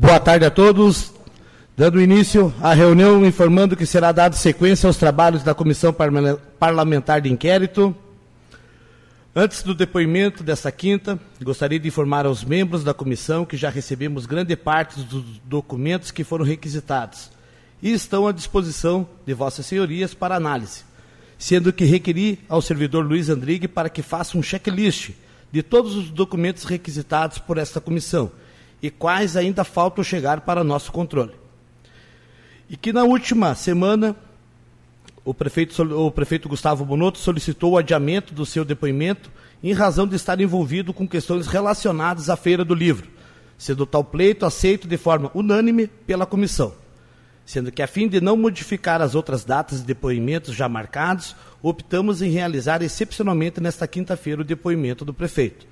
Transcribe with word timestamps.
Boa 0.00 0.18
tarde 0.18 0.46
a 0.46 0.50
todos. 0.50 1.12
Dando 1.76 2.00
início 2.00 2.54
à 2.62 2.72
reunião, 2.72 3.22
informando 3.26 3.76
que 3.76 3.84
será 3.84 4.12
dada 4.12 4.34
sequência 4.34 4.86
aos 4.86 4.96
trabalhos 4.96 5.42
da 5.42 5.54
Comissão 5.54 5.94
Parlamentar 6.58 7.20
de 7.20 7.30
Inquérito. 7.30 7.94
Antes 9.36 9.62
do 9.62 9.74
depoimento 9.74 10.42
desta 10.42 10.72
quinta, 10.72 11.20
gostaria 11.42 11.78
de 11.78 11.86
informar 11.86 12.24
aos 12.24 12.42
membros 12.42 12.82
da 12.82 12.94
comissão 12.94 13.44
que 13.44 13.58
já 13.58 13.68
recebemos 13.68 14.24
grande 14.24 14.56
parte 14.56 15.02
dos 15.02 15.22
documentos 15.44 16.10
que 16.10 16.24
foram 16.24 16.46
requisitados 16.46 17.30
e 17.82 17.92
estão 17.92 18.26
à 18.26 18.32
disposição 18.32 19.06
de 19.26 19.34
Vossas 19.34 19.66
Senhorias 19.66 20.14
para 20.14 20.34
análise, 20.34 20.82
sendo 21.36 21.74
que 21.74 21.84
requeri 21.84 22.38
ao 22.48 22.62
servidor 22.62 23.04
Luiz 23.04 23.28
Andrigue 23.28 23.68
para 23.68 23.90
que 23.90 24.00
faça 24.00 24.38
um 24.38 24.42
checklist 24.42 25.10
de 25.52 25.62
todos 25.62 25.94
os 25.94 26.08
documentos 26.10 26.64
requisitados 26.64 27.36
por 27.36 27.58
esta 27.58 27.82
comissão 27.82 28.32
e 28.82 28.90
quais 28.90 29.36
ainda 29.36 29.64
faltam 29.64 30.02
chegar 30.02 30.40
para 30.42 30.64
nosso 30.64 30.90
controle. 30.92 31.32
E 32.68 32.76
que 32.76 32.92
na 32.92 33.04
última 33.04 33.54
semana 33.54 34.16
o 35.24 35.34
prefeito, 35.34 35.82
o 35.82 36.10
prefeito 36.10 36.48
Gustavo 36.48 36.84
Bonotto 36.84 37.18
solicitou 37.18 37.72
o 37.72 37.78
adiamento 37.78 38.32
do 38.32 38.46
seu 38.46 38.64
depoimento 38.64 39.30
em 39.62 39.72
razão 39.72 40.06
de 40.06 40.16
estar 40.16 40.40
envolvido 40.40 40.92
com 40.92 41.06
questões 41.06 41.46
relacionadas 41.46 42.30
à 42.30 42.36
Feira 42.36 42.64
do 42.64 42.74
Livro, 42.74 43.08
sendo 43.58 43.84
tal 43.84 44.02
pleito 44.02 44.46
aceito 44.46 44.88
de 44.88 44.96
forma 44.96 45.30
unânime 45.34 45.86
pela 45.86 46.24
comissão. 46.24 46.72
Sendo 47.44 47.72
que, 47.72 47.82
a 47.82 47.86
fim 47.86 48.08
de 48.08 48.20
não 48.20 48.36
modificar 48.36 49.02
as 49.02 49.14
outras 49.14 49.44
datas 49.44 49.80
de 49.80 49.86
depoimentos 49.86 50.54
já 50.54 50.68
marcados, 50.68 51.34
optamos 51.60 52.22
em 52.22 52.30
realizar 52.30 52.80
excepcionalmente 52.80 53.60
nesta 53.60 53.88
quinta-feira 53.88 54.40
o 54.40 54.44
depoimento 54.44 55.04
do 55.04 55.12
prefeito. 55.12 55.66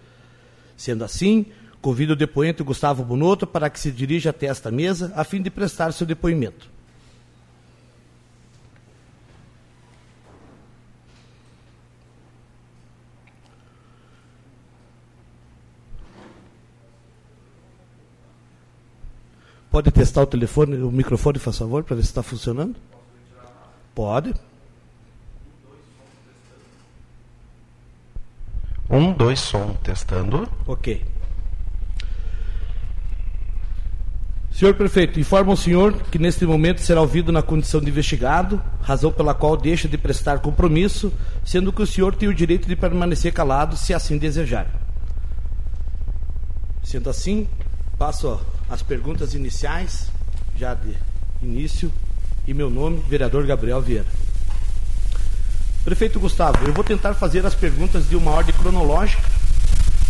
Sendo 0.76 1.04
assim, 1.04 1.46
convido 1.80 2.12
o 2.12 2.16
depoente 2.16 2.62
Gustavo 2.62 3.04
Bonotto 3.04 3.46
para 3.46 3.70
que 3.70 3.78
se 3.78 3.90
dirija 3.90 4.30
até 4.30 4.46
esta 4.46 4.70
mesa 4.70 5.12
a 5.14 5.24
fim 5.24 5.40
de 5.40 5.50
prestar 5.50 5.92
seu 5.92 6.06
depoimento. 6.06 6.68
Pode 19.70 19.92
testar 19.92 20.22
o 20.22 20.26
telefone, 20.26 20.76
o 20.78 20.90
microfone, 20.90 21.38
faz 21.38 21.58
favor, 21.58 21.84
para 21.84 21.94
ver 21.94 22.02
se 22.02 22.08
está 22.08 22.22
funcionando? 22.22 22.74
Pode. 23.94 24.34
Um, 28.90 29.12
dois, 29.12 29.38
som, 29.38 29.74
testando. 29.74 30.50
Ok. 30.66 31.04
Senhor 34.58 34.74
prefeito, 34.74 35.20
informa 35.20 35.52
o 35.52 35.56
senhor 35.56 35.92
que 36.10 36.18
neste 36.18 36.44
momento 36.44 36.80
será 36.80 37.00
ouvido 37.00 37.30
na 37.30 37.40
condição 37.40 37.80
de 37.80 37.88
investigado, 37.88 38.60
razão 38.82 39.12
pela 39.12 39.32
qual 39.32 39.56
deixa 39.56 39.86
de 39.86 39.96
prestar 39.96 40.40
compromisso, 40.40 41.12
sendo 41.44 41.72
que 41.72 41.80
o 41.80 41.86
senhor 41.86 42.12
tem 42.16 42.28
o 42.28 42.34
direito 42.34 42.66
de 42.66 42.74
permanecer 42.74 43.32
calado 43.32 43.76
se 43.76 43.94
assim 43.94 44.18
desejar. 44.18 44.66
Sendo 46.82 47.08
assim, 47.08 47.46
passo 47.96 48.40
as 48.68 48.82
perguntas 48.82 49.32
iniciais, 49.32 50.10
já 50.56 50.74
de 50.74 50.92
início, 51.40 51.92
e 52.44 52.52
meu 52.52 52.68
nome, 52.68 53.00
vereador 53.08 53.46
Gabriel 53.46 53.80
Vieira. 53.80 54.06
Prefeito 55.84 56.18
Gustavo, 56.18 56.66
eu 56.66 56.72
vou 56.72 56.82
tentar 56.82 57.14
fazer 57.14 57.46
as 57.46 57.54
perguntas 57.54 58.08
de 58.08 58.16
uma 58.16 58.32
ordem 58.32 58.52
cronológica 58.56 59.22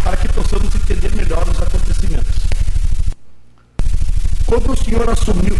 para 0.02 0.16
que 0.16 0.28
possamos 0.33 0.74
entender 0.74 1.14
melhor 1.14 1.46
os 1.46 1.60
acontecimentos. 1.60 2.58
Quando 4.48 4.72
o 4.72 4.77
senhor 4.82 5.06
assumiu. 5.10 5.54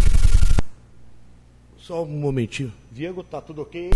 Só 1.77 2.03
um 2.03 2.07
momentinho. 2.07 2.73
Diego, 2.91 3.23
tá 3.23 3.39
tudo 3.39 3.61
ok? 3.61 3.91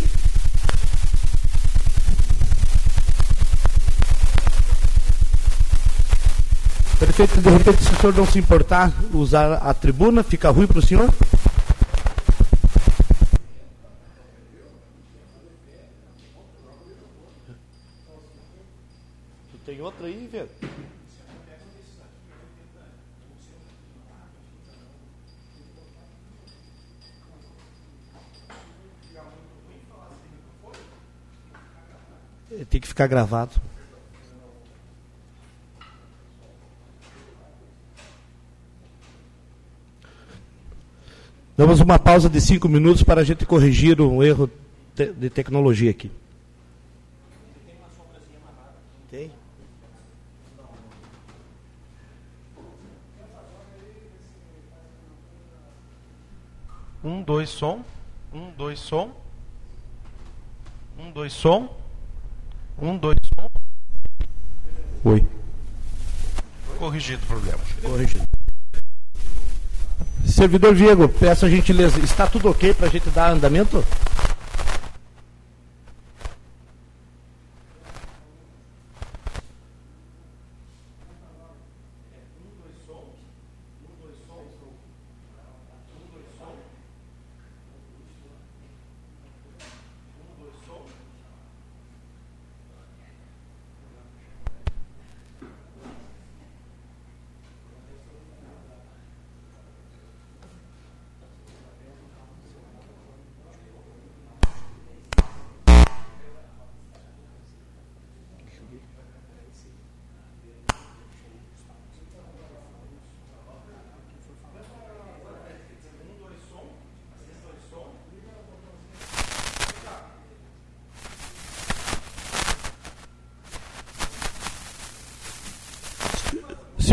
Prefeito, 6.99 7.41
de 7.41 7.49
repente, 7.49 7.83
se 7.83 7.91
o 7.91 7.95
senhor 7.97 8.15
não 8.15 8.25
se 8.27 8.37
importar 8.37 8.93
usar 9.11 9.53
a 9.53 9.73
tribuna, 9.73 10.23
fica 10.23 10.51
ruim 10.51 10.67
para 10.67 10.77
o 10.77 10.81
senhor? 10.81 11.11
Tu 19.51 19.57
tem 19.65 19.81
outra 19.81 20.05
aí, 20.05 20.29
velho? 20.31 20.49
Tem 32.69 32.79
que 32.79 32.87
ficar 32.87 33.07
gravado. 33.07 33.59
Damos 41.57 41.79
uma 41.79 41.99
pausa 41.99 42.29
de 42.29 42.39
cinco 42.41 42.67
minutos 42.67 43.03
para 43.03 43.21
a 43.21 43.23
gente 43.23 43.45
corrigir 43.45 44.01
um 44.01 44.21
erro 44.23 44.49
de 44.95 45.29
tecnologia 45.29 45.91
aqui. 45.91 46.11
Tem? 49.09 49.31
Um, 57.03 57.21
dois, 57.21 57.49
som. 57.49 57.83
Um, 58.33 58.51
dois, 58.51 58.79
som. 58.79 59.11
Um, 60.97 61.11
dois, 61.11 61.33
som. 61.33 61.82
Um, 62.81 62.97
dois, 62.97 63.17
som. 63.35 63.47
Oi. 65.05 65.25
Corrigido 66.77 67.21
o 67.23 67.27
problema. 67.27 67.59
Corrigido. 67.81 68.23
Servidor 70.25 70.73
Diego, 70.73 71.07
peço 71.07 71.45
a 71.45 71.49
gentileza, 71.49 71.99
está 71.99 72.25
tudo 72.25 72.49
ok 72.49 72.73
para 72.73 72.87
a 72.87 72.89
gente 72.89 73.09
dar 73.09 73.31
andamento? 73.31 73.83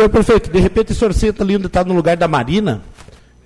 Senhor 0.01 0.09
prefeito, 0.09 0.51
de 0.51 0.59
repente 0.59 0.93
o 0.93 0.95
senhor 0.95 1.13
senta 1.13 1.43
ali 1.45 1.55
onde 1.55 1.67
está 1.67 1.85
no 1.85 1.93
lugar 1.93 2.17
da 2.17 2.27
Marina, 2.27 2.81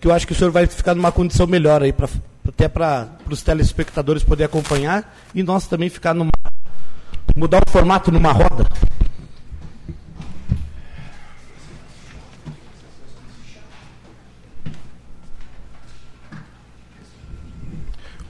que 0.01 0.07
eu 0.07 0.13
acho 0.13 0.25
que 0.25 0.33
o 0.33 0.37
senhor 0.37 0.53
vai 0.53 0.69
ficar 0.69 0.95
numa 0.95 1.11
condição 1.11 1.49
melhor 1.49 1.83
aí, 1.83 1.93
pra, 1.93 2.09
até 2.47 2.69
para 2.69 3.09
os 3.29 3.43
telespectadores 3.43 4.23
poderem 4.23 4.47
acompanhar 4.47 5.17
e 5.35 5.43
nós 5.43 5.67
também 5.67 5.91
ficar 5.91 6.15
numa. 6.15 6.31
mudar 7.35 7.61
o 7.67 7.69
formato 7.69 8.13
numa 8.13 8.31
roda. 8.31 8.65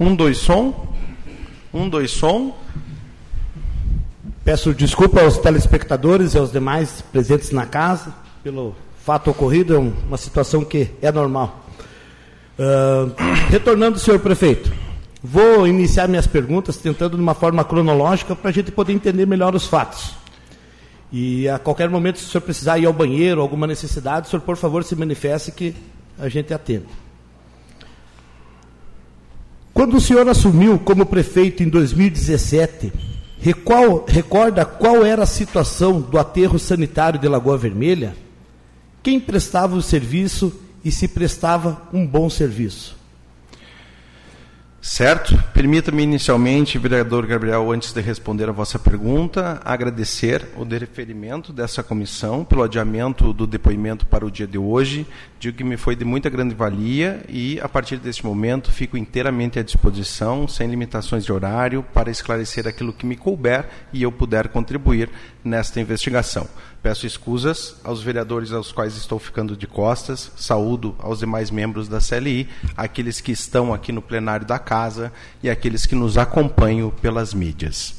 Um, 0.00 0.16
dois, 0.16 0.38
som. 0.38 0.96
Um, 1.74 1.90
dois, 1.90 2.10
som. 2.10 2.56
Peço 4.44 4.74
desculpa 4.74 5.22
aos 5.22 5.38
telespectadores 5.38 6.34
e 6.34 6.38
aos 6.38 6.52
demais 6.52 7.02
presentes 7.10 7.50
na 7.50 7.64
casa 7.64 8.12
pelo 8.42 8.74
fato 9.02 9.30
ocorrido, 9.30 9.74
é 9.74 9.78
uma 9.78 10.18
situação 10.18 10.62
que 10.62 10.90
é 11.00 11.10
normal. 11.10 11.64
Uh, 12.58 13.10
retornando, 13.48 13.98
senhor 13.98 14.20
prefeito, 14.20 14.70
vou 15.22 15.66
iniciar 15.66 16.06
minhas 16.08 16.26
perguntas 16.26 16.76
tentando 16.76 17.16
de 17.16 17.22
uma 17.22 17.32
forma 17.32 17.64
cronológica 17.64 18.36
para 18.36 18.50
a 18.50 18.52
gente 18.52 18.70
poder 18.70 18.92
entender 18.92 19.26
melhor 19.26 19.54
os 19.54 19.66
fatos. 19.66 20.14
E 21.10 21.48
a 21.48 21.58
qualquer 21.58 21.88
momento, 21.88 22.18
se 22.18 22.26
o 22.26 22.28
senhor 22.28 22.42
precisar 22.42 22.76
ir 22.76 22.84
ao 22.84 22.92
banheiro, 22.92 23.40
alguma 23.40 23.66
necessidade, 23.66 24.26
o 24.26 24.30
senhor, 24.30 24.42
por 24.42 24.58
favor, 24.58 24.84
se 24.84 24.94
manifeste 24.94 25.52
que 25.52 25.74
a 26.18 26.28
gente 26.28 26.52
atende. 26.52 26.84
Quando 29.72 29.96
o 29.96 30.00
senhor 30.00 30.28
assumiu 30.28 30.78
como 30.78 31.06
prefeito 31.06 31.62
em 31.62 31.68
2017, 31.70 33.13
recorda 33.38 34.64
qual 34.64 35.04
era 35.04 35.22
a 35.24 35.26
situação 35.26 36.00
do 36.00 36.18
aterro 36.18 36.58
sanitário 36.58 37.20
de 37.20 37.28
Lagoa 37.28 37.58
Vermelha? 37.58 38.16
Quem 39.02 39.20
prestava 39.20 39.76
o 39.76 39.82
serviço 39.82 40.52
e 40.84 40.90
se 40.90 41.08
prestava 41.08 41.82
um 41.92 42.06
bom 42.06 42.30
serviço? 42.30 42.96
Certo. 44.84 45.42
Permita-me 45.54 46.02
inicialmente, 46.02 46.76
vereador 46.78 47.26
Gabriel, 47.26 47.72
antes 47.72 47.90
de 47.90 48.02
responder 48.02 48.50
a 48.50 48.52
vossa 48.52 48.78
pergunta, 48.78 49.58
agradecer 49.64 50.46
o 50.58 50.64
deferimento 50.64 51.54
dessa 51.54 51.82
comissão 51.82 52.44
pelo 52.44 52.62
adiamento 52.62 53.32
do 53.32 53.46
depoimento 53.46 54.04
para 54.04 54.26
o 54.26 54.30
dia 54.30 54.46
de 54.46 54.58
hoje. 54.58 55.06
Digo 55.40 55.56
que 55.56 55.64
me 55.64 55.78
foi 55.78 55.96
de 55.96 56.04
muita 56.04 56.28
grande 56.28 56.54
valia 56.54 57.24
e, 57.30 57.58
a 57.60 57.68
partir 57.68 57.96
deste 57.96 58.26
momento, 58.26 58.70
fico 58.70 58.98
inteiramente 58.98 59.58
à 59.58 59.62
disposição, 59.62 60.46
sem 60.46 60.68
limitações 60.68 61.24
de 61.24 61.32
horário, 61.32 61.82
para 61.82 62.10
esclarecer 62.10 62.68
aquilo 62.68 62.92
que 62.92 63.06
me 63.06 63.16
couber 63.16 63.64
e 63.90 64.02
eu 64.02 64.12
puder 64.12 64.48
contribuir 64.48 65.08
nesta 65.42 65.80
investigação. 65.80 66.46
Peço 66.84 67.06
escusas 67.06 67.76
aos 67.82 68.02
vereadores 68.02 68.52
aos 68.52 68.70
quais 68.70 68.94
estou 68.94 69.18
ficando 69.18 69.56
de 69.56 69.66
costas, 69.66 70.30
saúdo 70.36 70.94
aos 70.98 71.20
demais 71.20 71.50
membros 71.50 71.88
da 71.88 71.98
CLI, 71.98 72.46
aqueles 72.76 73.22
que 73.22 73.32
estão 73.32 73.72
aqui 73.72 73.90
no 73.90 74.02
plenário 74.02 74.46
da 74.46 74.58
casa 74.58 75.10
e 75.42 75.48
aqueles 75.48 75.86
que 75.86 75.94
nos 75.94 76.18
acompanham 76.18 76.90
pelas 76.90 77.32
mídias. 77.32 77.94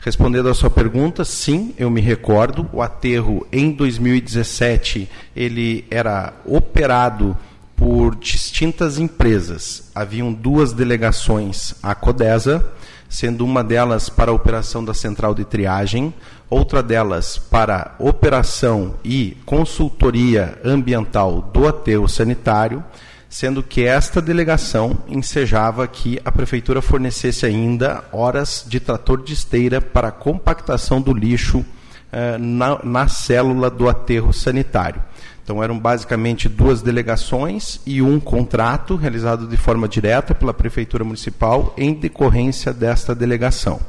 Respondendo 0.00 0.48
à 0.48 0.54
sua 0.54 0.70
pergunta, 0.70 1.24
sim, 1.24 1.74
eu 1.76 1.90
me 1.90 2.00
recordo, 2.00 2.70
o 2.72 2.80
aterro 2.80 3.44
em 3.50 3.72
2017, 3.72 5.08
ele 5.34 5.84
era 5.90 6.32
operado 6.46 7.36
por 7.74 8.14
distintas 8.14 8.96
empresas. 8.96 9.90
Haviam 9.92 10.32
duas 10.32 10.72
delegações, 10.72 11.74
a 11.82 11.96
Codesa, 11.96 12.64
sendo 13.10 13.44
uma 13.44 13.64
delas 13.64 14.08
para 14.08 14.30
a 14.30 14.34
operação 14.34 14.84
da 14.84 14.94
central 14.94 15.34
de 15.34 15.44
triagem, 15.44 16.14
outra 16.48 16.80
delas 16.80 17.36
para 17.36 17.96
operação 17.98 18.94
e 19.04 19.36
consultoria 19.44 20.56
ambiental 20.64 21.42
do 21.52 21.66
aterro 21.66 22.08
sanitário, 22.08 22.82
sendo 23.28 23.64
que 23.64 23.82
esta 23.84 24.22
delegação 24.22 24.96
ensejava 25.08 25.86
que 25.88 26.20
a 26.24 26.30
prefeitura 26.30 26.80
fornecesse 26.80 27.44
ainda 27.44 28.04
horas 28.12 28.64
de 28.66 28.78
trator 28.78 29.22
de 29.22 29.32
esteira 29.32 29.80
para 29.80 30.12
compactação 30.12 31.00
do 31.00 31.12
lixo 31.12 31.64
eh, 32.12 32.38
na, 32.38 32.80
na 32.84 33.08
célula 33.08 33.68
do 33.68 33.88
aterro 33.88 34.32
sanitário. 34.32 35.02
Então 35.50 35.64
eram 35.64 35.76
basicamente 35.76 36.48
duas 36.48 36.80
delegações 36.80 37.80
e 37.84 38.00
um 38.00 38.20
contrato 38.20 38.94
realizado 38.94 39.48
de 39.48 39.56
forma 39.56 39.88
direta 39.88 40.32
pela 40.32 40.54
prefeitura 40.54 41.02
municipal 41.02 41.74
em 41.76 41.92
decorrência 41.92 42.72
desta 42.72 43.16
delegação. 43.16 43.80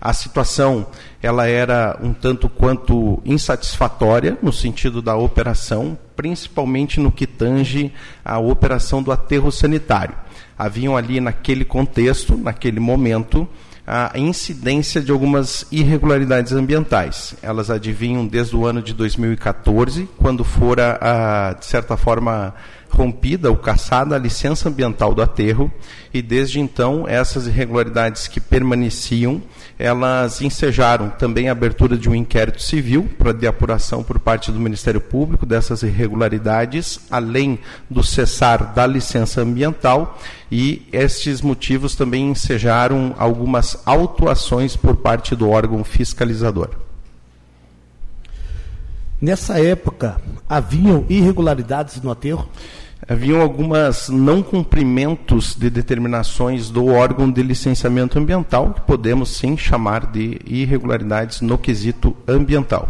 A 0.00 0.12
situação 0.12 0.88
ela 1.22 1.46
era 1.46 1.96
um 2.02 2.12
tanto 2.12 2.48
quanto 2.48 3.22
insatisfatória 3.24 4.36
no 4.42 4.52
sentido 4.52 5.00
da 5.00 5.14
operação, 5.14 5.96
principalmente 6.16 6.98
no 6.98 7.12
que 7.12 7.28
tange 7.28 7.92
a 8.24 8.40
operação 8.40 9.00
do 9.00 9.12
aterro 9.12 9.52
sanitário. 9.52 10.16
Haviam 10.58 10.96
ali 10.96 11.20
naquele 11.20 11.64
contexto, 11.64 12.36
naquele 12.36 12.80
momento, 12.80 13.48
a 13.90 14.18
incidência 14.18 15.00
de 15.00 15.10
algumas 15.10 15.64
irregularidades 15.72 16.52
ambientais. 16.52 17.34
Elas 17.40 17.70
adivinham 17.70 18.26
desde 18.26 18.54
o 18.54 18.66
ano 18.66 18.82
de 18.82 18.92
2014, 18.92 20.06
quando 20.18 20.44
fora, 20.44 21.56
de 21.58 21.64
certa 21.64 21.96
forma, 21.96 22.54
rompida 22.90 23.48
ou 23.48 23.56
caçada 23.56 24.14
a 24.14 24.18
licença 24.18 24.68
ambiental 24.68 25.14
do 25.14 25.22
aterro, 25.22 25.72
e 26.12 26.20
desde 26.20 26.60
então 26.60 27.06
essas 27.08 27.46
irregularidades 27.46 28.28
que 28.28 28.40
permaneciam 28.40 29.40
elas 29.78 30.42
ensejaram 30.42 31.08
também 31.08 31.48
a 31.48 31.52
abertura 31.52 31.96
de 31.96 32.08
um 32.08 32.14
inquérito 32.14 32.60
civil 32.60 33.08
para 33.16 33.32
de 33.32 33.46
apuração 33.46 34.02
por 34.02 34.18
parte 34.18 34.50
do 34.50 34.58
Ministério 34.58 35.00
Público 35.00 35.46
dessas 35.46 35.82
irregularidades, 35.82 36.98
além 37.08 37.60
do 37.88 38.02
cessar 38.02 38.74
da 38.74 38.86
licença 38.86 39.40
ambiental, 39.40 40.18
e 40.50 40.88
estes 40.92 41.40
motivos 41.40 41.94
também 41.94 42.30
ensejaram 42.30 43.14
algumas 43.16 43.80
autuações 43.86 44.74
por 44.74 44.96
parte 44.96 45.36
do 45.36 45.48
órgão 45.48 45.84
fiscalizador. 45.84 46.70
Nessa 49.20 49.60
época, 49.60 50.20
haviam 50.48 51.04
irregularidades 51.08 52.00
no 52.00 52.10
aterro? 52.10 52.48
Haviam 53.06 53.40
algumas 53.40 54.08
não 54.08 54.42
cumprimentos 54.42 55.54
de 55.54 55.68
determinações 55.68 56.70
do 56.70 56.86
órgão 56.86 57.30
de 57.30 57.42
licenciamento 57.42 58.18
ambiental, 58.18 58.72
que 58.72 58.80
podemos 58.80 59.36
sim 59.36 59.56
chamar 59.56 60.06
de 60.06 60.40
irregularidades 60.46 61.40
no 61.40 61.58
quesito 61.58 62.16
ambiental. 62.26 62.88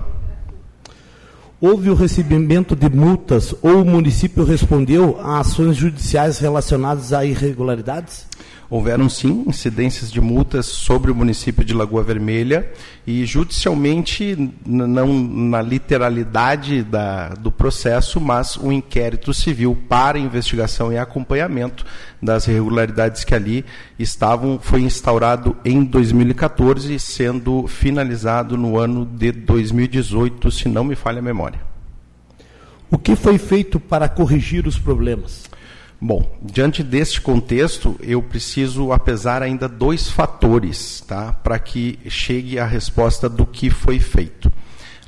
Houve 1.61 1.91
o 1.91 1.95
recebimento 1.95 2.77
de 2.77 2.89
multas 2.89 3.53
ou 3.61 3.83
o 3.83 3.85
município 3.85 4.45
respondeu 4.45 5.19
a 5.21 5.41
ações 5.41 5.77
judiciais 5.77 6.39
relacionadas 6.39 7.13
a 7.13 7.25
irregularidades? 7.25 8.28
Houveram 8.70 9.09
sim 9.09 9.44
incidências 9.47 10.11
de 10.11 10.20
multas 10.20 10.67
sobre 10.67 11.11
o 11.11 11.15
município 11.15 11.65
de 11.65 11.73
Lagoa 11.73 12.03
Vermelha 12.03 12.70
e 13.06 13.25
judicialmente, 13.25 14.53
não 14.67 15.12
na 15.12 15.62
literalidade 15.62 16.82
da, 16.82 17.31
do 17.31 17.50
processo, 17.50 18.20
mas 18.20 18.59
um 18.59 18.70
inquérito 18.70 19.32
civil 19.32 19.76
para 19.88 20.19
investigação 20.19 20.93
e 20.93 20.99
acompanhamento 20.99 21.87
das 22.20 22.47
irregularidades 22.47 23.25
que 23.25 23.35
ali 23.35 23.65
estavam 23.99 24.59
foi 24.61 24.82
instaurado 24.82 25.56
em 25.64 25.82
2014, 25.82 26.99
sendo 26.99 27.67
finalizado 27.67 28.56
no 28.56 28.79
ano 28.79 29.06
de 29.06 29.32
2018, 29.32 30.50
se 30.50 30.69
não 30.69 30.85
me 30.85 30.94
falha 30.94 31.21
a 31.21 31.23
memória. 31.23 31.61
O 32.91 32.99
que 32.99 33.14
foi 33.17 33.38
feito 33.38 33.79
para 33.79 34.09
corrigir 34.09 34.67
os 34.67 34.79
problemas? 34.79 35.48
Bom, 36.00 36.39
diante 36.41 36.85
deste 36.85 37.21
contexto, 37.21 37.99
eu 38.00 38.23
preciso 38.23 38.93
apesar 38.93 39.43
ainda 39.43 39.69
dois 39.69 40.09
fatores 40.09 41.00
tá, 41.00 41.33
para 41.33 41.59
que 41.59 41.99
chegue 42.09 42.56
a 42.56 42.65
resposta 42.65 43.29
do 43.29 43.45
que 43.45 43.69
foi 43.69 43.99
feito. 43.99 44.53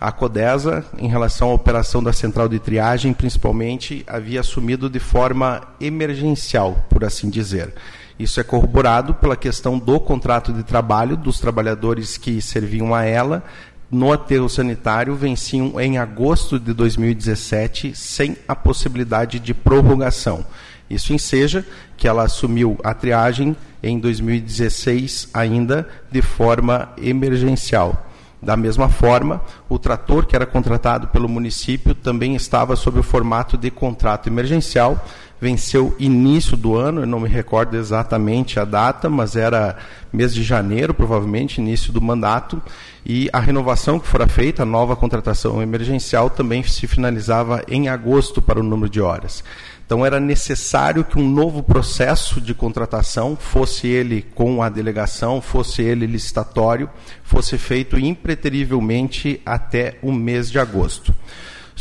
A 0.01 0.11
Codesa, 0.11 0.85
em 0.99 1.07
relação 1.07 1.51
à 1.51 1.55
operação 1.55 2.03
da 2.03 2.13
central 2.13 2.49
de 2.49 2.59
triagem, 2.59 3.13
principalmente, 3.13 4.03
havia 4.05 4.41
assumido 4.41 4.91
de 4.91 4.99
forma 4.99 5.63
emergencial, 5.81 6.85
por 6.89 7.05
assim 7.05 7.31
dizer. 7.31 7.73
Isso 8.19 8.41
é 8.41 8.43
corroborado 8.43 9.15
pela 9.15 9.37
questão 9.37 9.79
do 9.79 10.01
contrato 10.01 10.53
de 10.53 10.65
trabalho 10.65 11.17
dos 11.17 11.39
trabalhadores 11.39 12.17
que 12.17 12.43
serviam 12.43 12.93
a 12.95 13.05
ela, 13.05 13.45
no 13.91 14.13
aterro 14.13 14.49
sanitário 14.49 15.17
venciam 15.17 15.81
em 15.81 15.99
agosto 15.99 16.61
de 16.61 16.73
2017 16.73 17.93
sem 17.97 18.37
a 18.47 18.55
possibilidade 18.55 19.41
de 19.41 19.53
prorrogação. 19.53 20.47
Isso 20.91 21.13
enseja 21.13 21.65
que 21.97 22.09
ela 22.09 22.25
assumiu 22.25 22.77
a 22.83 22.93
triagem 22.93 23.57
em 23.81 23.99
2016 23.99 25.31
ainda 25.33 25.89
de 26.11 26.21
forma 26.21 26.93
emergencial. 27.01 28.09
Da 28.43 28.57
mesma 28.57 28.89
forma, 28.89 29.43
o 29.69 29.79
trator 29.79 30.27
que 30.27 30.35
era 30.35 30.47
contratado 30.47 31.09
pelo 31.09 31.29
município 31.29 31.95
também 31.95 32.35
estava 32.35 32.75
sob 32.75 32.99
o 32.99 33.03
formato 33.03 33.57
de 33.57 33.71
contrato 33.71 34.29
emergencial, 34.29 35.07
venceu 35.41 35.97
início 35.99 36.57
do 36.57 36.77
ano, 36.77 37.01
eu 37.01 37.07
não 37.07 37.21
me 37.21 37.29
recordo 37.29 37.77
exatamente 37.77 38.61
a 38.61 38.65
data, 38.65 39.09
mas 39.09 39.37
era 39.37 39.77
mês 40.13 40.35
de 40.35 40.43
janeiro, 40.43 40.93
provavelmente, 40.93 41.61
início 41.61 41.93
do 41.93 42.01
mandato, 42.01 42.61
e 43.07 43.31
a 43.33 43.41
renovação 43.41 43.99
que 43.99 44.07
fora 44.07 44.29
feita, 44.29 44.63
a 44.63 44.67
nova 44.67 44.95
contratação 44.95 45.63
emergencial, 45.63 46.29
também 46.29 46.63
se 46.63 46.87
finalizava 46.87 47.65
em 47.67 47.89
agosto 47.89 48.43
para 48.43 48.61
o 48.61 48.63
número 48.63 48.91
de 48.91 49.01
horas. 49.01 49.43
Então 49.87 50.07
era 50.07 50.21
necessário 50.21 51.03
que 51.03 51.19
um 51.19 51.29
novo 51.29 51.65
processo 51.65 52.41
de 52.41 52.55
contratação, 52.55 53.35
fosse 53.35 53.89
ele 53.89 54.23
com 54.23 54.63
a 54.63 54.69
delegação, 54.69 55.41
fosse 55.41 55.83
ele 55.83 56.07
licitatório, 56.07 56.89
fosse 57.25 57.59
feito 57.59 57.99
impreterivelmente 57.99 59.41
até 59.45 59.99
o 60.01 60.13
mês 60.13 60.49
de 60.49 60.61
agosto. 60.61 61.13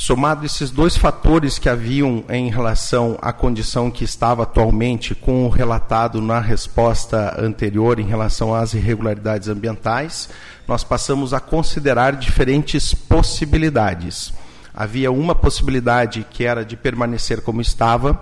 Somado 0.01 0.45
esses 0.45 0.71
dois 0.71 0.95
fatores 0.95 1.59
que 1.59 1.67
haviam 1.67 2.23
em 2.29 2.49
relação 2.49 3.19
à 3.21 3.33
condição 3.33 3.91
que 3.91 4.05
estava 4.05 4.43
atualmente 4.43 5.13
com 5.13 5.45
o 5.45 5.49
relatado 5.49 6.21
na 6.21 6.39
resposta 6.39 7.35
anterior 7.37 7.99
em 7.99 8.05
relação 8.05 8.55
às 8.55 8.73
irregularidades 8.73 9.49
ambientais, 9.49 10.29
nós 10.65 10.85
passamos 10.85 11.33
a 11.33 11.41
considerar 11.41 12.15
diferentes 12.15 12.93
possibilidades. 12.93 14.31
Havia 14.73 15.11
uma 15.11 15.35
possibilidade 15.35 16.25
que 16.29 16.45
era 16.45 16.63
de 16.63 16.77
permanecer 16.77 17.41
como 17.41 17.59
estava, 17.59 18.17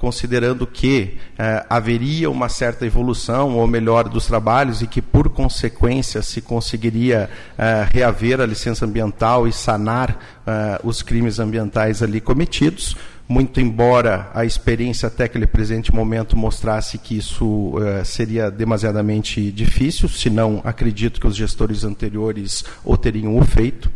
considerando 0.00 0.66
que 0.66 1.18
eh, 1.38 1.66
haveria 1.68 2.30
uma 2.30 2.48
certa 2.48 2.86
evolução 2.86 3.58
ou 3.58 3.66
melhora 3.66 4.08
dos 4.08 4.24
trabalhos 4.24 4.80
e 4.80 4.86
que, 4.86 5.02
por 5.02 5.28
consequência, 5.28 6.22
se 6.22 6.40
conseguiria 6.40 7.28
eh, 7.58 7.86
reaver 7.92 8.40
a 8.40 8.46
licença 8.46 8.86
ambiental 8.86 9.46
e 9.46 9.52
sanar 9.52 10.18
eh, 10.46 10.80
os 10.82 11.02
crimes 11.02 11.38
ambientais 11.38 12.02
ali 12.02 12.18
cometidos. 12.18 12.96
Muito 13.28 13.60
embora 13.60 14.30
a 14.34 14.42
experiência 14.42 15.06
até 15.06 15.24
aquele 15.24 15.46
presente 15.46 15.94
momento 15.94 16.36
mostrasse 16.36 16.98
que 16.98 17.16
isso 17.16 17.74
seria 18.04 18.50
demasiadamente 18.50 19.52
difícil, 19.52 20.08
se 20.08 20.28
não 20.28 20.60
acredito 20.64 21.20
que 21.20 21.28
os 21.28 21.36
gestores 21.36 21.84
anteriores 21.84 22.64
o 22.84 22.96
teriam 22.96 23.40
feito. 23.42 23.88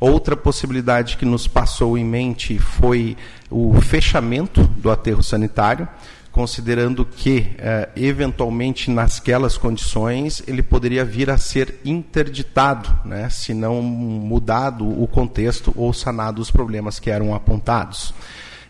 Outra 0.00 0.34
possibilidade 0.34 1.18
que 1.18 1.26
nos 1.26 1.46
passou 1.46 1.98
em 1.98 2.04
mente 2.04 2.58
foi 2.58 3.18
o 3.50 3.78
fechamento 3.82 4.62
do 4.62 4.90
aterro 4.90 5.22
sanitário, 5.22 5.86
considerando 6.32 7.04
que, 7.04 7.54
eh, 7.58 7.90
eventualmente, 7.94 8.90
nasquelas 8.90 9.58
condições, 9.58 10.42
ele 10.46 10.62
poderia 10.62 11.04
vir 11.04 11.28
a 11.28 11.36
ser 11.36 11.80
interditado, 11.84 12.88
né, 13.04 13.28
se 13.28 13.52
não 13.52 13.82
mudado 13.82 14.88
o 14.88 15.06
contexto 15.06 15.70
ou 15.76 15.92
sanado 15.92 16.40
os 16.40 16.50
problemas 16.50 16.98
que 16.98 17.10
eram 17.10 17.34
apontados. 17.34 18.14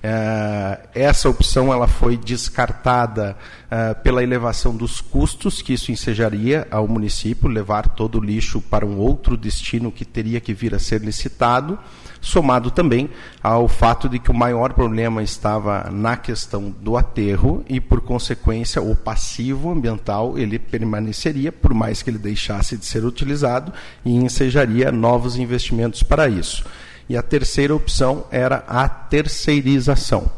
É, 0.03 0.79
essa 0.95 1.29
opção 1.29 1.71
ela 1.71 1.87
foi 1.87 2.17
descartada 2.17 3.37
é, 3.71 3.93
pela 3.93 4.23
elevação 4.23 4.75
dos 4.75 5.01
custos 5.01 5.61
que 5.61 5.75
isso 5.75 5.93
ensejaria 5.93 6.67
ao 6.71 6.89
município, 6.89 7.49
levar 7.49 7.89
todo 7.89 8.19
o 8.19 8.25
lixo 8.25 8.63
para 8.63 8.87
um 8.87 8.97
outro 8.97 9.37
destino 9.37 9.93
que 9.93 10.05
teria 10.05 10.41
que 10.41 10.55
vir 10.55 10.75
a 10.75 10.79
ser 10.79 11.03
licitado, 11.03 11.79
somado 12.19 12.71
também 12.71 13.11
ao 13.43 13.69
fato 13.69 14.09
de 14.09 14.19
que 14.19 14.31
o 14.31 14.35
maior 14.35 14.73
problema 14.73 15.23
estava 15.23 15.91
na 15.91 16.17
questão 16.17 16.71
do 16.71 16.97
aterro 16.97 17.63
e, 17.69 17.79
por 17.79 18.01
consequência, 18.01 18.81
o 18.81 18.97
passivo 18.97 19.71
ambiental 19.71 20.39
ele 20.39 20.59
permaneceria, 20.59 21.53
por 21.53 21.75
mais 21.75 22.03
que 22.03 22.09
ele 22.09 22.19
deixasse 22.19 22.77
de 22.77 22.87
ser 22.87 23.05
utilizado, 23.05 23.73
e 24.05 24.15
ensejaria 24.15 24.91
novos 24.91 25.37
investimentos 25.37 26.03
para 26.03 26.29
isso. 26.29 26.65
E 27.11 27.17
a 27.17 27.23
terceira 27.23 27.75
opção 27.75 28.25
era 28.31 28.63
a 28.69 28.89
terceirização. 28.89 30.31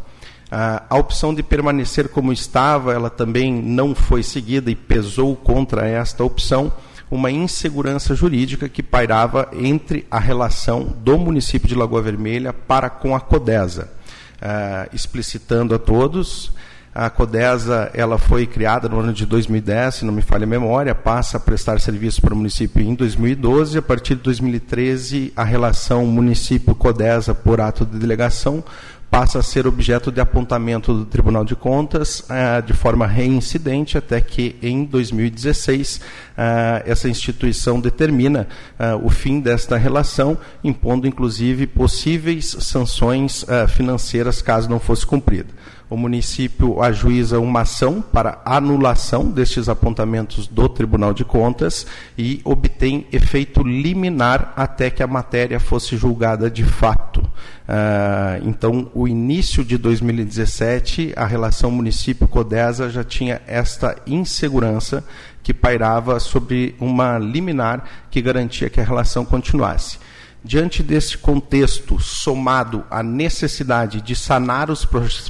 A 0.50 0.96
opção 0.96 1.34
de 1.34 1.42
permanecer 1.42 2.08
como 2.08 2.32
estava, 2.32 2.94
ela 2.94 3.10
também 3.10 3.52
não 3.52 3.94
foi 3.94 4.22
seguida 4.22 4.70
e 4.70 4.74
pesou 4.74 5.36
contra 5.36 5.86
esta 5.86 6.24
opção 6.24 6.72
uma 7.10 7.30
insegurança 7.30 8.14
jurídica 8.14 8.70
que 8.70 8.82
pairava 8.82 9.50
entre 9.52 10.06
a 10.10 10.18
relação 10.18 10.84
do 10.84 11.18
município 11.18 11.68
de 11.68 11.74
Lagoa 11.74 12.00
Vermelha 12.00 12.54
para 12.54 12.88
com 12.88 13.14
a 13.14 13.20
Codesa, 13.20 13.92
uh, 14.40 14.88
explicitando 14.94 15.74
a 15.74 15.78
todos 15.78 16.52
a 16.94 17.08
Codesa 17.08 17.90
ela 17.94 18.18
foi 18.18 18.46
criada 18.46 18.88
no 18.88 19.00
ano 19.00 19.12
de 19.12 19.24
2010, 19.24 19.94
se 19.94 20.04
não 20.04 20.12
me 20.12 20.20
falha 20.20 20.44
a 20.44 20.46
memória, 20.46 20.94
passa 20.94 21.38
a 21.38 21.40
prestar 21.40 21.80
serviço 21.80 22.20
para 22.20 22.34
o 22.34 22.36
município 22.36 22.82
em 22.82 22.94
2012. 22.94 23.78
A 23.78 23.82
partir 23.82 24.14
de 24.14 24.22
2013, 24.22 25.32
a 25.34 25.42
relação 25.42 26.04
município-Codesa 26.06 27.34
por 27.34 27.60
ato 27.60 27.86
de 27.86 27.98
delegação 27.98 28.62
passa 29.10 29.40
a 29.40 29.42
ser 29.42 29.66
objeto 29.66 30.10
de 30.10 30.22
apontamento 30.22 30.94
do 30.94 31.04
Tribunal 31.04 31.44
de 31.44 31.54
Contas 31.54 32.24
eh, 32.30 32.62
de 32.62 32.72
forma 32.72 33.06
reincidente, 33.06 33.98
até 33.98 34.22
que 34.22 34.56
em 34.62 34.86
2016 34.86 36.00
eh, 36.34 36.82
essa 36.86 37.10
instituição 37.10 37.78
determina 37.78 38.48
eh, 38.78 38.94
o 38.94 39.10
fim 39.10 39.38
desta 39.38 39.76
relação, 39.76 40.38
impondo 40.64 41.06
inclusive 41.06 41.66
possíveis 41.66 42.56
sanções 42.60 43.44
financeiras 43.68 44.40
caso 44.40 44.70
não 44.70 44.80
fosse 44.80 45.04
cumprida 45.04 45.48
o 45.92 45.96
município 45.96 46.82
ajuiza 46.82 47.38
uma 47.38 47.60
ação 47.60 48.00
para 48.00 48.40
anulação 48.46 49.30
destes 49.30 49.68
apontamentos 49.68 50.46
do 50.46 50.66
Tribunal 50.66 51.12
de 51.12 51.22
Contas 51.22 51.86
e 52.16 52.40
obtém 52.44 53.06
efeito 53.12 53.62
liminar 53.62 54.54
até 54.56 54.88
que 54.88 55.02
a 55.02 55.06
matéria 55.06 55.60
fosse 55.60 55.94
julgada 55.98 56.50
de 56.50 56.64
fato. 56.64 57.20
Uh, 57.20 58.48
então, 58.48 58.90
o 58.94 59.06
início 59.06 59.62
de 59.62 59.76
2017, 59.76 61.12
a 61.14 61.26
relação 61.26 61.70
município-Codesa 61.70 62.88
já 62.88 63.04
tinha 63.04 63.42
esta 63.46 63.94
insegurança 64.06 65.04
que 65.42 65.52
pairava 65.52 66.18
sobre 66.20 66.74
uma 66.80 67.18
liminar 67.18 67.84
que 68.10 68.22
garantia 68.22 68.70
que 68.70 68.80
a 68.80 68.84
relação 68.84 69.26
continuasse. 69.26 69.98
Diante 70.44 70.82
desse 70.82 71.16
contexto, 71.16 72.00
somado 72.00 72.84
à 72.90 73.00
necessidade 73.00 74.00
de 74.00 74.16
sanar 74.16 74.70
os, 74.70 74.86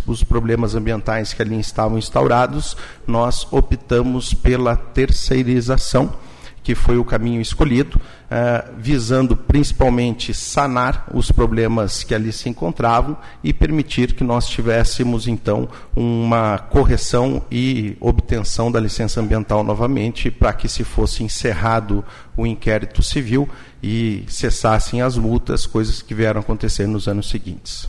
os, 0.07 0.25
problemas 0.25 0.75
ambientais 0.75 1.35
que 1.35 1.43
ali 1.43 1.61
estavam 1.61 1.99
instaurados, 1.99 2.75
nós 3.07 3.47
optamos 3.51 4.33
pela 4.33 4.75
terceirização, 4.75 6.15
que 6.63 6.75
foi 6.75 6.97
o 6.97 7.05
caminho 7.05 7.43
escolhido, 7.43 8.01
eh, 8.31 8.65
visando 8.79 9.37
principalmente 9.37 10.33
sanar 10.33 11.07
os 11.13 11.31
problemas 11.31 12.03
que 12.03 12.15
ali 12.15 12.33
se 12.33 12.49
encontravam 12.49 13.15
e 13.45 13.53
permitir 13.53 14.15
que 14.15 14.25
nós 14.25 14.49
tivéssemos, 14.49 15.29
então, 15.29 15.69
uma 15.95 16.59
correção 16.59 17.43
e 17.51 17.99
obtenção 18.01 18.73
da 18.73 18.81
licença 18.81 19.21
ambiental 19.21 19.63
novamente, 19.63 20.31
para 20.31 20.55
que 20.55 20.69
se 20.69 20.85
fosse 20.85 21.23
encerrado 21.23 22.03
o 22.35 22.47
inquérito 22.47 23.03
civil 23.03 23.47
e 23.83 24.25
cessassem 24.29 25.03
as 25.03 25.17
multas, 25.17 25.67
coisas 25.67 26.01
que 26.01 26.15
vieram 26.15 26.41
acontecer 26.41 26.87
nos 26.87 27.09
anos 27.09 27.29
seguintes. 27.29 27.89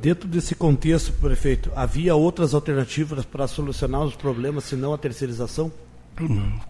Dentro 0.00 0.28
desse 0.28 0.54
contexto, 0.54 1.12
prefeito, 1.12 1.70
havia 1.74 2.14
outras 2.14 2.52
alternativas 2.52 3.24
para 3.24 3.46
solucionar 3.46 4.02
os 4.02 4.14
problemas, 4.14 4.64
senão 4.64 4.92
a 4.92 4.98
terceirização? 4.98 5.72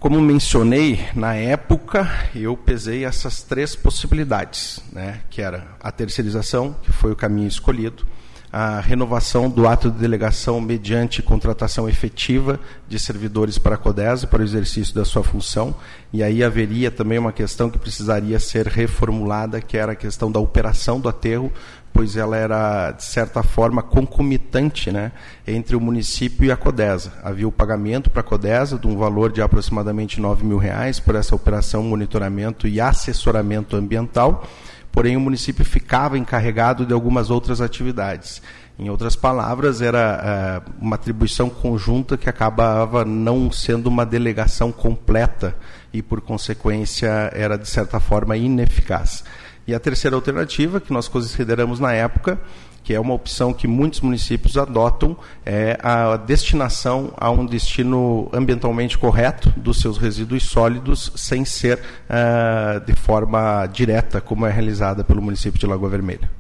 Como 0.00 0.20
mencionei, 0.20 0.98
na 1.14 1.34
época 1.34 2.08
eu 2.34 2.56
pesei 2.56 3.04
essas 3.04 3.42
três 3.42 3.76
possibilidades, 3.76 4.82
né, 4.92 5.20
que 5.30 5.40
era 5.40 5.68
a 5.80 5.92
terceirização, 5.92 6.74
que 6.82 6.90
foi 6.90 7.12
o 7.12 7.16
caminho 7.16 7.46
escolhido, 7.46 8.04
a 8.58 8.80
renovação 8.80 9.50
do 9.50 9.68
ato 9.68 9.90
de 9.90 9.98
delegação 9.98 10.58
mediante 10.62 11.22
contratação 11.22 11.86
efetiva 11.86 12.58
de 12.88 12.98
servidores 12.98 13.58
para 13.58 13.75
a 13.75 13.78
CODESA 13.78 14.26
para 14.26 14.40
o 14.40 14.42
exercício 14.42 14.94
da 14.94 15.04
sua 15.04 15.22
função. 15.22 15.75
E 16.10 16.22
aí 16.22 16.42
haveria 16.42 16.90
também 16.90 17.18
uma 17.18 17.32
questão 17.32 17.68
que 17.68 17.78
precisaria 17.78 18.40
ser 18.40 18.66
reformulada, 18.66 19.60
que 19.60 19.76
era 19.76 19.92
a 19.92 19.94
questão 19.94 20.32
da 20.32 20.40
operação 20.40 20.98
do 20.98 21.06
aterro, 21.06 21.52
pois 21.92 22.16
ela 22.16 22.34
era, 22.34 22.92
de 22.92 23.04
certa 23.04 23.42
forma, 23.42 23.82
concomitante 23.82 24.90
né, 24.90 25.12
entre 25.46 25.76
o 25.76 25.80
município 25.80 26.46
e 26.46 26.50
a 26.50 26.56
CODESA. 26.56 27.12
Havia 27.22 27.46
o 27.46 27.52
pagamento 27.52 28.08
para 28.08 28.20
a 28.20 28.25
CODESA 28.25 28.78
de 28.78 28.86
um 28.86 28.96
valor 28.96 29.30
de 29.30 29.42
aproximadamente 29.42 30.18
9 30.18 30.46
mil 30.46 30.56
reais 30.56 30.98
por 30.98 31.14
essa 31.14 31.36
operação, 31.36 31.82
monitoramento 31.82 32.66
e 32.66 32.80
assessoramento 32.80 33.76
ambiental 33.76 34.48
porém 34.96 35.14
o 35.14 35.20
município 35.20 35.62
ficava 35.62 36.16
encarregado 36.16 36.86
de 36.86 36.94
algumas 36.94 37.28
outras 37.28 37.60
atividades. 37.60 38.40
Em 38.78 38.88
outras 38.88 39.14
palavras, 39.14 39.82
era 39.82 40.64
uh, 40.66 40.72
uma 40.80 40.96
atribuição 40.96 41.50
conjunta 41.50 42.16
que 42.16 42.30
acabava 42.30 43.04
não 43.04 43.52
sendo 43.52 43.88
uma 43.88 44.06
delegação 44.06 44.72
completa 44.72 45.54
e, 45.92 46.00
por 46.00 46.22
consequência, 46.22 47.30
era, 47.34 47.58
de 47.58 47.68
certa 47.68 48.00
forma, 48.00 48.38
ineficaz. 48.38 49.22
E 49.66 49.74
a 49.74 49.78
terceira 49.78 50.16
alternativa, 50.16 50.80
que 50.80 50.90
nós 50.94 51.08
consideramos 51.08 51.78
na 51.78 51.92
época, 51.92 52.40
que 52.87 52.95
é 52.95 53.00
uma 53.00 53.14
opção 53.14 53.52
que 53.52 53.66
muitos 53.66 54.00
municípios 54.00 54.57
adotam, 54.57 55.16
é 55.45 55.76
a 55.83 56.16
destinação 56.16 57.12
a 57.16 57.28
um 57.28 57.45
destino 57.45 58.31
ambientalmente 58.33 58.97
correto 58.97 59.52
dos 59.57 59.81
seus 59.81 59.99
resíduos 59.99 60.45
sólidos, 60.45 61.11
sem 61.16 61.45
ser 61.45 61.81
uh, 61.81 62.78
de 62.87 62.95
forma 62.95 63.66
direta, 63.66 64.21
como 64.21 64.47
é 64.47 64.52
realizada 64.52 65.02
pelo 65.02 65.21
município 65.21 65.59
de 65.59 65.66
Lagoa 65.66 65.88
Vermelha. 65.88 66.31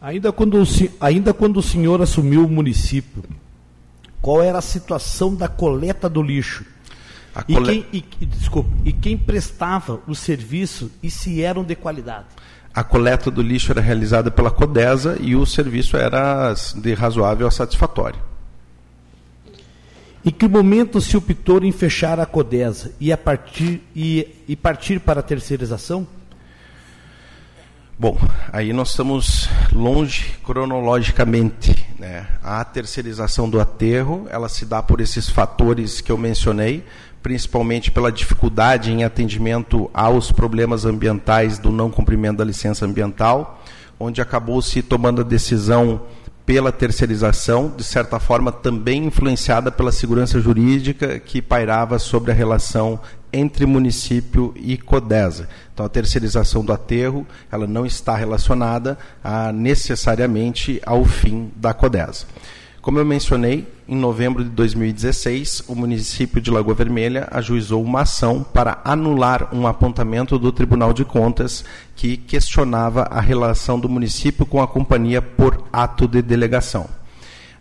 Ainda 0.00 0.30
quando, 0.30 0.62
ainda 1.00 1.34
quando 1.34 1.56
o 1.56 1.62
senhor 1.62 2.00
assumiu 2.00 2.46
o 2.46 2.48
município, 2.48 3.24
qual 4.20 4.40
era 4.40 4.58
a 4.58 4.62
situação 4.62 5.34
da 5.34 5.48
coleta 5.48 6.08
do 6.08 6.22
lixo? 6.22 6.64
E, 7.48 7.54
quem, 7.54 7.86
e, 7.92 8.26
desculpa, 8.26 8.70
e 8.84 8.92
quem 8.92 9.16
prestava 9.16 10.00
o 10.06 10.14
serviço 10.14 10.90
e 11.02 11.10
se 11.10 11.42
eram 11.42 11.64
de 11.64 11.74
qualidade? 11.74 12.26
A 12.74 12.84
coleta 12.84 13.30
do 13.30 13.42
lixo 13.42 13.72
era 13.72 13.80
realizada 13.80 14.30
pela 14.30 14.50
Codesa 14.50 15.16
e 15.20 15.34
o 15.34 15.44
serviço 15.46 15.96
era 15.96 16.54
de 16.76 16.94
razoável 16.94 17.46
a 17.46 17.50
satisfatório. 17.50 18.20
Em 20.24 20.30
que 20.30 20.46
momento 20.46 21.00
se 21.00 21.16
optou 21.16 21.64
em 21.64 21.72
fechar 21.72 22.20
a 22.20 22.26
Codesa 22.26 22.92
e, 23.00 23.12
a 23.12 23.18
partir, 23.18 23.82
e, 23.94 24.28
e 24.46 24.54
partir 24.54 25.00
para 25.00 25.20
a 25.20 25.22
terceirização? 25.22 26.06
Bom, 27.98 28.18
aí 28.52 28.72
nós 28.72 28.90
estamos 28.90 29.48
longe 29.72 30.32
cronologicamente. 30.44 31.86
Né? 31.98 32.26
A 32.42 32.64
terceirização 32.64 33.50
do 33.50 33.60
aterro, 33.60 34.26
ela 34.30 34.48
se 34.48 34.64
dá 34.64 34.82
por 34.82 35.00
esses 35.00 35.28
fatores 35.28 36.00
que 36.00 36.10
eu 36.10 36.18
mencionei, 36.18 36.84
principalmente 37.22 37.90
pela 37.90 38.10
dificuldade 38.10 38.90
em 38.90 39.04
atendimento 39.04 39.90
aos 39.94 40.32
problemas 40.32 40.84
ambientais 40.84 41.58
do 41.58 41.70
não 41.70 41.90
cumprimento 41.90 42.38
da 42.38 42.44
licença 42.44 42.84
ambiental, 42.84 43.62
onde 43.98 44.20
acabou 44.20 44.60
se 44.60 44.82
tomando 44.82 45.20
a 45.20 45.24
decisão 45.24 46.02
pela 46.44 46.72
terceirização, 46.72 47.72
de 47.76 47.84
certa 47.84 48.18
forma 48.18 48.50
também 48.50 49.06
influenciada 49.06 49.70
pela 49.70 49.92
segurança 49.92 50.40
jurídica 50.40 51.20
que 51.20 51.40
pairava 51.40 51.98
sobre 51.98 52.32
a 52.32 52.34
relação 52.34 53.00
entre 53.32 53.64
município 53.64 54.52
e 54.56 54.76
CODESA. 54.76 55.48
Então, 55.72 55.86
a 55.86 55.88
terceirização 55.88 56.64
do 56.64 56.72
aterro 56.72 57.26
ela 57.50 57.66
não 57.66 57.86
está 57.86 58.16
relacionada 58.16 58.98
a, 59.22 59.52
necessariamente 59.52 60.82
ao 60.84 61.04
fim 61.04 61.50
da 61.56 61.72
CODESA. 61.72 62.26
Como 62.82 62.98
eu 62.98 63.04
mencionei, 63.04 63.64
em 63.86 63.94
novembro 63.94 64.42
de 64.42 64.50
2016, 64.50 65.62
o 65.68 65.74
município 65.76 66.40
de 66.40 66.50
Lagoa 66.50 66.74
Vermelha 66.74 67.28
ajuizou 67.30 67.80
uma 67.80 68.00
ação 68.00 68.42
para 68.42 68.80
anular 68.84 69.54
um 69.54 69.68
apontamento 69.68 70.36
do 70.36 70.50
Tribunal 70.50 70.92
de 70.92 71.04
Contas 71.04 71.64
que 71.94 72.16
questionava 72.16 73.02
a 73.02 73.20
relação 73.20 73.78
do 73.78 73.88
município 73.88 74.44
com 74.44 74.60
a 74.60 74.66
companhia 74.66 75.22
por 75.22 75.62
ato 75.72 76.08
de 76.08 76.20
delegação. 76.22 76.88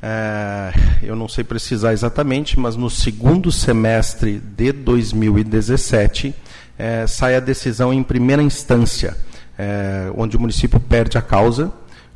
É, 0.01 0.73
eu 1.03 1.15
não 1.15 1.27
sei 1.27 1.43
precisar 1.43 1.93
exatamente, 1.93 2.59
mas 2.59 2.75
no 2.75 2.89
segundo 2.89 3.51
semestre 3.51 4.39
de 4.39 4.71
2017 4.71 6.33
é, 6.79 7.05
sai 7.05 7.35
a 7.35 7.39
decisão 7.39 7.93
em 7.93 8.01
primeira 8.01 8.41
instância, 8.41 9.15
é, 9.55 10.11
onde 10.17 10.35
o 10.35 10.39
município 10.39 10.79
perde 10.79 11.15
a 11.19 11.21
causa 11.21 11.71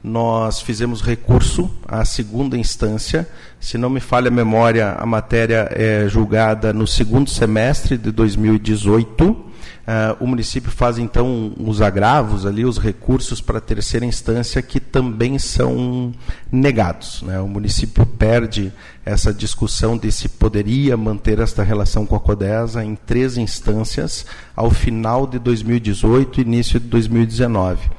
nós 0.05 0.62
fizemos 0.62 1.01
recurso 1.01 1.67
à 1.88 2.05
segunda 2.05 2.55
instância. 2.55 3.27
Se 3.59 3.75
não 3.75 3.89
me 3.89 4.00
falha 4.00 4.27
a 4.27 4.31
memória, 4.31 4.91
a 4.91 5.05
matéria 5.05 5.67
é 5.71 6.07
julgada 6.07 6.71
no 6.71 6.85
segundo 6.85 7.27
semestre 7.27 7.97
de 7.97 8.12
2018. 8.12 9.31
Uh, 9.31 9.55
ah, 9.88 10.15
o 10.19 10.27
município 10.27 10.71
faz 10.71 11.00
então 11.00 11.53
os 11.59 11.81
agravos 11.81 12.45
ali, 12.45 12.65
os 12.65 12.77
recursos 12.77 13.41
para 13.41 13.57
a 13.57 13.62
terceira 13.62 14.05
instância 14.05 14.62
que 14.62 14.79
também 14.79 15.39
são 15.39 16.13
negados. 16.51 17.24
Né? 17.24 17.39
O 17.39 17.47
município 17.47 18.05
perde 18.05 18.71
essa 19.03 19.33
discussão 19.33 19.97
de 19.97 20.12
se 20.12 20.29
poderia 20.29 20.95
manter 20.95 21.39
esta 21.39 21.63
relação 21.63 22.05
com 22.05 22.15
a 22.15 22.19
Codesa 22.19 22.83
em 22.83 22.95
três 22.95 23.38
instâncias 23.38 24.24
ao 24.55 24.69
final 24.69 25.25
de 25.25 25.39
2018 25.39 26.41
e 26.41 26.43
início 26.43 26.79
de 26.79 26.88
2019. 26.88 27.89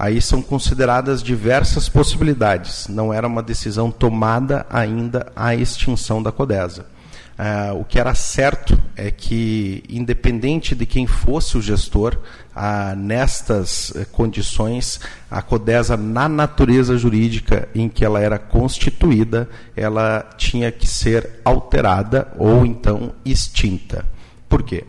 Aí 0.00 0.18
são 0.22 0.40
consideradas 0.40 1.22
diversas 1.22 1.86
possibilidades. 1.86 2.88
Não 2.88 3.12
era 3.12 3.26
uma 3.26 3.42
decisão 3.42 3.90
tomada 3.90 4.64
ainda 4.70 5.30
a 5.36 5.54
extinção 5.54 6.22
da 6.22 6.32
Codesa. 6.32 6.86
Uh, 7.38 7.80
o 7.80 7.84
que 7.84 8.00
era 8.00 8.14
certo 8.14 8.82
é 8.96 9.10
que, 9.10 9.84
independente 9.90 10.74
de 10.74 10.86
quem 10.86 11.06
fosse 11.06 11.58
o 11.58 11.60
gestor, 11.60 12.16
uh, 12.56 12.96
nestas 12.96 13.90
uh, 13.90 14.06
condições, 14.10 15.00
a 15.30 15.42
CODESA, 15.42 15.98
na 15.98 16.30
natureza 16.30 16.96
jurídica 16.96 17.68
em 17.74 17.86
que 17.86 18.02
ela 18.02 18.20
era 18.20 18.38
constituída, 18.38 19.50
ela 19.76 20.22
tinha 20.38 20.72
que 20.72 20.86
ser 20.86 21.40
alterada 21.44 22.32
ou 22.38 22.64
então 22.64 23.12
extinta. 23.22 24.06
Por 24.48 24.62
quê? 24.62 24.86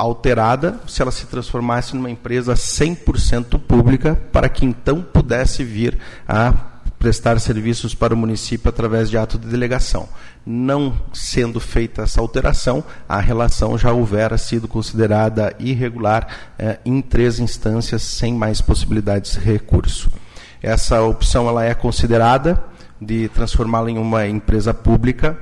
Alterada 0.00 0.80
se 0.86 1.02
ela 1.02 1.10
se 1.10 1.26
transformasse 1.26 1.94
numa 1.94 2.10
empresa 2.10 2.54
100% 2.54 3.60
pública, 3.60 4.18
para 4.32 4.48
que 4.48 4.64
então 4.64 5.02
pudesse 5.02 5.62
vir 5.62 5.98
a 6.26 6.54
prestar 6.98 7.40
serviços 7.40 7.94
para 7.94 8.12
o 8.12 8.16
município 8.16 8.68
através 8.68 9.08
de 9.08 9.16
ato 9.16 9.38
de 9.38 9.48
delegação. 9.48 10.08
Não 10.44 10.94
sendo 11.12 11.58
feita 11.58 12.02
essa 12.02 12.20
alteração, 12.20 12.84
a 13.08 13.20
relação 13.20 13.78
já 13.78 13.92
houvera 13.92 14.36
sido 14.36 14.68
considerada 14.68 15.54
irregular 15.58 16.26
eh, 16.58 16.78
em 16.84 17.00
três 17.00 17.38
instâncias, 17.38 18.02
sem 18.02 18.34
mais 18.34 18.60
possibilidades 18.60 19.32
de 19.32 19.40
recurso. 19.40 20.10
Essa 20.62 21.02
opção 21.02 21.48
ela 21.48 21.64
é 21.64 21.72
considerada 21.74 22.62
de 23.00 23.28
transformá-la 23.30 23.90
em 23.90 23.96
uma 23.96 24.26
empresa 24.26 24.74
pública, 24.74 25.38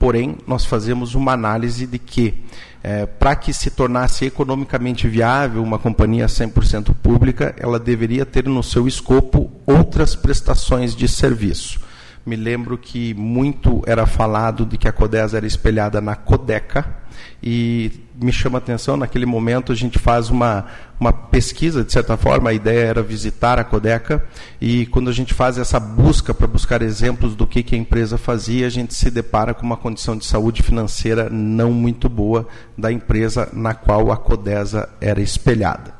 porém, 0.00 0.38
nós 0.46 0.64
fazemos 0.64 1.14
uma 1.14 1.32
análise 1.32 1.86
de 1.86 1.98
que 1.98 2.42
é, 2.82 3.04
para 3.04 3.36
que 3.36 3.52
se 3.52 3.70
tornasse 3.70 4.24
economicamente 4.24 5.06
viável 5.06 5.62
uma 5.62 5.78
companhia 5.78 6.24
100% 6.24 6.94
pública, 7.02 7.54
ela 7.58 7.78
deveria 7.78 8.24
ter 8.24 8.48
no 8.48 8.62
seu 8.62 8.88
escopo 8.88 9.52
outras 9.66 10.16
prestações 10.16 10.96
de 10.96 11.06
serviço. 11.06 11.78
Me 12.24 12.34
lembro 12.34 12.78
que 12.78 13.12
muito 13.12 13.82
era 13.86 14.06
falado 14.06 14.64
de 14.64 14.78
que 14.78 14.88
a 14.88 14.92
Codesa 14.92 15.36
era 15.36 15.46
espelhada 15.46 16.00
na 16.00 16.16
Codeca, 16.16 16.96
e 17.42 17.92
me 18.22 18.32
chama 18.32 18.58
a 18.58 18.60
atenção, 18.60 18.96
naquele 18.96 19.24
momento 19.24 19.72
a 19.72 19.74
gente 19.74 19.98
faz 19.98 20.28
uma, 20.28 20.66
uma 20.98 21.12
pesquisa, 21.12 21.82
de 21.82 21.90
certa 21.90 22.16
forma, 22.16 22.50
a 22.50 22.52
ideia 22.52 22.86
era 22.86 23.02
visitar 23.02 23.58
a 23.58 23.64
Codeca, 23.64 24.24
e 24.60 24.86
quando 24.86 25.08
a 25.08 25.12
gente 25.12 25.32
faz 25.32 25.56
essa 25.56 25.80
busca 25.80 26.34
para 26.34 26.46
buscar 26.46 26.82
exemplos 26.82 27.34
do 27.34 27.46
que, 27.46 27.62
que 27.62 27.74
a 27.74 27.78
empresa 27.78 28.18
fazia, 28.18 28.66
a 28.66 28.70
gente 28.70 28.94
se 28.94 29.10
depara 29.10 29.54
com 29.54 29.64
uma 29.64 29.76
condição 29.76 30.16
de 30.16 30.26
saúde 30.26 30.62
financeira 30.62 31.30
não 31.30 31.72
muito 31.72 32.08
boa 32.08 32.46
da 32.76 32.92
empresa 32.92 33.48
na 33.52 33.72
qual 33.72 34.12
a 34.12 34.16
Codesa 34.16 34.88
era 35.00 35.20
espelhada. 35.20 35.94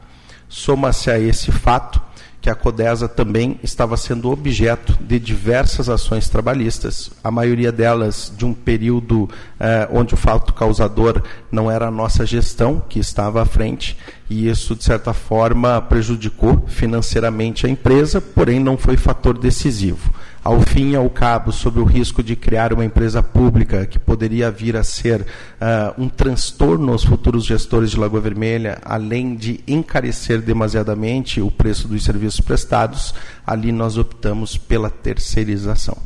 Soma-se 0.49 1.11
a 1.11 1.19
esse 1.19 1.51
fato 1.51 2.10
que 2.41 2.49
a 2.49 2.55
Codesa 2.55 3.07
também 3.07 3.61
estava 3.63 3.97
sendo 3.97 4.31
objeto 4.31 4.97
de 5.01 5.19
diversas 5.19 5.89
ações 5.89 6.29
trabalhistas, 6.29 7.11
a 7.23 7.31
maioria 7.31 7.71
delas 7.71 8.33
de 8.37 8.47
um 8.47 8.55
período 8.55 9.29
eh, 9.59 9.89
onde 9.93 10.15
o 10.15 10.17
fato 10.17 10.55
causador 10.55 11.23
não 11.53 11.71
era 11.71 11.89
a 11.89 11.91
nossa 11.91 12.25
gestão 12.25 12.83
que 12.89 12.99
estava 12.99 13.43
à 13.43 13.45
frente, 13.45 13.97
e 14.29 14.49
isso, 14.49 14.75
de 14.75 14.85
certa 14.85 15.13
forma, 15.13 15.81
prejudicou 15.83 16.65
financeiramente 16.67 17.67
a 17.67 17.69
empresa, 17.69 18.21
porém 18.21 18.59
não 18.59 18.79
foi 18.79 18.97
fator 18.97 19.37
decisivo 19.37 20.11
ao 20.43 20.61
fim 20.63 20.93
e 20.93 20.97
ao 20.97 21.09
cabo, 21.11 21.53
sob 21.53 21.81
o 21.81 21.85
risco 21.85 22.23
de 22.23 22.35
criar 22.35 22.73
uma 22.73 22.85
empresa 22.85 23.23
pública 23.23 23.87
que 23.87 23.99
poderia 23.99 24.51
vir 24.51 24.77
a 24.77 24.83
ser 24.83 25.21
uh, 25.21 26.03
um 26.03 26.09
transtorno 26.09 26.93
aos 26.93 27.05
futuros 27.05 27.45
gestores 27.45 27.91
de 27.91 27.99
Lagoa 27.99 28.21
Vermelha, 28.21 28.81
além 28.83 29.35
de 29.35 29.61
encarecer 29.69 30.41
demasiadamente 30.41 31.41
o 31.41 31.51
preço 31.51 31.87
dos 31.87 32.03
serviços 32.05 32.41
prestados, 32.41 33.15
ali 33.47 33.71
nós 33.71 33.99
optamos 33.99 34.57
pela 34.57 34.89
terceirização. 34.89 35.97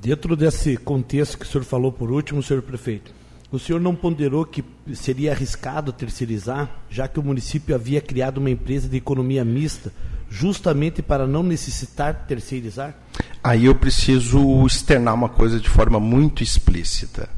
Dentro 0.00 0.36
desse 0.36 0.76
contexto 0.76 1.36
que 1.36 1.44
o 1.44 1.48
senhor 1.48 1.64
falou 1.64 1.90
por 1.90 2.12
último, 2.12 2.40
senhor 2.40 2.62
prefeito, 2.62 3.10
o 3.50 3.58
senhor 3.58 3.80
não 3.80 3.94
ponderou 3.94 4.44
que 4.44 4.64
seria 4.94 5.32
arriscado 5.32 5.92
terceirizar, 5.92 6.70
já 6.88 7.08
que 7.08 7.18
o 7.18 7.22
município 7.22 7.74
havia 7.74 8.00
criado 8.00 8.38
uma 8.38 8.50
empresa 8.50 8.88
de 8.88 8.96
economia 8.96 9.44
mista 9.44 9.92
justamente 10.28 11.02
para 11.02 11.26
não 11.26 11.42
necessitar 11.42 12.26
terceirizar? 12.26 12.94
Aí 13.42 13.66
eu 13.66 13.74
preciso 13.74 14.66
externar 14.66 15.14
uma 15.14 15.28
coisa 15.28 15.60
de 15.60 15.68
forma 15.68 16.00
muito 16.00 16.42
explícita. 16.42 17.28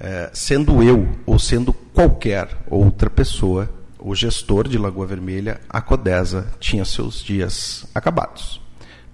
É, 0.00 0.30
sendo 0.32 0.82
eu 0.82 1.08
ou 1.24 1.38
sendo 1.38 1.72
qualquer 1.72 2.48
outra 2.68 3.08
pessoa, 3.08 3.72
o 3.98 4.14
gestor 4.14 4.68
de 4.68 4.76
Lagoa 4.76 5.06
Vermelha, 5.06 5.60
a 5.68 5.80
Codesa, 5.80 6.50
tinha 6.58 6.84
seus 6.84 7.22
dias 7.22 7.86
acabados. 7.94 8.63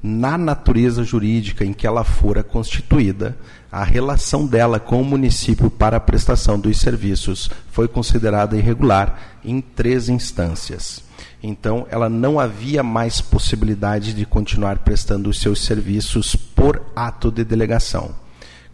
Na 0.02 0.38
natureza 0.38 1.04
jurídica 1.04 1.62
em 1.62 1.74
que 1.74 1.86
ela 1.86 2.04
fora 2.04 2.42
constituída, 2.42 3.36
a 3.70 3.84
relação 3.84 4.46
dela 4.46 4.80
com 4.80 5.00
o 5.02 5.04
município 5.04 5.70
para 5.70 5.98
a 5.98 6.00
prestação 6.00 6.58
dos 6.58 6.78
serviços 6.80 7.50
foi 7.70 7.86
considerada 7.86 8.56
irregular 8.56 9.38
em 9.44 9.60
três 9.60 10.08
instâncias. 10.08 11.04
Então, 11.42 11.86
ela 11.90 12.08
não 12.08 12.40
havia 12.40 12.82
mais 12.82 13.20
possibilidade 13.20 14.14
de 14.14 14.24
continuar 14.24 14.78
prestando 14.78 15.28
os 15.28 15.38
seus 15.38 15.64
serviços 15.64 16.34
por 16.34 16.82
ato 16.96 17.30
de 17.30 17.44
delegação. 17.44 18.14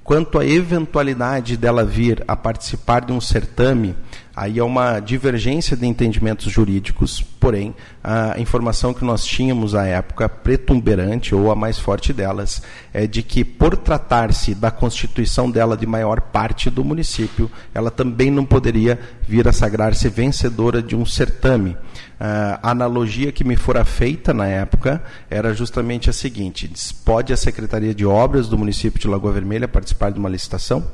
Quanto 0.07 0.39
à 0.39 0.47
eventualidade 0.47 1.57
dela 1.57 1.85
vir 1.85 2.23
a 2.29 2.37
participar 2.37 3.05
de 3.05 3.13
um 3.13 3.21
certame, 3.21 3.97
aí 4.37 4.59
é 4.59 4.63
uma 4.63 5.01
divergência 5.01 5.75
de 5.75 5.87
entendimentos 5.87 6.53
jurídicos, 6.53 7.23
porém, 7.23 7.75
a 8.05 8.39
informação 8.39 8.93
que 8.93 9.03
nós 9.03 9.25
tínhamos 9.25 9.75
à 9.75 9.87
época, 9.87 10.29
pretumberante, 10.29 11.35
ou 11.35 11.51
a 11.51 11.57
mais 11.57 11.79
forte 11.79 12.13
delas, 12.13 12.63
é 12.93 13.07
de 13.07 13.23
que, 13.23 13.43
por 13.43 13.79
tratar-se 13.79 14.55
da 14.55 14.71
constituição 14.71 15.51
dela 15.51 15.75
de 15.75 15.87
maior 15.87 16.21
parte 16.21 16.69
do 16.69 16.85
município, 16.85 17.51
ela 17.75 17.91
também 17.91 18.31
não 18.31 18.45
poderia 18.45 19.01
vir 19.27 19.49
a 19.49 19.53
sagrar-se 19.53 20.07
vencedora 20.11 20.83
de 20.83 20.95
um 20.95 21.07
certame. 21.07 21.75
A 22.21 22.71
analogia 22.71 23.33
que 23.33 23.45
me 23.45 23.57
fora 23.57 23.85
feita 23.85 24.35
na 24.35 24.47
época 24.47 25.03
era 25.31 25.55
justamente 25.55 26.11
a 26.11 26.13
seguinte: 26.13 26.71
pode 27.05 27.33
a 27.33 27.37
Secretaria 27.37 27.95
de 27.95 28.05
Obras 28.05 28.49
do 28.49 28.59
município 28.59 29.01
de 29.01 29.09
Lagoa 29.09 29.33
Vermelha 29.33 29.67
participar 29.67 30.13
de 30.13 30.19
uma 30.19 30.29
licitação? 30.29 30.87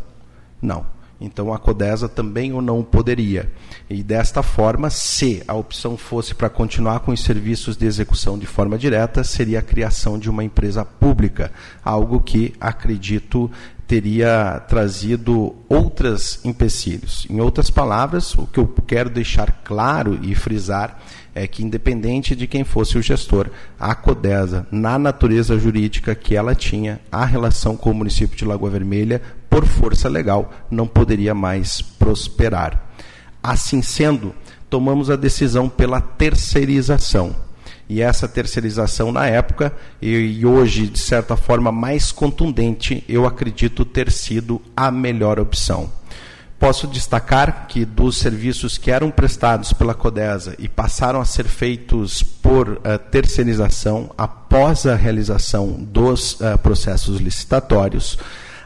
Não. 0.61 1.02
Então 1.21 1.53
a 1.53 1.59
Codesa 1.59 2.09
também 2.09 2.53
ou 2.53 2.61
não 2.61 2.83
poderia. 2.83 3.51
E 3.89 4.03
desta 4.03 4.43
forma, 4.43 4.91
se 4.91 5.43
a 5.47 5.55
opção 5.55 5.97
fosse 5.97 6.35
para 6.35 6.51
continuar 6.51 7.01
com 7.01 7.13
os 7.13 7.23
serviços 7.23 7.77
de 7.77 7.87
execução 7.87 8.39
de 8.39 8.47
forma 8.47 8.77
direta, 8.77 9.23
seria 9.23 9.61
a 9.61 9.63
criação 9.63 10.19
de 10.19 10.29
uma 10.29 10.43
empresa 10.43 10.85
pública, 10.85 11.53
algo 11.85 12.21
que 12.21 12.55
acredito 12.61 13.51
teria 13.87 14.59
trazido 14.69 15.55
outras 15.69 16.41
empecilhos. 16.45 17.27
Em 17.29 17.41
outras 17.41 17.69
palavras, 17.69 18.35
o 18.35 18.47
que 18.47 18.59
eu 18.59 18.67
quero 18.87 19.11
deixar 19.11 19.61
claro 19.63 20.19
e 20.23 20.35
frisar 20.35 20.99
é 21.35 21.47
que, 21.47 21.65
independente 21.65 22.37
de 22.37 22.47
quem 22.47 22.65
fosse 22.65 22.99
o 22.99 23.03
gestor, 23.03 23.49
a 23.79 23.95
CODESA, 23.95 24.67
na 24.71 24.99
natureza 24.99 25.59
jurídica 25.59 26.15
que 26.15 26.37
ela 26.37 26.55
tinha, 26.55 27.01
a 27.11 27.25
relação 27.25 27.77
com 27.77 27.91
o 27.91 27.95
município 27.95 28.37
de 28.37 28.45
Lagoa 28.45 28.71
Vermelha, 28.71 29.23
por 29.49 29.67
força 29.67 30.09
legal, 30.09 30.53
não 30.71 30.87
poderia 30.87 31.35
mais 31.35 31.81
prosperar. 31.81 32.91
Assim 33.43 33.83
sendo, 33.83 34.35
tomamos 34.69 35.11
a 35.11 35.17
decisão 35.17 35.69
pela 35.69 36.01
terceirização. 36.01 37.35
E 37.89 38.01
essa 38.01 38.27
terceirização, 38.27 39.13
na 39.13 39.27
época, 39.27 39.75
e 40.01 40.47
hoje, 40.47 40.87
de 40.87 40.99
certa 40.99 41.37
forma 41.37 41.71
mais 41.71 42.11
contundente, 42.11 43.05
eu 43.09 43.27
acredito 43.27 43.85
ter 43.85 44.11
sido 44.11 44.63
a 44.75 44.91
melhor 44.91 45.39
opção. 45.39 45.91
Posso 46.63 46.87
destacar 46.87 47.67
que 47.67 47.85
dos 47.85 48.19
serviços 48.19 48.79
que 48.79 48.93
eram 48.93 49.11
prestados 49.11 49.73
pela 49.73 49.95
Codesa 49.95 50.55
e 50.61 50.69
passaram 50.69 51.21
a 51.21 51.25
ser 51.25 51.49
feitos 51.49 52.23
por 52.23 52.69
uh, 52.69 52.81
terceirização 53.11 54.13
após 54.17 54.87
a 54.87 54.95
realização 54.95 55.73
dos 55.73 56.35
uh, 56.35 56.57
processos 56.63 57.21
licitatórios, 57.21 58.17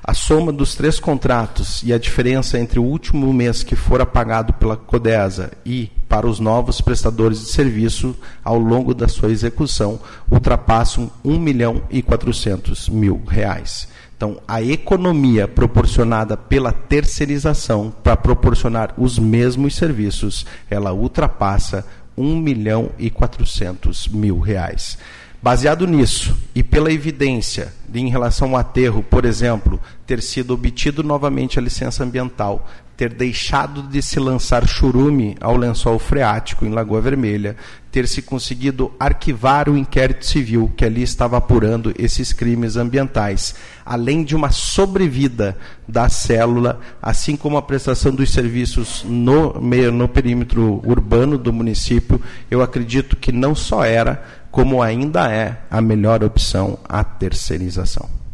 a 0.04 0.12
soma 0.12 0.52
dos 0.52 0.74
três 0.74 1.00
contratos 1.00 1.82
e 1.82 1.90
a 1.90 1.98
diferença 1.98 2.59
entre 2.59 2.78
o 2.78 2.85
último 2.85 3.32
mês 3.32 3.62
que 3.62 3.74
fora 3.74 4.04
pagado 4.04 4.52
pela 4.52 4.76
Codesa 4.76 5.52
e 5.64 5.90
para 6.06 6.26
os 6.26 6.38
novos 6.38 6.82
prestadores 6.82 7.40
de 7.40 7.46
serviço 7.46 8.14
ao 8.44 8.59
longo 8.59 8.92
da 8.92 9.09
sua 9.09 9.30
execução 9.30 9.98
ultrapassam 10.30 11.11
1 11.24 11.38
milhão 11.38 11.82
e 11.88 12.02
400 12.02 12.90
mil 12.90 13.22
reais. 13.26 13.88
Então, 14.16 14.40
a 14.48 14.62
economia 14.62 15.46
proporcionada 15.46 16.38
pela 16.38 16.72
terceirização 16.72 17.92
para 18.02 18.16
proporcionar 18.16 18.94
os 18.96 19.18
mesmos 19.18 19.76
serviços, 19.76 20.46
ela 20.70 20.92
ultrapassa 20.92 21.85
1 22.16 22.37
milhão 22.40 22.90
e 22.98 23.11
400 23.11 24.09
mil 24.09 24.38
reais. 24.38 24.96
Baseado 25.42 25.87
nisso 25.87 26.37
e 26.55 26.62
pela 26.62 26.90
evidência 26.90 27.72
de, 27.87 28.00
em 28.00 28.09
relação 28.09 28.52
ao 28.52 28.57
aterro, 28.57 29.02
por 29.02 29.26
exemplo, 29.26 29.79
ter 30.07 30.22
sido 30.22 30.55
obtido 30.55 31.02
novamente 31.02 31.59
a 31.59 31.62
licença 31.62 32.02
ambiental, 32.02 32.66
ter 32.96 33.12
deixado 33.12 33.82
de 33.82 34.00
se 34.00 34.18
lançar 34.18 34.66
churume 34.66 35.37
ao 35.40 35.56
lençol 35.56 35.98
freático 35.98 36.64
em 36.64 36.70
Lagoa 36.70 37.00
Vermelha, 37.00 37.56
ter 37.92 38.09
se 38.09 38.22
conseguido 38.22 38.92
arquivar 38.98 39.68
o 39.68 39.76
inquérito 39.76 40.24
civil 40.24 40.72
que 40.76 40.85
ali 40.85 41.02
estava 41.02 41.37
apurando 41.37 41.94
esses 41.98 42.32
crimes 42.32 42.76
ambientais, 42.76 43.54
além 43.85 44.24
de 44.24 44.35
uma 44.35 44.50
sobrevida 44.50 45.56
da 45.87 46.09
célula, 46.09 46.80
assim 47.00 47.37
como 47.37 47.56
a 47.56 47.62
prestação 47.62 48.14
dos 48.14 48.30
serviços 48.30 49.04
no, 49.04 49.54
no 49.92 50.09
perímetro 50.09 50.80
urbano 50.85 51.37
do 51.37 51.52
município, 51.52 52.20
eu 52.50 52.62
acredito 52.62 53.16
que 53.16 53.30
não 53.32 53.54
só 53.54 53.85
era, 53.85 54.22
como 54.50 54.82
ainda 54.82 55.30
é 55.30 55.59
a 55.70 55.80
melhor 55.80 56.24
opção 56.24 56.78
a 56.88 57.04
terceirização. 57.04 58.25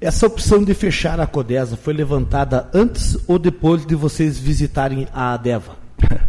Essa 0.00 0.26
opção 0.26 0.62
de 0.62 0.74
fechar 0.74 1.18
a 1.20 1.26
Codesa 1.26 1.76
foi 1.76 1.94
levantada 1.94 2.68
antes 2.74 3.16
ou 3.26 3.38
depois 3.38 3.86
de 3.86 3.94
vocês 3.94 4.38
visitarem 4.38 5.08
a 5.12 5.34
Adeva? 5.34 5.76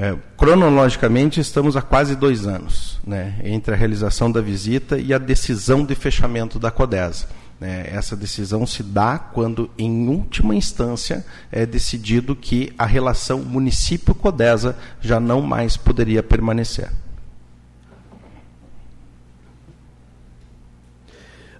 É, 0.00 0.14
cronologicamente, 0.36 1.40
estamos 1.40 1.74
há 1.74 1.82
quase 1.82 2.14
dois 2.14 2.46
anos 2.46 3.00
né, 3.04 3.40
entre 3.42 3.74
a 3.74 3.76
realização 3.76 4.30
da 4.30 4.40
visita 4.40 4.98
e 4.98 5.12
a 5.14 5.18
decisão 5.18 5.84
de 5.84 5.94
fechamento 5.94 6.56
da 6.56 6.70
Codesa. 6.70 7.26
É, 7.60 7.90
essa 7.92 8.14
decisão 8.14 8.64
se 8.64 8.82
dá 8.82 9.18
quando, 9.18 9.68
em 9.76 10.06
última 10.08 10.54
instância, 10.54 11.24
é 11.50 11.66
decidido 11.66 12.36
que 12.36 12.72
a 12.78 12.86
relação 12.86 13.40
município-Codesa 13.40 14.76
já 15.00 15.18
não 15.18 15.40
mais 15.40 15.76
poderia 15.76 16.22
permanecer. 16.22 16.90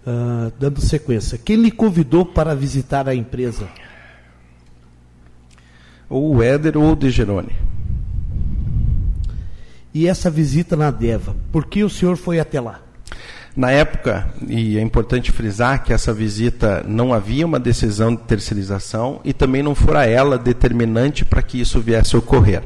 Uh, 0.09 0.51
dando 0.59 0.81
sequência, 0.81 1.37
quem 1.37 1.57
lhe 1.57 1.71
convidou 1.71 2.25
para 2.25 2.55
visitar 2.55 3.07
a 3.07 3.15
empresa? 3.15 3.69
Ou 6.09 6.37
o 6.37 6.43
Éder 6.43 6.79
ou 6.79 6.93
o 6.93 6.97
Degerone. 6.97 7.55
E 9.93 10.09
essa 10.09 10.31
visita 10.31 10.75
na 10.77 10.91
Deva, 10.91 11.37
por 11.53 11.67
que 11.67 11.85
o 11.85 11.91
senhor 11.91 12.17
foi 12.17 12.41
até 12.41 12.59
lá? 12.59 12.81
Na 13.59 13.73
época, 13.73 14.33
e 14.47 14.79
é 14.79 14.81
importante 14.81 15.33
frisar 15.33 15.83
que 15.83 15.93
essa 15.93 16.15
visita 16.15 16.85
não 16.87 17.13
havia 17.13 17.45
uma 17.45 17.59
decisão 17.59 18.15
de 18.15 18.23
terceirização 18.23 19.21
e 19.25 19.33
também 19.33 19.65
não 19.65 19.75
fora 19.75 20.07
ela 20.07 20.39
determinante 20.39 21.25
para 21.25 21.43
que 21.43 21.61
isso 21.61 21.81
viesse 21.81 22.15
a 22.15 22.21
ocorrer. 22.21 22.63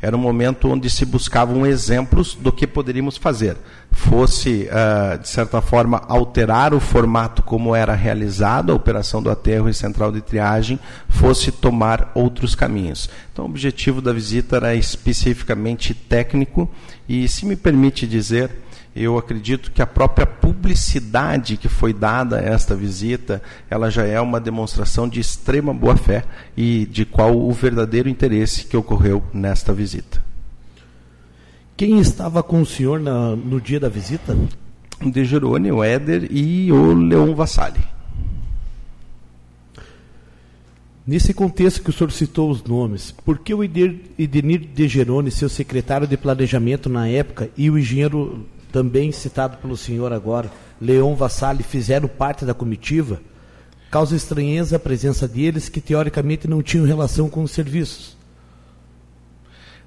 Era 0.00 0.16
um 0.16 0.20
momento 0.20 0.68
onde 0.68 0.88
se 0.88 1.04
buscavam 1.04 1.66
exemplos 1.66 2.36
do 2.36 2.52
que 2.52 2.64
poderíamos 2.64 3.16
fazer. 3.16 3.56
Fosse, 3.90 4.68
uh, 4.70 5.18
de 5.18 5.28
certa 5.28 5.60
forma, 5.60 6.00
alterar 6.06 6.72
o 6.72 6.78
formato 6.78 7.42
como 7.42 7.74
era 7.74 7.96
realizado 7.96 8.70
a 8.70 8.76
operação 8.76 9.20
do 9.20 9.28
aterro 9.28 9.68
e 9.68 9.74
central 9.74 10.12
de 10.12 10.20
triagem, 10.20 10.78
fosse 11.08 11.50
tomar 11.50 12.12
outros 12.14 12.54
caminhos. 12.54 13.10
Então, 13.32 13.46
o 13.46 13.48
objetivo 13.48 14.00
da 14.00 14.12
visita 14.12 14.58
era 14.58 14.76
especificamente 14.76 15.92
técnico 15.92 16.70
e, 17.08 17.26
se 17.26 17.44
me 17.44 17.56
permite 17.56 18.06
dizer, 18.06 18.65
eu 18.96 19.18
acredito 19.18 19.70
que 19.70 19.82
a 19.82 19.86
própria 19.86 20.26
publicidade 20.26 21.58
que 21.58 21.68
foi 21.68 21.92
dada 21.92 22.38
a 22.38 22.42
esta 22.42 22.74
visita, 22.74 23.42
ela 23.68 23.90
já 23.90 24.04
é 24.04 24.18
uma 24.20 24.40
demonstração 24.40 25.06
de 25.06 25.20
extrema 25.20 25.74
boa-fé 25.74 26.24
e 26.56 26.86
de 26.86 27.04
qual 27.04 27.36
o 27.36 27.52
verdadeiro 27.52 28.08
interesse 28.08 28.64
que 28.64 28.76
ocorreu 28.76 29.22
nesta 29.34 29.72
visita. 29.72 30.24
Quem 31.76 31.98
estava 31.98 32.42
com 32.42 32.62
o 32.62 32.66
senhor 32.66 32.98
na, 32.98 33.36
no 33.36 33.60
dia 33.60 33.78
da 33.78 33.88
visita? 33.90 34.34
O 35.02 35.10
De 35.10 35.26
Gerone, 35.26 35.70
o 35.70 35.84
Éder 35.84 36.26
e 36.30 36.72
o 36.72 36.94
Leon 36.94 37.34
Vassalli. 37.34 37.84
Nesse 41.06 41.34
contexto 41.34 41.82
que 41.82 41.90
o 41.90 41.92
senhor 41.92 42.10
citou 42.10 42.50
os 42.50 42.64
nomes, 42.64 43.12
por 43.12 43.38
que 43.38 43.54
o 43.54 43.62
Edenir 43.62 44.60
De 44.74 44.88
Gerone, 44.88 45.30
seu 45.30 45.48
secretário 45.48 46.06
de 46.06 46.16
planejamento 46.16 46.88
na 46.88 47.06
época, 47.06 47.50
e 47.56 47.70
o 47.70 47.78
engenheiro 47.78 48.44
também 48.76 49.10
citado 49.10 49.56
pelo 49.56 49.74
senhor 49.74 50.12
agora, 50.12 50.52
Leon 50.78 51.14
Vassalli, 51.14 51.62
fizeram 51.62 52.06
parte 52.06 52.44
da 52.44 52.52
comitiva, 52.52 53.22
causa 53.90 54.14
estranheza 54.14 54.76
a 54.76 54.78
presença 54.78 55.26
deles 55.26 55.70
que 55.70 55.80
teoricamente 55.80 56.46
não 56.46 56.62
tinham 56.62 56.84
relação 56.84 57.30
com 57.30 57.42
os 57.42 57.52
serviços. 57.52 58.14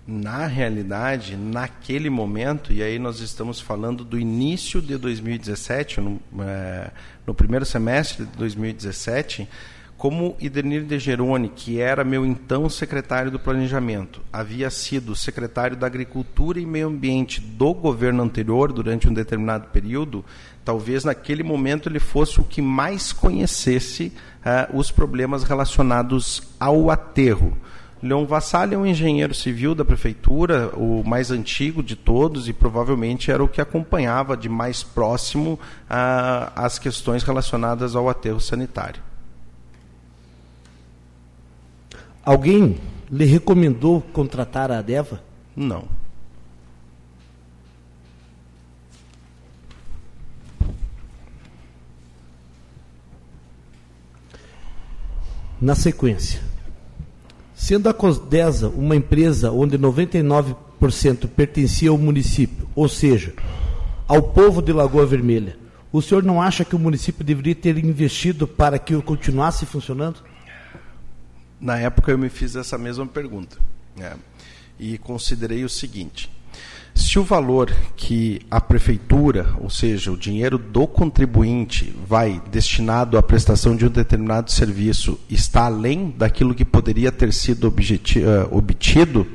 Na 0.07 0.47
realidade, 0.47 1.37
naquele 1.37 2.09
momento, 2.09 2.73
e 2.73 2.81
aí 2.81 2.97
nós 2.97 3.19
estamos 3.19 3.61
falando 3.61 4.03
do 4.03 4.19
início 4.19 4.81
de 4.81 4.97
2017, 4.97 6.01
no, 6.01 6.19
é, 6.39 6.89
no 7.27 7.35
primeiro 7.35 7.67
semestre 7.67 8.25
de 8.25 8.37
2017, 8.37 9.47
como 9.99 10.37
Idenir 10.39 10.85
de 10.85 10.97
Geroni, 10.97 11.49
que 11.49 11.81
era 11.81 12.05
meu 12.05 12.25
então 12.25 12.69
secretário 12.69 13.29
do 13.29 13.37
Planejamento, 13.37 14.21
havia 14.31 14.69
sido 14.69 15.13
secretário 15.13 15.75
da 15.75 15.85
Agricultura 15.85 16.57
e 16.57 16.65
Meio 16.65 16.87
Ambiente 16.87 17.41
do 17.41 17.73
governo 17.73 18.23
anterior 18.23 18.71
durante 18.71 19.09
um 19.09 19.13
determinado 19.13 19.67
período, 19.67 20.23
talvez 20.63 21.03
naquele 21.03 21.43
momento 21.43 21.89
ele 21.89 21.99
fosse 21.99 22.39
o 22.39 22.45
que 22.45 22.61
mais 22.61 23.11
conhecesse 23.11 24.13
uh, 24.39 24.77
os 24.77 24.89
problemas 24.89 25.43
relacionados 25.43 26.43
ao 26.57 26.89
aterro. 26.89 27.57
Leon 28.01 28.25
Vassalli 28.25 28.75
é 28.75 28.77
um 28.77 28.85
engenheiro 28.85 29.33
civil 29.35 29.75
da 29.75 29.83
prefeitura, 29.83 30.69
o 30.77 31.03
mais 31.05 31.29
antigo 31.29 31.83
de 31.83 31.97
todos 31.97 32.47
e 32.47 32.53
provavelmente 32.53 33.31
era 33.31 33.43
o 33.43 33.49
que 33.49 33.59
acompanhava 33.59 34.37
de 34.37 34.47
mais 34.47 34.81
próximo 34.81 35.59
uh, 35.89 36.51
as 36.55 36.79
questões 36.79 37.21
relacionadas 37.21 37.97
ao 37.97 38.07
aterro 38.07 38.39
sanitário. 38.39 39.08
Alguém 42.29 42.77
lhe 43.09 43.25
recomendou 43.25 44.01
contratar 44.13 44.71
a 44.71 44.77
Adeva? 44.77 45.19
Não. 45.55 45.85
Na 55.59 55.73
sequência, 55.73 56.39
sendo 57.55 57.89
a 57.89 57.93
Cosdesa 57.95 58.69
uma 58.69 58.95
empresa 58.95 59.51
onde 59.51 59.79
99% 59.79 61.27
pertencia 61.35 61.89
ao 61.89 61.97
município, 61.97 62.69
ou 62.75 62.87
seja, 62.87 63.33
ao 64.07 64.21
povo 64.21 64.61
de 64.61 64.71
Lagoa 64.71 65.07
Vermelha, 65.07 65.57
o 65.91 65.99
senhor 65.99 66.21
não 66.21 66.39
acha 66.39 66.63
que 66.63 66.75
o 66.75 66.79
município 66.79 67.25
deveria 67.25 67.55
ter 67.55 67.83
investido 67.83 68.47
para 68.47 68.77
que 68.77 69.01
continuasse 69.01 69.65
funcionando? 69.65 70.28
Na 71.59 71.77
época 71.77 72.11
eu 72.11 72.17
me 72.17 72.29
fiz 72.29 72.55
essa 72.55 72.77
mesma 72.77 73.05
pergunta 73.05 73.57
né? 73.95 74.13
e 74.79 74.97
considerei 74.97 75.63
o 75.63 75.69
seguinte: 75.69 76.31
Se 76.95 77.19
o 77.19 77.23
valor 77.23 77.73
que 77.95 78.41
a 78.49 78.61
prefeitura, 78.61 79.53
ou 79.59 79.69
seja, 79.69 80.11
o 80.11 80.17
dinheiro 80.17 80.57
do 80.57 80.87
contribuinte, 80.87 81.93
vai 82.07 82.41
destinado 82.49 83.17
à 83.17 83.23
prestação 83.23 83.75
de 83.75 83.85
um 83.85 83.89
determinado 83.89 84.51
serviço, 84.51 85.19
está 85.29 85.65
além 85.65 86.13
daquilo 86.17 86.55
que 86.55 86.65
poderia 86.65 87.11
ter 87.11 87.33
sido 87.33 87.67
eh, 87.67 88.47
obtido, 88.51 89.27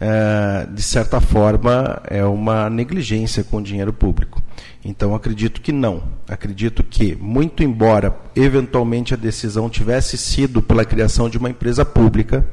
eh, 0.00 0.66
de 0.72 0.82
certa 0.82 1.20
forma, 1.20 2.00
é 2.06 2.24
uma 2.24 2.70
negligência 2.70 3.44
com 3.44 3.58
o 3.58 3.62
dinheiro 3.62 3.92
público. 3.92 4.42
Então, 4.88 5.16
acredito 5.16 5.60
que 5.60 5.72
não. 5.72 6.04
Acredito 6.28 6.84
que, 6.84 7.16
muito 7.16 7.64
embora 7.64 8.16
eventualmente 8.36 9.12
a 9.12 9.16
decisão 9.16 9.68
tivesse 9.68 10.16
sido 10.16 10.62
pela 10.62 10.84
criação 10.84 11.28
de 11.28 11.36
uma 11.36 11.50
empresa 11.50 11.84
pública, 11.84 12.46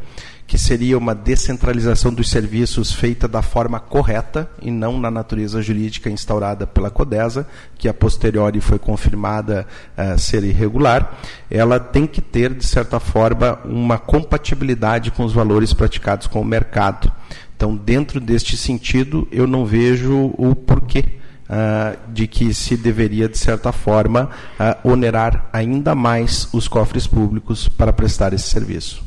que 0.47 0.57
seria 0.57 0.97
uma 0.97 1.13
descentralização 1.13 2.11
dos 2.11 2.31
serviços 2.31 2.91
feita 2.91 3.27
da 3.27 3.43
forma 3.43 3.79
correta 3.79 4.49
e 4.59 4.71
não 4.71 4.99
na 4.99 5.11
natureza 5.11 5.61
jurídica 5.61 6.09
instaurada 6.09 6.65
pela 6.65 6.89
CODESA, 6.89 7.47
que 7.77 7.87
a 7.87 7.93
posteriori 7.93 8.59
foi 8.59 8.79
confirmada 8.79 9.67
uh, 9.95 10.17
ser 10.17 10.43
irregular, 10.43 11.15
ela 11.51 11.79
tem 11.79 12.07
que 12.07 12.19
ter, 12.19 12.51
de 12.51 12.65
certa 12.65 12.99
forma, 12.99 13.59
uma 13.63 13.99
compatibilidade 13.99 15.11
com 15.11 15.23
os 15.23 15.33
valores 15.33 15.71
praticados 15.71 16.25
com 16.25 16.41
o 16.41 16.45
mercado. 16.45 17.11
Então, 17.55 17.75
dentro 17.75 18.19
deste 18.19 18.57
sentido, 18.57 19.27
eu 19.31 19.45
não 19.45 19.65
vejo 19.67 20.33
o 20.35 20.55
porquê 20.55 21.21
Uh, 21.43 22.11
de 22.13 22.25
que 22.25 22.53
se 22.53 22.77
deveria, 22.77 23.27
de 23.27 23.37
certa 23.37 23.73
forma, 23.73 24.29
uh, 24.57 24.89
onerar 24.89 25.49
ainda 25.51 25.93
mais 25.93 26.47
os 26.53 26.69
cofres 26.69 27.05
públicos 27.05 27.67
para 27.67 27.91
prestar 27.91 28.31
esse 28.31 28.49
serviço. 28.49 29.03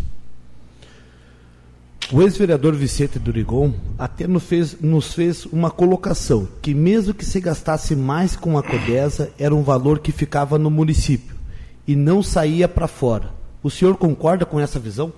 O 2.12 2.22
ex-vereador 2.22 2.72
Vicente 2.74 3.18
Durigon 3.18 3.72
até 3.98 4.28
nos 4.28 4.44
fez, 4.44 4.80
nos 4.80 5.12
fez, 5.12 5.44
uma 5.46 5.72
colocação 5.72 6.46
que 6.62 6.72
mesmo 6.72 7.12
que 7.12 7.24
se 7.24 7.40
gastasse 7.40 7.96
mais 7.96 8.36
com 8.36 8.56
a 8.56 8.62
Codesa, 8.62 9.32
era 9.36 9.52
um 9.52 9.64
valor 9.64 9.98
que 9.98 10.12
ficava 10.12 10.56
no 10.56 10.70
município 10.70 11.34
e 11.84 11.96
não 11.96 12.22
saía 12.22 12.68
para 12.68 12.86
fora. 12.86 13.30
O 13.60 13.70
senhor 13.70 13.96
concorda 13.96 14.46
com 14.46 14.60
essa 14.60 14.78
visão? 14.78 15.12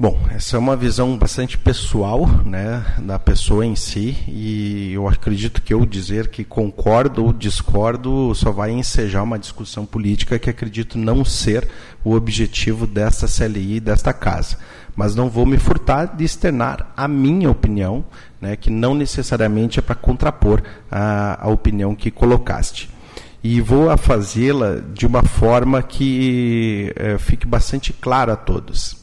Bom, 0.00 0.18
essa 0.34 0.56
é 0.56 0.58
uma 0.58 0.78
visão 0.78 1.14
bastante 1.18 1.58
pessoal, 1.58 2.26
né, 2.42 2.82
da 3.02 3.18
pessoa 3.18 3.66
em 3.66 3.76
si, 3.76 4.16
e 4.26 4.94
eu 4.94 5.06
acredito 5.06 5.60
que 5.60 5.74
eu 5.74 5.84
dizer 5.84 6.28
que 6.28 6.42
concordo 6.42 7.22
ou 7.22 7.34
discordo 7.34 8.34
só 8.34 8.50
vai 8.50 8.70
ensejar 8.70 9.22
uma 9.22 9.38
discussão 9.38 9.84
política 9.84 10.38
que 10.38 10.48
acredito 10.48 10.96
não 10.96 11.22
ser 11.22 11.68
o 12.02 12.14
objetivo 12.14 12.86
desta 12.86 13.26
CLI, 13.28 13.78
desta 13.78 14.10
casa. 14.14 14.56
Mas 14.96 15.14
não 15.14 15.28
vou 15.28 15.44
me 15.44 15.58
furtar 15.58 16.16
de 16.16 16.24
externar 16.24 16.94
a 16.96 17.06
minha 17.06 17.50
opinião, 17.50 18.02
né, 18.40 18.56
que 18.56 18.70
não 18.70 18.94
necessariamente 18.94 19.80
é 19.80 19.82
para 19.82 19.94
contrapor 19.94 20.62
a, 20.90 21.44
a 21.44 21.50
opinião 21.50 21.94
que 21.94 22.10
colocaste 22.10 22.88
e 23.44 23.60
vou 23.60 23.94
fazê-la 23.98 24.80
de 24.94 25.06
uma 25.06 25.22
forma 25.22 25.82
que 25.82 26.90
é, 26.96 27.18
fique 27.18 27.46
bastante 27.46 27.92
clara 27.92 28.32
a 28.32 28.36
todos. 28.36 28.99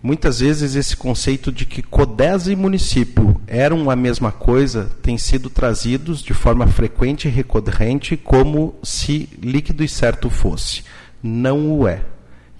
Muitas 0.00 0.38
vezes 0.38 0.76
esse 0.76 0.96
conceito 0.96 1.50
de 1.50 1.66
que 1.66 1.82
Codesa 1.82 2.52
e 2.52 2.56
município 2.56 3.40
eram 3.48 3.90
a 3.90 3.96
mesma 3.96 4.30
coisa 4.30 4.88
tem 5.02 5.18
sido 5.18 5.50
trazidos 5.50 6.22
de 6.22 6.32
forma 6.32 6.68
frequente 6.68 7.26
e 7.26 7.30
recorrente 7.30 8.16
como 8.16 8.76
se 8.80 9.28
líquido 9.42 9.82
e 9.82 9.88
certo 9.88 10.30
fosse. 10.30 10.84
Não 11.20 11.72
o 11.72 11.88
é. 11.88 12.04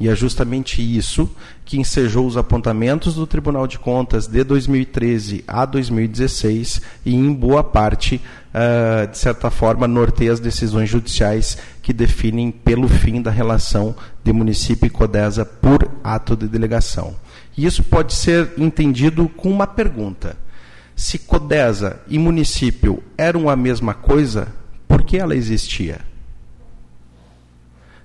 E 0.00 0.08
é 0.08 0.14
justamente 0.14 0.80
isso 0.80 1.28
que 1.64 1.78
ensejou 1.78 2.26
os 2.26 2.36
apontamentos 2.36 3.14
do 3.14 3.26
Tribunal 3.26 3.66
de 3.66 3.78
Contas 3.78 4.28
de 4.28 4.44
2013 4.44 5.44
a 5.46 5.64
2016 5.64 6.80
e, 7.04 7.14
em 7.14 7.32
boa 7.32 7.64
parte, 7.64 8.20
uh, 8.54 9.10
de 9.10 9.18
certa 9.18 9.50
forma, 9.50 9.88
norteia 9.88 10.32
as 10.32 10.38
decisões 10.38 10.88
judiciais 10.88 11.58
que 11.82 11.92
definem 11.92 12.52
pelo 12.52 12.86
fim 12.86 13.20
da 13.20 13.30
relação 13.30 13.94
de 14.22 14.32
município 14.32 14.86
e 14.86 14.90
CODESA 14.90 15.44
por 15.44 15.88
ato 16.02 16.36
de 16.36 16.46
delegação. 16.46 17.16
E 17.58 17.66
isso 17.66 17.82
pode 17.82 18.14
ser 18.14 18.52
entendido 18.56 19.28
com 19.28 19.50
uma 19.50 19.66
pergunta. 19.66 20.36
Se 20.94 21.18
Codesa 21.18 22.00
e 22.06 22.16
município 22.16 23.02
eram 23.18 23.50
a 23.50 23.56
mesma 23.56 23.94
coisa, 23.94 24.46
por 24.86 25.02
que 25.02 25.16
ela 25.16 25.34
existia? 25.34 25.98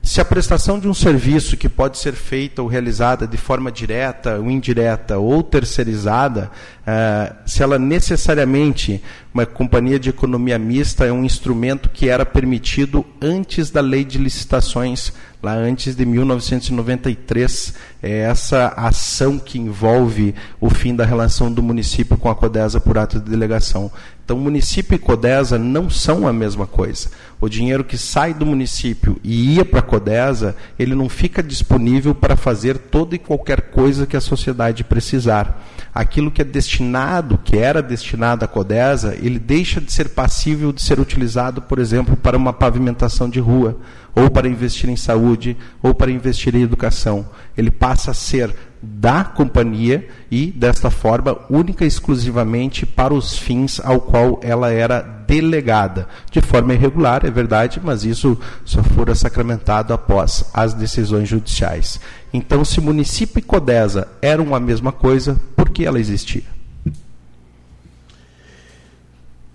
Se 0.02 0.20
a 0.20 0.26
prestação 0.26 0.80
de 0.80 0.88
um 0.88 0.94
serviço 0.94 1.56
que 1.56 1.70
pode 1.70 2.00
ser 2.00 2.14
feita 2.14 2.64
ou 2.64 2.68
realizada 2.68 3.28
de 3.28 3.38
forma 3.38 3.72
direta 3.72 4.40
ou 4.40 4.50
indireta 4.50 5.20
ou 5.20 5.44
terceirizada, 5.44 6.50
uh, 6.82 7.36
se 7.46 7.62
ela 7.62 7.78
necessariamente, 7.78 9.02
uma 9.32 9.46
companhia 9.46 10.00
de 10.00 10.10
economia 10.10 10.58
mista 10.58 11.06
é 11.06 11.12
um 11.12 11.24
instrumento 11.24 11.90
que 11.90 12.10
era 12.10 12.26
permitido 12.26 13.06
antes 13.22 13.70
da 13.70 13.82
lei 13.82 14.04
de 14.04 14.18
licitações, 14.18 15.14
lá 15.44 15.56
antes 15.56 15.94
de 15.94 16.06
1993, 16.06 17.74
é 18.02 18.20
essa 18.20 18.70
ação 18.78 19.38
que 19.38 19.60
envolve 19.60 20.34
o 20.60 20.70
fim 20.70 20.96
da 20.96 21.04
relação 21.04 21.52
do 21.52 21.62
município 21.62 22.18
com 22.18 22.30
a 22.30 22.36
CODESA 22.36 22.80
por 22.80 22.98
ato 22.98 23.20
de 23.20 23.30
delegação. 23.30 23.92
Então, 24.24 24.38
município 24.38 24.96
e 24.96 24.98
CODESA 24.98 25.60
não 25.60 25.90
são 25.90 26.26
a 26.26 26.32
mesma 26.32 26.66
coisa. 26.66 27.10
O 27.42 27.50
dinheiro 27.50 27.84
que 27.84 27.98
sai 27.98 28.34
do 28.34 28.46
município 28.46 29.20
e 29.22 29.56
ia 29.56 29.66
para 29.66 29.80
a 29.80 29.84
CODESA, 29.84 30.56
ele 30.80 30.96
não 30.96 31.10
fica 31.10 31.44
disponível 31.44 32.16
para 32.16 32.38
fazer 32.38 32.78
toda 32.78 33.16
e 33.16 33.20
qualquer 33.20 33.64
coisa 33.64 34.08
que 34.08 34.16
a 34.16 34.22
sociedade 34.22 34.86
precisar. 34.86 35.62
Aquilo 35.94 36.32
que 36.32 36.42
é 36.42 36.46
destinado, 36.46 37.38
que 37.38 37.58
era 37.58 37.82
destinado 37.82 38.44
à 38.44 38.48
CODESA, 38.48 39.16
ele 39.22 39.38
deixa 39.38 39.80
de 39.80 39.92
ser 39.92 40.10
passível 40.10 40.74
de 40.74 40.82
ser 40.82 41.00
utilizado, 41.00 41.62
por 41.62 41.78
exemplo, 41.78 42.18
para 42.18 42.36
uma 42.36 42.52
pavimentação 42.52 43.30
de 43.30 43.40
rua, 43.40 43.78
ou 44.16 44.30
para 44.32 44.48
investir 44.48 44.90
em 44.90 44.96
saúde, 44.96 45.56
ou 45.84 45.94
para 45.94 46.12
investir 46.12 46.56
em 46.56 46.64
educação. 46.64 47.28
Ele 47.56 47.70
passa 47.70 48.12
a 48.12 48.14
ser 48.14 48.56
da 48.86 49.24
companhia 49.24 50.06
e, 50.30 50.48
desta 50.48 50.90
forma, 50.90 51.40
única 51.50 51.86
e 51.86 51.88
exclusivamente 51.88 52.86
para 52.86 53.14
os 53.14 53.38
fins 53.38 53.80
ao 53.80 54.02
qual 54.02 54.42
ela 54.44 54.70
era 54.72 55.02
delegada. 55.26 56.06
De 56.30 56.42
forma 56.42 56.74
irregular, 56.74 57.26
é 57.26 57.32
verdade, 57.32 57.80
mas 57.82 58.04
isso 58.04 58.38
só 58.66 58.84
fora 58.84 59.16
sacramentado 59.16 59.94
após 59.94 60.50
as 60.54 60.74
decisões 60.74 61.30
judiciais. 61.30 61.98
Então, 62.34 62.66
se 62.66 62.82
município 62.82 63.40
e 63.40 63.42
CODESA 63.42 64.10
eram 64.22 64.54
a 64.54 64.60
mesma 64.60 64.92
coisa, 64.92 65.40
por 65.56 65.70
que 65.70 65.86
ela 65.86 66.00
existia? 66.00 66.44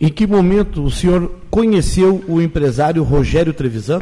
Em 0.01 0.09
que 0.09 0.27
momento 0.27 0.85
o 0.85 0.91
senhor 0.91 1.31
conheceu 1.51 2.25
o 2.27 2.41
empresário 2.41 3.03
Rogério 3.03 3.53
Trevisan? 3.53 3.99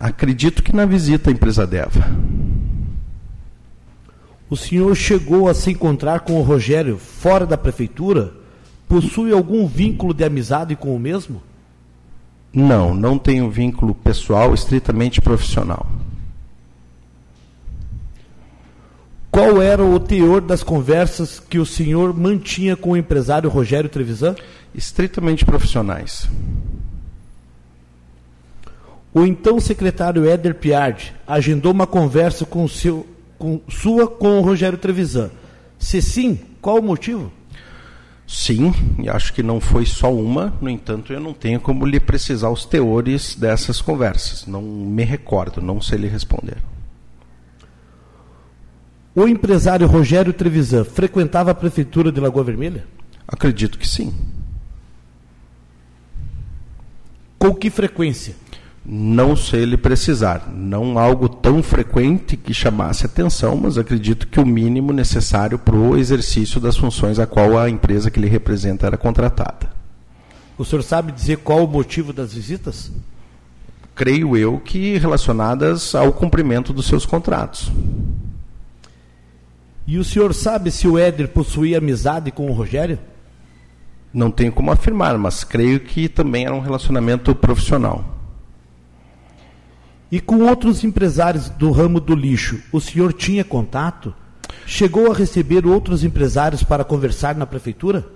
Acredito 0.00 0.62
que 0.62 0.74
na 0.74 0.86
visita 0.86 1.28
à 1.28 1.32
empresa 1.32 1.66
Deva. 1.66 2.06
O 4.48 4.56
senhor 4.56 4.94
chegou 4.94 5.48
a 5.48 5.54
se 5.54 5.70
encontrar 5.70 6.20
com 6.20 6.38
o 6.38 6.42
Rogério 6.42 6.98
fora 6.98 7.46
da 7.46 7.56
prefeitura? 7.56 8.32
Possui 8.88 9.32
algum 9.32 9.66
vínculo 9.66 10.12
de 10.12 10.24
amizade 10.24 10.76
com 10.76 10.94
o 10.94 11.00
mesmo? 11.00 11.42
Não, 12.52 12.94
não 12.94 13.18
tenho 13.18 13.50
vínculo 13.50 13.94
pessoal, 13.94 14.54
estritamente 14.54 15.20
profissional. 15.20 15.86
Qual 19.34 19.60
era 19.60 19.84
o 19.84 19.98
teor 19.98 20.40
das 20.40 20.62
conversas 20.62 21.40
que 21.40 21.58
o 21.58 21.66
senhor 21.66 22.16
mantinha 22.16 22.76
com 22.76 22.92
o 22.92 22.96
empresário 22.96 23.50
Rogério 23.50 23.90
Trevisan? 23.90 24.36
Estritamente 24.72 25.44
profissionais. 25.44 26.28
O 29.12 29.24
então 29.24 29.58
secretário 29.58 30.24
Éder 30.24 30.54
Piardi 30.54 31.12
agendou 31.26 31.72
uma 31.72 31.86
conversa 31.86 32.44
com, 32.44 32.68
seu, 32.68 33.04
com 33.38 33.60
sua 33.68 34.06
com 34.06 34.38
o 34.38 34.42
Rogério 34.42 34.78
Trevisan. 34.78 35.30
Se 35.78 36.00
sim, 36.00 36.38
qual 36.60 36.78
o 36.78 36.82
motivo? 36.82 37.32
Sim, 38.26 38.72
e 38.98 39.08
acho 39.08 39.32
que 39.34 39.42
não 39.42 39.60
foi 39.60 39.84
só 39.84 40.12
uma, 40.12 40.54
no 40.60 40.70
entanto, 40.70 41.12
eu 41.12 41.20
não 41.20 41.34
tenho 41.34 41.60
como 41.60 41.84
lhe 41.84 42.00
precisar 42.00 42.48
os 42.48 42.64
teores 42.64 43.34
dessas 43.34 43.80
conversas. 43.82 44.46
Não 44.46 44.62
me 44.62 45.04
recordo, 45.04 45.60
não 45.60 45.80
sei 45.80 45.98
lhe 45.98 46.08
responder. 46.08 46.56
O 49.14 49.28
empresário 49.28 49.86
Rogério 49.86 50.32
Trevisan 50.32 50.84
frequentava 50.84 51.50
a 51.50 51.54
prefeitura 51.54 52.10
de 52.10 52.18
Lagoa 52.18 52.42
Vermelha? 52.42 52.84
Acredito 53.28 53.78
que 53.78 53.86
sim. 53.86 54.12
Com 57.38 57.54
que 57.54 57.70
frequência? 57.70 58.34
Não 58.86 59.34
sei 59.34 59.64
lhe 59.64 59.78
precisar. 59.78 60.52
Não 60.54 60.98
algo 60.98 61.26
tão 61.28 61.62
frequente 61.62 62.36
que 62.36 62.52
chamasse 62.52 63.06
atenção, 63.06 63.56
mas 63.56 63.78
acredito 63.78 64.26
que 64.28 64.38
o 64.38 64.44
mínimo 64.44 64.92
necessário 64.92 65.58
para 65.58 65.74
o 65.74 65.96
exercício 65.96 66.60
das 66.60 66.76
funções 66.76 67.18
a 67.18 67.26
qual 67.26 67.58
a 67.58 67.70
empresa 67.70 68.10
que 68.10 68.20
lhe 68.20 68.28
representa 68.28 68.86
era 68.86 68.98
contratada. 68.98 69.72
O 70.58 70.64
senhor 70.64 70.82
sabe 70.82 71.12
dizer 71.12 71.38
qual 71.38 71.64
o 71.64 71.68
motivo 71.68 72.12
das 72.12 72.34
visitas? 72.34 72.92
Creio 73.94 74.36
eu 74.36 74.58
que 74.58 74.98
relacionadas 74.98 75.94
ao 75.94 76.12
cumprimento 76.12 76.72
dos 76.72 76.86
seus 76.86 77.06
contratos. 77.06 77.72
E 79.86 79.98
o 79.98 80.04
senhor 80.04 80.34
sabe 80.34 80.70
se 80.70 80.86
o 80.86 80.98
Éder 80.98 81.28
possuía 81.28 81.78
amizade 81.78 82.30
com 82.30 82.50
o 82.50 82.52
Rogério? 82.52 82.98
Não 84.12 84.30
tenho 84.30 84.52
como 84.52 84.70
afirmar, 84.70 85.16
mas 85.16 85.42
creio 85.42 85.80
que 85.80 86.08
também 86.08 86.44
era 86.44 86.54
um 86.54 86.60
relacionamento 86.60 87.34
profissional. 87.34 88.14
E 90.10 90.20
com 90.20 90.40
outros 90.40 90.84
empresários 90.84 91.48
do 91.48 91.70
ramo 91.70 92.00
do 92.00 92.14
lixo, 92.14 92.60
o 92.70 92.80
senhor 92.80 93.12
tinha 93.12 93.44
contato? 93.44 94.14
Chegou 94.66 95.10
a 95.10 95.14
receber 95.14 95.66
outros 95.66 96.04
empresários 96.04 96.62
para 96.62 96.84
conversar 96.84 97.34
na 97.34 97.46
prefeitura? 97.46 98.06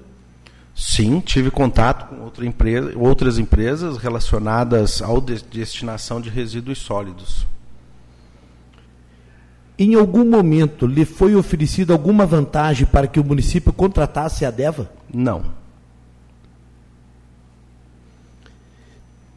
Sim, 0.74 1.20
tive 1.20 1.51
contato 1.51 2.09
com 2.09 2.22
outra 2.22 2.46
empresa, 2.46 2.92
outras 2.96 3.38
empresas 3.38 3.96
relacionadas 3.98 5.03
à 5.03 5.09
de 5.18 5.42
destinação 5.42 6.20
de 6.20 6.31
resíduos 6.31 6.79
sólidos. 6.79 7.46
Em 9.77 9.94
algum 9.94 10.24
momento 10.24 10.87
lhe 10.87 11.05
foi 11.05 11.35
oferecida 11.35 11.92
alguma 11.92 12.24
vantagem 12.24 12.87
para 12.87 13.07
que 13.07 13.18
o 13.18 13.24
município 13.24 13.72
contratasse 13.72 14.44
a 14.44 14.51
DEVA? 14.51 14.90
Não. 15.12 15.44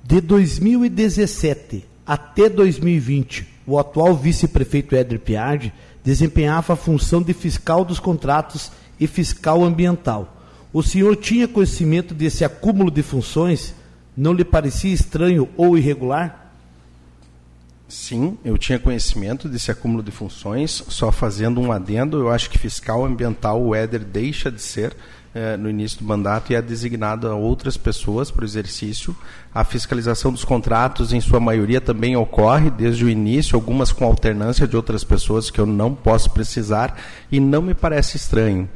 De 0.04 0.22
2017 0.22 1.90
até 2.06 2.50
2020, 2.50 3.48
o 3.66 3.78
atual 3.78 4.16
vice-prefeito 4.16 4.96
Éder 4.96 5.20
Piardi 5.20 5.74
desempenhava 6.04 6.74
a 6.74 6.78
função 6.78 7.22
de 7.22 7.34
fiscal 7.34 7.86
dos 7.86 8.00
contratos 8.00 8.72
e 9.00 9.08
fiscal 9.08 9.64
ambiental. 9.64 10.38
O 10.74 10.82
senhor 10.82 11.16
tinha 11.16 11.48
conhecimento 11.48 12.14
desse 12.14 12.46
acúmulo 12.46 12.90
de 12.90 13.04
funções? 13.04 13.76
Não 14.16 14.34
lhe 14.34 14.44
parecia 14.44 14.94
estranho 14.94 15.50
ou 15.58 15.78
irregular? 15.78 16.54
Sim, 17.88 18.38
eu 18.46 18.58
tinha 18.58 18.80
conhecimento 18.80 19.50
desse 19.50 19.70
acúmulo 19.70 20.02
de 20.02 20.12
funções, 20.12 20.82
só 20.88 21.12
fazendo 21.12 21.60
um 21.60 21.74
adendo, 21.74 22.20
eu 22.20 22.32
acho 22.32 22.50
que 22.50 22.58
fiscal 22.58 23.04
ambiental 23.04 23.62
o 23.62 23.76
Éder 23.76 24.00
deixa 24.00 24.50
de 24.50 24.62
ser 24.62 24.96
eh, 25.34 25.56
no 25.56 25.70
início 25.70 26.00
do 26.00 26.06
mandato 26.06 26.52
e 26.52 26.56
é 26.56 26.62
designado 26.62 27.28
a 27.28 27.36
outras 27.36 27.78
pessoas 27.78 28.30
para 28.30 28.41
o 28.41 28.46
exercício. 28.46 29.15
A 29.54 29.63
fiscalização 29.63 30.32
dos 30.32 30.44
contratos, 30.44 31.13
em 31.13 31.22
sua 31.22 31.39
maioria, 31.39 31.80
também 31.80 32.15
ocorre 32.15 32.70
desde 32.70 33.06
o 33.06 33.10
início, 33.10 33.56
algumas 33.56 33.91
com 33.91 34.06
alternância 34.06 34.67
de 34.67 34.76
outras 34.76 35.04
pessoas 35.04 35.50
que 35.50 35.60
eu 35.60 35.65
não 35.65 35.94
posso 35.94 36.32
precisar 36.32 36.98
e 37.32 37.39
não 37.39 37.62
me 37.62 37.74
parece 37.74 38.17
estranho. 38.17 38.67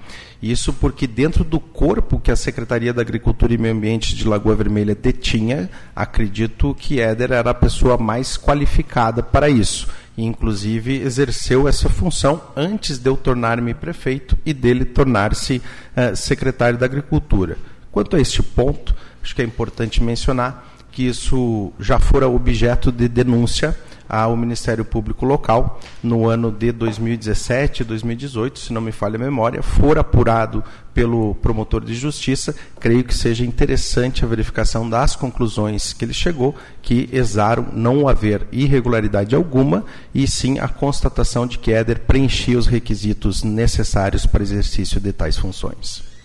Isso 0.42 0.72
porque 0.74 1.08
dentro 1.08 1.44
do 1.44 1.60
corpo 1.60 2.20
que 2.20 2.32
a 2.32 2.36
Secretaria 2.36 2.94
da 2.94 3.02
Agricultura 3.02 3.54
e 3.54 3.58
Meio 3.58 3.74
Ambiente 3.74 4.16
de 4.16 4.28
Lagoa 4.28 4.56
Vermelha 4.56 4.94
detinha, 4.94 5.70
acredito 5.96 6.76
que 6.78 7.00
Éder 7.00 7.32
era 7.32 7.50
a 7.50 7.54
pessoa 7.54 7.98
mais 7.98 8.38
qualificada 8.38 9.24
para 9.24 9.50
isso. 9.50 9.88
E, 10.18 10.24
inclusive, 10.24 11.02
exerceu 11.02 11.68
essa 11.68 11.90
função 11.90 12.42
antes 12.56 12.98
de 12.98 13.10
eu 13.10 13.18
tornar-me 13.18 13.74
prefeito 13.74 14.38
e 14.46 14.54
dele 14.54 14.86
tornar-se 14.86 15.62
uh, 15.96 16.16
secretário 16.16 16.78
da 16.80 16.86
Agricultura. 16.86 17.58
Quanto 17.92 18.16
a 18.16 18.20
este 18.20 18.42
ponto, 18.42 18.96
acho 19.22 19.36
que 19.36 19.42
é 19.42 19.46
importante 19.46 20.02
mencionar 20.02 20.74
que 20.92 21.04
isso 21.04 21.74
já 21.80 22.00
fora 22.00 22.28
objeto 22.28 22.92
de 22.92 23.10
denúncia 23.10 23.78
ao 24.08 24.36
Ministério 24.36 24.86
Público 24.86 25.26
Local 25.26 25.80
no 26.02 26.28
ano 26.28 26.52
de 26.52 26.72
2017 26.72 27.82
e 27.82 27.86
2018, 27.86 28.60
se 28.60 28.74
não 28.74 28.82
me 28.82 28.92
falha 28.92 29.16
a 29.16 29.20
memória, 29.20 29.62
for 29.62 29.98
apurado 29.98 30.64
pelo 30.94 31.36
promotor 31.36 31.84
de 31.84 31.94
justiça, 31.94 32.56
creio 32.80 33.04
que 33.04 33.14
seja 33.14 33.46
interessante 33.46 34.24
a 34.24 34.28
verificação 34.28 34.90
das 34.90 35.16
conclusões 35.16 35.92
que 35.92 36.06
ele 36.06 36.14
chegou, 36.14 36.56
que 36.82 37.10
exaram 37.12 37.68
não 37.74 38.08
haver 38.08 38.48
irregularidade 38.52 39.36
alguma 39.36 39.84
e 40.14 40.26
sim 40.28 40.60
a 40.60 40.68
constatação 40.68 41.46
de 41.46 41.60
que 41.60 41.72
Éder 41.72 42.00
preenchia 42.02 42.58
os 42.58 42.68
requisitos 42.68 43.44
necessários 43.44 44.26
para 44.26 44.44
exercício 44.44 45.02
de 45.02 45.12
tais 45.12 45.38
funções. 45.38 46.16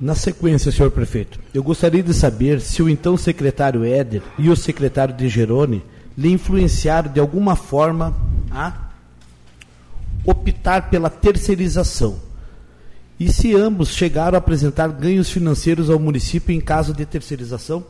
Na 0.00 0.16
sequência, 0.16 0.72
senhor 0.72 0.90
prefeito, 0.90 1.38
eu 1.54 1.62
gostaria 1.62 2.02
de 2.02 2.12
saber 2.12 2.60
se 2.60 2.82
o 2.82 2.88
então 2.88 3.16
secretário 3.16 3.84
Éder 3.84 4.22
e 4.36 4.48
o 4.48 4.56
secretário 4.56 5.14
de 5.14 5.28
Gerone 5.28 5.82
lhe 6.16 6.30
influenciaram 6.30 7.12
de 7.12 7.20
alguma 7.20 7.56
forma 7.56 8.14
a 8.50 8.90
optar 10.24 10.90
pela 10.90 11.10
terceirização. 11.10 12.16
E 13.18 13.32
se 13.32 13.54
ambos 13.54 13.90
chegaram 13.90 14.36
a 14.36 14.38
apresentar 14.38 14.88
ganhos 14.88 15.30
financeiros 15.30 15.88
ao 15.88 15.98
município 15.98 16.54
em 16.54 16.60
caso 16.60 16.92
de 16.92 17.06
terceirização? 17.06 17.84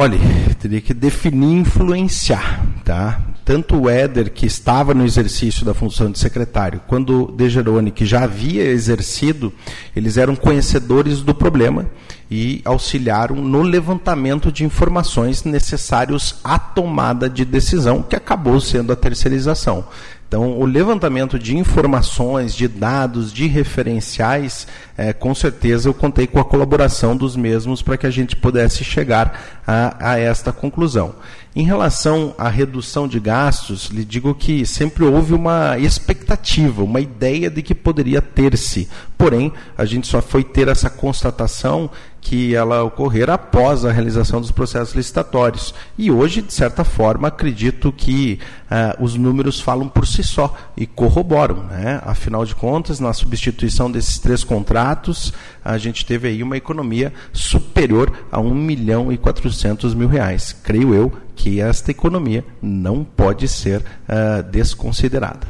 Olha, 0.00 0.16
teria 0.60 0.80
que 0.80 0.94
definir 0.94 1.58
influenciar, 1.58 2.64
tá? 2.84 3.20
Tanto 3.44 3.76
o 3.76 3.90
Éder, 3.90 4.30
que 4.30 4.46
estava 4.46 4.94
no 4.94 5.04
exercício 5.04 5.66
da 5.66 5.74
função 5.74 6.08
de 6.08 6.20
secretário, 6.20 6.80
quanto 6.86 7.24
o 7.24 7.32
Degeroni, 7.32 7.90
que 7.90 8.06
já 8.06 8.22
havia 8.22 8.62
exercido, 8.62 9.52
eles 9.96 10.16
eram 10.16 10.36
conhecedores 10.36 11.20
do 11.20 11.34
problema 11.34 11.90
e 12.30 12.62
auxiliaram 12.64 13.34
no 13.34 13.60
levantamento 13.60 14.52
de 14.52 14.64
informações 14.64 15.42
necessários 15.42 16.36
à 16.44 16.60
tomada 16.60 17.28
de 17.28 17.44
decisão, 17.44 18.00
que 18.00 18.14
acabou 18.14 18.60
sendo 18.60 18.92
a 18.92 18.96
terceirização. 18.96 19.84
Então, 20.28 20.58
o 20.58 20.66
levantamento 20.66 21.38
de 21.38 21.56
informações, 21.56 22.54
de 22.54 22.68
dados, 22.68 23.32
de 23.32 23.46
referenciais, 23.46 24.66
é, 24.94 25.10
com 25.10 25.34
certeza 25.34 25.88
eu 25.88 25.94
contei 25.94 26.26
com 26.26 26.38
a 26.38 26.44
colaboração 26.44 27.16
dos 27.16 27.34
mesmos 27.34 27.80
para 27.80 27.96
que 27.96 28.06
a 28.06 28.10
gente 28.10 28.36
pudesse 28.36 28.84
chegar 28.84 29.62
a, 29.66 30.10
a 30.12 30.18
esta 30.18 30.52
conclusão. 30.52 31.14
Em 31.56 31.64
relação 31.64 32.34
à 32.36 32.50
redução 32.50 33.08
de 33.08 33.18
gastos, 33.18 33.86
lhe 33.86 34.04
digo 34.04 34.34
que 34.34 34.66
sempre 34.66 35.02
houve 35.02 35.32
uma 35.32 35.78
expectativa, 35.78 36.84
uma 36.84 37.00
ideia 37.00 37.48
de 37.48 37.62
que 37.62 37.74
poderia 37.74 38.20
ter-se. 38.20 38.86
Porém, 39.16 39.50
a 39.78 39.86
gente 39.86 40.06
só 40.06 40.20
foi 40.20 40.44
ter 40.44 40.68
essa 40.68 40.90
constatação 40.90 41.90
que 42.20 42.54
ela 42.54 42.82
ocorrer 42.82 43.30
após 43.30 43.84
a 43.84 43.92
realização 43.92 44.40
dos 44.40 44.50
processos 44.50 44.94
licitatórios. 44.94 45.74
E 45.96 46.10
hoje, 46.10 46.42
de 46.42 46.52
certa 46.52 46.84
forma, 46.84 47.28
acredito 47.28 47.92
que 47.92 48.38
uh, 48.64 49.02
os 49.02 49.14
números 49.14 49.60
falam 49.60 49.88
por 49.88 50.06
si 50.06 50.22
só 50.22 50.54
e 50.76 50.86
corroboram. 50.86 51.64
Né? 51.64 52.00
Afinal 52.04 52.44
de 52.44 52.54
contas, 52.54 53.00
na 53.00 53.12
substituição 53.12 53.90
desses 53.90 54.18
três 54.18 54.44
contratos, 54.44 55.32
a 55.64 55.78
gente 55.78 56.04
teve 56.04 56.28
aí 56.28 56.42
uma 56.42 56.56
economia 56.56 57.12
superior 57.32 58.12
a 58.30 58.40
1 58.40 58.54
milhão 58.54 59.12
e 59.12 59.16
400 59.16 59.94
mil 59.94 60.08
reais. 60.08 60.52
Creio 60.52 60.94
eu 60.94 61.12
que 61.34 61.60
esta 61.60 61.90
economia 61.90 62.44
não 62.60 63.04
pode 63.04 63.46
ser 63.46 63.80
uh, 63.80 64.42
desconsiderada. 64.50 65.46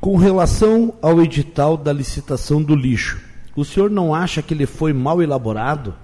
Com 0.00 0.16
relação 0.16 0.94
ao 1.02 1.20
edital 1.20 1.76
da 1.76 1.92
licitação 1.92 2.62
do 2.62 2.74
lixo, 2.74 3.27
o 3.60 3.64
senhor 3.64 3.90
não 3.90 4.14
acha 4.14 4.42
que 4.42 4.54
ele 4.54 4.66
foi 4.66 4.92
mal 4.92 5.22
elaborado? 5.22 5.94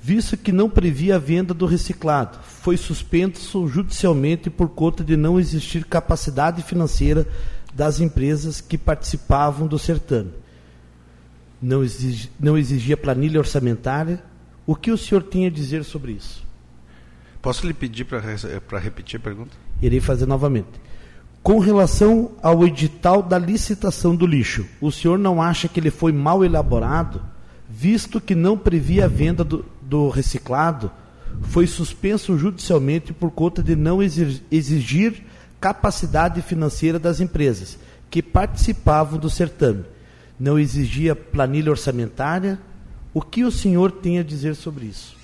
Visto 0.00 0.36
que 0.36 0.52
não 0.52 0.70
previa 0.70 1.16
a 1.16 1.18
venda 1.18 1.52
do 1.52 1.66
reciclado, 1.66 2.38
foi 2.42 2.76
suspenso 2.76 3.66
judicialmente 3.66 4.48
por 4.48 4.68
conta 4.68 5.02
de 5.02 5.16
não 5.16 5.40
existir 5.40 5.84
capacidade 5.84 6.62
financeira 6.62 7.26
das 7.74 7.98
empresas 7.98 8.60
que 8.60 8.78
participavam 8.78 9.66
do 9.66 9.78
certame. 9.78 10.30
Não, 11.60 11.82
exig, 11.82 12.30
não 12.38 12.56
exigia 12.56 12.96
planilha 12.96 13.40
orçamentária. 13.40 14.22
O 14.64 14.76
que 14.76 14.92
o 14.92 14.98
senhor 14.98 15.22
tem 15.22 15.46
a 15.46 15.50
dizer 15.50 15.82
sobre 15.82 16.12
isso? 16.12 16.46
Posso 17.42 17.66
lhe 17.66 17.74
pedir 17.74 18.04
para 18.04 18.78
repetir 18.78 19.18
a 19.18 19.22
pergunta? 19.22 19.56
Irei 19.82 20.00
fazer 20.00 20.26
novamente. 20.26 20.85
Com 21.46 21.60
relação 21.60 22.32
ao 22.42 22.66
edital 22.66 23.22
da 23.22 23.38
licitação 23.38 24.16
do 24.16 24.26
lixo, 24.26 24.66
o 24.80 24.90
senhor 24.90 25.16
não 25.16 25.40
acha 25.40 25.68
que 25.68 25.78
ele 25.78 25.92
foi 25.92 26.10
mal 26.10 26.44
elaborado, 26.44 27.22
visto 27.70 28.20
que 28.20 28.34
não 28.34 28.58
previa 28.58 29.04
a 29.04 29.08
venda 29.08 29.44
do, 29.44 29.64
do 29.80 30.08
reciclado, 30.08 30.90
foi 31.42 31.68
suspenso 31.68 32.36
judicialmente 32.36 33.12
por 33.12 33.30
conta 33.30 33.62
de 33.62 33.76
não 33.76 34.00
exigir 34.02 35.22
capacidade 35.60 36.42
financeira 36.42 36.98
das 36.98 37.20
empresas 37.20 37.78
que 38.10 38.20
participavam 38.20 39.16
do 39.16 39.30
certame. 39.30 39.84
Não 40.40 40.58
exigia 40.58 41.14
planilha 41.14 41.70
orçamentária. 41.70 42.58
O 43.14 43.22
que 43.22 43.44
o 43.44 43.52
senhor 43.52 43.92
tem 43.92 44.18
a 44.18 44.24
dizer 44.24 44.56
sobre 44.56 44.86
isso? 44.86 45.14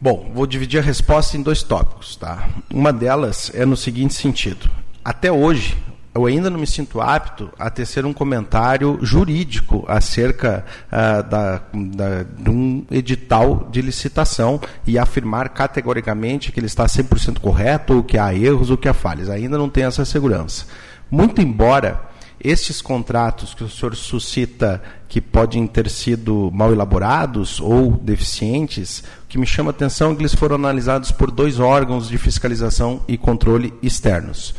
Bom, 0.00 0.32
vou 0.34 0.46
dividir 0.46 0.80
a 0.80 0.82
resposta 0.82 1.36
em 1.36 1.42
dois 1.42 1.62
tópicos, 1.62 2.16
tá? 2.16 2.48
Uma 2.72 2.90
delas 2.90 3.50
é 3.54 3.66
no 3.66 3.76
seguinte 3.76 4.14
sentido: 4.14 4.70
até 5.06 5.30
hoje, 5.30 5.78
eu 6.12 6.26
ainda 6.26 6.50
não 6.50 6.58
me 6.58 6.66
sinto 6.66 7.00
apto 7.00 7.48
a 7.56 7.70
tecer 7.70 8.04
um 8.04 8.12
comentário 8.12 8.98
jurídico 9.02 9.84
acerca 9.86 10.64
uh, 10.90 11.22
da, 11.22 11.62
da, 11.72 12.22
de 12.24 12.50
um 12.50 12.84
edital 12.90 13.68
de 13.70 13.80
licitação 13.80 14.60
e 14.84 14.98
afirmar 14.98 15.50
categoricamente 15.50 16.50
que 16.50 16.58
ele 16.58 16.66
está 16.66 16.86
100% 16.86 17.38
correto, 17.38 17.94
ou 17.94 18.02
que 18.02 18.18
há 18.18 18.34
erros, 18.34 18.68
ou 18.68 18.76
que 18.76 18.88
há 18.88 18.92
falhas. 18.92 19.30
Ainda 19.30 19.56
não 19.56 19.68
tenho 19.68 19.86
essa 19.86 20.04
segurança. 20.04 20.66
Muito 21.08 21.40
embora 21.40 22.00
estes 22.42 22.82
contratos 22.82 23.54
que 23.54 23.62
o 23.62 23.68
senhor 23.68 23.94
suscita 23.94 24.82
que 25.08 25.20
podem 25.20 25.68
ter 25.68 25.88
sido 25.88 26.50
mal 26.52 26.72
elaborados 26.72 27.60
ou 27.60 27.92
deficientes, 27.92 29.04
o 29.22 29.28
que 29.28 29.38
me 29.38 29.46
chama 29.46 29.70
a 29.70 29.72
atenção 29.72 30.10
é 30.10 30.14
que 30.16 30.22
eles 30.22 30.34
foram 30.34 30.56
analisados 30.56 31.12
por 31.12 31.30
dois 31.30 31.60
órgãos 31.60 32.08
de 32.08 32.18
fiscalização 32.18 33.02
e 33.06 33.16
controle 33.16 33.72
externos 33.80 34.52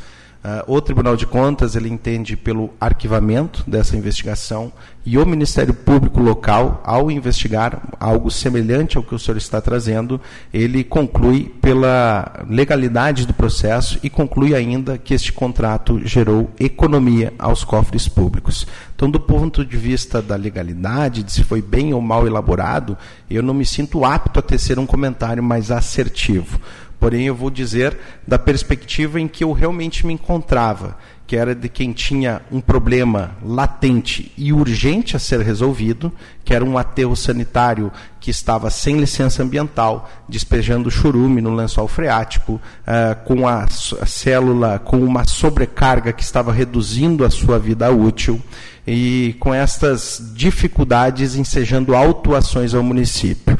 o 0.68 0.80
Tribunal 0.80 1.16
de 1.16 1.26
Contas 1.26 1.76
ele 1.76 1.90
entende 1.90 2.38
pelo 2.38 2.70
arquivamento 2.80 3.64
dessa 3.68 3.98
investigação 3.98 4.72
e 5.10 5.18
o 5.18 5.26
Ministério 5.26 5.74
Público 5.74 6.20
local, 6.20 6.82
ao 6.84 7.10
investigar 7.10 7.82
algo 7.98 8.30
semelhante 8.30 8.98
ao 8.98 9.04
que 9.04 9.16
o 9.16 9.20
senhor 9.20 9.38
está 9.38 9.62
trazendo, 9.62 10.20
ele 10.54 10.84
conclui 10.84 11.46
pela 11.62 12.46
legalidade 12.50 13.26
do 13.26 13.34
processo 13.34 13.98
e 14.04 14.10
conclui 14.10 14.54
ainda 14.54 14.98
que 14.98 15.14
este 15.14 15.32
contrato 15.32 16.02
gerou 16.06 16.52
economia 16.60 17.34
aos 17.40 17.64
cofres 17.64 18.10
públicos. 18.10 18.68
Então, 18.94 19.10
do 19.10 19.20
ponto 19.20 19.64
de 19.64 19.78
vista 19.78 20.22
da 20.22 20.36
legalidade, 20.36 21.24
de 21.24 21.32
se 21.32 21.44
foi 21.44 21.62
bem 21.62 21.94
ou 21.94 22.02
mal 22.02 22.28
elaborado, 22.28 22.98
eu 23.30 23.42
não 23.42 23.54
me 23.54 23.66
sinto 23.66 24.04
apto 24.04 24.40
a 24.40 24.44
tecer 24.44 24.78
um 24.78 24.86
comentário 24.86 25.42
mais 25.42 25.72
assertivo. 25.72 26.60
Porém, 27.00 27.28
eu 27.28 27.36
vou 27.36 27.50
dizer 27.50 27.98
da 28.28 28.40
perspectiva 28.40 29.20
em 29.20 29.28
que 29.28 29.44
eu 29.44 29.52
realmente 29.52 30.06
me 30.06 30.14
encontrava, 30.14 30.98
que 31.28 31.36
era 31.36 31.54
de 31.54 31.70
quem 31.70 31.92
tinha 31.92 32.42
um 32.52 32.60
problema 32.60 33.36
latente 33.44 34.32
e 34.38 34.52
urgente 34.52 35.16
a 35.16 35.20
ser 35.20 35.42
resolvido, 35.42 36.12
que 36.44 36.54
era 36.54 36.64
um 36.64 36.78
aterro 36.78 37.16
sanitário 37.16 37.92
que 38.20 38.32
estava 38.32 38.70
sem 38.70 38.98
licença 38.98 39.44
ambiental, 39.44 40.10
despejando 40.28 40.90
churume 40.90 41.42
no 41.42 41.54
lençol 41.54 41.88
freático, 41.88 42.54
uh, 42.54 43.26
com 43.26 43.48
a, 43.48 43.66
a 43.66 44.06
célula 44.06 44.80
com 44.80 44.98
uma 44.98 45.26
sobrecarga 45.28 46.14
que 46.14 46.24
estava 46.24 46.52
reduzindo 46.52 47.26
a 47.26 47.30
sua 47.30 47.60
vida 47.60 47.92
útil 47.92 48.42
e 48.88 49.36
com 49.40 49.54
estas 49.54 50.32
dificuldades 50.34 51.36
ensejando 51.36 51.94
autuações 51.94 52.74
ao 52.74 52.82
município 52.82 53.58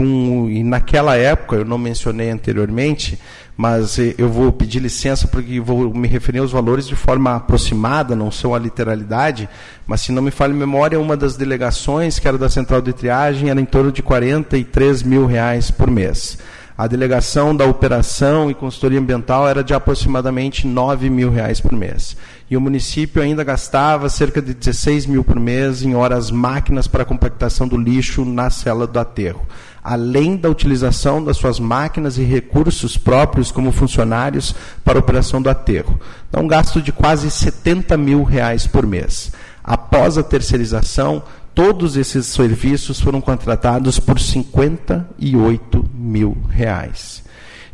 com, 0.00 0.48
e 0.48 0.64
naquela 0.64 1.14
época, 1.14 1.56
eu 1.56 1.64
não 1.66 1.76
mencionei 1.76 2.30
anteriormente, 2.30 3.18
mas 3.54 3.98
eh, 3.98 4.14
eu 4.16 4.30
vou 4.30 4.50
pedir 4.50 4.80
licença 4.80 5.28
porque 5.28 5.60
vou 5.60 5.92
me 5.92 6.08
referir 6.08 6.38
aos 6.38 6.50
valores 6.50 6.86
de 6.86 6.96
forma 6.96 7.36
aproximada, 7.36 8.16
não 8.16 8.30
são 8.30 8.54
a 8.54 8.58
literalidade, 8.58 9.46
mas 9.86 10.00
se 10.00 10.10
não 10.10 10.22
me 10.22 10.30
falha 10.30 10.54
memória, 10.54 10.98
uma 10.98 11.18
das 11.18 11.36
delegações, 11.36 12.18
que 12.18 12.26
era 12.26 12.38
da 12.38 12.48
central 12.48 12.80
de 12.80 12.94
triagem, 12.94 13.50
era 13.50 13.60
em 13.60 13.66
torno 13.66 13.92
de 13.92 14.02
43 14.02 15.02
mil 15.02 15.26
reais 15.26 15.70
por 15.70 15.90
mês. 15.90 16.38
A 16.78 16.86
delegação 16.86 17.54
da 17.54 17.66
operação 17.66 18.50
e 18.50 18.54
consultoria 18.54 18.98
ambiental 18.98 19.46
era 19.46 19.62
de 19.62 19.74
aproximadamente 19.74 20.66
9 20.66 21.10
mil 21.10 21.30
reais 21.30 21.60
por 21.60 21.72
mês. 21.72 22.16
E 22.50 22.56
o 22.56 22.60
município 22.60 23.20
ainda 23.20 23.44
gastava 23.44 24.08
cerca 24.08 24.40
de 24.40 24.54
16 24.54 25.04
mil 25.04 25.22
por 25.22 25.38
mês 25.38 25.82
em 25.82 25.94
horas 25.94 26.30
máquinas 26.30 26.88
para 26.88 27.04
compactação 27.04 27.68
do 27.68 27.76
lixo 27.76 28.24
na 28.24 28.48
cela 28.48 28.86
do 28.86 28.98
aterro 28.98 29.46
além 29.82 30.36
da 30.36 30.48
utilização 30.48 31.22
das 31.22 31.36
suas 31.36 31.58
máquinas 31.58 32.18
e 32.18 32.22
recursos 32.22 32.96
próprios 32.96 33.50
como 33.50 33.72
funcionários 33.72 34.54
para 34.84 34.98
a 34.98 35.00
operação 35.00 35.40
do 35.40 35.50
aterro. 35.50 35.98
Então, 36.28 36.42
um 36.42 36.48
gasto 36.48 36.80
de 36.82 36.92
quase 36.92 37.30
70 37.30 37.96
mil 37.96 38.22
reais 38.22 38.66
por 38.66 38.86
mês. 38.86 39.32
Após 39.64 40.18
a 40.18 40.22
terceirização, 40.22 41.22
todos 41.54 41.96
esses 41.96 42.26
serviços 42.26 43.00
foram 43.00 43.20
contratados 43.20 43.98
por 43.98 44.18
58 44.18 45.90
mil 45.94 46.36
reais. 46.48 47.22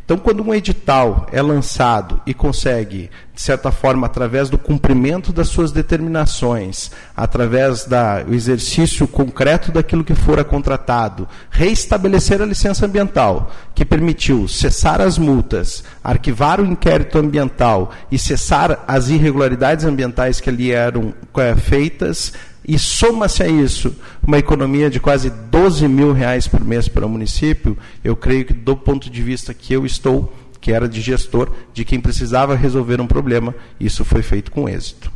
Então, 0.07 0.17
quando 0.17 0.41
um 0.41 0.53
edital 0.53 1.27
é 1.33 1.41
lançado 1.41 2.21
e 2.25 2.33
consegue, 2.33 3.11
de 3.35 3.41
certa 3.41 3.73
forma, 3.73 4.07
através 4.07 4.49
do 4.49 4.57
cumprimento 4.57 5.33
das 5.33 5.49
suas 5.49 5.73
determinações, 5.73 6.91
através 7.13 7.83
do 7.83 8.33
exercício 8.33 9.05
concreto 9.05 9.69
daquilo 9.69 10.05
que 10.05 10.15
fora 10.15 10.45
contratado, 10.45 11.27
reestabelecer 11.49 12.41
a 12.41 12.45
licença 12.45 12.85
ambiental, 12.85 13.51
que 13.75 13.83
permitiu 13.83 14.47
cessar 14.47 15.01
as 15.01 15.17
multas, 15.17 15.83
arquivar 16.01 16.61
o 16.61 16.65
inquérito 16.65 17.17
ambiental 17.17 17.91
e 18.09 18.17
cessar 18.17 18.85
as 18.87 19.09
irregularidades 19.09 19.83
ambientais 19.83 20.39
que 20.39 20.49
ali 20.49 20.71
eram 20.71 21.13
é, 21.35 21.53
feitas, 21.53 22.31
e 22.67 22.77
soma-se 22.77 23.41
a 23.41 23.47
isso 23.47 23.95
uma 24.21 24.37
economia 24.37 24.89
de 24.89 24.99
quase 24.99 25.29
12 25.29 25.87
mil 25.87 26.11
reais 26.11 26.47
por 26.47 26.63
mês 26.63 26.89
para 26.89 27.05
o 27.05 27.09
município, 27.09 27.77
eu 28.03 28.15
creio 28.15 28.45
que 28.45 28.53
do 28.53 28.75
ponto 28.75 29.09
de 29.09 29.23
vista 29.23 29.53
que 29.53 29.73
eu 29.73 29.85
estou, 29.85 30.33
que 30.59 30.73
era 30.73 30.87
de 30.89 30.99
gestor, 30.99 31.51
de 31.73 31.85
quem 31.85 32.01
precisava 32.01 32.55
resolver 32.55 32.99
um 32.99 33.07
problema, 33.07 33.55
isso 33.79 34.03
foi 34.03 34.21
feito 34.21 34.51
com 34.51 34.67
êxito. 34.67 35.09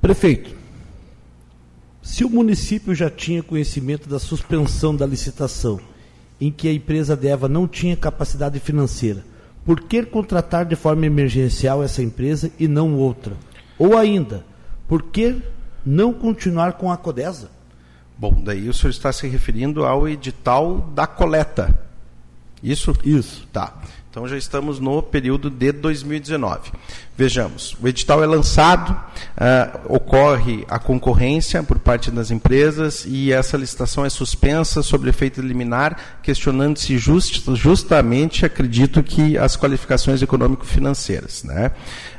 Prefeito, 0.00 0.50
se 2.02 2.24
o 2.24 2.30
município 2.30 2.94
já 2.94 3.10
tinha 3.10 3.42
conhecimento 3.42 4.08
da 4.08 4.18
suspensão 4.18 4.96
da 4.96 5.06
licitação, 5.06 5.78
em 6.40 6.50
que 6.50 6.68
a 6.68 6.72
empresa 6.72 7.16
Deva 7.16 7.48
não 7.48 7.68
tinha 7.68 7.96
capacidade 7.96 8.58
financeira, 8.60 9.24
por 9.64 9.80
que 9.80 10.02
contratar 10.04 10.64
de 10.66 10.76
forma 10.76 11.06
emergencial 11.06 11.82
essa 11.82 12.02
empresa 12.02 12.50
e 12.58 12.68
não 12.68 12.94
outra? 12.94 13.34
Ou 13.78 13.96
ainda, 13.96 14.44
por 14.86 15.02
que 15.02 15.42
não 15.84 16.12
continuar 16.12 16.74
com 16.74 16.90
a 16.90 16.96
Codesa? 16.96 17.50
Bom, 18.16 18.42
daí 18.42 18.68
o 18.68 18.74
senhor 18.74 18.90
está 18.90 19.12
se 19.12 19.26
referindo 19.26 19.84
ao 19.84 20.08
edital 20.08 20.78
da 20.94 21.06
coleta. 21.06 21.78
Isso? 22.64 22.96
Isso. 23.04 23.46
Tá. 23.52 23.74
Então 24.14 24.28
já 24.28 24.38
estamos 24.38 24.78
no 24.78 25.02
período 25.02 25.50
de 25.50 25.72
2019. 25.72 26.70
Vejamos, 27.18 27.76
o 27.82 27.88
edital 27.88 28.22
é 28.22 28.26
lançado, 28.26 28.92
uh, 28.92 29.92
ocorre 29.92 30.64
a 30.68 30.78
concorrência 30.78 31.60
por 31.64 31.80
parte 31.80 32.12
das 32.12 32.30
empresas 32.30 33.04
e 33.08 33.32
essa 33.32 33.56
licitação 33.56 34.04
é 34.04 34.08
suspensa 34.08 34.84
sobre 34.84 35.10
efeito 35.10 35.40
liminar, 35.40 36.20
questionando-se 36.22 36.96
just, 36.96 37.44
justamente, 37.56 38.46
acredito 38.46 39.02
que 39.02 39.36
as 39.36 39.56
qualificações 39.56 40.22
econômico-financeiras. 40.22 41.42
Né? 41.42 41.72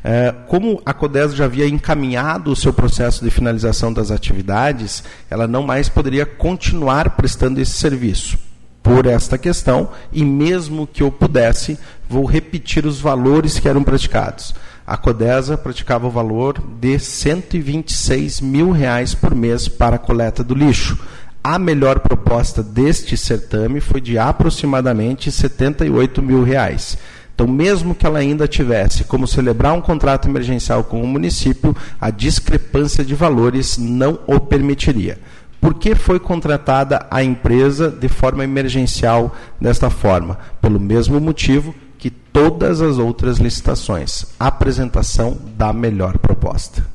Uh, 0.03 0.47
como 0.47 0.81
a 0.85 0.93
CODES 0.93 1.33
já 1.33 1.45
havia 1.45 1.65
encaminhado 1.65 2.51
o 2.51 2.57
seu 2.57 2.73
processo 2.73 3.23
de 3.23 3.31
finalização 3.31 3.93
das 3.93 4.11
atividades, 4.11 5.01
ela 5.29 5.47
não 5.47 5.63
mais 5.63 5.87
poderia 5.87 6.25
continuar 6.25 7.11
prestando 7.11 7.61
esse 7.61 7.71
serviço 7.71 8.37
por 8.86 9.07
esta 9.07 9.36
questão 9.36 9.89
e 10.13 10.23
mesmo 10.23 10.86
que 10.86 11.01
eu 11.01 11.11
pudesse, 11.11 11.79
vou 12.07 12.23
repetir 12.23 12.86
os 12.86 13.01
valores 13.01 13.57
que 13.57 13.67
eram 13.67 13.83
praticados. 13.83 14.53
A 14.86 14.95
Codesa 14.95 15.57
praticava 15.57 16.05
o 16.05 16.11
valor 16.11 16.63
de 16.79 16.99
126 16.99 18.41
mil 18.41 18.69
reais 18.69 19.15
por 19.15 19.33
mês 19.33 19.67
para 19.67 19.95
a 19.95 19.99
coleta 19.99 20.43
do 20.43 20.53
lixo. 20.53 20.99
A 21.43 21.57
melhor 21.57 21.99
proposta 21.99 22.61
deste 22.61 23.17
certame 23.17 23.81
foi 23.81 23.99
de 23.99 24.19
aproximadamente 24.19 25.31
78 25.31 26.21
mil 26.21 26.43
reais. 26.43 26.95
Então, 27.33 27.47
mesmo 27.47 27.95
que 27.95 28.05
ela 28.05 28.19
ainda 28.19 28.47
tivesse 28.47 29.03
como 29.03 29.27
celebrar 29.27 29.73
um 29.73 29.81
contrato 29.81 30.29
emergencial 30.29 30.83
com 30.83 31.01
o 31.01 31.07
município, 31.07 31.75
a 31.99 32.11
discrepância 32.11 33.03
de 33.03 33.15
valores 33.15 33.79
não 33.79 34.19
o 34.27 34.39
permitiria. 34.39 35.17
Por 35.66 35.74
que 35.74 35.95
foi 35.95 36.20
contratada 36.20 37.07
a 37.09 37.24
empresa 37.24 37.89
de 37.89 38.07
forma 38.07 38.43
emergencial 38.43 39.36
desta 39.59 39.89
forma? 39.89 40.38
Pelo 40.61 40.80
mesmo 40.80 41.20
motivo 41.20 41.74
que 41.97 42.11
todas 42.11 42.82
as 42.82 42.99
outras 42.99 43.39
licitações, 43.39 44.28
apresentação 44.39 45.36
da 45.57 45.74
melhor 45.74 46.20
proposta. 46.20 46.86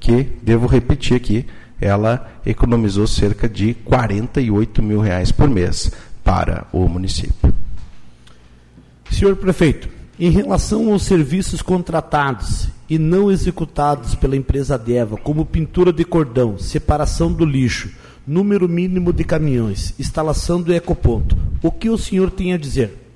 Que, 0.00 0.24
devo 0.42 0.66
repetir 0.66 1.16
aqui, 1.16 1.46
ela 1.80 2.28
economizou 2.44 3.06
cerca 3.06 3.48
de 3.48 3.74
48 3.74 4.82
mil 4.82 4.98
reais 4.98 5.30
por 5.30 5.48
mês 5.48 5.92
para 6.24 6.66
o 6.72 6.88
município. 6.88 7.54
Senhor 9.08 9.36
prefeito, 9.36 9.88
em 10.18 10.30
relação 10.30 10.92
aos 10.92 11.04
serviços 11.04 11.62
contratados 11.62 12.68
e 12.88 12.98
não 12.98 13.30
executados 13.30 14.14
pela 14.14 14.36
empresa 14.36 14.76
Deva, 14.76 15.16
como 15.16 15.44
pintura 15.44 15.92
de 15.92 16.04
cordão, 16.04 16.58
separação 16.58 17.32
do 17.32 17.44
lixo, 17.44 17.90
número 18.26 18.68
mínimo 18.68 19.12
de 19.12 19.24
caminhões, 19.24 19.94
instalação 19.98 20.60
do 20.60 20.74
ecoponto, 20.74 21.36
o 21.62 21.70
que 21.70 21.88
o 21.88 21.96
senhor 21.98 22.30
tem 22.30 22.52
a 22.52 22.58
dizer? 22.58 23.08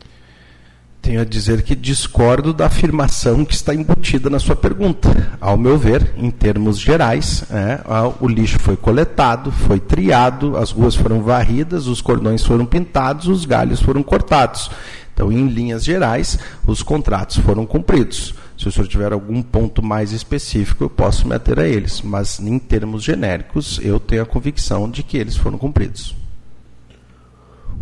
Tenho 1.02 1.20
a 1.20 1.24
dizer 1.24 1.62
que 1.62 1.74
discordo 1.74 2.52
da 2.52 2.66
afirmação 2.66 3.44
que 3.44 3.52
está 3.52 3.74
embutida 3.74 4.30
na 4.30 4.38
sua 4.38 4.54
pergunta. 4.54 5.36
Ao 5.40 5.56
meu 5.56 5.76
ver, 5.76 6.14
em 6.16 6.30
termos 6.30 6.78
gerais, 6.78 7.42
é, 7.50 7.80
o 8.20 8.28
lixo 8.28 8.60
foi 8.60 8.76
coletado, 8.76 9.50
foi 9.50 9.80
triado, 9.80 10.56
as 10.56 10.70
ruas 10.70 10.94
foram 10.94 11.20
varridas, 11.20 11.88
os 11.88 12.00
cordões 12.00 12.44
foram 12.44 12.64
pintados, 12.64 13.26
os 13.26 13.44
galhos 13.44 13.82
foram 13.82 14.00
cortados. 14.00 14.70
Então, 15.14 15.30
em 15.30 15.46
linhas 15.46 15.84
gerais, 15.84 16.38
os 16.66 16.82
contratos 16.82 17.36
foram 17.38 17.66
cumpridos. 17.66 18.34
Se 18.58 18.68
o 18.68 18.72
senhor 18.72 18.86
tiver 18.86 19.12
algum 19.12 19.42
ponto 19.42 19.82
mais 19.82 20.12
específico, 20.12 20.84
eu 20.84 20.90
posso 20.90 21.26
me 21.26 21.34
ater 21.34 21.58
a 21.58 21.66
eles, 21.66 22.00
mas 22.00 22.38
em 22.40 22.58
termos 22.58 23.02
genéricos, 23.02 23.80
eu 23.82 23.98
tenho 23.98 24.22
a 24.22 24.26
convicção 24.26 24.88
de 24.88 25.02
que 25.02 25.16
eles 25.18 25.36
foram 25.36 25.58
cumpridos. 25.58 26.14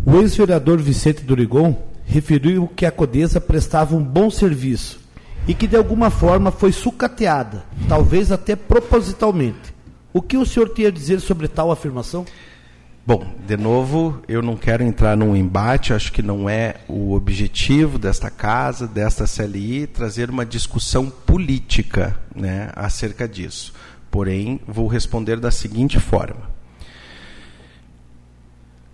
O 0.05 0.17
ex-vereador 0.17 0.79
Vicente 0.79 1.23
Durigon 1.23 1.77
referiu 2.07 2.69
que 2.75 2.87
a 2.87 2.91
Codesa 2.91 3.41
prestava 3.41 3.95
um 3.95 4.03
bom 4.03 4.31
serviço 4.31 4.99
e 5.47 5.55
que 5.55 5.67
de 5.67 5.77
alguma 5.77 6.11
forma 6.11 6.51
foi 6.51 6.73
sucateada, 6.73 7.65
talvez 7.89 8.33
até 8.33 8.57
propositalmente. 8.57 9.75
O 10.13 10.21
que 10.21 10.37
o 10.37 10.47
senhor 10.47 10.71
tem 10.71 10.87
a 10.87 10.91
dizer 10.91 11.21
sobre 11.21 11.47
tal 11.47 11.71
afirmação? 11.71 12.25
Bom, 13.07 13.27
de 13.47 13.57
novo, 13.57 14.23
eu 14.29 14.43
não 14.43 14.57
quero 14.57 14.85
entrar 14.85 15.17
num 15.17 15.35
embate, 15.35 15.95
acho 15.95 16.13
que 16.13 16.23
não 16.23 16.49
é 16.49 16.77
o 16.87 17.15
objetivo 17.15 17.99
desta 17.99 18.31
casa, 18.31 18.87
desta 18.87 19.25
CLI, 19.25 19.87
trazer 19.87 20.29
uma 20.29 20.45
discussão 20.45 21.09
política 21.09 22.15
né, 22.35 22.71
acerca 22.77 23.27
disso. 23.27 23.73
Porém, 24.11 24.61
vou 24.69 24.87
responder 24.87 25.41
da 25.41 25.51
seguinte 25.51 25.99
forma. 25.99 26.51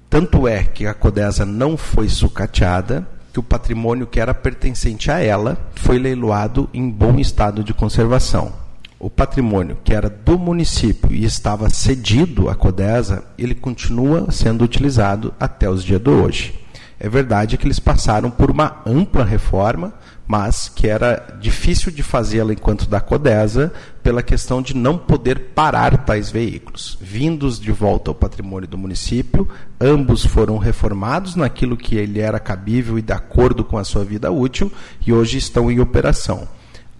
Tanto 0.08 0.46
é 0.46 0.62
que 0.62 0.86
a 0.86 0.94
Codesa 0.94 1.44
não 1.44 1.76
foi 1.76 2.08
sucateada, 2.08 3.06
que 3.32 3.40
o 3.40 3.42
patrimônio 3.42 4.06
que 4.06 4.20
era 4.20 4.32
pertencente 4.32 5.10
a 5.10 5.18
ela 5.18 5.58
foi 5.74 5.98
leiloado 5.98 6.70
em 6.72 6.88
bom 6.88 7.18
estado 7.18 7.64
de 7.64 7.74
conservação 7.74 8.65
o 8.98 9.10
patrimônio 9.10 9.78
que 9.84 9.94
era 9.94 10.08
do 10.08 10.38
município 10.38 11.12
e 11.12 11.24
estava 11.24 11.68
cedido 11.68 12.48
à 12.48 12.54
Codesa, 12.54 13.24
ele 13.36 13.54
continua 13.54 14.30
sendo 14.30 14.64
utilizado 14.64 15.34
até 15.38 15.68
os 15.68 15.84
dias 15.84 16.00
de 16.00 16.10
hoje. 16.10 16.66
É 16.98 17.10
verdade 17.10 17.58
que 17.58 17.66
eles 17.66 17.78
passaram 17.78 18.30
por 18.30 18.50
uma 18.50 18.80
ampla 18.86 19.22
reforma, 19.22 19.92
mas 20.26 20.68
que 20.74 20.88
era 20.88 21.36
difícil 21.38 21.92
de 21.92 22.02
fazê-la 22.02 22.54
enquanto 22.54 22.88
da 22.88 23.00
Codesa, 23.02 23.70
pela 24.02 24.22
questão 24.22 24.62
de 24.62 24.74
não 24.74 24.96
poder 24.96 25.50
parar 25.54 26.04
tais 26.06 26.30
veículos. 26.30 26.96
Vindos 26.98 27.60
de 27.60 27.70
volta 27.70 28.10
ao 28.10 28.14
patrimônio 28.14 28.66
do 28.66 28.78
município, 28.78 29.46
ambos 29.78 30.24
foram 30.24 30.56
reformados 30.56 31.36
naquilo 31.36 31.76
que 31.76 31.96
ele 31.96 32.18
era 32.18 32.40
cabível 32.40 32.98
e 32.98 33.02
de 33.02 33.12
acordo 33.12 33.62
com 33.62 33.76
a 33.76 33.84
sua 33.84 34.02
vida 34.02 34.30
útil, 34.30 34.72
e 35.06 35.12
hoje 35.12 35.36
estão 35.36 35.70
em 35.70 35.80
operação. 35.80 36.48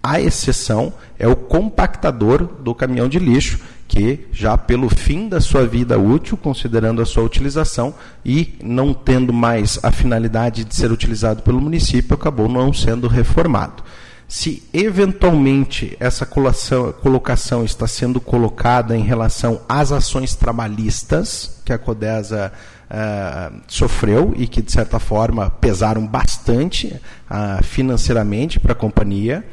A 0.07 0.21
exceção 0.21 0.93
é 1.19 1.27
o 1.27 1.35
compactador 1.35 2.45
do 2.61 2.73
caminhão 2.73 3.09
de 3.09 3.19
lixo, 3.19 3.59
que 3.89 4.25
já 4.31 4.57
pelo 4.57 4.87
fim 4.87 5.27
da 5.27 5.41
sua 5.41 5.67
vida 5.67 5.99
útil, 5.99 6.37
considerando 6.37 7.01
a 7.01 7.05
sua 7.05 7.23
utilização 7.23 7.93
e 8.23 8.57
não 8.63 8.93
tendo 8.93 9.33
mais 9.33 9.77
a 9.83 9.91
finalidade 9.91 10.63
de 10.63 10.73
ser 10.73 10.93
utilizado 10.93 11.43
pelo 11.43 11.59
município, 11.59 12.13
acabou 12.15 12.47
não 12.47 12.71
sendo 12.71 13.09
reformado. 13.09 13.83
Se 14.29 14.63
eventualmente 14.73 15.97
essa 15.99 16.25
colocação, 16.25 17.65
está 17.65 17.85
sendo 17.85 18.21
colocada 18.21 18.95
em 18.95 19.03
relação 19.03 19.59
às 19.67 19.91
ações 19.91 20.35
trabalhistas 20.35 21.61
que 21.65 21.73
a 21.73 21.77
Codesa 21.77 22.53
uh, 22.89 23.61
sofreu 23.67 24.33
e 24.37 24.47
que, 24.47 24.61
de 24.61 24.71
certa 24.71 24.99
forma, 24.99 25.49
pesaram 25.49 26.07
bastante 26.07 26.87
uh, 27.29 27.61
financeiramente 27.61 28.57
para 28.57 28.71
a 28.71 28.75
companhia, 28.75 29.45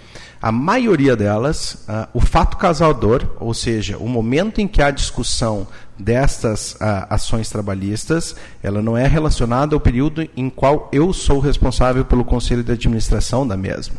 a 0.45 0.53
maioria 0.53 1.17
delas, 1.17 1.87
uh, 1.89 2.07
o 2.13 2.21
fato 2.21 2.59
causador, 2.59 3.27
ou 3.41 3.55
seja, 3.55 3.97
o 3.97 4.07
momento 4.07 4.61
em 4.61 4.69
que 4.69 4.83
há 4.83 4.91
discussão 4.91 5.67
destas 5.99 6.75
uh, 6.75 7.09
ações 7.09 7.49
trabalhistas, 7.49 8.37
ela 8.63 8.83
não 8.83 8.95
é 8.95 9.07
relacionada 9.07 9.75
ao 9.75 9.81
período 9.81 10.29
em 10.37 10.51
qual 10.51 10.91
eu 10.93 11.15
sou 11.15 11.41
responsável 11.41 12.05
pelo 12.05 12.27
conselho 12.27 12.63
de 12.63 12.71
administração 12.71 13.49
da 13.49 13.57
mesma. 13.57 13.95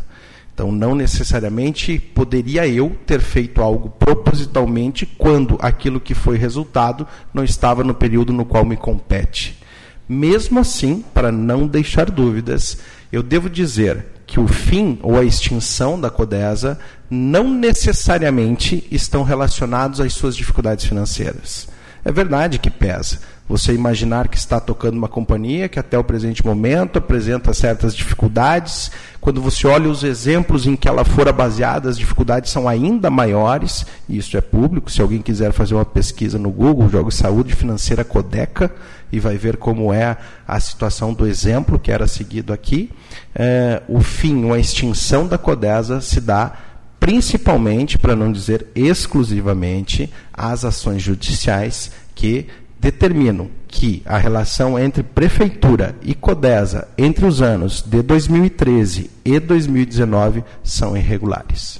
Então, 0.53 0.71
não 0.71 0.93
necessariamente 0.93 1.97
poderia 1.97 2.67
eu 2.67 2.95
ter 3.07 3.21
feito 3.21 3.59
algo 3.59 3.89
propositalmente 3.89 5.03
quando 5.03 5.57
aquilo 5.59 5.99
que 5.99 6.13
foi 6.13 6.37
resultado 6.37 7.07
não 7.33 7.43
estava 7.43 7.83
no 7.83 7.95
período 7.95 8.31
no 8.31 8.45
qual 8.45 8.63
me 8.63 8.77
compete. 8.77 9.59
Mesmo 10.07 10.59
assim, 10.59 11.03
para 11.11 11.31
não 11.31 11.65
deixar 11.65 12.11
dúvidas, 12.11 12.77
eu 13.11 13.23
devo 13.23 13.49
dizer 13.49 14.13
que 14.25 14.39
o 14.39 14.47
fim 14.47 14.99
ou 15.01 15.17
a 15.17 15.23
extinção 15.23 15.99
da 15.99 16.09
Codesa 16.09 16.77
não 17.09 17.49
necessariamente 17.49 18.85
estão 18.91 19.23
relacionados 19.23 20.01
às 20.01 20.13
suas 20.13 20.35
dificuldades 20.35 20.85
financeiras. 20.85 21.67
É 22.03 22.11
verdade 22.11 22.59
que 22.59 22.69
pesa. 22.69 23.19
Você 23.47 23.73
imaginar 23.73 24.27
que 24.27 24.37
está 24.37 24.59
tocando 24.59 24.97
uma 24.97 25.07
companhia 25.07 25.69
que 25.69 25.77
até 25.77 25.97
o 25.97 26.03
presente 26.03 26.43
momento 26.43 26.97
apresenta 26.97 27.53
certas 27.53 27.95
dificuldades, 27.95 28.91
quando 29.21 29.39
você 29.39 29.67
olha 29.67 29.87
os 29.87 30.03
exemplos 30.03 30.65
em 30.65 30.75
que 30.75 30.87
ela 30.87 31.05
fora 31.05 31.31
baseada, 31.31 31.87
as 31.87 31.97
dificuldades 31.97 32.51
são 32.51 32.67
ainda 32.67 33.09
maiores, 33.11 33.85
e 34.09 34.17
isso 34.17 34.35
é 34.35 34.41
público. 34.41 34.91
Se 34.91 34.99
alguém 34.99 35.21
quiser 35.21 35.51
fazer 35.51 35.75
uma 35.75 35.85
pesquisa 35.85 36.39
no 36.39 36.49
Google, 36.49 36.89
joga 36.89 37.11
Saúde 37.11 37.55
Financeira 37.55 38.03
Codeca 38.03 38.71
e 39.15 39.19
vai 39.19 39.37
ver 39.37 39.57
como 39.57 39.93
é 39.93 40.17
a 40.47 40.59
situação 40.59 41.13
do 41.13 41.25
exemplo 41.25 41.79
que 41.79 41.91
era 41.91 42.07
seguido 42.07 42.51
aqui. 42.51 42.91
É, 43.33 43.81
o 43.87 44.01
fim, 44.01 44.51
a 44.51 44.59
extinção 44.59 45.25
da 45.25 45.37
Codesa 45.37 46.01
se 46.01 46.19
dá 46.19 46.53
principalmente, 46.99 47.97
para 47.97 48.15
não 48.15 48.31
dizer 48.31 48.67
exclusivamente, 48.75 50.11
às 50.33 50.65
ações 50.65 51.01
judiciais 51.01 51.91
que 52.13 52.47
determinam 52.79 53.49
que 53.67 54.01
a 54.05 54.17
relação 54.17 54.77
entre 54.77 55.03
prefeitura 55.03 55.95
e 56.01 56.13
Codesa 56.13 56.87
entre 56.97 57.25
os 57.25 57.41
anos 57.41 57.81
de 57.81 58.01
2013 58.01 59.09
e 59.23 59.39
2019 59.39 60.43
são 60.63 60.95
irregulares. 60.97 61.79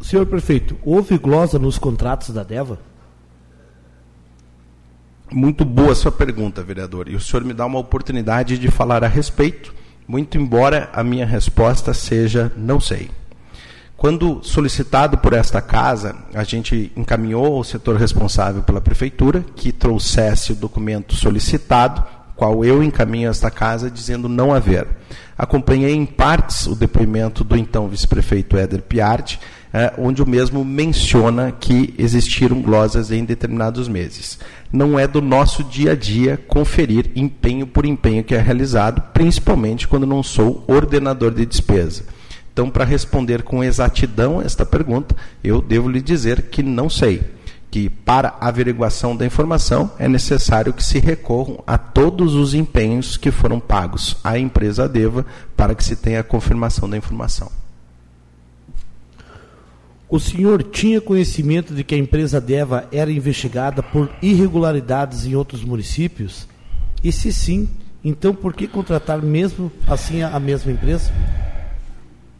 Senhor 0.00 0.26
prefeito, 0.26 0.76
houve 0.84 1.16
glosa 1.16 1.58
nos 1.58 1.78
contratos 1.78 2.30
da 2.30 2.42
DEVA? 2.42 2.78
Muito 5.32 5.64
boa 5.64 5.94
sua 5.94 6.12
pergunta, 6.12 6.62
vereador. 6.62 7.08
E 7.08 7.16
o 7.16 7.20
senhor 7.20 7.42
me 7.42 7.54
dá 7.54 7.64
uma 7.64 7.78
oportunidade 7.78 8.58
de 8.58 8.70
falar 8.70 9.02
a 9.02 9.08
respeito, 9.08 9.74
muito 10.06 10.36
embora 10.36 10.90
a 10.92 11.02
minha 11.02 11.24
resposta 11.24 11.94
seja 11.94 12.52
não 12.54 12.78
sei. 12.78 13.10
Quando 13.96 14.40
solicitado 14.42 15.16
por 15.16 15.32
esta 15.32 15.62
casa, 15.62 16.16
a 16.34 16.44
gente 16.44 16.92
encaminhou 16.94 17.56
ao 17.56 17.64
setor 17.64 17.96
responsável 17.96 18.62
pela 18.62 18.80
prefeitura 18.80 19.42
que 19.56 19.72
trouxesse 19.72 20.52
o 20.52 20.56
documento 20.56 21.14
solicitado, 21.14 22.04
qual 22.36 22.62
eu 22.64 22.82
encaminho 22.82 23.28
a 23.28 23.30
esta 23.30 23.50
casa 23.50 23.90
dizendo 23.90 24.28
não 24.28 24.52
haver. 24.52 24.86
Acompanhei 25.38 25.94
em 25.94 26.04
partes 26.04 26.66
o 26.66 26.74
depoimento 26.74 27.42
do 27.42 27.56
então 27.56 27.88
vice-prefeito 27.88 28.56
Éder 28.56 28.82
Piardi, 28.82 29.40
é, 29.72 29.92
onde 29.96 30.22
o 30.22 30.28
mesmo 30.28 30.64
menciona 30.64 31.50
que 31.50 31.94
existiram 31.96 32.60
glosas 32.60 33.10
em 33.10 33.24
determinados 33.24 33.88
meses. 33.88 34.38
Não 34.72 34.98
é 34.98 35.06
do 35.06 35.20
nosso 35.20 35.62
dia 35.62 35.92
a 35.92 35.94
dia 35.94 36.38
conferir 36.48 37.10
empenho 37.14 37.66
por 37.66 37.84
empenho 37.84 38.24
que 38.24 38.34
é 38.34 38.40
realizado, 38.40 39.02
principalmente 39.12 39.86
quando 39.86 40.06
não 40.06 40.22
sou 40.22 40.64
ordenador 40.66 41.30
de 41.30 41.44
despesa. 41.44 42.04
Então, 42.52 42.70
para 42.70 42.84
responder 42.84 43.42
com 43.42 43.62
exatidão 43.62 44.40
esta 44.40 44.64
pergunta, 44.64 45.14
eu 45.44 45.60
devo 45.60 45.90
lhe 45.90 46.00
dizer 46.00 46.42
que 46.50 46.62
não 46.62 46.88
sei. 46.88 47.22
Que 47.70 47.88
para 47.88 48.36
averiguação 48.40 49.16
da 49.16 49.26
informação 49.26 49.90
é 49.98 50.08
necessário 50.08 50.72
que 50.72 50.84
se 50.84 50.98
recorram 50.98 51.62
a 51.66 51.76
todos 51.76 52.34
os 52.34 52.54
empenhos 52.54 53.16
que 53.16 53.30
foram 53.30 53.60
pagos 53.60 54.16
à 54.24 54.38
empresa 54.38 54.88
Deva 54.88 55.24
para 55.56 55.74
que 55.74 55.84
se 55.84 55.96
tenha 55.96 56.20
a 56.20 56.24
confirmação 56.24 56.88
da 56.88 56.96
informação. 56.96 57.61
O 60.12 60.20
senhor 60.20 60.62
tinha 60.62 61.00
conhecimento 61.00 61.74
de 61.74 61.82
que 61.82 61.94
a 61.94 61.98
empresa 61.98 62.38
Deva 62.38 62.86
era 62.92 63.10
investigada 63.10 63.82
por 63.82 64.10
irregularidades 64.20 65.24
em 65.24 65.34
outros 65.34 65.64
municípios? 65.64 66.46
E 67.02 67.10
se 67.10 67.32
sim, 67.32 67.66
então 68.04 68.34
por 68.34 68.52
que 68.52 68.68
contratar 68.68 69.22
mesmo 69.22 69.72
assim 69.88 70.20
a 70.20 70.38
mesma 70.38 70.70
empresa? 70.70 71.10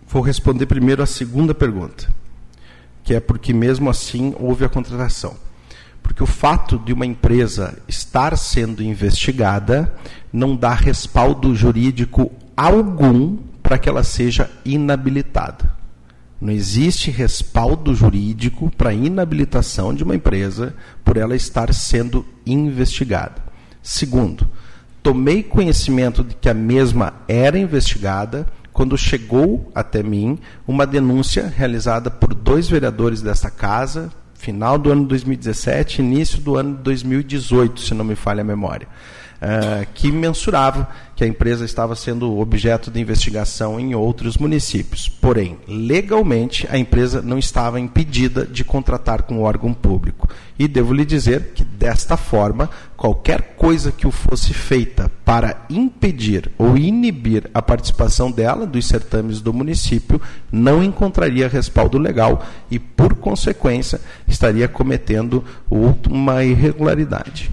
Vou 0.06 0.20
responder 0.20 0.66
primeiro 0.66 1.02
a 1.02 1.06
segunda 1.06 1.54
pergunta, 1.54 2.12
que 3.02 3.14
é 3.14 3.20
porque 3.20 3.54
mesmo 3.54 3.88
assim 3.88 4.34
houve 4.38 4.66
a 4.66 4.68
contratação. 4.68 5.34
Porque 6.02 6.22
o 6.22 6.26
fato 6.26 6.78
de 6.78 6.92
uma 6.92 7.06
empresa 7.06 7.78
estar 7.88 8.36
sendo 8.36 8.82
investigada 8.82 9.90
não 10.30 10.54
dá 10.54 10.74
respaldo 10.74 11.54
jurídico 11.54 12.30
algum 12.54 13.38
para 13.62 13.78
que 13.78 13.88
ela 13.88 14.04
seja 14.04 14.50
inabilitada. 14.62 15.80
Não 16.42 16.52
existe 16.52 17.08
respaldo 17.08 17.94
jurídico 17.94 18.68
para 18.76 18.92
inabilitação 18.92 19.94
de 19.94 20.02
uma 20.02 20.16
empresa 20.16 20.74
por 21.04 21.16
ela 21.16 21.36
estar 21.36 21.72
sendo 21.72 22.26
investigada. 22.44 23.40
Segundo, 23.80 24.48
tomei 25.04 25.44
conhecimento 25.44 26.24
de 26.24 26.34
que 26.34 26.48
a 26.48 26.54
mesma 26.54 27.14
era 27.28 27.56
investigada 27.56 28.44
quando 28.72 28.98
chegou 28.98 29.70
até 29.72 30.02
mim 30.02 30.36
uma 30.66 30.84
denúncia 30.84 31.46
realizada 31.46 32.10
por 32.10 32.34
dois 32.34 32.68
vereadores 32.68 33.22
desta 33.22 33.48
casa, 33.48 34.10
final 34.34 34.76
do 34.76 34.90
ano 34.90 35.04
2017, 35.06 36.02
início 36.02 36.40
do 36.40 36.56
ano 36.56 36.74
2018, 36.74 37.82
se 37.82 37.94
não 37.94 38.04
me 38.04 38.16
falha 38.16 38.40
a 38.40 38.44
memória. 38.44 38.88
Uh, 39.42 39.86
que 39.92 40.12
mensurava 40.12 40.88
que 41.16 41.24
a 41.24 41.26
empresa 41.26 41.64
estava 41.64 41.94
sendo 41.94 42.38
objeto 42.38 42.90
de 42.90 43.00
investigação 43.00 43.78
em 43.78 43.94
outros 43.94 44.36
municípios. 44.36 45.08
Porém, 45.08 45.58
legalmente, 45.68 46.66
a 46.70 46.78
empresa 46.78 47.20
não 47.20 47.38
estava 47.38 47.78
impedida 47.78 48.46
de 48.46 48.64
contratar 48.64 49.22
com 49.22 49.38
o 49.38 49.42
órgão 49.42 49.74
público. 49.74 50.28
E 50.58 50.66
devo 50.66 50.94
lhe 50.94 51.04
dizer 51.04 51.52
que, 51.54 51.64
desta 51.64 52.16
forma, 52.16 52.70
qualquer 52.96 53.54
coisa 53.56 53.92
que 53.92 54.06
o 54.06 54.10
fosse 54.10 54.54
feita 54.54 55.10
para 55.24 55.66
impedir 55.68 56.50
ou 56.56 56.76
inibir 56.78 57.50
a 57.52 57.60
participação 57.60 58.30
dela 58.30 58.66
dos 58.66 58.86
certames 58.86 59.40
do 59.40 59.52
município 59.52 60.20
não 60.50 60.82
encontraria 60.82 61.48
respaldo 61.48 61.98
legal 61.98 62.44
e, 62.70 62.78
por 62.78 63.14
consequência, 63.16 64.00
estaria 64.26 64.66
cometendo 64.66 65.44
uma 65.70 66.42
irregularidade. 66.44 67.50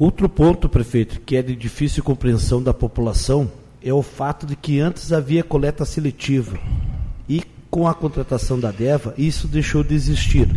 Outro 0.00 0.30
ponto, 0.30 0.66
prefeito, 0.66 1.20
que 1.20 1.36
é 1.36 1.42
de 1.42 1.54
difícil 1.54 2.02
compreensão 2.02 2.62
da 2.62 2.72
população 2.72 3.52
é 3.82 3.92
o 3.92 4.02
fato 4.02 4.46
de 4.46 4.56
que 4.56 4.80
antes 4.80 5.12
havia 5.12 5.44
coleta 5.44 5.84
seletiva 5.84 6.58
e 7.28 7.42
com 7.70 7.86
a 7.86 7.92
contratação 7.92 8.58
da 8.58 8.70
DEVA 8.70 9.12
isso 9.18 9.46
deixou 9.46 9.84
de 9.84 9.94
existir. 9.94 10.48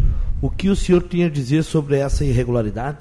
O 0.41 0.49
que 0.49 0.69
o 0.69 0.75
senhor 0.77 1.03
tinha 1.03 1.27
a 1.27 1.29
dizer 1.29 1.63
sobre 1.63 1.97
essa 1.97 2.23
irregularidade? 2.23 2.99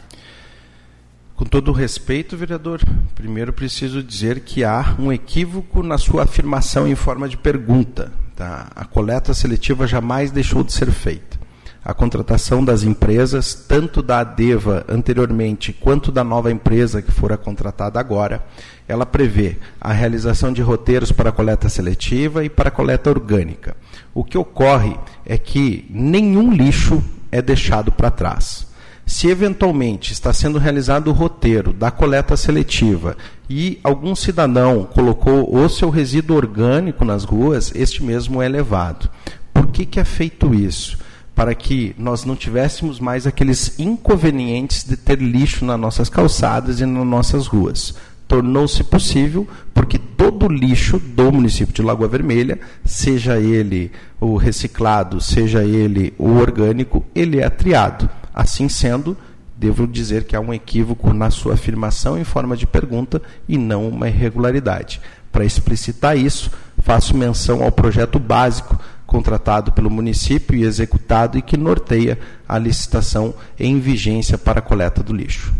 Com 1.37 1.45
todo 1.45 1.71
respeito, 1.71 2.37
vereador, 2.37 2.81
primeiro 3.15 3.53
preciso 3.53 4.03
dizer 4.03 4.41
que 4.41 4.65
há 4.65 4.97
um 4.99 5.13
equívoco 5.13 5.81
na 5.81 5.97
sua 5.97 6.25
afirmação 6.25 6.89
em 6.89 6.97
forma 6.97 7.29
de 7.29 7.37
pergunta. 7.37 8.13
Tá? 8.35 8.69
A 8.75 8.85
coleta 8.85 9.33
seletiva 9.33 9.87
jamais 9.87 10.33
deixou 10.33 10.65
de 10.65 10.73
ser 10.73 10.91
feita 10.91 11.42
a 11.85 11.93
contratação 11.93 12.65
das 12.65 12.85
empresas, 12.85 13.55
tanto 13.55 14.03
da 14.03 14.21
Adeva 14.21 14.85
anteriormente 14.89 15.73
quanto 15.73 16.13
da 16.13 16.23
nova 16.23 16.51
empresa 16.51 17.03
que 17.03 17.11
fora 17.11 17.37
contratada 17.37 17.99
agora, 17.99 18.45
ela 18.87 19.05
prevê 19.05 19.57
a 19.81 19.93
realização 19.93 20.53
de 20.53 20.63
roteiros 20.63 21.11
para 21.11 21.33
coleta 21.33 21.69
seletiva 21.69 22.45
e 22.45 22.49
para 22.49 22.71
coleta 22.71 23.11
orgânica. 23.11 23.77
O 24.15 24.23
que 24.23 24.39
ocorre 24.39 24.97
é 25.27 25.37
que 25.37 25.87
nenhum 25.91 26.53
lixo 26.53 27.03
é 27.33 27.43
deixado 27.43 27.91
para 27.91 28.11
trás. 28.11 28.71
Se 29.05 29.29
eventualmente 29.29 30.13
está 30.13 30.33
sendo 30.33 30.59
realizado 30.59 31.09
o 31.09 31.13
roteiro 31.13 31.73
da 31.73 31.91
coleta 31.91 32.37
seletiva 32.37 33.17
e 33.51 33.81
algum 33.83 34.15
cidadão 34.15 34.85
colocou 34.85 35.55
o 35.55 35.69
seu 35.69 35.91
resíduo 35.91 36.37
orgânico 36.37 37.05
nas 37.05 37.25
ruas, 37.25 37.73
este 37.75 38.05
mesmo 38.05 38.41
é 38.41 38.49
levado. 38.49 39.11
Por 39.53 39.67
que, 39.67 39.85
que 39.85 39.99
é 39.99 40.05
feito 40.05 40.55
isso? 40.55 40.99
Para 41.35 41.55
que 41.55 41.95
nós 41.99 42.25
não 42.25 42.37
tivéssemos 42.37 43.01
mais 43.01 43.27
aqueles 43.27 43.79
inconvenientes 43.79 44.85
de 44.85 44.97
ter 44.97 45.19
lixo 45.19 45.65
nas 45.65 45.79
nossas 45.79 46.09
calçadas 46.09 46.81
e 46.81 46.87
nas 46.87 47.07
nossas 47.07 47.47
ruas. 47.47 47.95
Tornou-se 48.29 48.83
possível 48.85 49.47
porque 49.75 49.99
todo 49.99 50.47
o 50.47 50.53
lixo 50.53 50.99
do 50.99 51.33
município 51.33 51.75
de 51.75 51.83
Lagoa 51.83 52.09
Vermelha, 52.09 52.59
seja 52.85 53.39
ele 53.39 53.91
o 54.21 54.37
reciclado, 54.37 55.21
seja 55.21 55.65
ele 55.65 56.15
o 56.19 56.31
orgânico, 56.37 57.05
ele 57.15 57.41
é 57.41 57.51
triado. 57.51 58.09
Assim 58.35 58.69
sendo, 58.69 59.17
devo 59.57 59.87
dizer 59.87 60.25
que 60.25 60.37
há 60.37 60.41
um 60.41 60.53
equívoco 60.53 61.13
na 61.13 61.31
sua 61.31 61.55
afirmação 61.55 62.19
em 62.19 62.25
forma 62.25 62.57
de 62.57 62.67
pergunta 62.67 63.21
e 63.49 63.59
não 63.59 63.89
uma 63.89 64.09
irregularidade. 64.09 65.01
Para 65.31 65.45
explicitar 65.45 66.17
isso, 66.17 66.51
faço 66.79 67.17
menção 67.17 67.63
ao 67.63 67.73
projeto 67.73 68.19
básico 68.19 68.79
contratado 69.13 69.73
pelo 69.73 69.91
município 69.91 70.57
e 70.57 70.65
executado 70.65 71.37
e 71.37 71.43
que 71.43 71.55
norteia 71.55 72.19
a 72.49 72.57
licitação 72.57 73.35
em 73.61 73.79
vigência 73.79 74.39
para 74.39 74.61
a 74.61 74.63
coleta 74.63 75.03
do 75.03 75.13
lixo. 75.13 75.53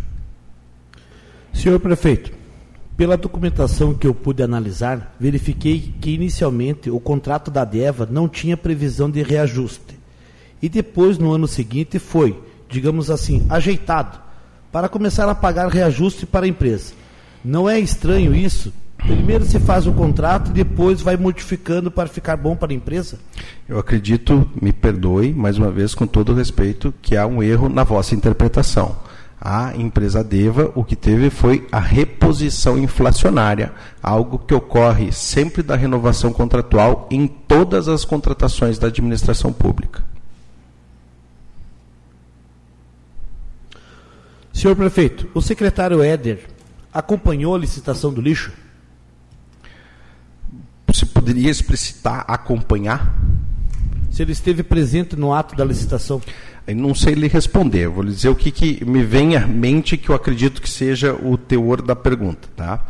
Senhor 1.53 1.79
prefeito, 1.79 2.33
pela 2.97 3.15
documentação 3.15 3.93
que 3.93 4.07
eu 4.07 4.15
pude 4.15 4.43
analisar, 4.43 5.15
verifiquei 5.21 5.93
que 6.01 6.13
inicialmente 6.13 6.89
o 6.89 6.99
contrato 6.99 7.51
da 7.51 7.63
DEVA 7.63 8.09
não 8.11 8.27
tinha 8.27 8.57
previsão 8.57 9.11
de 9.11 9.23
reajuste. 9.23 9.99
E 10.63 10.67
depois, 10.71 11.19
no 11.19 11.31
ano 11.31 11.47
seguinte, 11.47 11.99
foi, 11.99 12.43
digamos 12.71 13.11
assim, 13.11 13.45
ajeitado 13.51 14.19
para 14.73 14.89
começar 14.89 15.29
a 15.29 15.35
pagar 15.35 15.69
reajuste 15.69 16.25
para 16.25 16.47
a 16.47 16.49
empresa. 16.49 16.95
Não 17.45 17.69
é 17.69 17.79
estranho 17.79 18.35
isso, 18.35 18.73
Primeiro 19.07 19.45
se 19.45 19.59
faz 19.59 19.87
o 19.87 19.93
contrato 19.93 20.51
e 20.51 20.55
depois 20.55 21.01
vai 21.01 21.17
modificando 21.17 21.91
para 21.91 22.09
ficar 22.09 22.37
bom 22.37 22.55
para 22.55 22.73
a 22.73 22.75
empresa? 22.75 23.19
Eu 23.69 23.79
acredito, 23.79 24.49
me 24.61 24.73
perdoe, 24.73 25.33
mais 25.33 25.59
uma 25.59 25.71
vez, 25.71 25.95
com 25.95 26.07
todo 26.07 26.35
respeito, 26.35 26.95
que 27.03 27.17
há 27.17 27.27
um 27.27 27.43
erro 27.43 27.69
na 27.69 27.83
vossa 27.83 28.15
interpretação. 28.15 28.97
A 29.41 29.75
empresa 29.77 30.23
Deva, 30.23 30.71
o 30.77 30.85
que 30.85 30.95
teve 30.95 31.29
foi 31.29 31.67
a 31.73 31.81
reposição 31.81 32.79
inflacionária, 32.79 33.73
algo 34.01 34.39
que 34.39 34.55
ocorre 34.55 35.11
sempre 35.11 35.65
da 35.65 35.75
renovação 35.75 36.33
contratual 36.33 37.09
em 37.11 37.27
todas 37.27 37.89
as 37.89 38.05
contratações 38.05 38.79
da 38.79 38.87
administração 38.87 39.53
pública. 39.53 40.05
Senhor 44.53 44.77
prefeito, 44.77 45.29
o 45.35 45.43
secretário 45.43 46.01
Éder 46.05 46.47
acompanhou 46.95 47.57
a 47.57 47.59
licitação 47.59 48.13
do 48.13 48.21
lixo? 48.21 48.53
Poderia 51.23 51.53
explicitar 51.53 52.25
acompanhar? 52.27 53.15
Se 54.11 54.23
ele 54.23 54.33
esteve 54.33 54.65
presente 54.65 55.15
no 55.15 55.33
ato 55.33 55.55
da 55.55 55.65
licitação. 55.65 56.21
Eu 56.67 56.75
não 56.75 56.97
sei 56.97 57.15
lhe 57.15 57.29
responder, 57.29 57.89
vou 57.89 58.03
lhe 58.03 58.11
dizer 58.11 58.29
o 58.29 58.35
que, 58.35 58.51
que 58.51 58.85
me 58.85 59.05
vem 59.05 59.37
à 59.37 59.47
mente 59.47 59.97
que 59.97 60.09
eu 60.09 60.17
acredito 60.17 60.61
que 60.61 60.69
seja 60.69 61.13
o 61.15 61.39
teor 61.39 61.81
da 61.81 61.95
pergunta. 61.95 62.49
Tá? 62.57 62.81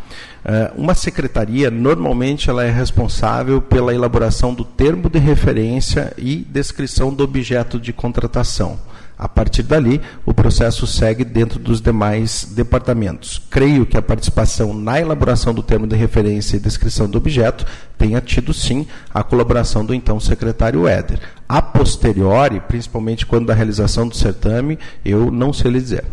Uh, 0.45 0.81
uma 0.81 0.95
secretaria, 0.95 1.71
normalmente, 1.71 2.49
ela 2.49 2.65
é 2.65 2.71
responsável 2.71 3.61
pela 3.61 3.95
elaboração 3.95 4.55
do 4.55 4.65
termo 4.65 5.11
de 5.11 5.19
referência 5.19 6.15
e 6.17 6.37
descrição 6.37 7.13
do 7.13 7.23
objeto 7.23 7.79
de 7.79 7.93
contratação. 7.93 8.81
A 9.23 9.29
partir 9.29 9.63
dali, 9.63 10.01
o 10.27 10.35
processo 10.35 10.85
segue 10.85 11.25
dentro 11.25 11.57
dos 11.61 11.81
demais 11.81 12.45
departamentos. 12.45 13.41
Creio 13.49 13.87
que 13.87 13.97
a 13.97 14.03
participação 14.03 14.75
na 14.75 15.01
elaboração 15.01 15.55
do 15.55 15.63
termo 15.63 15.87
de 15.87 15.95
referência 15.95 16.57
e 16.57 16.59
descrição 16.59 17.09
do 17.09 17.19
objeto 17.19 17.65
tenha 17.97 18.21
tido 18.21 18.53
sim 18.53 18.85
a 19.15 19.23
colaboração 19.23 19.85
do 19.85 19.95
então 19.95 20.19
secretário 20.19 20.89
Éder. 20.89 21.21
A 21.49 21.63
posteriori, 21.63 22.59
principalmente 22.59 23.25
quando 23.25 23.47
da 23.47 23.55
realização 23.55 24.09
do 24.09 24.17
certame, 24.17 24.77
eu 25.05 25.31
não 25.31 25.53
sei 25.53 25.71
lhe 25.71 25.81
dizer. 25.81 26.05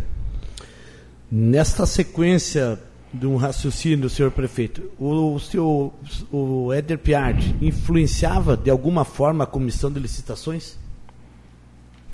Nesta 1.32 1.88
sequência 1.88 2.80
de 3.12 3.26
um 3.26 3.38
raciocínio, 3.38 4.08
senhor 4.08 4.30
prefeito, 4.30 4.84
o, 5.00 5.40
senhor, 5.40 5.92
o 6.32 6.72
Éder 6.72 7.00
Piard 7.00 7.56
influenciava 7.60 8.56
de 8.56 8.70
alguma 8.70 9.04
forma 9.04 9.46
a 9.46 9.48
comissão 9.48 9.92
de 9.92 10.00
licitações? 10.00 10.78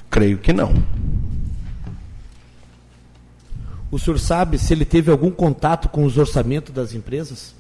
Creio 0.10 0.38
que 0.38 0.54
não. 0.54 0.74
O 3.92 4.00
senhor 4.00 4.20
sabe 4.20 4.58
se 4.58 4.74
ele 4.74 4.86
teve 4.86 5.12
algum 5.12 5.32
contato 5.32 5.88
com 5.90 6.04
os 6.04 6.18
orçamentos 6.18 6.74
das 6.74 6.94
empresas? 6.94 7.56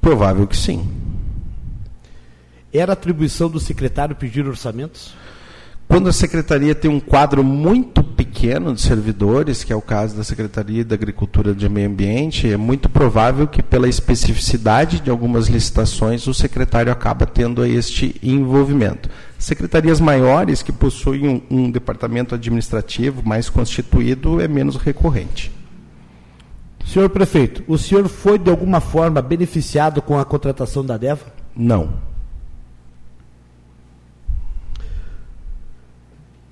Provável 0.00 0.46
que 0.46 0.56
sim. 0.56 0.88
Era 2.72 2.92
atribuição 2.92 3.48
do 3.48 3.60
secretário 3.60 4.16
pedir 4.16 4.46
orçamentos? 4.46 5.14
Quando 5.88 6.08
a 6.08 6.12
secretaria 6.12 6.74
tem 6.74 6.90
um 6.90 6.98
quadro 6.98 7.44
muito 7.44 8.02
pequeno 8.02 8.74
de 8.74 8.80
servidores, 8.80 9.62
que 9.62 9.72
é 9.72 9.76
o 9.76 9.80
caso 9.80 10.16
da 10.16 10.24
Secretaria 10.24 10.84
da 10.84 10.96
Agricultura 10.96 11.56
e 11.56 11.68
Meio 11.68 11.88
Ambiente, 11.88 12.50
é 12.50 12.56
muito 12.56 12.88
provável 12.88 13.46
que, 13.46 13.62
pela 13.62 13.88
especificidade 13.88 15.00
de 15.00 15.10
algumas 15.10 15.46
licitações, 15.46 16.26
o 16.26 16.34
secretário 16.34 16.90
acaba 16.90 17.24
tendo 17.24 17.64
este 17.64 18.16
envolvimento. 18.20 19.08
Secretarias 19.38 20.00
maiores, 20.00 20.62
que 20.62 20.72
possuem 20.72 21.28
um, 21.28 21.42
um 21.50 21.70
departamento 21.70 22.34
administrativo 22.34 23.22
mais 23.26 23.50
constituído, 23.50 24.40
é 24.40 24.48
menos 24.48 24.76
recorrente. 24.76 25.52
Senhor 26.86 27.10
prefeito, 27.10 27.64
o 27.66 27.76
senhor 27.76 28.08
foi 28.08 28.38
de 28.38 28.48
alguma 28.48 28.80
forma 28.80 29.20
beneficiado 29.20 30.00
com 30.00 30.18
a 30.18 30.24
contratação 30.24 30.84
da 30.84 30.96
DEVA? 30.96 31.26
Não. 31.54 31.94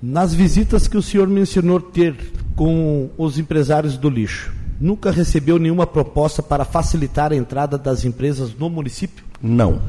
Nas 0.01 0.33
visitas 0.33 0.87
que 0.87 0.97
o 0.97 1.01
senhor 1.01 1.27
mencionou 1.27 1.79
ter 1.79 2.15
com 2.55 3.09
os 3.17 3.39
empresários 3.39 3.97
do 3.97 4.09
lixo, 4.09 4.53
nunca 4.79 5.09
recebeu 5.09 5.57
nenhuma 5.57 5.87
proposta 5.87 6.43
para 6.43 6.65
facilitar 6.65 7.31
a 7.31 7.35
entrada 7.35 7.77
das 7.77 8.03
empresas 8.03 8.53
no 8.53 8.69
município? 8.69 9.23
Não. 9.41 9.81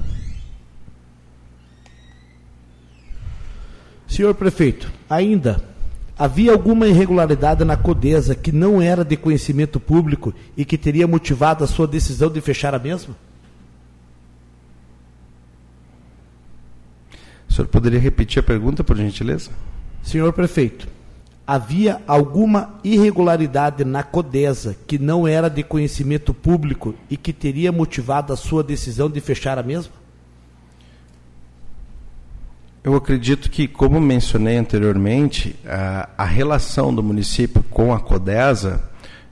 Senhor 4.07 4.35
prefeito, 4.35 4.91
ainda 5.11 5.63
havia 6.19 6.53
alguma 6.53 6.87
irregularidade 6.87 7.65
na 7.65 7.77
Codesa 7.77 8.35
que 8.35 8.53
não 8.53 8.81
era 8.81 9.05
de 9.05 9.17
conhecimento 9.17 9.79
público 9.79 10.33
e 10.57 10.65
que 10.65 10.79
teria 10.79 11.07
motivado 11.07 11.65
a 11.65 11.67
sua 11.67 11.87
decisão 11.87 12.31
de 12.31 12.41
fechar 12.41 12.75
a 12.75 12.79
mesma? 12.79 13.15
O 17.49 17.53
senhor 17.53 17.69
poderia 17.69 18.01
repetir 18.01 18.41
a 18.41 18.43
pergunta, 18.43 18.85
por 18.85 18.97
gentileza? 18.97 19.51
Senhor 20.03 20.33
prefeito, 20.33 20.89
havia 21.47 22.03
alguma 22.07 22.75
irregularidade 22.83 23.85
na 23.85 24.03
Codesa 24.03 24.77
que 24.87 24.99
não 24.99 25.27
era 25.27 25.49
de 25.49 25.63
conhecimento 25.63 26.35
público 26.35 26.95
e 27.11 27.17
que 27.17 27.33
teria 27.33 27.73
motivado 27.73 28.33
a 28.33 28.37
sua 28.37 28.63
decisão 28.63 29.11
de 29.11 29.21
fechar 29.21 29.59
a 29.59 29.63
mesma? 29.63 29.93
Eu 32.87 32.95
acredito 32.95 33.51
que, 33.51 33.67
como 33.67 34.01
mencionei 34.01 34.57
anteriormente, 34.57 35.57
a, 35.67 36.09
a 36.17 36.25
relação 36.25 36.95
do 36.95 37.03
município 37.03 37.61
com 37.69 37.93
a 37.93 37.99
Codesa 37.99 38.81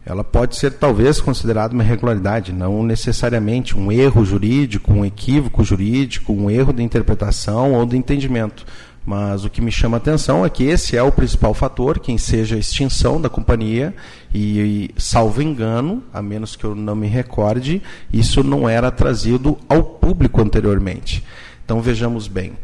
ela 0.05 0.25
pode 0.25 0.57
ser 0.57 0.73
talvez 0.73 1.21
considerada 1.21 1.73
uma 1.73 1.85
irregularidade, 1.85 2.53
não 2.53 2.83
necessariamente 2.83 3.79
um 3.79 3.93
erro 3.93 4.25
jurídico, 4.25 4.93
um 4.93 5.05
equívoco 5.05 5.63
jurídico, 5.63 6.33
um 6.33 6.51
erro 6.51 6.73
de 6.73 6.83
interpretação 6.83 7.75
ou 7.75 7.87
de 7.87 7.97
entendimento. 7.97 8.67
Mas 9.07 9.45
o 9.45 9.51
que 9.51 9.61
me 9.61 9.71
chama 9.71 9.99
a 9.99 9.99
atenção 9.99 10.45
é 10.45 10.51
que 10.51 10.65
esse 10.65 10.97
é 10.97 11.03
o 11.05 11.13
principal 11.13 11.55
fator, 11.55 12.01
quem 12.01 12.19
seja 12.19 12.57
a 12.57 12.59
extinção 12.59 13.21
da 13.21 13.29
companhia, 13.31 13.95
e, 14.35 14.91
salvo 14.97 15.41
engano, 15.41 16.03
a 16.13 16.21
menos 16.21 16.57
que 16.57 16.65
eu 16.65 16.75
não 16.75 16.97
me 16.97 17.07
recorde, 17.07 17.81
isso 18.13 18.43
não 18.43 18.69
era 18.69 18.91
trazido 18.91 19.57
ao 19.69 19.85
público 19.85 20.43
anteriormente. 20.43 21.23
Então 21.65 21.81
vejamos 21.81 22.27
bem. 22.27 22.55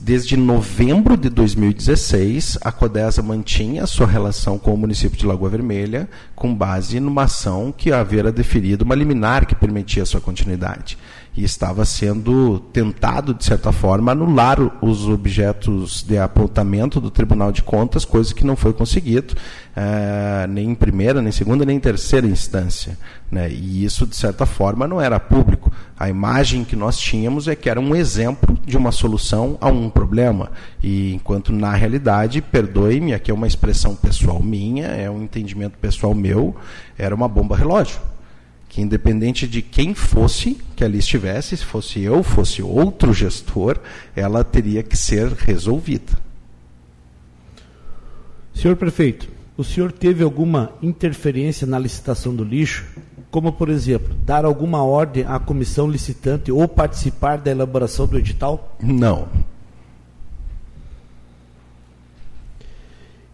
Desde 0.00 0.36
novembro 0.36 1.16
de 1.16 1.30
2016, 1.30 2.58
a 2.60 2.72
Codesa 2.72 3.22
mantinha 3.22 3.86
sua 3.86 4.06
relação 4.06 4.58
com 4.58 4.74
o 4.74 4.76
município 4.76 5.16
de 5.16 5.24
Lagoa 5.24 5.48
Vermelha, 5.48 6.08
com 6.34 6.52
base 6.52 6.98
numa 6.98 7.22
ação 7.22 7.72
que 7.74 7.92
havia 7.92 8.32
deferido 8.32 8.84
uma 8.84 8.96
liminar 8.96 9.46
que 9.46 9.54
permitia 9.54 10.04
sua 10.04 10.20
continuidade. 10.20 10.98
E 11.36 11.44
estava 11.44 11.84
sendo 11.84 12.58
tentado, 12.72 13.32
de 13.32 13.44
certa 13.44 13.70
forma, 13.70 14.10
anular 14.10 14.58
os 14.82 15.06
objetos 15.06 16.02
de 16.02 16.18
apontamento 16.18 17.00
do 17.00 17.10
Tribunal 17.10 17.52
de 17.52 17.62
Contas, 17.62 18.04
coisa 18.04 18.34
que 18.34 18.44
não 18.44 18.56
foi 18.56 18.72
conseguido, 18.72 19.34
é, 19.76 20.46
nem 20.46 20.70
em 20.70 20.74
primeira, 20.74 21.20
nem 21.20 21.28
em 21.28 21.32
segunda, 21.32 21.62
nem 21.66 21.76
em 21.76 21.80
terceira 21.80 22.26
instância. 22.26 22.96
Né? 23.30 23.50
E 23.50 23.84
isso, 23.84 24.06
de 24.06 24.16
certa 24.16 24.46
forma, 24.46 24.88
não 24.88 25.00
era 25.00 25.20
público. 25.20 25.70
A 25.98 26.08
imagem 26.08 26.64
que 26.64 26.74
nós 26.74 26.98
tínhamos 26.98 27.46
é 27.46 27.54
que 27.54 27.68
era 27.68 27.78
um 27.78 27.94
exemplo 27.94 28.58
de 28.64 28.74
uma 28.74 28.90
solução 28.90 29.58
a 29.60 29.68
um 29.68 29.90
problema. 29.90 30.50
E 30.82 31.12
enquanto, 31.12 31.52
na 31.52 31.74
realidade, 31.74 32.40
perdoe-me, 32.40 33.12
aqui 33.12 33.30
é 33.30 33.34
uma 33.34 33.46
expressão 33.46 33.94
pessoal 33.94 34.42
minha, 34.42 34.86
é 34.86 35.10
um 35.10 35.22
entendimento 35.22 35.76
pessoal 35.76 36.14
meu, 36.14 36.56
era 36.96 37.14
uma 37.14 37.28
bomba 37.28 37.54
relógio 37.54 38.00
que 38.68 38.82
independente 38.82 39.48
de 39.48 39.62
quem 39.62 39.94
fosse 39.94 40.60
que 40.76 40.84
ali 40.84 40.98
estivesse, 40.98 41.56
se 41.56 41.64
fosse 41.64 42.02
eu, 42.02 42.22
fosse 42.22 42.62
outro 42.62 43.14
gestor, 43.14 43.78
ela 44.14 44.44
teria 44.44 44.82
que 44.82 44.94
ser 44.94 45.32
resolvida. 45.32 46.12
Senhor 48.54 48.76
prefeito, 48.76 49.28
o 49.56 49.64
senhor 49.64 49.92
teve 49.92 50.22
alguma 50.22 50.72
interferência 50.82 51.66
na 51.66 51.78
licitação 51.78 52.34
do 52.34 52.44
lixo? 52.44 52.86
Como, 53.30 53.52
por 53.52 53.68
exemplo, 53.68 54.14
dar 54.24 54.44
alguma 54.44 54.82
ordem 54.82 55.24
à 55.24 55.38
comissão 55.38 55.90
licitante 55.90 56.52
ou 56.52 56.66
participar 56.66 57.38
da 57.38 57.50
elaboração 57.50 58.06
do 58.06 58.18
edital? 58.18 58.76
Não. 58.82 59.28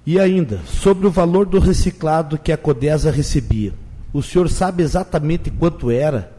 E 0.05 0.19
ainda, 0.19 0.61
sobre 0.67 1.07
o 1.07 1.11
valor 1.11 1.47
do 1.47 1.59
reciclado 1.59 2.39
que 2.39 2.51
a 2.51 2.57
Codesa 2.57 3.11
recebia 3.11 3.73
o 4.13 4.23
senhor 4.23 4.49
sabe 4.49 4.83
exatamente 4.83 5.51
quanto 5.51 5.91
era, 5.91 6.31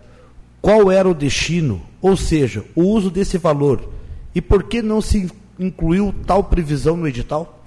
qual 0.61 0.91
era 0.91 1.09
o 1.09 1.13
destino, 1.13 1.81
ou 2.01 2.15
seja, 2.15 2.63
o 2.75 2.83
uso 2.83 3.09
desse 3.09 3.37
valor, 3.37 3.89
e 4.35 4.41
por 4.41 4.63
que 4.63 4.81
não 4.81 5.01
se 5.01 5.29
incluiu 5.59 6.13
tal 6.25 6.43
previsão 6.43 6.95
no 6.95 7.07
edital? 7.07 7.63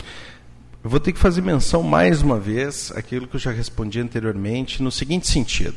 Eu 0.87 0.91
vou 0.91 1.01
ter 1.01 1.11
que 1.11 1.19
fazer 1.19 1.43
menção 1.43 1.83
mais 1.83 2.23
uma 2.23 2.39
vez 2.39 2.93
aquilo 2.95 3.27
que 3.27 3.35
eu 3.35 3.41
já 3.41 3.51
respondi 3.51 3.99
anteriormente, 3.99 4.81
no 4.81 4.93
seguinte 4.93 5.27
sentido. 5.27 5.75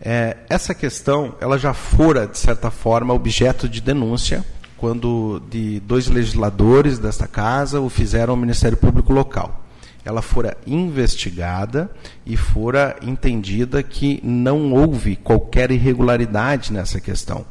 É, 0.00 0.38
essa 0.48 0.74
questão 0.74 1.34
ela 1.38 1.58
já 1.58 1.74
fora, 1.74 2.26
de 2.26 2.38
certa 2.38 2.70
forma, 2.70 3.12
objeto 3.12 3.68
de 3.68 3.82
denúncia 3.82 4.42
quando 4.78 5.38
de 5.50 5.80
dois 5.80 6.06
legisladores 6.08 6.98
desta 6.98 7.26
casa 7.28 7.78
o 7.78 7.90
fizeram 7.90 8.32
ao 8.32 8.36
Ministério 8.38 8.78
Público 8.78 9.12
Local 9.12 9.66
ela 10.02 10.22
fora 10.22 10.56
investigada 10.66 11.90
e 12.24 12.34
fora 12.34 12.96
entendida 13.02 13.82
que 13.82 14.18
não 14.24 14.72
houve 14.72 15.14
qualquer 15.14 15.70
irregularidade 15.70 16.72
nessa 16.72 16.98
questão. 16.98 17.44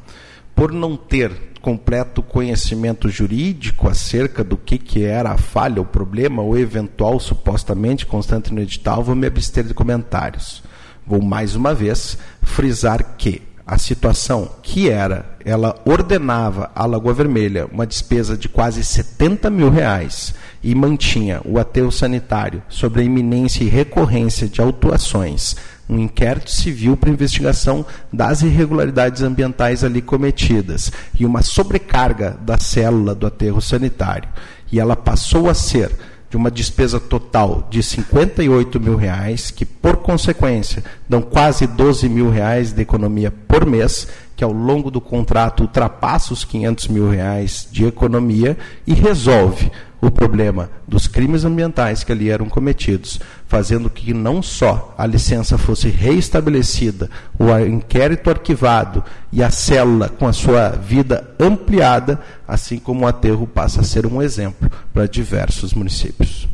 Por 0.55 0.71
não 0.71 0.97
ter 0.97 1.50
completo 1.61 2.23
conhecimento 2.23 3.07
jurídico 3.07 3.87
acerca 3.87 4.43
do 4.43 4.57
que, 4.57 4.77
que 4.77 5.03
era 5.03 5.31
a 5.31 5.37
falha, 5.37 5.81
o 5.81 5.85
problema, 5.85 6.41
ou 6.41 6.57
eventual 6.57 7.19
supostamente 7.19 8.05
constante 8.05 8.53
no 8.53 8.61
edital, 8.61 9.03
vou 9.03 9.15
me 9.15 9.27
abster 9.27 9.63
de 9.63 9.73
comentários. 9.73 10.63
Vou 11.05 11.21
mais 11.21 11.55
uma 11.55 11.73
vez 11.73 12.17
frisar 12.41 13.15
que 13.17 13.41
a 13.65 13.77
situação 13.77 14.49
que 14.61 14.89
era, 14.89 15.37
ela 15.45 15.79
ordenava 15.85 16.71
à 16.75 16.85
Lagoa 16.85 17.13
Vermelha 17.13 17.67
uma 17.71 17.87
despesa 17.87 18.35
de 18.35 18.49
quase 18.49 18.83
70 18.83 19.49
mil 19.49 19.69
reais 19.69 20.33
e 20.63 20.75
mantinha 20.75 21.41
o 21.43 21.59
aterro 21.59 21.91
sanitário 21.91 22.61
sobre 22.69 23.01
a 23.01 23.03
iminência 23.03 23.63
e 23.63 23.69
recorrência 23.69 24.47
de 24.47 24.61
autuações, 24.61 25.55
um 25.89 25.99
inquérito 25.99 26.51
civil 26.51 26.95
para 26.95 27.09
investigação 27.09 27.85
das 28.11 28.41
irregularidades 28.41 29.21
ambientais 29.21 29.83
ali 29.83 30.01
cometidas 30.01 30.91
e 31.19 31.25
uma 31.25 31.41
sobrecarga 31.41 32.37
da 32.41 32.57
célula 32.57 33.13
do 33.13 33.27
aterro 33.27 33.61
sanitário. 33.61 34.29
E 34.71 34.79
ela 34.79 34.95
passou 34.95 35.49
a 35.49 35.53
ser 35.53 35.91
de 36.29 36.37
uma 36.37 36.49
despesa 36.49 36.97
total 36.97 37.67
de 37.69 37.83
58 37.83 38.79
mil 38.79 38.95
reais, 38.95 39.51
que 39.51 39.65
por 39.65 39.97
consequência 39.97 40.81
dão 41.07 41.21
quase 41.21 41.67
12 41.67 42.07
mil 42.07 42.29
reais 42.29 42.71
de 42.71 42.81
economia 42.81 43.29
por 43.29 43.65
mês, 43.65 44.07
que 44.33 44.43
ao 44.43 44.53
longo 44.53 44.89
do 44.89 45.01
contrato 45.01 45.59
ultrapassa 45.59 46.33
os 46.33 46.45
500 46.45 46.87
mil 46.87 47.09
reais 47.09 47.67
de 47.69 47.85
economia 47.85 48.57
e 48.87 48.93
resolve 48.93 49.69
o 50.01 50.09
problema 50.09 50.69
dos 50.87 51.07
crimes 51.07 51.45
ambientais 51.45 52.03
que 52.03 52.11
ali 52.11 52.29
eram 52.29 52.49
cometidos, 52.49 53.19
fazendo 53.47 53.89
que 53.89 54.13
não 54.13 54.41
só 54.41 54.95
a 54.97 55.05
licença 55.05 55.57
fosse 55.57 55.89
reestabelecida, 55.89 57.09
o 57.37 57.55
inquérito 57.59 58.29
arquivado 58.29 59.03
e 59.31 59.43
a 59.43 59.51
célula 59.51 60.09
com 60.09 60.27
a 60.27 60.33
sua 60.33 60.69
vida 60.69 61.29
ampliada, 61.39 62.19
assim 62.47 62.79
como 62.79 63.05
o 63.05 63.07
aterro 63.07 63.45
passa 63.45 63.81
a 63.81 63.83
ser 63.83 64.07
um 64.07 64.21
exemplo 64.21 64.69
para 64.91 65.07
diversos 65.07 65.73
municípios. 65.73 66.49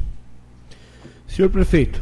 Senhor 1.26 1.50
prefeito, 1.50 2.02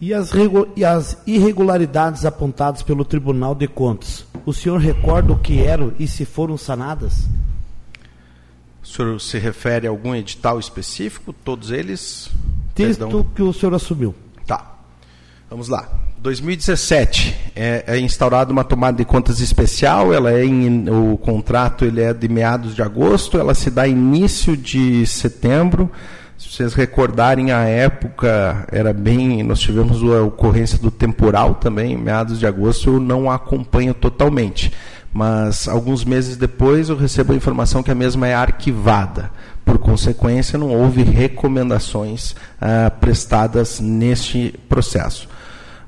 e 0.00 0.14
as, 0.14 0.30
e 0.76 0.84
as 0.84 1.18
irregularidades 1.26 2.24
apontadas 2.24 2.82
pelo 2.82 3.04
Tribunal 3.04 3.54
de 3.54 3.66
Contas, 3.66 4.24
o 4.46 4.52
senhor 4.52 4.78
recorda 4.78 5.32
o 5.32 5.38
que 5.38 5.60
eram 5.60 5.92
e 5.98 6.06
se 6.06 6.24
foram 6.24 6.56
sanadas? 6.56 7.28
O 8.88 8.90
senhor 8.90 9.20
se 9.20 9.38
refere 9.38 9.86
a 9.86 9.90
algum 9.90 10.14
edital 10.14 10.58
específico? 10.58 11.34
Todos 11.44 11.70
eles? 11.70 12.30
Texto 12.74 13.00
Perdão. 13.00 13.26
que 13.34 13.42
o 13.42 13.52
senhor 13.52 13.74
assumiu. 13.74 14.14
Tá. 14.46 14.76
Vamos 15.50 15.68
lá. 15.68 15.88
2017 16.20 17.52
é, 17.54 17.84
é 17.86 17.98
instaurada 17.98 18.50
uma 18.50 18.64
tomada 18.64 18.96
de 18.96 19.04
contas 19.04 19.40
especial. 19.40 20.12
Ela 20.12 20.32
é 20.32 20.44
em, 20.44 20.88
o 20.88 21.18
contrato 21.18 21.84
ele 21.84 22.00
é 22.00 22.14
de 22.14 22.28
meados 22.28 22.74
de 22.74 22.80
agosto. 22.82 23.38
Ela 23.38 23.54
se 23.54 23.70
dá 23.70 23.86
início 23.86 24.56
de 24.56 25.06
setembro. 25.06 25.90
Se 26.38 26.48
vocês 26.48 26.72
recordarem 26.72 27.52
a 27.52 27.64
época, 27.64 28.66
era 28.72 28.92
bem. 28.94 29.42
Nós 29.42 29.60
tivemos 29.60 30.02
a 30.02 30.22
ocorrência 30.22 30.78
do 30.78 30.90
temporal 30.90 31.56
também, 31.56 31.96
meados 31.96 32.38
de 32.38 32.46
agosto. 32.46 32.88
Eu 32.90 33.00
não 33.00 33.30
a 33.30 33.34
acompanho 33.34 33.92
totalmente 33.92 34.72
mas 35.12 35.66
alguns 35.66 36.04
meses 36.04 36.36
depois 36.36 36.88
eu 36.88 36.96
recebo 36.96 37.32
a 37.32 37.36
informação 37.36 37.82
que 37.82 37.90
a 37.90 37.94
mesma 37.94 38.26
é 38.28 38.34
arquivada. 38.34 39.30
Por 39.64 39.78
consequência, 39.78 40.58
não 40.58 40.70
houve 40.70 41.02
recomendações 41.02 42.34
ah, 42.60 42.90
prestadas 42.90 43.80
neste 43.80 44.54
processo. 44.68 45.28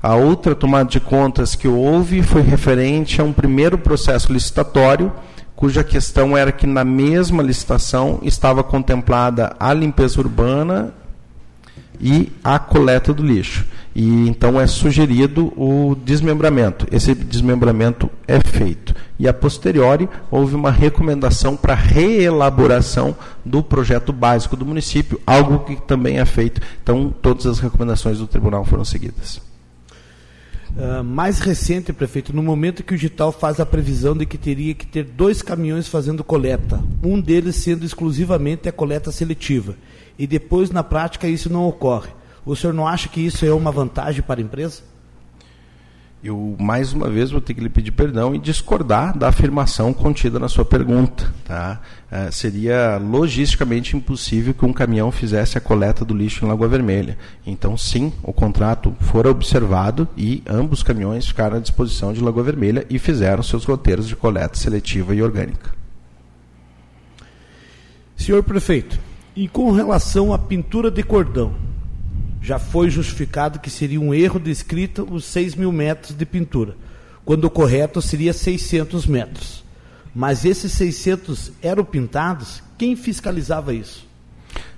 A 0.01 0.15
outra 0.15 0.55
tomada 0.55 0.89
de 0.89 0.99
contas 0.99 1.55
que 1.55 1.67
houve 1.67 2.23
foi 2.23 2.41
referente 2.41 3.21
a 3.21 3.23
um 3.23 3.31
primeiro 3.31 3.77
processo 3.77 4.33
licitatório, 4.33 5.11
cuja 5.55 5.83
questão 5.83 6.35
era 6.35 6.51
que 6.51 6.65
na 6.65 6.83
mesma 6.83 7.43
licitação 7.43 8.19
estava 8.23 8.63
contemplada 8.63 9.55
a 9.59 9.71
limpeza 9.73 10.19
urbana 10.19 10.91
e 11.99 12.31
a 12.43 12.57
coleta 12.57 13.13
do 13.13 13.23
lixo. 13.23 13.63
E 13.93 14.27
então 14.27 14.59
é 14.59 14.65
sugerido 14.67 15.51
o 15.57 15.95
desmembramento. 15.95 16.87
Esse 16.91 17.13
desmembramento 17.13 18.09
é 18.27 18.39
feito. 18.39 18.95
E 19.19 19.27
a 19.27 19.33
posteriori 19.33 20.07
houve 20.29 20.55
uma 20.55 20.71
recomendação 20.71 21.57
para 21.57 21.75
reelaboração 21.75 23.15
do 23.45 23.61
projeto 23.61 24.13
básico 24.13 24.55
do 24.55 24.65
município, 24.65 25.19
algo 25.25 25.59
que 25.59 25.75
também 25.75 26.19
é 26.19 26.25
feito. 26.25 26.61
Então 26.81 27.13
todas 27.21 27.45
as 27.45 27.59
recomendações 27.59 28.19
do 28.19 28.27
tribunal 28.27 28.63
foram 28.63 28.85
seguidas. 28.85 29.41
Uh, 30.71 31.03
mais 31.03 31.39
recente, 31.39 31.91
prefeito, 31.91 32.33
no 32.33 32.41
momento 32.41 32.81
que 32.81 32.93
o 32.93 32.97
digital 32.97 33.33
faz 33.33 33.59
a 33.59 33.65
previsão 33.65 34.15
de 34.15 34.25
que 34.25 34.37
teria 34.37 34.73
que 34.73 34.87
ter 34.87 35.03
dois 35.03 35.41
caminhões 35.41 35.89
fazendo 35.89 36.23
coleta, 36.23 36.81
um 37.03 37.19
deles 37.19 37.57
sendo 37.57 37.85
exclusivamente 37.85 38.69
a 38.69 38.71
coleta 38.71 39.11
seletiva 39.11 39.75
e 40.17 40.25
depois 40.25 40.71
na 40.71 40.81
prática 40.81 41.27
isso 41.27 41.51
não 41.51 41.67
ocorre. 41.67 42.09
O 42.45 42.55
senhor 42.55 42.73
não 42.73 42.87
acha 42.87 43.07
que 43.07 43.21
isso 43.21 43.45
é 43.45 43.53
uma 43.53 43.71
vantagem 43.71 44.21
para 44.21 44.39
a 44.39 44.43
empresa? 44.43 44.81
Eu, 46.23 46.55
mais 46.59 46.93
uma 46.93 47.09
vez, 47.09 47.31
vou 47.31 47.41
ter 47.41 47.55
que 47.55 47.61
lhe 47.61 47.69
pedir 47.69 47.91
perdão 47.91 48.35
e 48.35 48.37
discordar 48.37 49.17
da 49.17 49.29
afirmação 49.29 49.91
contida 49.91 50.37
na 50.37 50.47
sua 50.47 50.63
pergunta. 50.63 51.33
Tá? 51.43 51.81
É, 52.11 52.29
seria 52.29 52.97
logisticamente 52.97 53.97
impossível 53.97 54.53
que 54.53 54.63
um 54.63 54.71
caminhão 54.71 55.11
fizesse 55.11 55.57
a 55.57 55.61
coleta 55.61 56.05
do 56.05 56.13
lixo 56.13 56.45
em 56.45 56.47
Lagoa 56.47 56.67
Vermelha. 56.67 57.17
Então, 57.43 57.75
sim, 57.75 58.13
o 58.21 58.31
contrato 58.31 58.95
fora 58.99 59.31
observado 59.31 60.07
e 60.15 60.43
ambos 60.47 60.79
os 60.79 60.83
caminhões 60.83 61.27
ficaram 61.27 61.57
à 61.57 61.59
disposição 61.59 62.13
de 62.13 62.21
Lagoa 62.21 62.43
Vermelha 62.43 62.85
e 62.87 62.99
fizeram 62.99 63.41
seus 63.41 63.65
roteiros 63.65 64.07
de 64.07 64.15
coleta 64.15 64.55
seletiva 64.55 65.15
e 65.15 65.23
orgânica. 65.23 65.71
Senhor 68.15 68.43
prefeito, 68.43 68.99
e 69.35 69.47
com 69.47 69.71
relação 69.71 70.31
à 70.31 70.37
pintura 70.37 70.91
de 70.91 71.01
cordão, 71.01 71.55
já 72.41 72.57
foi 72.57 72.89
justificado 72.89 73.59
que 73.59 73.69
seria 73.69 74.01
um 74.01 74.13
erro 74.13 74.39
de 74.39 74.49
escrita 74.49 75.03
os 75.03 75.25
6 75.25 75.55
mil 75.55 75.71
metros 75.71 76.15
de 76.15 76.25
pintura, 76.25 76.75
quando 77.23 77.45
o 77.45 77.49
correto 77.49 78.01
seria 78.01 78.33
600 78.33 79.05
metros. 79.05 79.63
Mas 80.13 80.43
esses 80.43 80.71
600 80.73 81.51
eram 81.61 81.85
pintados? 81.85 82.61
Quem 82.77 82.95
fiscalizava 82.95 83.73
isso? 83.73 84.05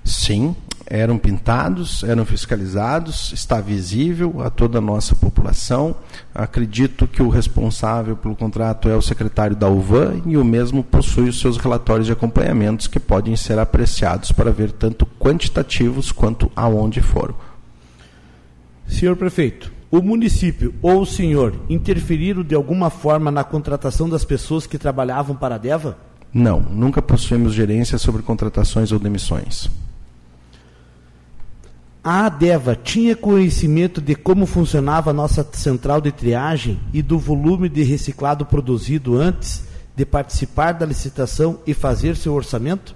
Sim, 0.04 0.54
eram 0.86 1.16
pintados, 1.16 2.04
eram 2.04 2.26
fiscalizados, 2.26 3.32
está 3.32 3.60
visível 3.60 4.42
a 4.42 4.50
toda 4.50 4.78
a 4.78 4.82
nossa 4.82 5.14
população. 5.14 5.96
Acredito 6.34 7.08
que 7.08 7.22
o 7.22 7.30
responsável 7.30 8.14
pelo 8.14 8.36
contrato 8.36 8.88
é 8.88 8.94
o 8.94 9.02
secretário 9.02 9.56
da 9.56 9.68
UVAN 9.68 10.20
e 10.26 10.36
o 10.36 10.44
mesmo 10.44 10.84
possui 10.84 11.30
os 11.30 11.40
seus 11.40 11.56
relatórios 11.56 12.06
de 12.06 12.12
acompanhamentos 12.12 12.86
que 12.86 13.00
podem 13.00 13.34
ser 13.34 13.58
apreciados 13.58 14.30
para 14.30 14.52
ver 14.52 14.72
tanto 14.72 15.06
quantitativos 15.18 16.12
quanto 16.12 16.52
aonde 16.54 17.00
foram. 17.00 17.34
Senhor 18.86 19.16
prefeito, 19.16 19.72
o 19.90 20.02
município 20.02 20.74
ou 20.82 21.02
o 21.02 21.06
senhor 21.06 21.54
interferiram 21.68 22.42
de 22.42 22.54
alguma 22.54 22.90
forma 22.90 23.30
na 23.30 23.44
contratação 23.44 24.08
das 24.08 24.24
pessoas 24.24 24.66
que 24.66 24.78
trabalhavam 24.78 25.36
para 25.36 25.54
a 25.54 25.58
DEVA? 25.58 25.96
Não, 26.32 26.60
nunca 26.60 27.00
possuímos 27.00 27.54
gerência 27.54 27.96
sobre 27.96 28.22
contratações 28.22 28.90
ou 28.90 28.98
demissões. 28.98 29.70
A 32.02 32.26
ADEVA 32.26 32.76
tinha 32.76 33.16
conhecimento 33.16 34.00
de 34.00 34.14
como 34.14 34.44
funcionava 34.44 35.10
a 35.10 35.14
nossa 35.14 35.46
central 35.52 36.02
de 36.02 36.12
triagem 36.12 36.78
e 36.92 37.00
do 37.00 37.18
volume 37.18 37.68
de 37.68 37.82
reciclado 37.82 38.44
produzido 38.44 39.16
antes 39.16 39.64
de 39.96 40.04
participar 40.04 40.72
da 40.72 40.84
licitação 40.84 41.60
e 41.66 41.72
fazer 41.72 42.16
seu 42.16 42.34
orçamento? 42.34 42.94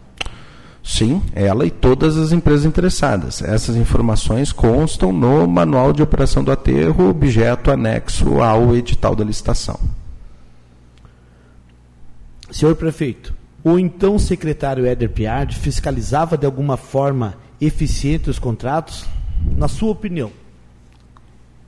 Sim, 0.89 1.23
ela 1.35 1.67
e 1.67 1.71
todas 1.71 2.17
as 2.17 2.33
empresas 2.33 2.65
interessadas. 2.65 3.43
Essas 3.43 3.77
informações 3.77 4.53
constam 4.53 5.13
no 5.13 5.47
Manual 5.47 5.93
de 5.93 6.03
Operação 6.03 6.43
do 6.43 6.51
Aterro, 6.51 7.11
objeto 7.11 7.71
anexo 7.71 8.41
ao 8.41 8.75
edital 8.75 9.15
da 9.15 9.23
licitação. 9.23 9.79
Senhor 12.51 12.75
prefeito, 12.75 13.35
o 13.63 13.79
então 13.79 14.19
secretário 14.19 14.87
Éder 14.87 15.11
Piard 15.11 15.55
fiscalizava 15.55 16.39
de 16.39 16.47
alguma 16.47 16.79
forma 16.79 17.37
eficiente 17.61 18.31
os 18.31 18.39
contratos? 18.39 19.05
Na 19.59 19.69
sua 19.69 19.91
opinião? 19.91 20.33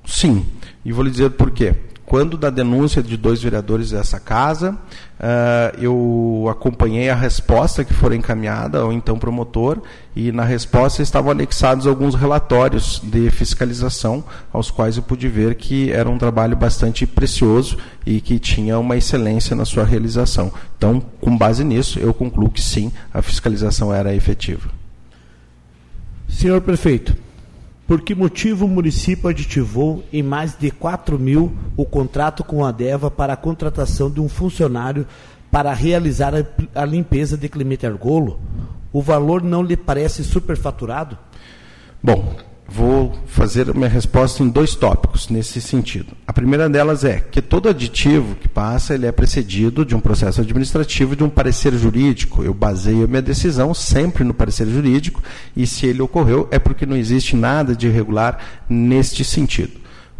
Sim, 0.06 0.46
e 0.82 0.92
vou 0.92 1.04
lhe 1.04 1.10
dizer 1.10 1.32
por 1.32 1.50
quê 1.50 1.76
quando 2.10 2.36
da 2.36 2.50
denúncia 2.50 3.04
de 3.04 3.16
dois 3.16 3.40
vereadores 3.40 3.90
dessa 3.92 4.18
casa, 4.18 4.72
uh, 4.72 5.80
eu 5.80 6.48
acompanhei 6.50 7.08
a 7.08 7.14
resposta 7.14 7.84
que 7.84 7.94
foi 7.94 8.16
encaminhada 8.16 8.80
ao 8.80 8.92
então 8.92 9.16
promotor 9.16 9.80
e 10.16 10.32
na 10.32 10.42
resposta 10.42 11.02
estavam 11.02 11.30
anexados 11.30 11.86
alguns 11.86 12.16
relatórios 12.16 13.00
de 13.04 13.30
fiscalização, 13.30 14.24
aos 14.52 14.72
quais 14.72 14.96
eu 14.96 15.04
pude 15.04 15.28
ver 15.28 15.54
que 15.54 15.92
era 15.92 16.10
um 16.10 16.18
trabalho 16.18 16.56
bastante 16.56 17.06
precioso 17.06 17.78
e 18.04 18.20
que 18.20 18.40
tinha 18.40 18.76
uma 18.76 18.96
excelência 18.96 19.54
na 19.54 19.64
sua 19.64 19.84
realização. 19.84 20.52
Então, 20.76 21.00
com 21.20 21.38
base 21.38 21.62
nisso, 21.62 22.00
eu 22.00 22.12
concluo 22.12 22.50
que 22.50 22.60
sim, 22.60 22.90
a 23.14 23.22
fiscalização 23.22 23.94
era 23.94 24.12
efetiva. 24.12 24.68
Senhor 26.28 26.60
prefeito, 26.60 27.14
por 27.90 28.02
que 28.02 28.14
motivo 28.14 28.66
o 28.66 28.68
município 28.68 29.28
aditivou 29.28 30.04
em 30.12 30.22
mais 30.22 30.56
de 30.56 30.70
4 30.70 31.18
mil 31.18 31.52
o 31.76 31.84
contrato 31.84 32.44
com 32.44 32.64
a 32.64 32.70
DEVA 32.70 33.10
para 33.10 33.32
a 33.32 33.36
contratação 33.36 34.08
de 34.08 34.20
um 34.20 34.28
funcionário 34.28 35.04
para 35.50 35.72
realizar 35.72 36.32
a, 36.72 36.84
limpeza 36.84 37.36
de 37.36 37.48
Clemente 37.48 37.84
Argolo? 37.84 38.38
O 38.92 39.02
valor 39.02 39.42
não 39.42 39.60
lhe 39.60 39.76
parece 39.76 40.22
superfaturado? 40.22 41.18
Bom, 42.00 42.36
Vou 42.72 43.18
fazer 43.26 43.68
a 43.68 43.74
minha 43.74 43.88
resposta 43.88 44.44
em 44.44 44.48
dois 44.48 44.76
tópicos 44.76 45.28
nesse 45.28 45.60
sentido. 45.60 46.16
A 46.24 46.32
primeira 46.32 46.68
delas 46.68 47.02
é 47.02 47.18
que 47.18 47.42
todo 47.42 47.68
aditivo 47.68 48.36
que 48.36 48.46
passa 48.46 48.94
ele 48.94 49.06
é 49.06 49.12
precedido 49.12 49.84
de 49.84 49.96
um 49.96 49.98
processo 49.98 50.40
administrativo 50.40 51.16
de 51.16 51.24
um 51.24 51.28
parecer 51.28 51.74
jurídico. 51.74 52.44
Eu 52.44 52.54
baseio 52.54 53.04
a 53.04 53.08
minha 53.08 53.20
decisão 53.20 53.74
sempre 53.74 54.22
no 54.22 54.32
parecer 54.32 54.68
jurídico 54.68 55.20
e 55.56 55.66
se 55.66 55.84
ele 55.84 56.00
ocorreu 56.00 56.46
é 56.52 56.60
porque 56.60 56.86
não 56.86 56.96
existe 56.96 57.34
nada 57.34 57.74
de 57.74 57.88
irregular 57.88 58.38
neste 58.68 59.24
sentido. 59.24 59.72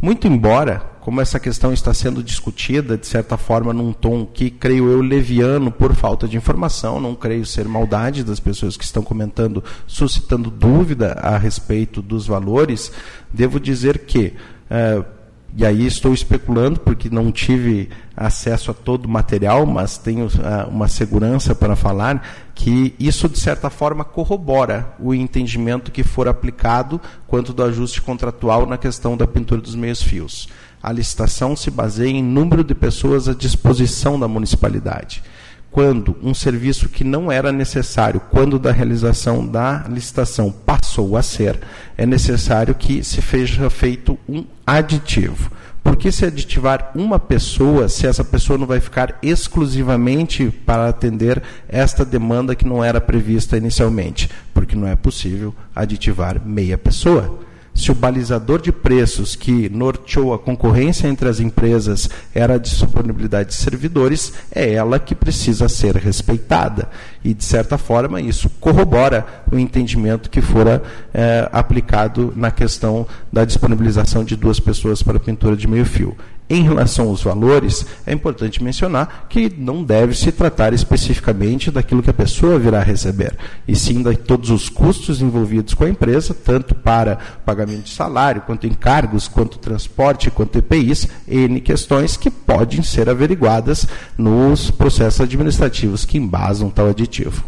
Muito 0.03 0.26
embora 0.26 0.89
como 1.01 1.20
essa 1.20 1.40
questão 1.40 1.72
está 1.72 1.94
sendo 1.94 2.22
discutida, 2.22 2.96
de 2.96 3.07
certa 3.07 3.36
forma, 3.36 3.72
num 3.72 3.92
tom 3.92 4.26
que, 4.26 4.51
creio 4.51 4.88
eu, 4.90 5.01
leviano 5.01 5.70
por 5.70 5.94
falta 5.94 6.28
de 6.28 6.36
informação, 6.36 7.01
não 7.01 7.14
creio 7.14 7.44
ser 7.46 7.66
maldade 7.66 8.22
das 8.22 8.38
pessoas 8.38 8.76
que 8.76 8.84
estão 8.84 9.03
comentando, 9.03 9.64
suscitando 9.86 10.51
dúvida 10.51 11.12
a 11.12 11.38
respeito 11.38 12.03
dos 12.03 12.26
valores, 12.26 12.92
devo 13.32 13.59
dizer 13.59 14.01
que. 14.01 14.34
Uh, 14.70 15.20
e 15.57 15.66
aí 15.66 15.84
estou 15.84 16.14
especulando 16.14 16.78
porque 16.78 17.11
não 17.11 17.32
tive 17.32 17.88
acesso 18.16 18.70
a 18.70 18.74
todo 18.74 19.07
o 19.07 19.09
material, 19.09 19.66
mas 19.66 19.98
tenho 19.98 20.26
uh, 20.26 20.68
uma 20.70 20.86
segurança 20.86 21.57
para 21.57 21.74
falar 21.74 22.22
que 22.55 22.94
isso 23.01 23.28
de 23.28 23.38
certa 23.38 23.68
forma 23.68 24.05
corrobora 24.05 24.94
o 25.01 25.12
entendimento 25.12 25.90
que 25.90 26.05
for 26.05 26.28
aplicado 26.28 27.01
quanto 27.26 27.53
do 27.53 27.64
ajuste 27.64 28.01
contratual 28.01 28.64
na 28.64 28.78
questão 28.78 29.16
da 29.16 29.26
pintura 29.26 29.61
dos 29.61 29.74
meios 29.74 30.01
fios. 30.01 30.48
A 30.83 30.93
licitação 30.93 31.55
se 31.55 31.70
baseia 31.70 32.09
em 32.09 32.22
número 32.22 32.64
de 32.64 32.74
pessoas 32.74 33.28
à 33.28 33.35
disposição 33.35 34.18
da 34.18 34.26
municipalidade. 34.26 35.22
Quando 35.70 36.16
um 36.22 36.33
serviço 36.33 36.89
que 36.89 37.05
não 37.05 37.31
era 37.31 37.53
necessário, 37.53 38.18
quando 38.31 38.59
da 38.59 38.72
realização 38.72 39.47
da 39.47 39.85
licitação 39.89 40.51
passou 40.51 41.18
a 41.18 41.22
ser, 41.22 41.61
é 41.99 42.07
necessário 42.07 42.74
que 42.74 43.05
se 43.05 43.20
seja 43.20 43.68
feito 43.68 44.18
um 44.26 44.43
aditivo. 44.66 45.53
Por 45.85 45.97
que 45.97 46.11
se 46.11 46.24
aditivar 46.24 46.91
uma 46.95 47.18
pessoa 47.18 47.89
se 47.89 48.07
essa 48.07 48.24
pessoa 48.24 48.59
não 48.59 48.66
vai 48.66 48.81
ficar 48.81 49.18
exclusivamente 49.22 50.51
para 50.64 50.89
atender 50.89 51.43
esta 51.68 52.07
demanda 52.07 52.55
que 52.55 52.66
não 52.66 52.83
era 52.83 53.01
prevista 53.01 53.57
inicialmente? 53.57 54.31
Porque 54.55 54.74
não 54.74 54.89
é 54.89 54.97
possível 54.97 55.55
aditivar 55.74 56.41
meia 56.45 56.78
pessoa 56.78 57.49
se 57.74 57.90
o 57.90 57.94
balizador 57.94 58.60
de 58.60 58.72
preços 58.72 59.34
que 59.34 59.68
norteou 59.68 60.34
a 60.34 60.38
concorrência 60.38 61.08
entre 61.08 61.28
as 61.28 61.40
empresas 61.40 62.08
era 62.34 62.54
a 62.54 62.58
disponibilidade 62.58 63.50
de 63.50 63.54
servidores, 63.54 64.32
é 64.50 64.72
ela 64.72 64.98
que 64.98 65.14
precisa 65.14 65.68
ser 65.68 65.96
respeitada. 65.96 66.88
E, 67.24 67.32
de 67.32 67.44
certa 67.44 67.78
forma, 67.78 68.20
isso 68.20 68.50
corrobora 68.60 69.26
o 69.50 69.58
entendimento 69.58 70.30
que 70.30 70.40
fora 70.40 70.82
é, 71.12 71.48
aplicado 71.52 72.32
na 72.36 72.50
questão 72.50 73.06
da 73.32 73.44
disponibilização 73.44 74.24
de 74.24 74.36
duas 74.36 74.58
pessoas 74.60 75.02
para 75.02 75.18
pintura 75.18 75.56
de 75.56 75.66
meio 75.66 75.84
fio. 75.84 76.16
Em 76.53 76.64
relação 76.64 77.07
aos 77.07 77.22
valores, 77.22 77.86
é 78.05 78.12
importante 78.12 78.61
mencionar 78.61 79.26
que 79.28 79.48
não 79.57 79.84
deve 79.84 80.14
se 80.14 80.32
tratar 80.32 80.74
especificamente 80.74 81.70
daquilo 81.70 82.03
que 82.03 82.11
a 82.11 82.12
pessoa 82.12 82.59
virá 82.59 82.82
receber, 82.82 83.38
e 83.68 83.76
sim 83.76 84.03
de 84.03 84.16
todos 84.16 84.51
os 84.51 84.68
custos 84.68 85.22
envolvidos 85.22 85.74
com 85.74 85.84
a 85.84 85.88
empresa, 85.88 86.34
tanto 86.34 86.74
para 86.74 87.20
pagamento 87.46 87.84
de 87.84 87.90
salário, 87.90 88.42
quanto 88.42 88.66
encargos, 88.66 89.28
quanto 89.28 89.61
transporte, 89.61 90.28
quanto 90.28 90.59
EPIs, 90.59 91.07
N 91.28 91.61
questões 91.61 92.16
que 92.16 92.32
podem 92.32 92.82
ser 92.82 93.09
averiguadas 93.09 93.86
nos 94.18 94.72
processos 94.72 95.20
administrativos 95.20 96.05
que 96.05 96.18
embasam 96.18 96.68
tal 96.68 96.88
aditivo. 96.88 97.44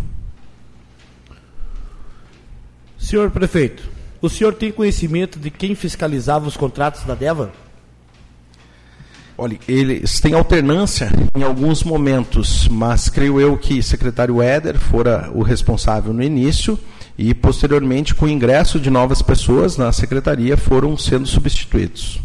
Senhor 2.97 3.33
prefeito, 3.33 3.83
o 4.21 4.29
senhor 4.29 4.55
tem 4.55 4.71
conhecimento 4.71 5.41
de 5.41 5.51
quem 5.51 5.75
fiscalizava 5.75 6.47
os 6.47 6.57
contratos 6.57 7.03
da 7.03 7.17
DEVA? 7.17 7.51
Olha, 9.37 9.59
eles 9.67 10.21
têm 10.21 10.35
alternância 10.35 11.11
em 11.35 11.43
alguns 11.43 11.83
momentos, 11.83 12.69
mas 12.69 13.09
creio 13.09 13.41
eu 13.41 13.57
que 13.57 13.79
o 13.79 13.83
secretário 13.83 14.43
Éder 14.43 14.79
fora 14.79 15.31
o 15.35 15.43
responsável 15.43 16.13
no 16.13 16.23
início 16.23 16.79
e 17.17 17.35
posteriormente, 17.35 18.15
com 18.15 18.27
o 18.27 18.29
ingresso 18.29 18.79
de 18.79 18.91
novas 18.91 19.23
pessoas 19.23 19.77
na 19.77 19.93
secretaria, 19.93 20.57
foram 20.57 20.97
sendo 20.97 21.27
substituídos. 21.27 22.21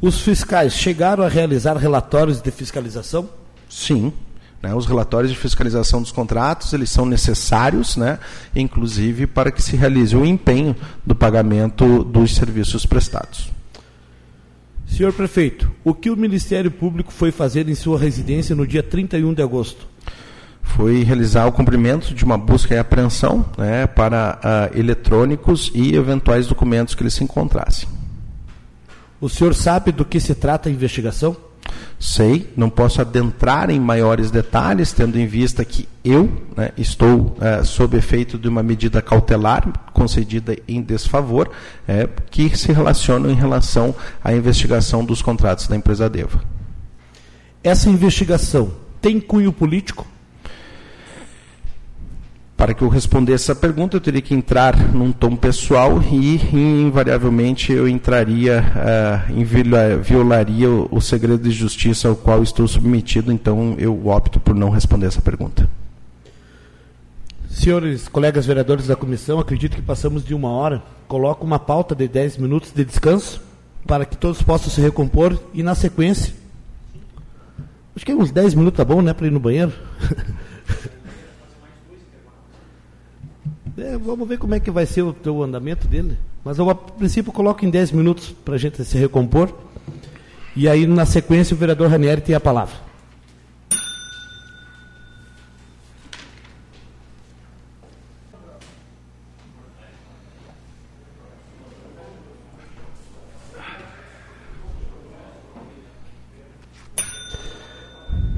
Os 0.00 0.20
fiscais 0.20 0.74
chegaram 0.74 1.24
a 1.24 1.28
realizar 1.28 1.76
relatórios 1.76 2.40
de 2.40 2.50
fiscalização? 2.50 3.28
Sim. 3.68 4.12
Né? 4.60 4.74
Os 4.74 4.86
relatórios 4.86 5.32
de 5.32 5.38
fiscalização 5.38 6.02
dos 6.02 6.12
contratos 6.12 6.72
eles 6.72 6.90
são 6.90 7.06
necessários, 7.06 7.96
né? 7.96 8.18
inclusive 8.54 9.26
para 9.26 9.50
que 9.50 9.62
se 9.62 9.76
realize 9.76 10.16
o 10.16 10.24
empenho 10.24 10.74
do 11.04 11.14
pagamento 11.14 12.04
dos 12.04 12.34
serviços 12.34 12.84
prestados. 12.86 13.50
Senhor 14.92 15.10
prefeito, 15.14 15.72
o 15.82 15.94
que 15.94 16.10
o 16.10 16.16
Ministério 16.16 16.70
Público 16.70 17.10
foi 17.10 17.32
fazer 17.32 17.66
em 17.66 17.74
sua 17.74 17.98
residência 17.98 18.54
no 18.54 18.66
dia 18.66 18.82
31 18.82 19.32
de 19.32 19.40
agosto? 19.40 19.88
Foi 20.62 21.02
realizar 21.02 21.46
o 21.46 21.52
cumprimento 21.52 22.12
de 22.12 22.22
uma 22.22 22.36
busca 22.36 22.74
e 22.74 22.78
apreensão 22.78 23.42
né, 23.56 23.86
para 23.86 24.38
uh, 24.38 24.78
eletrônicos 24.78 25.72
e 25.74 25.94
eventuais 25.94 26.46
documentos 26.46 26.94
que 26.94 27.02
eles 27.02 27.14
se 27.14 27.24
encontrassem. 27.24 27.88
O 29.18 29.30
senhor 29.30 29.54
sabe 29.54 29.92
do 29.92 30.04
que 30.04 30.20
se 30.20 30.34
trata 30.34 30.68
a 30.68 30.72
investigação? 30.72 31.34
Sei, 31.98 32.52
não 32.56 32.68
posso 32.68 33.00
adentrar 33.00 33.70
em 33.70 33.78
maiores 33.78 34.30
detalhes, 34.30 34.92
tendo 34.92 35.18
em 35.18 35.26
vista 35.26 35.64
que 35.64 35.88
eu 36.04 36.30
né, 36.56 36.70
estou 36.76 37.36
é, 37.40 37.62
sob 37.62 37.96
efeito 37.96 38.38
de 38.38 38.48
uma 38.48 38.62
medida 38.62 39.00
cautelar 39.00 39.68
concedida 39.92 40.56
em 40.66 40.82
desfavor, 40.82 41.50
é, 41.86 42.08
que 42.30 42.56
se 42.56 42.72
relaciona 42.72 43.30
em 43.30 43.34
relação 43.34 43.94
à 44.22 44.32
investigação 44.34 45.04
dos 45.04 45.22
contratos 45.22 45.68
da 45.68 45.76
empresa 45.76 46.10
Deva. 46.10 46.42
Essa 47.62 47.88
investigação 47.88 48.72
tem 49.00 49.20
cunho 49.20 49.52
político? 49.52 50.06
Para 52.62 52.74
que 52.74 52.82
eu 52.82 52.88
respondesse 52.88 53.50
essa 53.50 53.56
pergunta, 53.56 53.96
eu 53.96 54.00
teria 54.00 54.22
que 54.22 54.32
entrar 54.32 54.94
num 54.94 55.10
tom 55.10 55.34
pessoal 55.34 56.00
e, 56.00 56.40
invariavelmente, 56.54 57.72
eu 57.72 57.88
entraria, 57.88 58.62
uh, 58.62 60.00
violaria 60.00 60.70
o, 60.70 60.86
o 60.88 61.00
segredo 61.00 61.42
de 61.42 61.50
justiça 61.50 62.06
ao 62.06 62.14
qual 62.14 62.40
estou 62.40 62.68
submetido, 62.68 63.32
então 63.32 63.74
eu 63.78 64.06
opto 64.06 64.38
por 64.38 64.54
não 64.54 64.70
responder 64.70 65.06
essa 65.06 65.20
pergunta. 65.20 65.68
Senhores 67.50 68.06
colegas 68.06 68.46
vereadores 68.46 68.86
da 68.86 68.94
comissão, 68.94 69.40
acredito 69.40 69.74
que 69.74 69.82
passamos 69.82 70.24
de 70.24 70.32
uma 70.32 70.50
hora. 70.50 70.84
Coloco 71.08 71.44
uma 71.44 71.58
pauta 71.58 71.96
de 71.96 72.06
10 72.06 72.36
minutos 72.36 72.70
de 72.70 72.84
descanso 72.84 73.42
para 73.88 74.04
que 74.04 74.16
todos 74.16 74.40
possam 74.40 74.70
se 74.70 74.80
recompor 74.80 75.36
e, 75.52 75.64
na 75.64 75.74
sequência, 75.74 76.32
acho 77.96 78.06
que 78.06 78.14
uns 78.14 78.30
10 78.30 78.54
minutos 78.54 78.76
tá 78.76 78.84
bom, 78.84 79.02
né, 79.02 79.12
para 79.12 79.26
ir 79.26 79.32
no 79.32 79.40
banheiro? 79.40 79.72
É, 83.76 83.96
vamos 83.96 84.28
ver 84.28 84.38
como 84.38 84.54
é 84.54 84.60
que 84.60 84.70
vai 84.70 84.84
ser 84.84 85.00
o 85.00 85.14
teu 85.14 85.42
andamento 85.42 85.88
dele. 85.88 86.18
Mas 86.44 86.58
eu, 86.58 86.68
a 86.68 86.74
princípio, 86.74 87.32
coloco 87.32 87.64
em 87.64 87.70
10 87.70 87.92
minutos 87.92 88.30
para 88.44 88.54
a 88.54 88.58
gente 88.58 88.84
se 88.84 88.98
recompor. 88.98 89.50
E 90.54 90.68
aí, 90.68 90.86
na 90.86 91.06
sequência, 91.06 91.54
o 91.54 91.58
vereador 91.58 91.88
Ranieri 91.88 92.20
tem 92.20 92.34
a 92.34 92.40
palavra. 92.40 92.74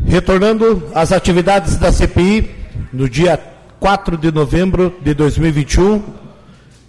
Retornando 0.06 0.90
às 0.94 1.10
atividades 1.10 1.76
da 1.76 1.90
CPI, 1.90 2.48
no 2.92 3.08
dia 3.08 3.36
4 3.84 4.16
de 4.16 4.32
novembro 4.32 4.96
de 5.02 5.12
2021. 5.12 6.02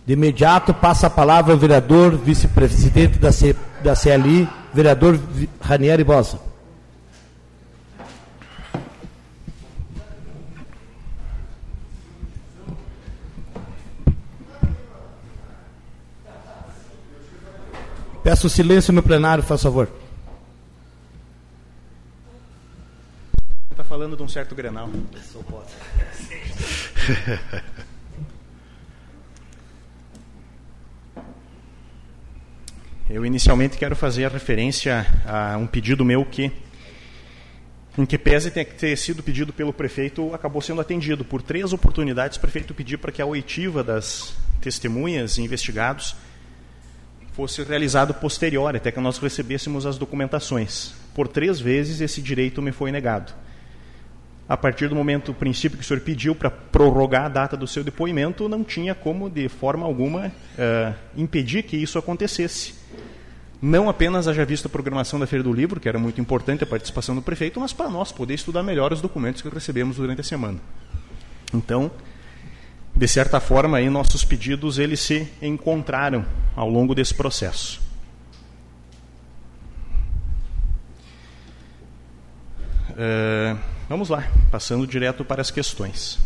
De 0.08 0.14
imediato 0.14 0.74
passa 0.74 1.08
a 1.08 1.10
palavra 1.10 1.52
ao 1.52 1.60
vereador, 1.60 2.16
vice-presidente 2.16 3.20
da, 3.20 3.34
C, 3.34 3.54
da 3.84 3.94
CLI, 3.94 4.48
vereador 4.74 5.20
Ranieri 5.60 6.06
Bosa. 6.06 6.40
Peço 18.24 18.50
silêncio 18.50 18.94
no 18.94 19.04
plenário, 19.04 19.44
faz 19.44 19.62
favor. 19.62 19.90
Está 23.70 23.84
falando 23.84 24.16
de 24.16 24.24
um 24.24 24.30
certo 24.30 24.56
Grenal. 24.56 24.90
Sou 25.30 25.44
Eu 33.10 33.26
inicialmente 33.26 33.78
quero 33.78 33.96
fazer 33.96 34.26
a 34.26 34.30
referência 34.30 35.06
a 35.26 35.58
um 35.58 35.68
pedido 35.68 36.04
meu 36.04 36.26
que, 36.26 36.52
em 37.98 38.06
que 38.06 38.18
pese 38.18 38.50
ter 38.50 38.98
sido 38.98 39.22
pedido 39.22 39.54
pelo 39.54 39.72
prefeito, 39.72 40.34
acabou 40.34 40.62
sendo 40.62 40.82
atendido. 40.82 41.24
Por 41.24 41.42
três 41.42 41.72
oportunidades, 41.72 42.38
o 42.38 42.42
prefeito 42.42 42.74
pediu 42.74 42.98
para 42.98 43.12
que 43.12 43.22
a 43.22 43.26
oitiva 43.26 43.84
das 43.84 44.36
testemunhas 44.60 45.38
e 45.38 45.44
investigados 45.44 46.16
fosse 47.34 47.62
realizado 47.64 48.14
posterior, 48.16 48.76
até 48.76 48.92
que 48.92 49.00
nós 49.00 49.20
recebêssemos 49.20 49.86
as 49.86 49.98
documentações. 49.98 50.94
Por 51.14 51.28
três 51.28 51.60
vezes 51.60 52.02
esse 52.02 52.22
direito 52.22 52.62
me 52.62 52.72
foi 52.72 52.92
negado 52.92 53.45
a 54.48 54.56
partir 54.56 54.88
do 54.88 54.96
momento, 54.96 55.32
o 55.32 55.34
princípio 55.34 55.78
que 55.78 55.84
o 55.84 55.88
senhor 55.88 56.02
pediu 56.02 56.36
para 56.36 56.52
prorrogar 56.52 57.26
a 57.26 57.30
data 57.30 57.58
do 57.58 57.66
seu 57.66 57.84
depoimento, 57.84 58.48
não 58.48 58.64
tinha 58.64 58.94
como, 58.94 59.28
de 59.28 59.50
forma 59.50 59.86
alguma, 59.86 60.28
uh, 60.28 60.94
impedir 61.18 61.64
que 61.64 61.76
isso 61.76 61.98
acontecesse. 61.98 62.76
Não 63.60 63.90
apenas 63.90 64.28
haja 64.28 64.46
visto 64.46 64.68
a 64.68 64.70
programação 64.70 65.20
da 65.20 65.26
Feira 65.26 65.44
do 65.44 65.52
Livro, 65.52 65.80
que 65.80 65.90
era 65.90 65.98
muito 65.98 66.22
importante 66.22 66.64
a 66.64 66.68
participação 66.68 67.16
do 67.16 67.22
prefeito, 67.24 67.60
mas 67.60 67.74
para 67.74 67.90
nós 67.90 68.12
poder 68.12 68.36
estudar 68.36 68.62
melhor 68.62 68.94
os 68.94 69.02
documentos 69.02 69.42
que 69.42 69.50
recebemos 69.50 69.98
durante 69.98 70.22
a 70.22 70.24
semana. 70.24 70.60
Então, 71.52 71.90
de 72.96 73.08
certa 73.08 73.40
forma, 73.40 73.78
aí, 73.78 73.90
nossos 73.90 74.24
pedidos 74.24 74.78
eles 74.78 75.00
se 75.00 75.28
encontraram 75.42 76.24
ao 76.56 76.70
longo 76.70 76.94
desse 76.94 77.16
processo. 77.16 77.82
Uh, 82.92 83.75
Vamos 83.88 84.10
lá, 84.10 84.28
passando 84.50 84.88
direto 84.88 85.24
para 85.24 85.42
as 85.42 85.52
questões. 85.52 86.18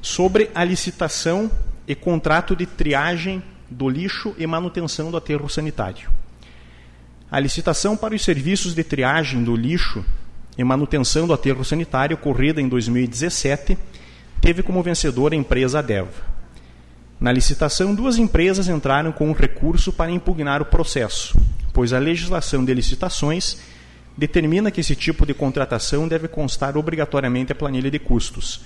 Sobre 0.00 0.50
a 0.54 0.64
licitação 0.64 1.50
e 1.86 1.94
contrato 1.94 2.56
de 2.56 2.64
triagem 2.64 3.42
do 3.68 3.86
lixo 3.86 4.34
e 4.38 4.46
manutenção 4.46 5.10
do 5.10 5.16
aterro 5.16 5.48
sanitário. 5.48 6.10
A 7.30 7.38
licitação 7.38 7.96
para 7.96 8.14
os 8.14 8.22
serviços 8.22 8.74
de 8.74 8.82
triagem 8.82 9.44
do 9.44 9.54
lixo 9.54 10.04
e 10.56 10.64
manutenção 10.64 11.26
do 11.26 11.34
aterro 11.34 11.64
sanitário, 11.64 12.16
ocorrida 12.16 12.62
em 12.62 12.68
2017, 12.68 13.76
teve 14.40 14.62
como 14.62 14.82
vencedora 14.82 15.34
a 15.34 15.38
empresa 15.38 15.80
Adeva. 15.80 16.30
Na 17.20 17.30
licitação, 17.30 17.94
duas 17.94 18.16
empresas 18.16 18.68
entraram 18.68 19.12
com 19.12 19.28
um 19.28 19.34
recurso 19.34 19.92
para 19.92 20.10
impugnar 20.10 20.62
o 20.62 20.64
processo, 20.64 21.38
pois 21.74 21.92
a 21.92 21.98
legislação 21.98 22.64
de 22.64 22.72
licitações 22.72 23.58
determina 24.20 24.70
que 24.70 24.82
esse 24.82 24.94
tipo 24.94 25.24
de 25.24 25.32
contratação 25.32 26.06
deve 26.06 26.28
constar 26.28 26.76
obrigatoriamente 26.76 27.52
a 27.52 27.54
planilha 27.54 27.90
de 27.90 27.98
custos, 27.98 28.60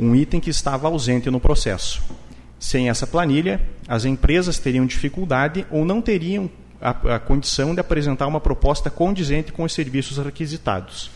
um 0.00 0.16
item 0.16 0.40
que 0.40 0.50
estava 0.50 0.88
ausente 0.88 1.30
no 1.30 1.38
processo. 1.38 2.02
Sem 2.58 2.90
essa 2.90 3.06
planilha, 3.06 3.60
as 3.86 4.04
empresas 4.04 4.58
teriam 4.58 4.84
dificuldade 4.84 5.64
ou 5.70 5.84
não 5.84 6.02
teriam 6.02 6.50
a, 6.80 6.90
a 7.14 7.18
condição 7.20 7.72
de 7.72 7.80
apresentar 7.80 8.26
uma 8.26 8.40
proposta 8.40 8.90
condizente 8.90 9.52
com 9.52 9.62
os 9.62 9.72
serviços 9.72 10.18
requisitados. 10.18 11.08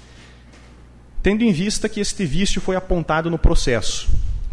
Tendo 1.20 1.42
em 1.42 1.52
vista 1.52 1.88
que 1.88 1.98
este 1.98 2.24
vício 2.24 2.60
foi 2.60 2.76
apontado 2.76 3.28
no 3.28 3.38
processo, 3.38 4.08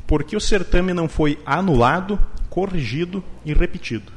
por 0.07 0.23
que 0.23 0.35
o 0.35 0.41
certame 0.41 0.95
não 0.95 1.07
foi 1.07 1.37
anulado, 1.45 2.17
corrigido 2.49 3.23
e 3.45 3.53
repetido? 3.53 4.11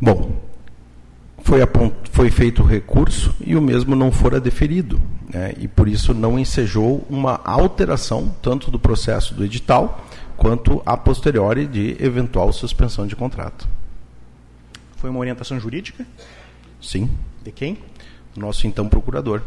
Bom, 0.00 0.42
foi, 1.44 1.60
foi 2.10 2.30
feito 2.30 2.62
o 2.62 2.66
recurso 2.66 3.34
e 3.38 3.54
o 3.54 3.60
mesmo 3.60 3.94
não 3.94 4.10
fora 4.10 4.40
deferido. 4.40 5.00
Né? 5.28 5.54
E 5.58 5.68
por 5.68 5.86
isso 5.86 6.14
não 6.14 6.38
ensejou 6.38 7.06
uma 7.08 7.38
alteração 7.44 8.34
tanto 8.40 8.70
do 8.70 8.78
processo 8.78 9.34
do 9.34 9.44
edital 9.44 10.04
quanto 10.38 10.82
a 10.86 10.96
posteriori 10.96 11.66
de 11.66 11.96
eventual 12.00 12.50
suspensão 12.50 13.06
de 13.06 13.14
contrato. 13.14 13.68
Foi 14.96 15.10
uma 15.10 15.20
orientação 15.20 15.60
jurídica? 15.60 16.06
Sim. 16.80 17.10
De 17.42 17.52
quem? 17.52 17.78
Nosso 18.34 18.66
então 18.66 18.88
procurador. 18.88 19.42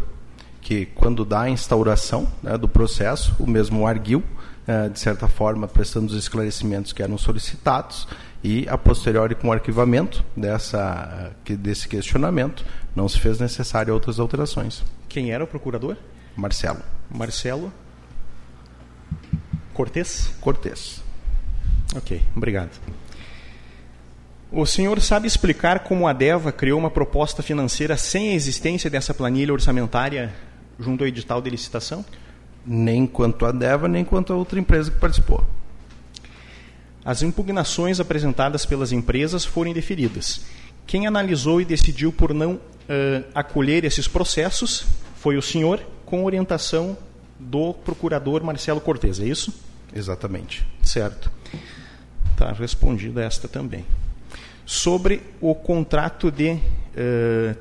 Que 0.61 0.85
quando 0.85 1.25
dá 1.25 1.41
a 1.41 1.49
instauração 1.49 2.27
né, 2.43 2.57
do 2.59 2.67
processo, 2.67 3.35
o 3.39 3.49
mesmo 3.49 3.87
arguiu, 3.87 4.23
eh, 4.67 4.89
de 4.89 4.99
certa 4.99 5.27
forma, 5.27 5.67
prestando 5.67 6.07
os 6.07 6.13
esclarecimentos 6.13 6.93
que 6.93 7.01
eram 7.01 7.17
solicitados, 7.17 8.07
e 8.43 8.67
a 8.69 8.77
posteriori 8.77 9.35
com 9.35 9.49
o 9.49 9.51
arquivamento 9.51 10.23
dessa, 10.35 11.33
desse 11.45 11.87
questionamento 11.87 12.65
não 12.95 13.07
se 13.09 13.19
fez 13.19 13.39
necessário 13.39 13.93
outras 13.93 14.19
alterações. 14.19 14.83
Quem 15.09 15.31
era 15.31 15.43
o 15.43 15.47
procurador? 15.47 15.97
Marcelo. 16.35 16.81
Marcelo 17.09 17.71
Cortês? 19.73 20.31
Cortês. 20.41 21.03
Ok, 21.95 22.21
obrigado. 22.35 22.71
O 24.51 24.65
senhor 24.65 24.99
sabe 25.01 25.27
explicar 25.27 25.79
como 25.79 26.07
a 26.07 26.13
DEVA 26.13 26.51
criou 26.51 26.79
uma 26.79 26.89
proposta 26.89 27.43
financeira 27.43 27.95
sem 27.95 28.29
a 28.29 28.33
existência 28.33 28.89
dessa 28.89 29.13
planilha 29.13 29.53
orçamentária 29.53 30.33
junto 30.79 31.03
ao 31.03 31.07
edital 31.07 31.41
de 31.41 31.49
licitação? 31.49 32.03
Nem 32.65 33.05
quanto 33.05 33.45
a 33.45 33.51
Deva, 33.51 33.87
nem 33.87 34.03
quanto 34.03 34.33
a 34.33 34.35
outra 34.35 34.59
empresa 34.59 34.89
que 34.89 34.97
participou. 34.97 35.45
As 37.07 37.21
impugnações 37.21 38.01
apresentadas 38.01 38.65
pelas 38.65 38.91
empresas 38.91 39.45
foram 39.45 39.71
indeferidas. 39.71 40.41
Quem 40.85 41.07
analisou 41.07 41.61
e 41.61 41.63
decidiu 41.63 42.11
por 42.11 42.33
não 42.33 42.55
uh, 42.55 42.59
acolher 43.33 43.85
esses 43.85 44.09
processos 44.09 44.85
foi 45.15 45.37
o 45.37 45.41
senhor, 45.41 45.79
com 46.05 46.25
orientação 46.25 46.97
do 47.39 47.73
procurador 47.73 48.43
Marcelo 48.43 48.81
Cortes, 48.81 49.21
é 49.21 49.25
isso? 49.25 49.53
Exatamente. 49.95 50.67
Certo. 50.83 51.31
Está 52.33 52.51
respondida 52.51 53.23
esta 53.23 53.47
também. 53.47 53.85
Sobre 54.65 55.21
o 55.39 55.55
contrato 55.55 56.29
de 56.29 56.55
uh, 56.55 57.57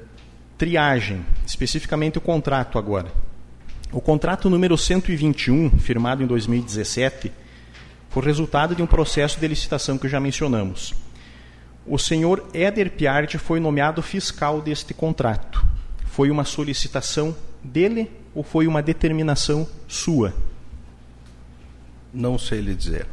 triagem, 0.59 1.25
especificamente 1.47 2.19
o 2.19 2.21
contrato 2.21 2.81
agora. 2.81 3.13
O 3.93 4.01
contrato 4.01 4.51
número 4.51 4.77
121, 4.77 5.79
firmado 5.79 6.21
em 6.21 6.27
2017, 6.27 7.31
foi 8.17 8.25
resultado 8.25 8.75
de 8.75 8.83
um 8.83 8.87
processo 8.87 9.39
de 9.39 9.47
licitação 9.47 9.99
que 9.99 10.09
já 10.09 10.19
mencionamos. 10.19 10.95
O 11.87 11.99
senhor 11.99 12.49
Éder 12.55 12.93
Piardi 12.93 13.37
foi 13.37 13.61
nomeado 13.61 14.01
fiscal 14.01 14.63
deste 14.63 14.95
contrato. 14.95 15.63
Foi 16.07 16.31
uma 16.31 16.43
solicitação 16.43 17.37
dele 17.63 18.11
ou 18.35 18.43
foi 18.43 18.67
uma 18.67 18.83
determinação 18.83 19.69
sua? 19.87 20.33
Não 22.11 22.39
sei 22.39 22.63
lhe 22.63 22.75
dizer. 22.75 23.07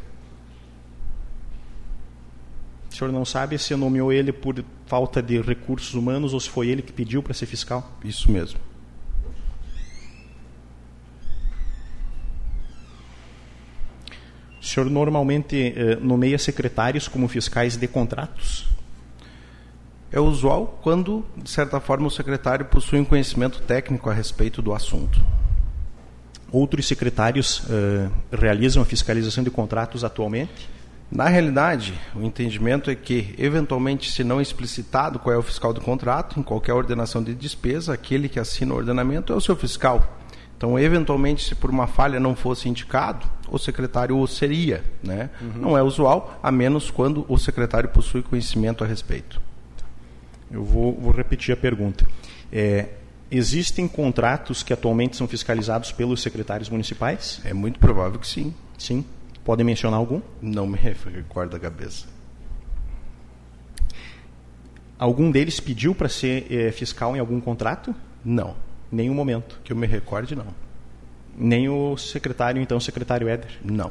O 2.90 2.94
senhor 2.94 3.12
não 3.12 3.26
sabe 3.26 3.58
se 3.58 3.76
nomeou 3.76 4.10
ele 4.10 4.32
por 4.32 4.64
falta 4.86 5.22
de 5.22 5.38
recursos 5.38 5.92
humanos 5.92 6.32
ou 6.32 6.40
se 6.40 6.48
foi 6.48 6.68
ele 6.68 6.80
que 6.80 6.94
pediu 6.94 7.22
para 7.22 7.34
ser 7.34 7.44
fiscal? 7.44 7.92
Isso 8.02 8.32
mesmo. 8.32 8.58
O 14.64 14.66
senhor 14.66 14.88
normalmente 14.88 15.74
eh, 15.76 15.98
nomeia 16.00 16.38
secretários 16.38 17.06
como 17.06 17.28
fiscais 17.28 17.76
de 17.76 17.86
contratos? 17.86 18.66
É 20.10 20.18
usual 20.18 20.80
quando, 20.82 21.22
de 21.36 21.50
certa 21.50 21.78
forma, 21.80 22.06
o 22.06 22.10
secretário 22.10 22.64
possui 22.64 22.98
um 22.98 23.04
conhecimento 23.04 23.60
técnico 23.60 24.08
a 24.08 24.14
respeito 24.14 24.62
do 24.62 24.72
assunto. 24.72 25.20
Outros 26.50 26.86
secretários 26.86 27.62
eh, 27.68 28.08
realizam 28.32 28.82
a 28.82 28.86
fiscalização 28.86 29.44
de 29.44 29.50
contratos 29.50 30.02
atualmente? 30.02 30.70
Na 31.12 31.28
realidade, 31.28 31.92
o 32.14 32.22
entendimento 32.22 32.90
é 32.90 32.94
que, 32.94 33.34
eventualmente, 33.36 34.10
se 34.10 34.24
não 34.24 34.40
explicitado 34.40 35.18
qual 35.18 35.34
é 35.34 35.38
o 35.38 35.42
fiscal 35.42 35.74
do 35.74 35.82
contrato, 35.82 36.40
em 36.40 36.42
qualquer 36.42 36.72
ordenação 36.72 37.22
de 37.22 37.34
despesa, 37.34 37.92
aquele 37.92 38.30
que 38.30 38.40
assina 38.40 38.72
o 38.72 38.78
ordenamento 38.78 39.30
é 39.30 39.36
o 39.36 39.42
seu 39.42 39.56
fiscal. 39.56 40.23
Então, 40.64 40.78
eventualmente, 40.78 41.44
se 41.44 41.54
por 41.54 41.68
uma 41.68 41.86
falha 41.86 42.18
não 42.18 42.34
fosse 42.34 42.70
indicado, 42.70 43.26
o 43.50 43.58
secretário 43.58 44.18
o 44.18 44.26
seria. 44.26 44.82
Né? 45.02 45.28
Uhum. 45.38 45.60
Não 45.60 45.76
é 45.76 45.82
usual, 45.82 46.40
a 46.42 46.50
menos 46.50 46.90
quando 46.90 47.26
o 47.28 47.36
secretário 47.36 47.90
possui 47.90 48.22
conhecimento 48.22 48.82
a 48.82 48.86
respeito. 48.86 49.42
Eu 50.50 50.64
vou, 50.64 50.94
vou 50.94 51.12
repetir 51.12 51.52
a 51.52 51.56
pergunta. 51.56 52.06
É, 52.50 52.88
existem 53.30 53.86
contratos 53.86 54.62
que 54.62 54.72
atualmente 54.72 55.18
são 55.18 55.28
fiscalizados 55.28 55.92
pelos 55.92 56.22
secretários 56.22 56.70
municipais? 56.70 57.42
É 57.44 57.52
muito 57.52 57.78
provável 57.78 58.18
que 58.18 58.26
sim. 58.26 58.54
Sim. 58.78 59.04
Podem 59.44 59.66
mencionar 59.66 59.98
algum? 59.98 60.22
Não 60.40 60.66
me 60.66 60.78
recordo 60.78 61.56
a 61.56 61.60
cabeça. 61.60 62.06
Algum 64.98 65.30
deles 65.30 65.60
pediu 65.60 65.94
para 65.94 66.08
ser 66.08 66.50
é, 66.50 66.72
fiscal 66.72 67.14
em 67.14 67.18
algum 67.18 67.38
contrato? 67.38 67.94
Não. 68.24 68.56
Nenhum 68.90 69.14
momento. 69.14 69.60
Que 69.64 69.72
eu 69.72 69.76
me 69.76 69.86
recorde, 69.86 70.34
não. 70.34 70.46
Nem 71.36 71.68
o 71.68 71.96
secretário, 71.96 72.62
então, 72.62 72.78
o 72.78 72.80
secretário 72.80 73.28
Éder? 73.28 73.58
Não. 73.64 73.90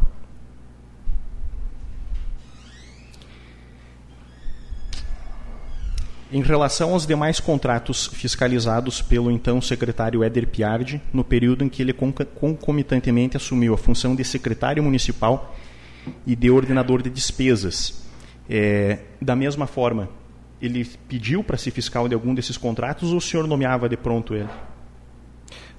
Em 6.33 6.41
relação 6.41 6.93
aos 6.93 7.05
demais 7.05 7.39
contratos 7.39 8.07
fiscalizados 8.07 9.03
pelo 9.03 9.29
então 9.29 9.61
secretário 9.61 10.23
Éder 10.23 10.47
Piardi, 10.47 10.99
no 11.13 11.23
período 11.23 11.63
em 11.63 11.69
que 11.69 11.79
ele 11.79 11.93
concomitantemente 11.93 13.37
assumiu 13.37 13.75
a 13.75 13.77
função 13.77 14.15
de 14.15 14.23
secretário 14.23 14.81
municipal 14.81 15.55
e 16.25 16.35
de 16.35 16.49
ordenador 16.49 17.03
de 17.03 17.09
despesas, 17.11 18.03
é, 18.49 18.97
da 19.21 19.35
mesma 19.35 19.67
forma, 19.67 20.09
ele 20.59 20.83
pediu 21.07 21.43
para 21.43 21.55
ser 21.55 21.69
fiscal 21.69 22.07
de 22.07 22.15
algum 22.15 22.33
desses 22.33 22.57
contratos 22.57 23.11
ou 23.11 23.17
o 23.17 23.21
senhor 23.21 23.45
nomeava 23.45 23.87
de 23.87 23.95
pronto 23.95 24.33
ele? 24.33 24.49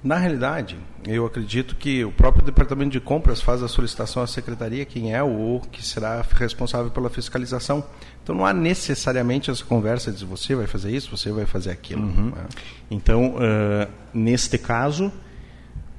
Na 0.05 0.17
realidade, 0.17 0.77
eu 1.07 1.25
acredito 1.25 1.75
que 1.75 2.05
o 2.05 2.11
próprio 2.11 2.45
Departamento 2.45 2.91
de 2.91 2.99
Compras 2.99 3.41
faz 3.41 3.63
a 3.63 3.67
solicitação 3.67 4.21
à 4.21 4.27
Secretaria, 4.27 4.85
quem 4.85 5.15
é 5.15 5.23
ou 5.23 5.59
que 5.59 5.83
será 5.83 6.23
responsável 6.35 6.91
pela 6.91 7.09
fiscalização. 7.09 7.83
Então 8.21 8.35
não 8.35 8.45
há 8.45 8.53
necessariamente 8.53 9.49
essa 9.49 9.65
conversa 9.65 10.11
de 10.11 10.23
você 10.23 10.53
vai 10.53 10.67
fazer 10.67 10.91
isso, 10.95 11.09
você 11.09 11.31
vai 11.31 11.47
fazer 11.47 11.71
aquilo. 11.71 12.03
Uhum. 12.03 12.29
Né? 12.35 12.45
Então, 12.91 13.33
uh, 13.33 13.91
neste 14.13 14.59
caso, 14.59 15.11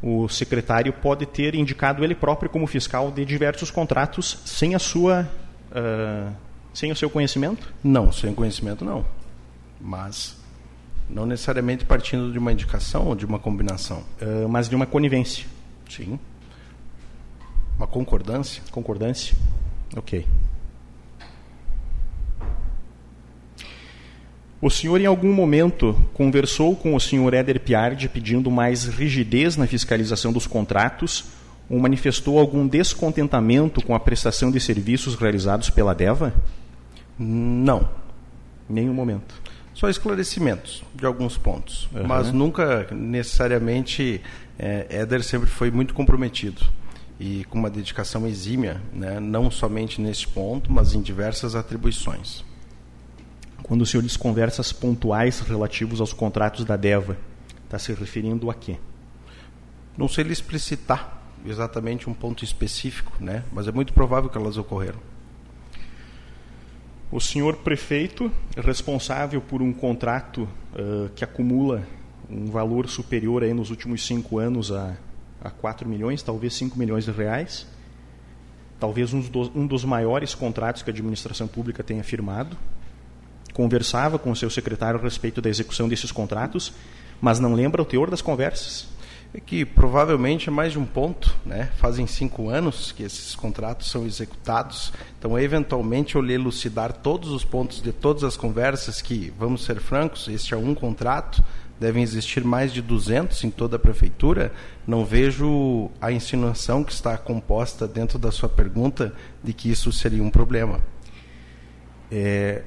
o 0.01 0.29
secretário 0.29 0.93
pode 0.93 1.27
ter 1.27 1.57
indicado 1.57 2.05
ele 2.05 2.15
próprio 2.15 2.49
como 2.49 2.65
fiscal 2.69 3.11
de 3.11 3.25
diversos 3.25 3.73
contratos 3.73 4.39
sem 4.45 4.77
a 4.77 4.79
sua, 4.79 5.29
uh, 5.73 6.33
sem 6.73 6.93
o 6.93 6.97
seu 6.97 7.11
conhecimento? 7.11 7.75
Não, 7.83 8.13
sem 8.13 8.33
conhecimento 8.33 8.85
não. 8.85 9.05
Mas 9.81 10.46
não 11.09 11.25
necessariamente 11.25 11.85
partindo 11.85 12.33
de 12.33 12.39
uma 12.39 12.53
indicação 12.53 13.07
ou 13.07 13.15
de 13.15 13.25
uma 13.25 13.39
combinação. 13.39 14.03
Uh, 14.21 14.49
mas 14.49 14.69
de 14.69 14.75
uma 14.75 14.87
conivência. 14.87 15.47
Sim. 15.89 16.19
Uma 17.77 17.87
concordância. 17.87 18.63
Concordância. 18.71 19.37
Ok. 19.97 20.27
O 24.61 24.71
senhor, 24.71 25.01
em 25.01 25.07
algum 25.07 25.33
momento, 25.33 25.95
conversou 26.15 26.75
com 26.75 26.95
o 26.95 27.01
senhor 27.01 27.35
Éder 27.35 27.61
Piardi 27.61 28.09
pedindo 28.09 28.51
mais 28.51 28.87
rigidez 28.87 29.57
na 29.57 29.67
fiscalização 29.67 30.33
dos 30.33 30.47
contratos 30.47 31.27
ou 31.69 31.79
manifestou 31.79 32.39
algum 32.39 32.67
descontentamento 32.67 33.85
com 33.85 33.95
a 33.95 34.01
prestação 34.01 34.51
de 34.51 34.59
serviços 34.59 35.15
realizados 35.15 35.69
pela 35.69 35.95
DEVA? 35.95 36.35
Não. 37.19 37.89
Nenhum 38.69 38.95
momento 38.95 39.46
só 39.77 39.91
esclarecimentos 39.91 40.83
de 40.95 41.05
alguns 41.05 41.37
pontos, 41.37 41.87
uhum. 41.95 42.07
mas 42.07 42.33
nunca 42.33 42.89
necessariamente 42.91 44.23
é, 44.59 44.87
Éder 44.89 45.23
sempre 45.23 45.51
foi 45.51 45.71
muito 45.71 45.93
comprometido 45.93 46.63
e 47.21 47.45
com 47.45 47.59
uma 47.59 47.69
dedicação 47.69 48.27
exímia, 48.27 48.81
né, 48.91 49.21
não 49.21 49.51
somente 49.51 50.01
neste 50.01 50.27
ponto, 50.29 50.73
mas 50.73 50.95
em 50.95 51.03
diversas 51.03 51.55
atribuições. 51.55 52.43
Quando 53.63 53.83
o 53.83 53.87
senhor 53.87 54.03
diz 54.03 54.17
conversas 54.17 54.73
pontuais 54.73 55.41
relativos 55.41 56.01
aos 56.01 56.15
contratos 56.15 56.65
da 56.65 56.77
DEVA, 56.77 57.19
está 57.65 57.79
se 57.79 57.93
referindo 57.93 58.51
a 58.51 58.55
quê? 58.55 58.79
Não 59.95 60.09
sei 60.09 60.25
lhe 60.25 60.33
explicitar 60.33 61.21
exatamente 61.45 62.09
um 62.09 62.15
ponto 62.15 62.43
específico, 62.43 63.13
né, 63.21 63.45
mas 63.53 63.69
é 63.69 63.73
muito 63.73 63.93
provável 63.93 64.31
que 64.31 64.39
elas 64.39 64.57
ocorreram. 64.57 65.16
O 67.11 67.21
senhor 67.21 67.57
prefeito, 67.59 68.33
responsável 68.57 69.41
por 69.41 69.63
um 69.63 69.73
contrato 69.73 70.43
uh, 70.75 71.09
que 71.15 71.23
acumula 71.23 71.87
um 72.29 72.47
valor 72.47 72.89
superior 72.89 73.45
aí 73.45 73.55
nos 73.55 73.71
últimos 73.71 74.05
cinco 74.05 74.39
anos 74.39 74.73
a, 74.73 74.97
a 75.41 75.49
4 75.49 75.89
milhões, 75.89 76.23
talvez 76.23 76.55
5 76.55 76.77
milhões 76.77 77.05
de 77.05 77.13
reais, 77.13 77.65
talvez 78.81 79.15
um 79.15 79.21
dos, 79.21 79.51
um 79.55 79.67
dos 79.67 79.85
maiores 79.85 80.35
contratos 80.35 80.83
que 80.83 80.91
a 80.91 80.93
administração 80.93 81.47
pública 81.47 81.85
tenha 81.85 82.03
firmado, 82.03 82.57
conversava 83.53 84.19
com 84.19 84.33
o 84.33 84.37
seu 84.37 84.51
secretário 84.51 84.99
a 84.99 85.03
respeito 85.03 85.41
da 85.41 85.49
execução 85.49 85.89
desses 85.89 86.11
contratos, 86.11 86.73
mas 87.21 87.39
não 87.39 87.55
lembra 87.55 87.81
o 87.81 87.85
teor 87.85 88.11
das 88.11 88.21
conversas 88.21 88.96
é 89.35 89.41
que 89.41 89.65
provavelmente 89.65 90.49
é 90.49 90.53
mais 90.53 90.73
de 90.73 90.79
um 90.79 90.87
ponto, 90.87 91.37
né? 91.45 91.71
Fazem 91.77 92.07
cinco 92.07 92.49
anos 92.49 92.93
que 92.93 93.03
esses 93.03 93.35
contratos 93.35 93.91
são 93.91 94.07
executados, 94.07 94.93
então 95.19 95.39
eventualmente 95.39 96.15
eu 96.15 96.23
lhe 96.23 96.33
elucidar 96.33 96.93
todos 96.93 97.31
os 97.31 97.45
pontos 97.45 97.83
de 97.83 97.93
todas 97.93 98.25
as 98.25 98.37
conversas 98.37 99.03
que, 99.03 99.33
vamos 99.39 99.65
ser 99.65 99.81
francos, 99.81 100.29
este 100.29 100.55
é 100.55 100.57
um 100.57 100.75
contrato, 100.75 101.45
devem 101.79 102.03
existir 102.03 102.43
mais 102.43 102.73
de 102.73 102.81
200 102.81 103.45
em 103.45 103.51
toda 103.51 103.77
a 103.77 103.79
prefeitura, 103.79 104.53
não 104.87 105.05
vejo 105.05 105.91
a 106.01 106.11
insinuação 106.11 106.83
que 106.83 106.93
está 106.93 107.17
composta 107.19 107.87
dentro 107.87 108.19
da 108.19 108.33
sua 108.33 108.49
pergunta 108.49 109.13
de 109.45 109.53
que 109.53 109.71
isso 109.71 109.93
seria 109.93 110.23
um 110.23 110.31
problema. 110.31 110.81
É, 112.11 112.63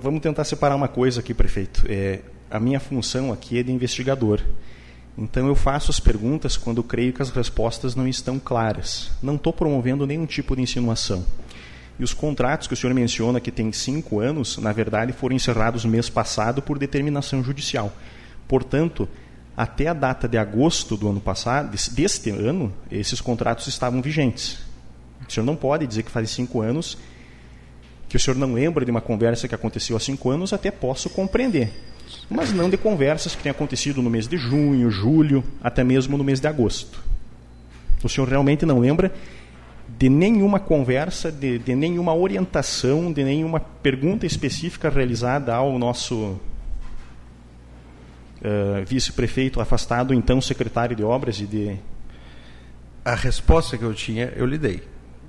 vamos 0.00 0.20
tentar 0.20 0.44
separar 0.44 0.76
uma 0.76 0.88
coisa 0.88 1.20
aqui, 1.20 1.32
prefeito. 1.32 1.84
É, 1.88 2.20
a 2.50 2.60
minha 2.60 2.78
função 2.78 3.32
aqui 3.32 3.58
é 3.58 3.62
de 3.62 3.72
investigador. 3.72 4.40
Então 5.16 5.46
eu 5.46 5.54
faço 5.54 5.90
as 5.90 6.00
perguntas 6.00 6.56
quando 6.56 6.82
creio 6.82 7.12
que 7.12 7.22
as 7.22 7.30
respostas 7.30 7.94
não 7.94 8.08
estão 8.08 8.38
claras. 8.38 9.10
Não 9.22 9.36
estou 9.36 9.52
promovendo 9.52 10.06
nenhum 10.06 10.26
tipo 10.26 10.56
de 10.56 10.62
insinuação. 10.62 11.24
E 11.98 12.04
os 12.04 12.14
contratos 12.14 12.66
que 12.66 12.74
o 12.74 12.76
senhor 12.76 12.94
menciona 12.94 13.40
que 13.40 13.50
tem 13.50 13.70
cinco 13.72 14.20
anos, 14.20 14.56
na 14.58 14.72
verdade, 14.72 15.12
foram 15.12 15.36
encerrados 15.36 15.84
mês 15.84 16.08
passado 16.08 16.62
por 16.62 16.78
determinação 16.78 17.44
judicial. 17.44 17.92
Portanto, 18.48 19.08
até 19.56 19.86
a 19.86 19.92
data 19.92 20.26
de 20.26 20.38
agosto 20.38 20.96
do 20.96 21.10
ano 21.10 21.20
passado, 21.20 21.76
deste 21.92 22.30
ano, 22.30 22.72
esses 22.90 23.20
contratos 23.20 23.66
estavam 23.66 24.00
vigentes. 24.00 24.58
O 25.28 25.30
senhor 25.30 25.44
não 25.44 25.54
pode 25.54 25.86
dizer 25.86 26.02
que 26.02 26.10
faz 26.10 26.30
cinco 26.30 26.62
anos 26.62 26.96
que 28.08 28.16
o 28.16 28.20
senhor 28.20 28.36
não 28.36 28.52
lembra 28.52 28.84
de 28.84 28.90
uma 28.90 29.00
conversa 29.00 29.48
que 29.48 29.54
aconteceu 29.54 29.96
há 29.96 30.00
cinco 30.00 30.28
anos, 30.28 30.52
até 30.52 30.70
posso 30.70 31.08
compreender. 31.08 31.72
Mas 32.28 32.52
não 32.52 32.70
de 32.70 32.76
conversas 32.76 33.34
que 33.34 33.42
tenham 33.42 33.54
acontecido 33.54 34.02
no 34.02 34.10
mês 34.10 34.26
de 34.26 34.36
junho, 34.36 34.90
julho, 34.90 35.44
até 35.62 35.84
mesmo 35.84 36.16
no 36.16 36.24
mês 36.24 36.40
de 36.40 36.48
agosto. 36.48 37.02
O 38.02 38.08
senhor 38.08 38.28
realmente 38.28 38.66
não 38.66 38.78
lembra 38.78 39.12
de 39.98 40.08
nenhuma 40.08 40.58
conversa, 40.58 41.30
de, 41.30 41.58
de 41.58 41.74
nenhuma 41.74 42.14
orientação, 42.14 43.12
de 43.12 43.22
nenhuma 43.22 43.60
pergunta 43.60 44.26
específica 44.26 44.88
realizada 44.88 45.54
ao 45.54 45.78
nosso 45.78 46.40
uh, 48.40 48.84
vice-prefeito 48.86 49.60
afastado, 49.60 50.12
então 50.12 50.40
secretário 50.40 50.96
de 50.96 51.04
obras 51.04 51.38
e 51.40 51.46
de. 51.46 51.76
A 53.04 53.14
resposta 53.14 53.76
que 53.76 53.84
eu 53.84 53.94
tinha, 53.94 54.32
eu 54.36 54.46
lhe 54.46 54.58
dei. 54.58 54.82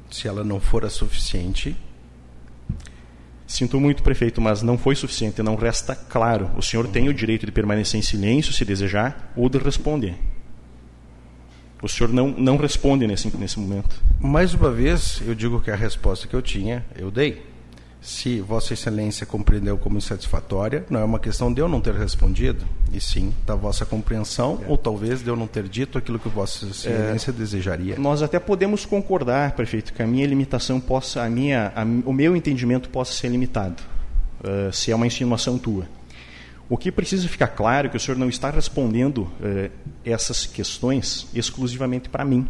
Se 0.09 0.27
ela 0.27 0.43
não 0.43 0.59
for 0.59 0.85
a 0.85 0.89
suficiente. 0.89 1.75
Sinto 3.53 3.79
muito, 3.79 4.01
prefeito, 4.01 4.41
mas 4.41 4.63
não 4.63 4.79
foi 4.79 4.95
suficiente, 4.95 5.43
não 5.43 5.53
resta 5.53 5.95
claro. 5.95 6.49
O 6.57 6.61
senhor 6.63 6.87
tem 6.87 7.07
o 7.07 7.13
direito 7.13 7.45
de 7.45 7.51
permanecer 7.51 7.99
em 7.99 8.01
silêncio, 8.01 8.51
se 8.51 8.65
desejar, 8.65 9.31
ou 9.37 9.47
de 9.47 9.59
responder. 9.59 10.15
O 11.79 11.87
senhor 11.87 12.11
não, 12.11 12.29
não 12.29 12.57
responde 12.57 13.05
nesse, 13.05 13.29
nesse 13.37 13.59
momento. 13.59 14.01
Mais 14.19 14.55
uma 14.55 14.71
vez, 14.71 15.21
eu 15.23 15.35
digo 15.35 15.61
que 15.61 15.69
a 15.69 15.75
resposta 15.75 16.27
que 16.27 16.33
eu 16.33 16.41
tinha, 16.41 16.83
eu 16.97 17.11
dei 17.11 17.43
se 18.03 18.41
Vossa 18.41 18.73
Excelência 18.73 19.25
compreendeu 19.25 19.77
como 19.77 19.97
insatisfatória, 19.97 20.85
não 20.89 20.99
é 20.99 21.03
uma 21.05 21.19
questão 21.19 21.51
de 21.51 21.61
eu 21.61 21.69
não 21.69 21.79
ter 21.79 21.95
respondido, 21.95 22.65
e 22.91 22.99
sim 22.99 23.33
da 23.47 23.55
vossa 23.55 23.85
compreensão, 23.85 24.59
é. 24.61 24.69
ou 24.69 24.77
talvez 24.77 25.23
de 25.23 25.29
eu 25.29 25.37
não 25.37 25.47
ter 25.47 25.69
dito 25.69 25.97
aquilo 25.97 26.19
que 26.19 26.27
Vossa 26.27 26.65
Excelência 26.65 27.31
é. 27.31 27.33
desejaria. 27.33 27.95
Nós 27.97 28.21
até 28.21 28.39
podemos 28.39 28.85
concordar, 28.85 29.53
prefeito, 29.53 29.93
que 29.93 30.03
a 30.03 30.07
minha 30.07 30.27
limitação 30.27 30.81
possa, 30.81 31.23
a 31.23 31.29
minha, 31.29 31.71
a, 31.73 31.83
o 31.83 32.11
meu 32.11 32.35
entendimento 32.35 32.89
possa 32.89 33.13
ser 33.13 33.29
limitado, 33.29 33.81
uh, 34.41 34.71
se 34.73 34.91
é 34.91 34.95
uma 34.95 35.07
insinuação 35.07 35.57
tua. 35.57 35.87
O 36.67 36.77
que 36.77 36.91
precisa 36.91 37.27
ficar 37.29 37.47
claro 37.47 37.87
é 37.87 37.89
que 37.89 37.95
o 37.95 37.99
senhor 37.99 38.17
não 38.17 38.27
está 38.27 38.49
respondendo 38.49 39.19
uh, 39.19 39.71
essas 40.03 40.45
questões 40.45 41.25
exclusivamente 41.33 42.09
para 42.09 42.25
mim 42.25 42.45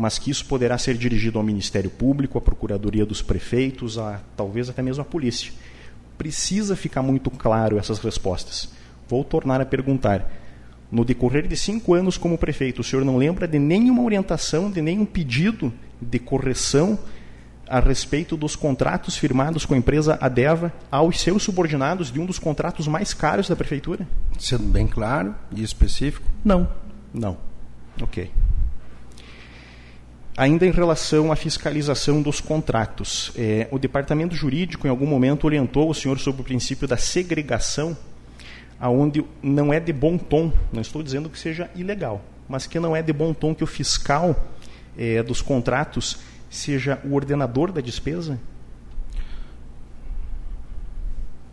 mas 0.00 0.18
que 0.18 0.30
isso 0.30 0.46
poderá 0.46 0.78
ser 0.78 0.96
dirigido 0.96 1.38
ao 1.38 1.44
Ministério 1.44 1.90
Público, 1.90 2.38
à 2.38 2.40
Procuradoria 2.40 3.04
dos 3.04 3.20
Prefeitos, 3.20 3.98
a 3.98 4.18
talvez 4.34 4.70
até 4.70 4.80
mesmo 4.80 5.02
à 5.02 5.04
polícia. 5.04 5.52
Precisa 6.16 6.74
ficar 6.74 7.02
muito 7.02 7.30
claro 7.30 7.76
essas 7.76 7.98
respostas. 7.98 8.70
Vou 9.06 9.22
tornar 9.22 9.60
a 9.60 9.66
perguntar. 9.66 10.26
No 10.90 11.04
decorrer 11.04 11.46
de 11.46 11.54
cinco 11.54 11.92
anos 11.92 12.16
como 12.16 12.38
prefeito, 12.38 12.80
o 12.80 12.82
senhor 12.82 13.04
não 13.04 13.18
lembra 13.18 13.46
de 13.46 13.58
nenhuma 13.58 14.02
orientação, 14.02 14.70
de 14.70 14.80
nenhum 14.80 15.04
pedido 15.04 15.70
de 16.00 16.18
correção 16.18 16.98
a 17.68 17.78
respeito 17.78 18.38
dos 18.38 18.56
contratos 18.56 19.18
firmados 19.18 19.66
com 19.66 19.74
a 19.74 19.76
empresa 19.76 20.16
Adeva 20.18 20.72
aos 20.90 21.20
seus 21.20 21.42
subordinados 21.42 22.10
de 22.10 22.18
um 22.18 22.24
dos 22.24 22.38
contratos 22.38 22.88
mais 22.88 23.12
caros 23.12 23.50
da 23.50 23.54
prefeitura? 23.54 24.08
Sendo 24.38 24.64
bem 24.64 24.86
claro 24.86 25.34
e 25.54 25.62
específico, 25.62 26.26
não. 26.42 26.66
Não. 27.12 27.36
Ok. 28.00 28.30
Ainda 30.40 30.64
em 30.64 30.70
relação 30.70 31.30
à 31.30 31.36
fiscalização 31.36 32.22
dos 32.22 32.40
contratos, 32.40 33.30
é, 33.36 33.68
o 33.70 33.78
departamento 33.78 34.34
jurídico 34.34 34.86
em 34.86 34.90
algum 34.90 35.04
momento 35.04 35.44
orientou 35.44 35.90
o 35.90 35.94
senhor 35.94 36.18
sobre 36.18 36.40
o 36.40 36.44
princípio 36.44 36.88
da 36.88 36.96
segregação, 36.96 37.94
aonde 38.80 39.22
não 39.42 39.70
é 39.70 39.78
de 39.78 39.92
bom 39.92 40.16
tom, 40.16 40.50
não 40.72 40.80
estou 40.80 41.02
dizendo 41.02 41.28
que 41.28 41.38
seja 41.38 41.70
ilegal, 41.76 42.24
mas 42.48 42.66
que 42.66 42.80
não 42.80 42.96
é 42.96 43.02
de 43.02 43.12
bom 43.12 43.34
tom 43.34 43.54
que 43.54 43.62
o 43.62 43.66
fiscal 43.66 44.34
é, 44.96 45.22
dos 45.22 45.42
contratos 45.42 46.20
seja 46.48 46.98
o 47.04 47.14
ordenador 47.14 47.70
da 47.70 47.82
despesa? 47.82 48.40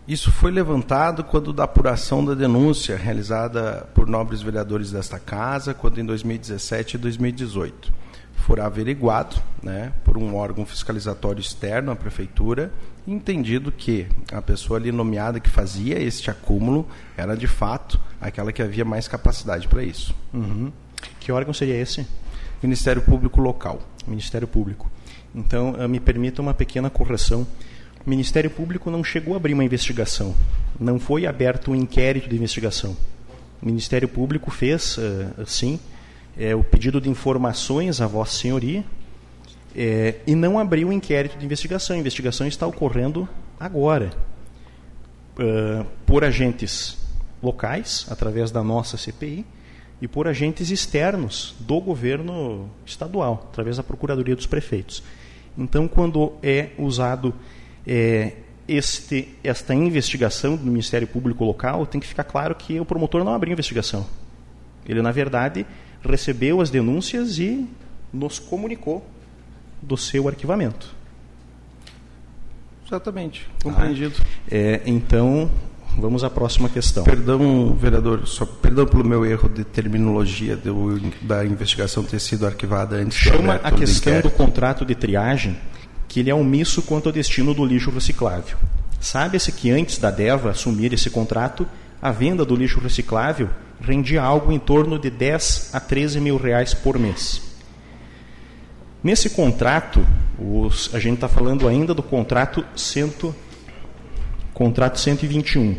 Isso 0.07 0.31
foi 0.31 0.49
levantado 0.49 1.25
quando 1.25 1.51
da 1.51 1.65
apuração 1.65 2.23
da 2.23 2.33
denúncia 2.33 2.95
realizada 2.95 3.85
por 3.93 4.07
nobres 4.07 4.41
vereadores 4.41 4.91
desta 4.91 5.19
casa, 5.19 5.73
quando 5.73 5.99
em 5.99 6.05
2017 6.05 6.95
e 6.95 6.97
2018 6.97 8.06
for 8.37 8.59
averiguado 8.59 9.35
né, 9.61 9.91
por 10.03 10.17
um 10.17 10.35
órgão 10.35 10.65
fiscalizatório 10.65 11.41
externo 11.41 11.91
à 11.91 11.95
prefeitura, 11.95 12.71
entendido 13.05 13.71
que 13.71 14.07
a 14.31 14.41
pessoa 14.41 14.79
ali 14.79 14.91
nomeada 14.91 15.39
que 15.39 15.49
fazia 15.49 15.99
este 15.99 16.29
acúmulo 16.29 16.87
era 17.17 17.35
de 17.35 17.47
fato 17.47 17.99
aquela 18.21 18.51
que 18.51 18.61
havia 18.61 18.85
mais 18.85 19.07
capacidade 19.07 19.67
para 19.67 19.83
isso. 19.83 20.15
Uhum. 20.33 20.71
Que 21.19 21.31
órgão 21.31 21.53
seria 21.53 21.75
esse? 21.75 22.05
Ministério 22.61 23.01
Público 23.01 23.41
Local. 23.41 23.81
Ministério 24.07 24.47
Público. 24.47 24.89
Então, 25.35 25.75
eh, 25.77 25.87
me 25.87 25.99
permita 25.99 26.41
uma 26.41 26.53
pequena 26.53 26.89
correção. 26.89 27.45
O 28.05 28.09
Ministério 28.09 28.49
Público 28.49 28.89
não 28.89 29.03
chegou 29.03 29.33
a 29.33 29.37
abrir 29.37 29.53
uma 29.53 29.63
investigação. 29.63 30.33
Não 30.79 30.99
foi 30.99 31.25
aberto 31.25 31.71
um 31.71 31.75
inquérito 31.75 32.29
de 32.29 32.35
investigação. 32.35 32.95
O 33.61 33.65
Ministério 33.65 34.07
Público 34.07 34.49
fez, 34.49 34.97
uh, 34.97 35.45
sim, 35.45 35.79
é, 36.37 36.55
o 36.55 36.63
pedido 36.63 37.01
de 37.01 37.09
informações 37.09 37.99
a 37.99 38.07
Vossa 38.07 38.37
Senhoria 38.37 38.83
é, 39.75 40.15
e 40.25 40.35
não 40.35 40.59
abriu 40.59 40.89
o 40.89 40.93
inquérito 40.93 41.37
de 41.37 41.45
investigação. 41.45 41.95
A 41.95 41.99
investigação 41.99 42.47
está 42.47 42.65
ocorrendo 42.67 43.27
agora 43.59 44.11
uh, 45.37 45.85
por 46.05 46.23
agentes 46.23 46.97
locais, 47.41 48.05
através 48.09 48.51
da 48.51 48.63
nossa 48.63 48.97
CPI, 48.97 49.45
e 50.01 50.07
por 50.07 50.27
agentes 50.27 50.69
externos 50.69 51.55
do 51.59 51.79
governo 51.79 52.69
estadual, 52.85 53.47
através 53.51 53.77
da 53.77 53.83
Procuradoria 53.83 54.35
dos 54.35 54.45
Prefeitos. 54.45 55.03
Então, 55.57 55.87
quando 55.87 56.33
é 56.43 56.69
usado 56.77 57.33
é, 57.85 58.33
este, 58.67 59.35
esta 59.43 59.73
investigação 59.73 60.55
do 60.55 60.65
Ministério 60.65 61.07
Público 61.07 61.43
Local, 61.43 61.87
tem 61.87 61.99
que 61.99 62.05
ficar 62.05 62.25
claro 62.25 62.53
que 62.53 62.79
o 62.79 62.85
promotor 62.85 63.23
não 63.23 63.33
abriu 63.33 63.53
investigação. 63.53 64.05
Ele, 64.87 65.01
na 65.01 65.11
verdade, 65.11 65.65
recebeu 66.03 66.61
as 66.61 66.69
denúncias 66.69 67.39
e 67.39 67.67
nos 68.13 68.39
comunicou 68.39 69.05
do 69.81 69.97
seu 69.97 70.27
arquivamento. 70.27 70.95
Exatamente, 72.85 73.47
compreendido. 73.61 74.15
Ah, 74.19 74.25
é, 74.49 74.81
então, 74.85 75.51
vamos 75.97 76.23
à 76.23 76.29
próxima 76.29 76.69
questão. 76.69 77.03
Perdão, 77.03 77.75
vereador, 77.75 78.25
só 78.25 78.45
perdão 78.45 78.85
pelo 78.85 79.03
meu 79.03 79.25
erro 79.25 79.49
de 79.49 79.65
terminologia 79.65 80.55
do, 80.55 80.97
da 81.21 81.45
investigação 81.45 82.03
ter 82.03 82.19
sido 82.19 82.45
arquivada 82.45 82.95
antes. 82.95 83.17
Chama 83.17 83.55
a 83.55 83.71
questão 83.71 84.21
do 84.21 84.31
contrato 84.31 84.85
de 84.85 84.95
triagem 84.95 85.57
que 86.07 86.21
ele 86.21 86.29
é 86.29 86.35
omisso 86.35 86.81
quanto 86.81 87.07
ao 87.07 87.11
destino 87.11 87.53
do 87.53 87.65
lixo 87.65 87.91
reciclável. 87.91 88.57
Sabe-se 88.99 89.51
que 89.51 89.69
antes 89.69 89.97
da 89.97 90.09
DEVA 90.09 90.51
assumir 90.51 90.93
esse 90.93 91.09
contrato, 91.09 91.67
a 92.01 92.11
venda 92.11 92.45
do 92.45 92.55
lixo 92.55 92.79
reciclável 92.79 93.49
rendia 93.79 94.21
algo 94.21 94.51
em 94.51 94.59
torno 94.59 94.97
de 94.97 95.09
10 95.09 95.71
a 95.73 95.79
13 95.79 96.19
mil 96.19 96.37
reais 96.37 96.73
por 96.73 96.97
mês. 96.97 97.41
Nesse 99.03 99.29
contrato, 99.29 100.05
os, 100.39 100.93
a 100.93 100.99
gente 100.99 101.15
está 101.15 101.27
falando 101.27 101.67
ainda 101.67 101.93
do 101.93 102.03
contrato, 102.03 102.65
cento, 102.75 103.33
contrato 104.53 104.99
121. 104.99 105.75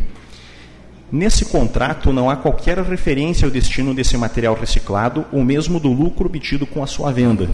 Nesse 1.11 1.47
contrato 1.47 2.13
não 2.13 2.29
há 2.29 2.37
qualquer 2.37 2.79
referência 2.79 3.47
ao 3.47 3.51
destino 3.51 3.95
desse 3.95 4.17
material 4.17 4.55
reciclado 4.55 5.25
ou 5.33 5.43
mesmo 5.43 5.81
do 5.81 5.93
lucro 5.93 6.27
obtido 6.27 6.67
com 6.67 6.83
a 6.83 6.87
sua 6.87 7.11
venda. 7.11 7.49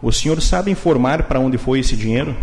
O 0.00 0.12
senhor 0.12 0.40
sabe 0.40 0.70
informar 0.70 1.24
para 1.24 1.40
onde 1.40 1.58
foi 1.58 1.80
esse 1.80 1.96
dinheiro? 1.96 2.36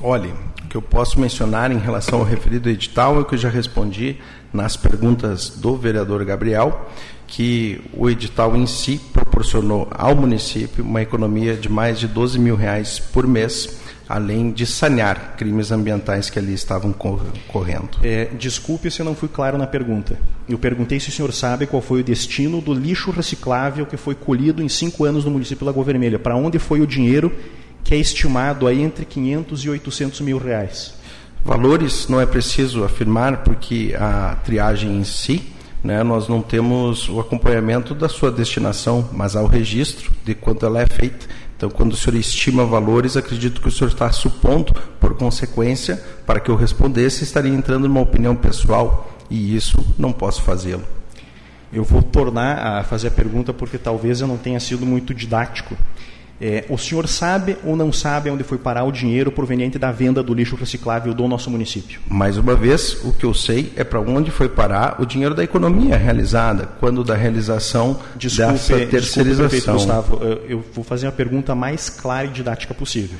Olhe, 0.00 0.32
o 0.64 0.68
que 0.68 0.76
eu 0.76 0.82
posso 0.82 1.20
mencionar 1.20 1.70
em 1.70 1.78
relação 1.78 2.20
ao 2.20 2.24
referido 2.24 2.68
edital 2.68 3.16
é 3.16 3.20
o 3.20 3.24
que 3.24 3.34
eu 3.34 3.38
já 3.38 3.48
respondi 3.48 4.16
nas 4.52 4.76
perguntas 4.76 5.50
do 5.50 5.76
vereador 5.76 6.24
Gabriel, 6.24 6.88
que 7.26 7.80
o 7.92 8.08
edital 8.08 8.56
em 8.56 8.66
si 8.66 9.00
proporcionou 9.12 9.86
ao 9.90 10.14
município 10.14 10.82
uma 10.82 11.02
economia 11.02 11.54
de 11.54 11.68
mais 11.68 12.00
de 12.00 12.08
12 12.08 12.38
mil 12.38 12.56
reais 12.56 12.98
por 12.98 13.26
mês, 13.26 13.78
além 14.08 14.50
de 14.50 14.64
sanear 14.64 15.34
crimes 15.36 15.70
ambientais 15.70 16.30
que 16.30 16.38
ali 16.38 16.54
estavam 16.54 16.94
correndo. 17.46 17.90
É, 18.02 18.24
desculpe 18.38 18.90
se 18.90 19.00
eu 19.00 19.04
não 19.04 19.14
fui 19.14 19.28
claro 19.28 19.58
na 19.58 19.66
pergunta. 19.66 20.18
Eu 20.48 20.58
perguntei 20.58 20.98
se 20.98 21.10
o 21.10 21.12
senhor 21.12 21.32
sabe 21.32 21.66
qual 21.66 21.82
foi 21.82 22.00
o 22.00 22.04
destino 22.04 22.62
do 22.62 22.72
lixo 22.72 23.10
reciclável 23.10 23.84
que 23.84 23.98
foi 23.98 24.14
colhido 24.14 24.62
em 24.62 24.68
cinco 24.68 25.04
anos 25.04 25.26
no 25.26 25.30
município 25.30 25.58
de 25.58 25.64
Lagoa 25.66 25.84
Vermelha. 25.84 26.18
Para 26.18 26.36
onde 26.36 26.58
foi 26.58 26.80
o 26.80 26.86
dinheiro 26.86 27.30
que 27.84 27.94
é 27.94 27.98
estimado 27.98 28.66
aí 28.66 28.82
entre 28.82 29.04
500 29.04 29.64
e 29.64 29.70
800 29.70 30.20
mil 30.22 30.38
reais. 30.38 30.94
Valores 31.44 32.08
não 32.08 32.20
é 32.20 32.26
preciso 32.26 32.84
afirmar, 32.84 33.38
porque 33.38 33.94
a 33.98 34.36
triagem 34.44 34.96
em 34.96 35.04
si, 35.04 35.52
né, 35.82 36.02
nós 36.02 36.28
não 36.28 36.42
temos 36.42 37.08
o 37.08 37.20
acompanhamento 37.20 37.94
da 37.94 38.08
sua 38.08 38.30
destinação, 38.30 39.08
mas 39.12 39.36
há 39.36 39.42
o 39.42 39.46
registro 39.46 40.12
de 40.24 40.34
quanto 40.34 40.66
ela 40.66 40.82
é 40.82 40.86
feita. 40.86 41.26
Então, 41.56 41.70
quando 41.70 41.92
o 41.92 41.96
senhor 41.96 42.16
estima 42.16 42.64
valores, 42.64 43.16
acredito 43.16 43.60
que 43.60 43.68
o 43.68 43.70
senhor 43.70 43.90
está 43.90 44.10
supondo, 44.12 44.72
por 45.00 45.16
consequência, 45.16 46.02
para 46.24 46.38
que 46.38 46.50
eu 46.50 46.56
respondesse, 46.56 47.24
estaria 47.24 47.52
entrando 47.52 47.88
numa 47.88 48.00
opinião 48.00 48.36
pessoal, 48.36 49.10
e 49.30 49.56
isso 49.56 49.76
não 49.98 50.12
posso 50.12 50.42
fazê-lo. 50.42 50.84
Eu 51.72 51.84
vou 51.84 52.02
tornar 52.02 52.58
a 52.58 52.84
fazer 52.84 53.08
a 53.08 53.10
pergunta 53.10 53.52
porque 53.52 53.76
talvez 53.76 54.20
eu 54.20 54.26
não 54.26 54.38
tenha 54.38 54.58
sido 54.58 54.86
muito 54.86 55.12
didático. 55.12 55.76
É, 56.40 56.64
o 56.68 56.78
senhor 56.78 57.08
sabe 57.08 57.56
ou 57.64 57.74
não 57.74 57.92
sabe 57.92 58.30
onde 58.30 58.44
foi 58.44 58.58
parar 58.58 58.84
o 58.84 58.92
dinheiro 58.92 59.32
proveniente 59.32 59.76
da 59.76 59.90
venda 59.90 60.22
do 60.22 60.32
lixo 60.32 60.54
reciclável 60.54 61.12
do 61.12 61.26
nosso 61.26 61.50
município? 61.50 62.00
Mais 62.08 62.38
uma 62.38 62.54
vez, 62.54 63.04
o 63.04 63.12
que 63.12 63.24
eu 63.24 63.34
sei 63.34 63.72
é 63.74 63.82
para 63.82 64.00
onde 64.00 64.30
foi 64.30 64.48
parar 64.48 65.00
o 65.00 65.06
dinheiro 65.06 65.34
da 65.34 65.42
economia 65.42 65.96
realizada, 65.96 66.68
quando 66.78 67.02
da 67.02 67.16
realização 67.16 67.98
desculpe, 68.14 68.52
dessa 68.52 68.86
terceirização. 68.86 69.48
Desculpe, 69.48 69.78
Gustavo, 69.78 70.20
eu 70.48 70.64
vou 70.72 70.84
fazer 70.84 71.08
a 71.08 71.12
pergunta 71.12 71.56
mais 71.56 71.90
clara 71.90 72.26
e 72.26 72.30
didática 72.30 72.72
possível. 72.72 73.18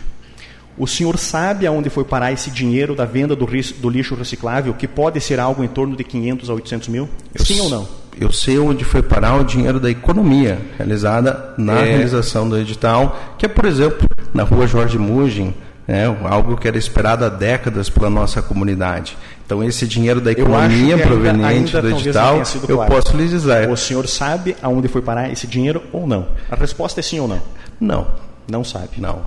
O 0.78 0.86
senhor 0.86 1.18
sabe 1.18 1.66
aonde 1.66 1.90
foi 1.90 2.04
parar 2.04 2.30
esse 2.30 2.52
dinheiro 2.52 2.94
da 2.94 3.04
venda 3.04 3.34
do, 3.34 3.44
do 3.44 3.90
lixo 3.90 4.14
reciclável, 4.14 4.72
que 4.74 4.86
pode 4.86 5.20
ser 5.20 5.40
algo 5.40 5.64
em 5.64 5.68
torno 5.68 5.96
de 5.96 6.04
500 6.04 6.48
a 6.48 6.54
800 6.54 6.88
mil? 6.88 7.08
Eu 7.34 7.44
Sim 7.44 7.60
ou 7.62 7.68
não? 7.68 7.88
Eu 8.20 8.32
sei 8.32 8.58
onde 8.58 8.84
foi 8.84 9.02
parar 9.02 9.36
o 9.36 9.44
dinheiro 9.44 9.78
da 9.78 9.90
economia 9.90 10.58
realizada 10.76 11.54
na 11.56 11.80
é... 11.80 11.84
realização 11.84 12.48
do 12.48 12.58
edital, 12.58 13.34
que 13.38 13.46
é, 13.46 13.48
por 13.48 13.64
exemplo, 13.64 14.08
na 14.34 14.42
rua 14.42 14.66
Jorge 14.66 14.98
Mugin, 14.98 15.54
né, 15.86 16.04
algo 16.24 16.56
que 16.56 16.68
era 16.68 16.76
esperado 16.76 17.24
há 17.24 17.28
décadas 17.28 17.88
pela 17.88 18.10
nossa 18.10 18.42
comunidade. 18.42 19.16
Então, 19.46 19.64
esse 19.64 19.86
dinheiro 19.86 20.20
da 20.20 20.32
economia 20.32 20.96
ainda, 20.96 21.06
proveniente 21.06 21.76
ainda, 21.76 21.82
do 21.82 21.90
edital, 21.96 22.42
eu 22.68 22.76
claro. 22.76 22.92
posso 22.92 23.16
lhe 23.16 23.26
dizer. 23.26 23.70
O 23.70 23.76
senhor 23.76 24.06
sabe 24.06 24.54
aonde 24.60 24.88
foi 24.88 25.00
parar 25.00 25.32
esse 25.32 25.46
dinheiro 25.46 25.82
ou 25.90 26.06
não? 26.06 26.28
A 26.50 26.56
resposta 26.56 27.00
é 27.00 27.02
sim 27.02 27.18
ou 27.20 27.28
não? 27.28 27.40
Não. 27.80 28.06
Não 28.50 28.64
sabe? 28.64 28.98
Não. 28.98 29.22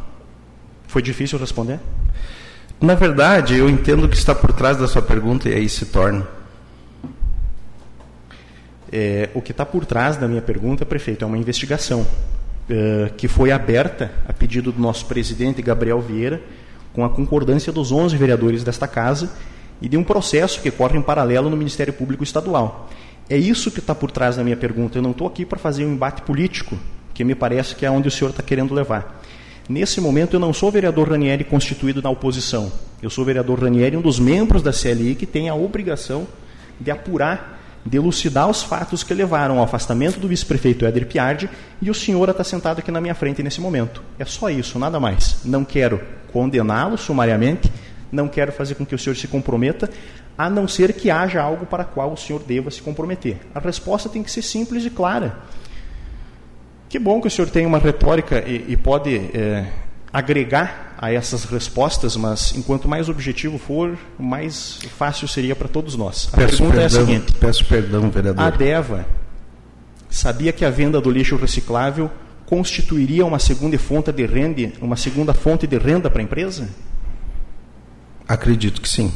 Foi 0.87 1.01
difícil 1.01 1.39
responder? 1.39 1.79
Na 2.79 2.95
verdade, 2.95 3.57
eu 3.57 3.69
entendo 3.69 4.05
o 4.05 4.09
que 4.09 4.17
está 4.17 4.35
por 4.35 4.51
trás 4.53 4.77
da 4.77 4.87
sua 4.87 5.01
pergunta 5.01 5.47
e 5.47 5.53
aí 5.53 5.69
se 5.69 5.85
torna. 5.85 6.27
É, 8.91 9.29
o 9.33 9.41
que 9.41 9.51
está 9.51 9.65
por 9.65 9.85
trás 9.85 10.17
da 10.17 10.27
minha 10.27 10.41
pergunta, 10.41 10.85
prefeito, 10.85 11.23
é 11.23 11.27
uma 11.27 11.37
investigação 11.37 12.05
é, 12.69 13.11
que 13.15 13.27
foi 13.27 13.51
aberta 13.51 14.11
a 14.27 14.33
pedido 14.33 14.71
do 14.71 14.81
nosso 14.81 15.05
presidente 15.05 15.61
Gabriel 15.61 16.01
Vieira, 16.01 16.41
com 16.93 17.05
a 17.05 17.09
concordância 17.09 17.71
dos 17.71 17.91
11 17.91 18.17
vereadores 18.17 18.63
desta 18.63 18.87
casa 18.87 19.31
e 19.81 19.87
de 19.87 19.97
um 19.97 20.03
processo 20.03 20.61
que 20.61 20.69
corre 20.69 20.97
em 20.97 21.01
paralelo 21.01 21.49
no 21.49 21.57
Ministério 21.57 21.93
Público 21.93 22.23
Estadual. 22.23 22.89
É 23.29 23.37
isso 23.37 23.71
que 23.71 23.79
está 23.79 23.95
por 23.95 24.11
trás 24.11 24.35
da 24.35 24.43
minha 24.43 24.57
pergunta. 24.57 24.97
Eu 24.97 25.01
não 25.01 25.11
estou 25.11 25.25
aqui 25.25 25.45
para 25.45 25.57
fazer 25.57 25.85
um 25.85 25.93
embate 25.93 26.21
político, 26.21 26.77
que 27.13 27.23
me 27.23 27.33
parece 27.33 27.75
que 27.75 27.85
é 27.85 27.89
onde 27.89 28.07
o 28.07 28.11
senhor 28.11 28.31
está 28.31 28.43
querendo 28.43 28.73
levar. 28.73 29.21
Nesse 29.69 30.01
momento, 30.01 30.35
eu 30.35 30.39
não 30.39 30.51
sou 30.51 30.69
vereador 30.69 31.09
Ranieri 31.09 31.45
constituído 31.45 32.01
na 32.01 32.09
oposição. 32.09 32.71
Eu 33.01 33.09
sou 33.09 33.23
vereador 33.23 33.61
Ranieri, 33.61 33.95
um 33.95 34.01
dos 34.01 34.19
membros 34.19 34.61
da 34.61 34.73
CLI 34.73 35.15
que 35.15 35.25
tem 35.25 35.47
a 35.47 35.55
obrigação 35.55 36.27
de 36.79 36.91
apurar, 36.91 37.60
de 37.85 37.97
elucidar 37.97 38.49
os 38.49 38.61
fatos 38.61 39.03
que 39.03 39.13
levaram 39.13 39.57
ao 39.57 39.63
afastamento 39.63 40.19
do 40.19 40.27
vice-prefeito 40.27 40.85
Éder 40.85 41.07
Piardi 41.07 41.49
e 41.81 41.89
o 41.89 41.93
senhor 41.93 42.29
está 42.29 42.43
sentado 42.43 42.79
aqui 42.79 42.91
na 42.91 43.01
minha 43.01 43.15
frente 43.15 43.41
nesse 43.41 43.59
momento. 43.59 44.03
É 44.19 44.25
só 44.25 44.49
isso, 44.49 44.77
nada 44.77 44.99
mais. 44.99 45.41
Não 45.43 45.65
quero 45.65 46.01
condená-lo 46.31 46.97
sumariamente, 46.97 47.71
não 48.11 48.27
quero 48.27 48.51
fazer 48.51 48.75
com 48.75 48.85
que 48.85 48.95
o 48.95 48.99
senhor 48.99 49.15
se 49.15 49.27
comprometa, 49.27 49.89
a 50.37 50.49
não 50.49 50.67
ser 50.67 50.93
que 50.93 51.09
haja 51.09 51.41
algo 51.41 51.65
para 51.65 51.83
qual 51.83 52.13
o 52.13 52.17
senhor 52.17 52.41
deva 52.43 52.71
se 52.71 52.81
comprometer. 52.81 53.37
A 53.53 53.59
resposta 53.59 54.09
tem 54.09 54.23
que 54.23 54.31
ser 54.31 54.41
simples 54.41 54.85
e 54.85 54.89
clara. 54.89 55.39
Que 56.87 56.99
bom 56.99 57.21
que 57.21 57.27
o 57.27 57.31
senhor 57.31 57.49
tem 57.49 57.65
uma 57.65 57.79
retórica 57.79 58.43
e, 58.47 58.65
e 58.69 58.77
pode 58.77 59.15
é, 59.15 59.65
agregar 60.13 60.93
a 60.97 61.11
essas 61.11 61.45
respostas, 61.45 62.15
mas 62.15 62.53
enquanto 62.55 62.87
mais 62.87 63.09
objetivo 63.09 63.57
for, 63.57 63.97
mais 64.19 64.79
fácil 64.97 65.27
seria 65.27 65.55
para 65.55 65.67
todos 65.67 65.95
nós. 65.95 66.29
A 66.33 66.37
peço 66.37 66.57
pergunta 66.57 66.77
perdão, 66.77 66.81
é 66.81 66.85
a 66.85 66.89
seguinte: 66.89 67.33
Peço 67.33 67.65
perdão, 67.65 68.09
vereador. 68.09 68.43
A 68.43 68.49
DEVA 68.49 69.05
sabia 70.09 70.51
que 70.51 70.65
a 70.65 70.69
venda 70.69 70.99
do 70.99 71.09
lixo 71.09 71.35
reciclável 71.37 72.11
constituiria 72.45 73.25
uma 73.25 73.39
segunda 73.39 73.79
fonte 73.79 74.11
de 74.11 74.25
renda, 74.25 74.73
uma 74.81 74.97
segunda 74.97 75.33
fonte 75.33 75.65
de 75.65 75.77
renda 75.77 76.09
para 76.09 76.21
a 76.21 76.23
empresa? 76.23 76.69
Acredito 78.27 78.81
que 78.81 78.89
sim. 78.89 79.13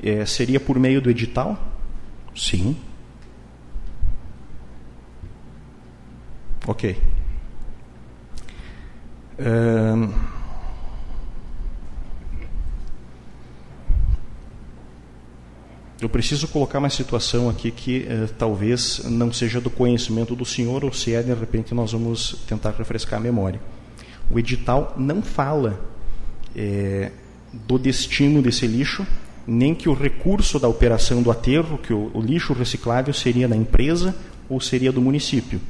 É, 0.00 0.24
seria 0.24 0.60
por 0.60 0.78
meio 0.78 1.00
do 1.00 1.10
edital? 1.10 1.58
Sim. 2.34 2.76
Ok. 6.66 6.96
Eu 16.00 16.08
preciso 16.08 16.46
colocar 16.48 16.78
uma 16.78 16.90
situação 16.90 17.48
aqui 17.48 17.70
que 17.70 18.06
uh, 18.08 18.28
talvez 18.38 19.02
não 19.04 19.32
seja 19.32 19.60
do 19.60 19.68
conhecimento 19.68 20.34
do 20.36 20.44
senhor, 20.44 20.84
ou 20.84 20.92
se 20.92 21.12
é, 21.12 21.22
de 21.22 21.34
repente 21.34 21.74
nós 21.74 21.92
vamos 21.92 22.36
tentar 22.48 22.70
refrescar 22.70 23.18
a 23.18 23.22
memória. 23.22 23.60
O 24.30 24.38
edital 24.38 24.94
não 24.96 25.22
fala 25.22 25.80
é, 26.54 27.10
do 27.52 27.78
destino 27.78 28.40
desse 28.40 28.66
lixo, 28.66 29.06
nem 29.46 29.74
que 29.74 29.88
o 29.88 29.94
recurso 29.94 30.58
da 30.60 30.68
operação 30.68 31.22
do 31.22 31.30
aterro, 31.30 31.78
que 31.78 31.92
o, 31.92 32.10
o 32.14 32.20
lixo 32.20 32.52
reciclável 32.52 33.12
seria 33.12 33.48
da 33.48 33.56
empresa 33.56 34.14
ou 34.48 34.60
seria 34.60 34.92
do 34.92 35.00
município. 35.00 35.60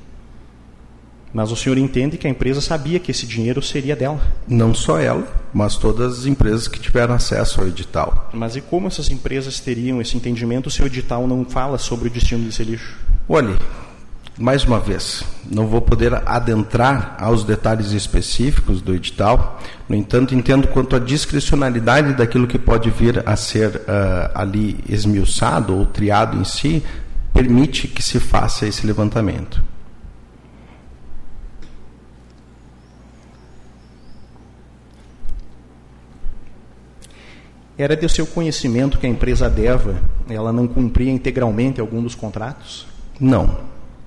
Mas 1.32 1.50
o 1.50 1.56
senhor 1.56 1.76
entende 1.76 2.16
que 2.16 2.26
a 2.26 2.30
empresa 2.30 2.60
sabia 2.60 2.98
que 2.98 3.10
esse 3.10 3.26
dinheiro 3.26 3.60
seria 3.60 3.94
dela? 3.94 4.20
Não 4.46 4.74
só 4.74 4.98
ela, 4.98 5.26
mas 5.52 5.76
todas 5.76 6.20
as 6.20 6.26
empresas 6.26 6.66
que 6.66 6.80
tiveram 6.80 7.14
acesso 7.14 7.60
ao 7.60 7.68
edital. 7.68 8.30
Mas 8.32 8.56
e 8.56 8.60
como 8.60 8.86
essas 8.86 9.10
empresas 9.10 9.60
teriam 9.60 10.00
esse 10.00 10.16
entendimento 10.16 10.70
se 10.70 10.82
o 10.82 10.86
edital 10.86 11.26
não 11.26 11.44
fala 11.44 11.78
sobre 11.78 12.08
o 12.08 12.10
destino 12.10 12.44
desse 12.44 12.64
lixo? 12.64 12.96
Olhe, 13.28 13.56
mais 14.38 14.64
uma 14.64 14.78
vez, 14.78 15.24
não 15.50 15.66
vou 15.66 15.82
poder 15.82 16.14
adentrar 16.24 17.16
aos 17.18 17.42
detalhes 17.42 17.90
específicos 17.90 18.80
do 18.80 18.94
edital, 18.94 19.60
no 19.88 19.96
entanto, 19.96 20.34
entendo 20.34 20.68
quanto 20.68 20.94
à 20.94 20.98
discricionalidade 21.00 22.14
daquilo 22.14 22.46
que 22.46 22.58
pode 22.58 22.88
vir 22.88 23.22
a 23.26 23.34
ser 23.34 23.76
uh, 23.76 24.30
ali 24.34 24.78
esmiuçado 24.88 25.76
ou 25.76 25.84
triado 25.84 26.38
em 26.38 26.44
si, 26.44 26.82
permite 27.34 27.88
que 27.88 28.00
se 28.02 28.20
faça 28.20 28.64
esse 28.64 28.86
levantamento. 28.86 29.60
Era 37.78 37.96
de 37.96 38.08
seu 38.08 38.26
conhecimento 38.26 38.98
que 38.98 39.06
a 39.06 39.08
empresa 39.08 39.48
Deva 39.48 40.02
ela 40.28 40.52
não 40.52 40.66
cumpria 40.66 41.12
integralmente 41.12 41.80
algum 41.80 42.02
dos 42.02 42.16
contratos? 42.16 42.88
Não. 43.20 43.60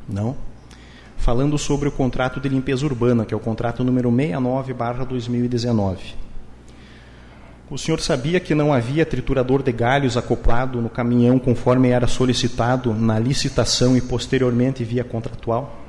Não? 0.10 0.36
Falando 1.16 1.58
sobre 1.58 1.88
o 1.88 1.92
contrato 1.92 2.42
de 2.42 2.50
limpeza 2.50 2.86
urbana, 2.86 3.24
que 3.24 3.34
é 3.34 3.38
o 3.38 3.40
contrato 3.40 3.82
número 3.82 4.12
69/2019. 4.12 6.18
O 7.70 7.78
senhor 7.78 8.02
sabia 8.02 8.42
que 8.42 8.54
não 8.54 8.74
havia 8.74 9.06
triturador 9.06 9.64
de 9.64 9.72
galhos 9.72 10.18
acoplado 10.18 10.82
no 10.82 10.90
caminhão 10.90 11.40
conforme 11.40 11.88
era 11.88 12.08
solicitado 12.08 12.94
na 12.94 13.18
licitação 13.18 13.96
e 13.96 14.02
posteriormente 14.02 14.84
via 14.84 15.06
contratual? 15.06 15.80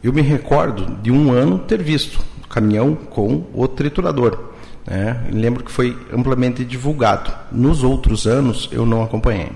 Eu 0.00 0.12
me 0.12 0.22
recordo 0.22 0.96
de 1.02 1.10
um 1.10 1.32
ano 1.32 1.58
ter 1.58 1.82
visto 1.82 2.24
o 2.44 2.46
caminhão 2.46 2.94
com 2.94 3.44
o 3.52 3.66
triturador. 3.66 4.51
Né? 4.86 5.28
Lembro 5.32 5.64
que 5.64 5.70
foi 5.70 5.96
amplamente 6.12 6.64
divulgado. 6.64 7.32
Nos 7.50 7.82
outros 7.82 8.26
anos, 8.26 8.68
eu 8.72 8.84
não 8.84 9.02
acompanhei. 9.02 9.50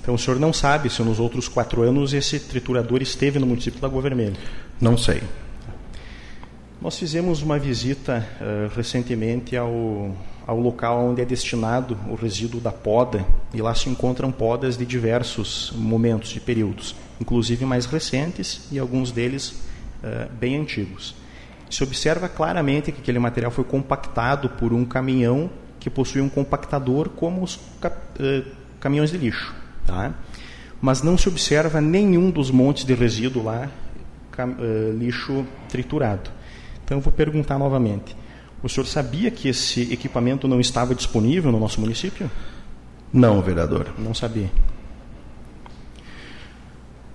Então 0.00 0.14
o 0.14 0.18
senhor 0.18 0.38
não 0.38 0.52
sabe 0.52 0.88
se 0.88 1.02
nos 1.02 1.18
outros 1.18 1.48
quatro 1.48 1.82
anos 1.82 2.12
esse 2.12 2.38
triturador 2.38 3.02
esteve 3.02 3.40
no 3.40 3.46
município 3.46 3.80
da 3.80 3.88
Lagoa 3.88 4.02
Vermelha? 4.02 4.36
Não 4.80 4.96
sei. 4.96 5.20
Nós 6.80 6.96
fizemos 6.96 7.42
uma 7.42 7.58
visita 7.58 8.24
uh, 8.40 8.72
recentemente 8.76 9.56
ao, 9.56 10.14
ao 10.46 10.60
local 10.60 11.04
onde 11.04 11.22
é 11.22 11.24
destinado 11.24 11.98
o 12.08 12.14
resíduo 12.14 12.60
da 12.60 12.70
poda 12.70 13.26
e 13.52 13.60
lá 13.60 13.74
se 13.74 13.88
encontram 13.88 14.30
podas 14.30 14.76
de 14.76 14.86
diversos 14.86 15.72
momentos 15.74 16.36
e 16.36 16.38
períodos, 16.38 16.94
inclusive 17.20 17.64
mais 17.64 17.86
recentes 17.86 18.68
e 18.70 18.78
alguns 18.78 19.10
deles 19.10 19.48
uh, 20.04 20.30
bem 20.38 20.56
antigos 20.56 21.16
se 21.68 21.82
observa 21.82 22.28
claramente 22.28 22.92
que 22.92 23.00
aquele 23.00 23.18
material 23.18 23.50
foi 23.50 23.64
compactado 23.64 24.48
por 24.50 24.72
um 24.72 24.84
caminhão 24.84 25.50
que 25.80 25.90
possui 25.90 26.20
um 26.20 26.28
compactador 26.28 27.08
como 27.10 27.42
os 27.42 27.56
uh, 27.56 28.44
caminhões 28.80 29.10
de 29.10 29.18
lixo. 29.18 29.54
Tá? 29.84 30.14
Mas 30.80 31.02
não 31.02 31.16
se 31.16 31.28
observa 31.28 31.80
nenhum 31.80 32.30
dos 32.30 32.50
montes 32.50 32.84
de 32.84 32.94
resíduo 32.94 33.44
lá, 33.44 33.68
uh, 34.38 34.98
lixo 34.98 35.44
triturado. 35.68 36.30
Então 36.84 36.98
eu 36.98 37.00
vou 37.00 37.12
perguntar 37.12 37.58
novamente. 37.58 38.16
O 38.62 38.68
senhor 38.68 38.86
sabia 38.86 39.30
que 39.30 39.48
esse 39.48 39.92
equipamento 39.92 40.48
não 40.48 40.60
estava 40.60 40.94
disponível 40.94 41.52
no 41.52 41.60
nosso 41.60 41.80
município? 41.80 42.30
Não, 43.12 43.40
vereador. 43.40 43.94
Não 43.98 44.14
sabia. 44.14 44.50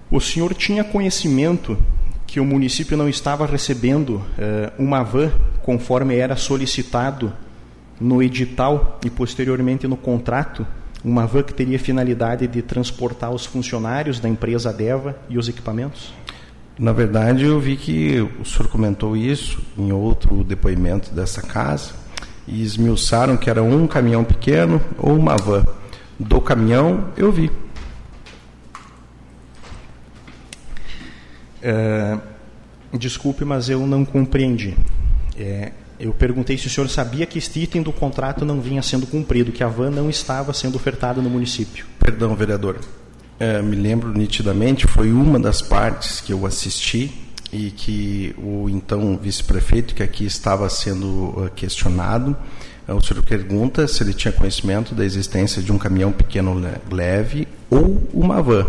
O 0.09 0.19
senhor 0.19 0.53
tinha 0.53 0.83
conhecimento 0.83 1.77
que 2.31 2.39
o 2.39 2.45
município 2.45 2.95
não 2.95 3.09
estava 3.09 3.45
recebendo 3.45 4.23
eh, 4.39 4.71
uma 4.79 5.03
van 5.03 5.33
conforme 5.63 6.15
era 6.15 6.37
solicitado 6.37 7.33
no 7.99 8.23
edital 8.23 8.97
e 9.03 9.09
posteriormente 9.09 9.85
no 9.85 9.97
contrato 9.97 10.65
uma 11.03 11.27
van 11.27 11.43
que 11.43 11.53
teria 11.53 11.77
finalidade 11.77 12.47
de 12.47 12.61
transportar 12.61 13.31
os 13.31 13.45
funcionários 13.45 14.17
da 14.17 14.29
empresa 14.29 14.71
Deva 14.71 15.17
e 15.27 15.37
os 15.37 15.49
equipamentos? 15.49 16.13
Na 16.79 16.93
verdade, 16.93 17.43
eu 17.43 17.59
vi 17.59 17.75
que 17.75 18.21
o 18.39 18.45
senhor 18.45 18.69
comentou 18.69 19.17
isso 19.17 19.61
em 19.77 19.91
outro 19.91 20.41
depoimento 20.41 21.13
dessa 21.13 21.41
casa 21.41 21.95
e 22.47 22.63
esmiuçaram 22.63 23.35
que 23.35 23.49
era 23.49 23.61
um 23.61 23.85
caminhão 23.85 24.23
pequeno 24.23 24.81
ou 24.97 25.17
uma 25.17 25.35
van. 25.35 25.65
Do 26.17 26.39
caminhão, 26.39 27.09
eu 27.17 27.29
vi. 27.29 27.51
É, 31.61 32.17
desculpe, 32.93 33.45
mas 33.45 33.69
eu 33.69 33.85
não 33.85 34.03
compreendi. 34.03 34.75
É, 35.37 35.71
eu 35.99 36.13
perguntei 36.13 36.57
se 36.57 36.67
o 36.67 36.69
senhor 36.69 36.89
sabia 36.89 37.25
que 37.25 37.37
este 37.37 37.59
item 37.59 37.81
do 37.81 37.93
contrato 37.93 38.43
não 38.43 38.59
vinha 38.59 38.81
sendo 38.81 39.05
cumprido, 39.05 39.51
que 39.51 39.63
a 39.63 39.67
van 39.67 39.91
não 39.91 40.09
estava 40.09 40.53
sendo 40.53 40.75
ofertada 40.75 41.21
no 41.21 41.29
município. 41.29 41.85
Perdão, 41.99 42.35
vereador. 42.35 42.79
É, 43.39 43.61
me 43.61 43.75
lembro 43.75 44.09
nitidamente, 44.09 44.87
foi 44.87 45.11
uma 45.11 45.39
das 45.39 45.61
partes 45.61 46.21
que 46.21 46.33
eu 46.33 46.45
assisti 46.45 47.11
e 47.51 47.71
que 47.71 48.35
o 48.37 48.69
então 48.69 49.17
vice-prefeito, 49.17 49.93
que 49.93 50.03
aqui 50.03 50.25
estava 50.25 50.69
sendo 50.69 51.51
questionado, 51.55 52.35
o 52.87 53.01
senhor 53.01 53.23
pergunta 53.23 53.87
se 53.87 54.03
ele 54.03 54.13
tinha 54.13 54.31
conhecimento 54.31 54.93
da 54.93 55.05
existência 55.05 55.61
de 55.61 55.71
um 55.71 55.77
caminhão 55.77 56.11
pequeno 56.11 56.59
leve 56.89 57.47
ou 57.69 58.01
uma 58.13 58.41
van. 58.41 58.67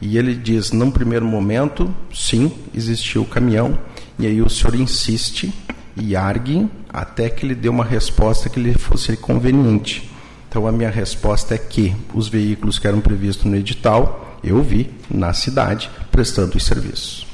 E 0.00 0.18
ele 0.18 0.34
diz, 0.34 0.72
num 0.72 0.90
primeiro 0.90 1.24
momento, 1.24 1.94
sim, 2.12 2.52
existiu 2.74 3.22
o 3.22 3.26
caminhão, 3.26 3.78
e 4.18 4.26
aí 4.26 4.42
o 4.42 4.50
senhor 4.50 4.74
insiste 4.74 5.52
e 5.96 6.16
argue 6.16 6.68
até 6.88 7.28
que 7.28 7.46
ele 7.46 7.54
dê 7.54 7.68
uma 7.68 7.84
resposta 7.84 8.48
que 8.48 8.60
lhe 8.60 8.74
fosse 8.74 9.16
conveniente. 9.16 10.10
Então 10.48 10.66
a 10.66 10.72
minha 10.72 10.90
resposta 10.90 11.54
é 11.54 11.58
que 11.58 11.94
os 12.12 12.28
veículos 12.28 12.78
que 12.78 12.86
eram 12.86 13.00
previstos 13.00 13.44
no 13.44 13.56
edital, 13.56 14.38
eu 14.42 14.62
vi 14.62 14.90
na 15.10 15.32
cidade 15.32 15.90
prestando 16.10 16.56
os 16.56 16.64
serviços. 16.64 17.26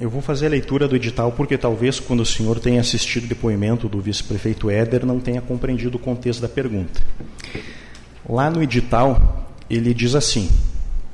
Eu 0.00 0.08
vou 0.08 0.22
fazer 0.22 0.46
a 0.46 0.50
leitura 0.50 0.88
do 0.88 0.96
edital 0.96 1.32
porque 1.32 1.58
talvez 1.58 2.00
quando 2.00 2.20
o 2.20 2.26
senhor 2.26 2.58
tenha 2.58 2.80
assistido 2.80 3.24
o 3.24 3.28
depoimento 3.28 3.88
do 3.88 4.00
vice-prefeito 4.00 4.70
Éder 4.70 5.04
não 5.04 5.20
tenha 5.20 5.40
compreendido 5.42 5.96
o 5.96 6.00
contexto 6.00 6.40
da 6.40 6.48
pergunta. 6.48 7.02
Lá 8.28 8.50
no 8.50 8.62
edital, 8.62 9.50
ele 9.68 9.92
diz 9.92 10.14
assim: 10.14 10.48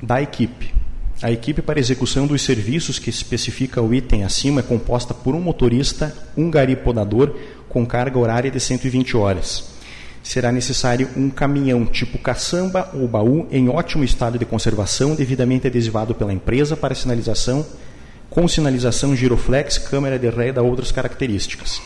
da 0.02 0.20
equipe. 0.20 0.74
A 1.22 1.32
equipe 1.32 1.62
para 1.62 1.80
execução 1.80 2.26
dos 2.26 2.42
serviços 2.42 2.98
que 2.98 3.08
especifica 3.08 3.80
o 3.80 3.94
item 3.94 4.24
acima 4.24 4.60
é 4.60 4.62
composta 4.62 5.14
por 5.14 5.34
um 5.34 5.40
motorista, 5.40 6.14
um 6.36 6.50
garipodador 6.50 7.34
com 7.68 7.86
carga 7.86 8.18
horária 8.18 8.50
de 8.50 8.60
120 8.60 9.16
horas. 9.16 9.76
Será 10.22 10.52
necessário 10.52 11.08
um 11.16 11.30
caminhão 11.30 11.86
tipo 11.86 12.18
caçamba 12.18 12.90
ou 12.92 13.08
baú 13.08 13.46
em 13.50 13.68
ótimo 13.68 14.04
estado 14.04 14.38
de 14.38 14.44
conservação, 14.44 15.14
devidamente 15.14 15.68
adesivado 15.68 16.14
pela 16.14 16.32
empresa 16.32 16.76
para 16.76 16.94
sinalização, 16.94 17.64
com 18.28 18.46
sinalização 18.46 19.16
giroflex, 19.16 19.78
câmera 19.78 20.18
de 20.18 20.28
ré 20.28 20.52
e 20.54 20.58
outras 20.58 20.92
características. 20.92 21.80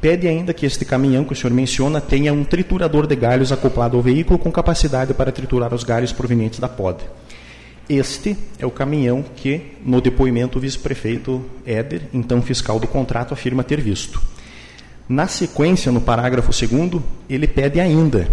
Pede 0.00 0.26
ainda 0.26 0.52
que 0.52 0.66
este 0.66 0.84
caminhão 0.84 1.24
que 1.24 1.32
o 1.32 1.36
senhor 1.36 1.52
menciona 1.52 2.00
tenha 2.00 2.32
um 2.32 2.44
triturador 2.44 3.06
de 3.06 3.14
galhos 3.14 3.52
acoplado 3.52 3.96
ao 3.96 4.02
veículo 4.02 4.38
com 4.38 4.50
capacidade 4.50 5.14
para 5.14 5.30
triturar 5.30 5.72
os 5.72 5.84
galhos 5.84 6.12
provenientes 6.12 6.58
da 6.58 6.68
poda. 6.68 7.04
Este 7.88 8.36
é 8.58 8.66
o 8.66 8.70
caminhão 8.70 9.24
que, 9.36 9.72
no 9.84 10.00
depoimento, 10.00 10.58
o 10.58 10.60
vice-prefeito 10.60 11.44
Éder, 11.64 12.02
então 12.12 12.42
fiscal 12.42 12.80
do 12.80 12.86
contrato, 12.86 13.32
afirma 13.32 13.62
ter 13.62 13.80
visto. 13.80 14.20
Na 15.08 15.28
sequência, 15.28 15.92
no 15.92 16.00
parágrafo 16.00 16.50
2, 16.50 17.02
ele 17.28 17.46
pede 17.46 17.78
ainda 17.78 18.28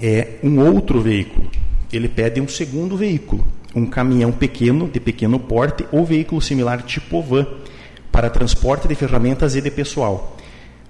é 0.00 0.38
um 0.42 0.58
outro 0.60 1.00
veículo. 1.00 1.50
Ele 1.92 2.08
pede 2.08 2.40
um 2.40 2.48
segundo 2.48 2.96
veículo, 2.96 3.44
um 3.74 3.84
caminhão 3.84 4.32
pequeno, 4.32 4.88
de 4.88 4.98
pequeno 4.98 5.38
porte, 5.38 5.84
ou 5.92 6.04
veículo 6.04 6.40
similar 6.40 6.82
tipo 6.82 7.20
van, 7.22 7.46
para 8.10 8.30
transporte 8.30 8.88
de 8.88 8.94
ferramentas 8.94 9.54
e 9.54 9.60
de 9.60 9.70
pessoal. 9.70 10.36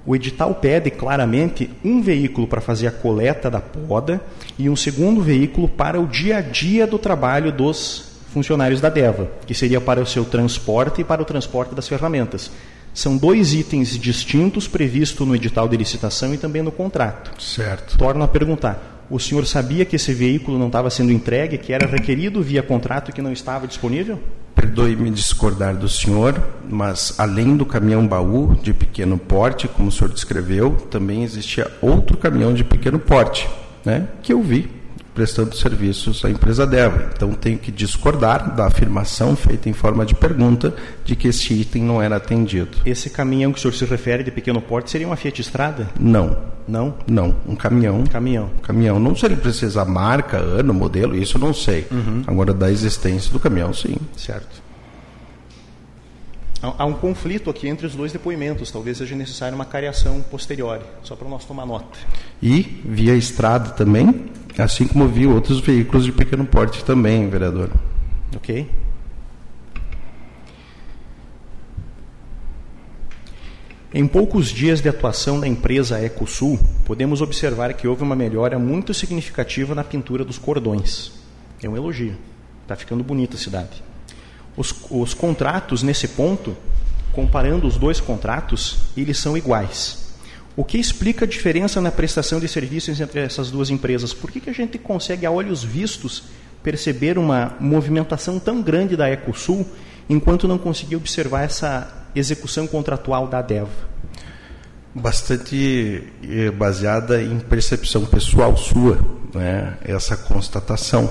O 0.07 0.17
edital 0.17 0.55
pede 0.55 0.91
claramente 0.91 1.71
um 1.85 2.01
veículo 2.01 2.47
para 2.47 2.61
fazer 2.61 2.87
a 2.87 2.93
coleta 2.93 3.51
da 3.51 3.61
poda 3.61 4.21
e 4.59 4.69
um 4.69 4.77
segundo 4.77 5.21
veículo 5.21 5.69
para 5.69 6.01
o 6.01 6.07
dia 6.07 6.39
a 6.39 6.41
dia 6.41 6.87
do 6.87 6.99
trabalho 6.99 7.53
dos 7.53 8.11
funcionários 8.33 8.81
da 8.81 8.89
DEVA, 8.89 9.31
que 9.47 9.55
seria 9.55 9.81
para 9.81 10.01
o 10.01 10.07
seu 10.07 10.25
transporte 10.25 11.03
e 11.03 11.05
para 11.05 11.21
o 11.21 11.25
transporte 11.25 11.75
das 11.75 11.89
ferramentas. 11.89 12.51
São 12.95 13.17
dois 13.17 13.53
itens 13.53 13.97
distintos 13.99 14.67
previstos 14.67 15.27
no 15.27 15.35
edital 15.35 15.69
de 15.69 15.77
licitação 15.77 16.35
e 16.35 16.39
também 16.39 16.63
no 16.63 16.73
contrato. 16.73 17.41
Certo. 17.41 17.97
Torno 17.97 18.25
a 18.25 18.29
perguntar: 18.29 19.05
o 19.11 19.19
senhor 19.19 19.47
sabia 19.47 19.85
que 19.85 19.97
esse 19.97 20.13
veículo 20.13 20.59
não 20.59 20.69
estava 20.69 20.91
sendo 20.91 21.13
entregue, 21.13 21.59
que 21.59 21.73
era 21.73 21.87
requerido 21.87 22.43
via 22.43 22.63
contrato 22.63 23.11
e 23.11 23.13
que 23.13 23.23
não 23.23 23.33
estava 23.33 23.67
disponível? 23.67 24.19
Perdoe-me 24.55 25.11
discordar 25.11 25.77
do 25.77 25.89
senhor, 25.89 26.41
mas 26.69 27.15
além 27.19 27.57
do 27.57 27.65
caminhão 27.65 28.07
baú 28.07 28.55
de 28.63 28.73
pequeno 28.73 29.17
porte, 29.17 29.69
como 29.69 29.89
o 29.89 29.93
senhor 29.93 30.13
descreveu, 30.13 30.73
também 30.91 31.23
existia 31.23 31.71
outro 31.81 32.17
caminhão 32.17 32.53
de 32.53 32.65
pequeno 32.65 32.99
porte, 32.99 33.49
né, 33.85 34.09
que 34.23 34.33
eu 34.33 34.43
vi 34.43 34.80
prestando 35.21 35.55
serviços 35.55 36.25
à 36.25 36.31
empresa 36.31 36.67
Deva. 36.67 37.11
Então 37.15 37.33
tenho 37.33 37.59
que 37.59 37.71
discordar 37.71 38.57
da 38.57 38.69
afirmação 38.69 39.37
feita 39.37 39.69
em 39.69 39.75
forma 39.75 40.07
de 40.07 40.15
pergunta 40.15 40.75
de 41.05 41.15
que 41.15 41.29
esse 41.29 41.53
item 41.53 41.83
não 41.83 42.01
era 42.01 42.17
atendido. 42.17 42.79
Esse 42.87 43.11
caminhão 43.11 43.53
que 43.53 43.59
o 43.59 43.61
senhor 43.61 43.75
se 43.75 43.85
refere 43.85 44.25
de 44.25 44.31
pequeno 44.31 44.63
porte 44.63 44.91
seria 44.91 45.07
uma 45.07 45.17
Fiat 45.17 45.39
Estrada? 45.43 45.91
Não. 46.01 46.39
Não? 46.67 46.95
Não, 47.07 47.35
um 47.47 47.55
caminhão. 47.55 48.05
Caminhão. 48.05 48.49
Caminhão. 48.63 48.99
Não 48.99 49.15
sei 49.15 49.29
se 49.29 49.35
ele 49.35 49.43
precisa 49.43 49.85
marca, 49.85 50.39
ano, 50.39 50.73
modelo, 50.73 51.15
isso 51.15 51.37
eu 51.37 51.41
não 51.41 51.53
sei. 51.53 51.87
Uhum. 51.91 52.23
Agora 52.27 52.55
da 52.55 52.71
existência 52.71 53.31
do 53.31 53.39
caminhão, 53.39 53.75
sim. 53.75 53.97
Certo. 54.17 54.60
Há 56.63 56.85
um 56.85 56.93
conflito 56.93 57.49
aqui 57.49 57.69
entre 57.69 57.87
os 57.87 57.95
dois 57.95 58.13
depoimentos. 58.13 58.71
Talvez 58.71 58.99
seja 58.99 59.17
necessária 59.17 59.55
uma 59.55 59.65
cariação 59.65 60.21
posterior, 60.21 60.83
só 61.03 61.17
para 61.17 61.29
nós 61.29 61.45
tomar 61.47 61.65
nota. 61.65 61.99
E 62.43 62.83
via 62.85 63.15
estrada 63.15 63.71
também, 63.71 64.31
assim 64.59 64.87
como 64.87 65.09
vi 65.09 65.27
outros 65.27 65.61
veículos 65.61 66.05
de 66.05 66.13
pequeno 66.13 66.45
porte 66.45 66.85
também, 66.85 67.29
vereador. 67.31 67.71
Ok. 68.37 68.69
Em 73.93 74.07
poucos 74.07 74.51
dias 74.51 74.81
de 74.81 74.89
atuação 74.89 75.41
da 75.41 75.49
empresa 75.49 76.01
Ecosul, 76.01 76.61
podemos 76.85 77.21
observar 77.23 77.73
que 77.75 77.89
houve 77.89 78.03
uma 78.03 78.15
melhora 78.15 78.59
muito 78.59 78.95
significativa 78.95 79.75
na 79.75 79.83
pintura 79.83 80.25
dos 80.25 80.39
cordões. 80.39 81.11
É 81.63 81.69
um 81.69 81.77
elogio. 81.77 82.17
Está 82.63 82.77
ficando 82.77 83.03
bonita 83.03 83.35
a 83.35 83.39
cidade. 83.39 83.90
Os, 84.57 84.75
os 84.91 85.15
contratos, 85.15 85.83
nesse 85.83 86.09
ponto, 86.09 86.57
comparando 87.13 87.67
os 87.67 87.77
dois 87.77 88.01
contratos, 88.01 88.79
eles 88.97 89.19
são 89.19 89.37
iguais. 89.37 90.11
O 90.57 90.65
que 90.65 90.79
explica 90.79 91.25
a 91.25 91.29
diferença 91.29 91.81
na 91.81 91.91
prestação 91.91 92.41
de 92.41 92.49
serviços 92.49 93.01
entre 93.01 93.21
essas 93.21 93.51
duas 93.51 93.71
empresas? 93.71 94.13
Por 94.13 94.31
que, 94.31 94.41
que 94.41 94.51
a 94.51 94.53
gente 94.53 94.79
consegue, 94.79 95.25
a 95.25 95.31
olhos 95.31 95.63
vistos, 95.63 96.25
perceber 96.63 97.17
uma 97.17 97.57
movimentação 97.59 98.39
tão 98.39 98.61
grande 98.61 98.97
da 98.97 99.11
Ecosul, 99.11 99.67
enquanto 100.09 100.49
não 100.49 100.59
conseguir 100.59 100.97
observar 100.97 101.43
essa 101.43 102.07
execução 102.15 102.67
contratual 102.67 103.29
da 103.29 103.41
DEVA? 103.41 103.71
Bastante 104.93 106.03
eh, 106.29 106.51
baseada 106.51 107.23
em 107.23 107.39
percepção 107.39 108.05
pessoal 108.05 108.57
sua, 108.57 108.99
né? 109.33 109.79
essa 109.85 110.17
constatação 110.17 111.09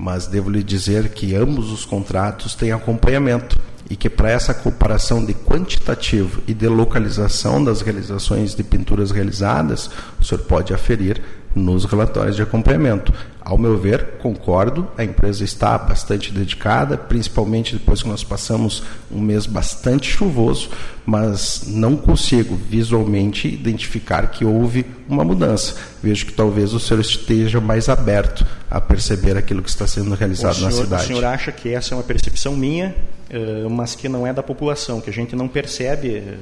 mas 0.00 0.26
devo 0.26 0.48
lhe 0.48 0.62
dizer 0.62 1.10
que 1.10 1.34
ambos 1.34 1.70
os 1.70 1.84
contratos 1.84 2.54
têm 2.54 2.72
acompanhamento 2.72 3.58
e 3.90 3.94
que 3.94 4.08
para 4.08 4.30
essa 4.30 4.54
comparação 4.54 5.22
de 5.22 5.34
quantitativo 5.34 6.40
e 6.46 6.54
de 6.54 6.66
localização 6.68 7.62
das 7.62 7.82
realizações 7.82 8.54
de 8.54 8.62
pinturas 8.62 9.10
realizadas, 9.10 9.90
o 10.18 10.24
senhor 10.24 10.40
pode 10.44 10.72
aferir 10.72 11.20
nos 11.54 11.84
relatórios 11.84 12.36
de 12.36 12.42
acompanhamento. 12.42 13.12
Ao 13.40 13.58
meu 13.58 13.76
ver, 13.76 14.18
concordo, 14.18 14.86
a 14.96 15.02
empresa 15.02 15.42
está 15.42 15.76
bastante 15.76 16.32
dedicada, 16.32 16.96
principalmente 16.96 17.74
depois 17.74 18.02
que 18.02 18.08
nós 18.08 18.22
passamos 18.22 18.84
um 19.10 19.20
mês 19.20 19.46
bastante 19.46 20.08
chuvoso, 20.08 20.70
mas 21.04 21.64
não 21.66 21.96
consigo 21.96 22.54
visualmente 22.54 23.48
identificar 23.48 24.30
que 24.30 24.44
houve 24.44 24.86
uma 25.08 25.24
mudança. 25.24 25.74
Vejo 26.02 26.26
que 26.26 26.32
talvez 26.32 26.72
o 26.72 26.78
senhor 26.78 27.00
esteja 27.00 27.60
mais 27.60 27.88
aberto 27.88 28.46
a 28.70 28.80
perceber 28.80 29.36
aquilo 29.36 29.62
que 29.62 29.70
está 29.70 29.86
sendo 29.86 30.14
realizado 30.14 30.54
senhor, 30.54 30.70
na 30.70 30.76
cidade. 30.76 31.02
O 31.04 31.06
senhor 31.06 31.24
acha 31.24 31.50
que 31.50 31.70
essa 31.70 31.94
é 31.94 31.96
uma 31.96 32.04
percepção 32.04 32.54
minha, 32.54 32.94
eh, 33.28 33.66
mas 33.70 33.94
que 33.94 34.08
não 34.08 34.26
é 34.26 34.32
da 34.32 34.42
população, 34.42 35.00
que 35.00 35.10
a 35.10 35.12
gente 35.12 35.34
não 35.34 35.48
percebe 35.48 36.16
eh, 36.16 36.34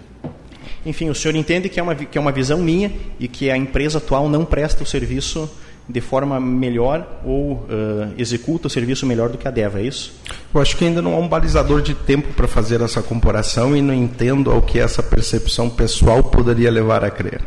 enfim, 0.89 1.11
o 1.11 1.15
senhor 1.15 1.37
entende 1.37 1.69
que 1.69 1.79
é 1.79 1.83
uma, 1.83 1.95
que 1.95 2.17
é 2.17 2.21
uma 2.21 2.33
visão 2.33 2.59
minha 2.59 2.91
e 3.21 3.29
que 3.29 3.51
a 3.51 3.57
empresa 3.57 3.99
atual 3.99 4.29
não 4.29 4.45
presta 4.45 4.83
o 4.83 4.87
serviço 4.87 5.51
de 5.87 6.01
forma 6.01 6.41
melhor 6.41 7.21
ou 7.25 7.53
uh, 7.53 8.15
executa 8.17 8.67
o 8.67 8.71
serviço 8.71 9.07
melhor 9.07 9.29
do 9.29 9.37
que 9.37 9.47
a 9.47 9.51
DEVA, 9.51 9.81
é 9.81 9.85
isso? 9.85 10.15
Eu 10.55 10.61
acho 10.61 10.77
que 10.77 10.85
ainda 10.87 11.03
não 11.03 11.15
há 11.15 11.19
um 11.19 11.29
balizador 11.29 11.83
de 11.83 11.95
tempo 11.95 12.33
para 12.33 12.49
fazer 12.49 12.81
essa 12.81 13.03
comparação 13.03 13.77
e 13.77 13.83
não 13.83 13.93
entendo 13.93 14.51
ao 14.51 14.63
que 14.63 14.79
essa 14.79 15.03
percepção 15.03 15.69
pessoal 15.69 16.23
poderia 16.23 16.71
levar 16.71 17.05
a 17.05 17.11
crer. 17.11 17.43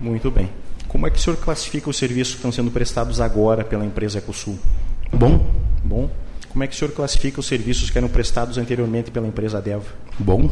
Muito 0.00 0.30
bem. 0.30 0.50
Como 0.88 1.06
é 1.06 1.10
que 1.10 1.18
o 1.18 1.20
senhor 1.20 1.36
classifica 1.36 1.90
os 1.90 1.96
serviços 1.96 2.34
que 2.34 2.38
estão 2.38 2.52
sendo 2.52 2.70
prestados 2.70 3.20
agora 3.20 3.64
pela 3.64 3.84
empresa 3.84 4.18
Ecosul? 4.18 4.58
Bom. 5.12 5.46
Bom. 5.82 6.10
Como 6.54 6.62
é 6.62 6.68
que 6.68 6.74
o 6.76 6.78
senhor 6.78 6.92
classifica 6.92 7.40
os 7.40 7.46
serviços 7.46 7.90
que 7.90 7.98
eram 7.98 8.08
prestados 8.08 8.58
anteriormente 8.58 9.10
pela 9.10 9.26
empresa 9.26 9.60
Deva? 9.60 9.86
Bom. 10.16 10.48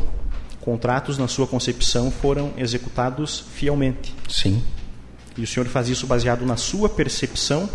Contratos, 0.61 1.17
na 1.17 1.29
sua 1.29 1.47
concepção, 1.47 2.11
foram 2.11 2.53
executados 2.59 3.45
fielmente. 3.55 4.13
Sim. 4.29 4.65
E 5.39 5.45
o 5.45 5.47
senhor 5.47 5.65
faz 5.69 5.89
isso 5.89 6.05
baseado 6.05 6.45
na 6.45 6.57
sua 6.57 6.89
percepção 6.89 7.71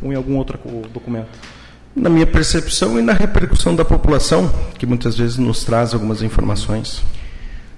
ou 0.00 0.12
em 0.12 0.14
algum 0.14 0.36
outro 0.36 0.60
documento? 0.92 1.36
Na 1.94 2.08
minha 2.08 2.26
percepção 2.26 3.00
e 3.00 3.02
na 3.02 3.12
repercussão 3.12 3.74
da 3.74 3.84
população, 3.84 4.48
que 4.78 4.86
muitas 4.86 5.18
vezes 5.18 5.36
nos 5.36 5.64
traz 5.64 5.92
algumas 5.92 6.22
informações. 6.22 7.02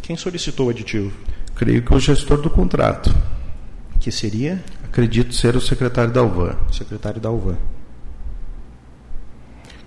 Quem 0.02 0.15
solicitou 0.15 0.68
o 0.68 0.69
aditivo? 0.69 1.11
Creio 1.56 1.84
que 1.84 1.93
o 1.93 1.99
gestor 1.99 2.41
do 2.41 2.49
contrato. 2.49 3.14
Que 3.99 4.11
seria? 4.11 4.64
Acredito 4.84 5.35
ser 5.35 5.56
o 5.56 5.61
secretário 5.61 6.11
da 6.11 6.23
UVAN. 6.23 6.56
Secretário 6.72 7.22
da 7.22 7.30
UVAN. 7.30 7.57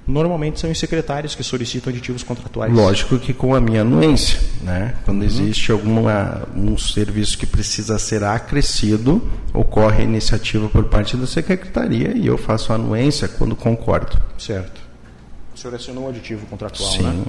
Normalmente 0.06 0.60
são 0.60 0.70
os 0.70 0.78
secretários 0.78 1.34
que 1.34 1.42
solicitam 1.42 1.90
aditivos 1.90 2.22
contratuais. 2.22 2.70
Lógico 2.70 3.18
que 3.18 3.32
com 3.32 3.54
a 3.54 3.60
minha 3.60 3.80
anuência, 3.80 4.38
né? 4.60 4.94
Quando 5.04 5.20
uhum. 5.20 5.26
existe 5.26 5.72
alguma 5.72 6.46
um 6.54 6.76
serviço 6.76 7.38
que 7.38 7.46
precisa 7.46 7.98
ser 7.98 8.22
acrescido, 8.22 9.26
ocorre 9.52 10.02
a 10.02 10.04
iniciativa 10.04 10.68
por 10.68 10.84
parte 10.84 11.16
da 11.16 11.26
secretaria 11.26 12.12
e 12.14 12.26
eu 12.26 12.36
faço 12.36 12.70
a 12.70 12.74
anuência 12.74 13.26
quando 13.28 13.56
concordo. 13.56 14.20
Certo. 14.38 14.82
O 15.54 15.58
senhor 15.58 15.74
assinou 15.74 16.04
um 16.04 16.08
aditivo 16.08 16.44
contratual, 16.46 16.90
Sim. 16.90 17.02
né? 17.02 17.24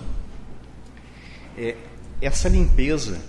É, 1.57 1.75
essa 2.21 2.49
limpeza, 2.49 3.19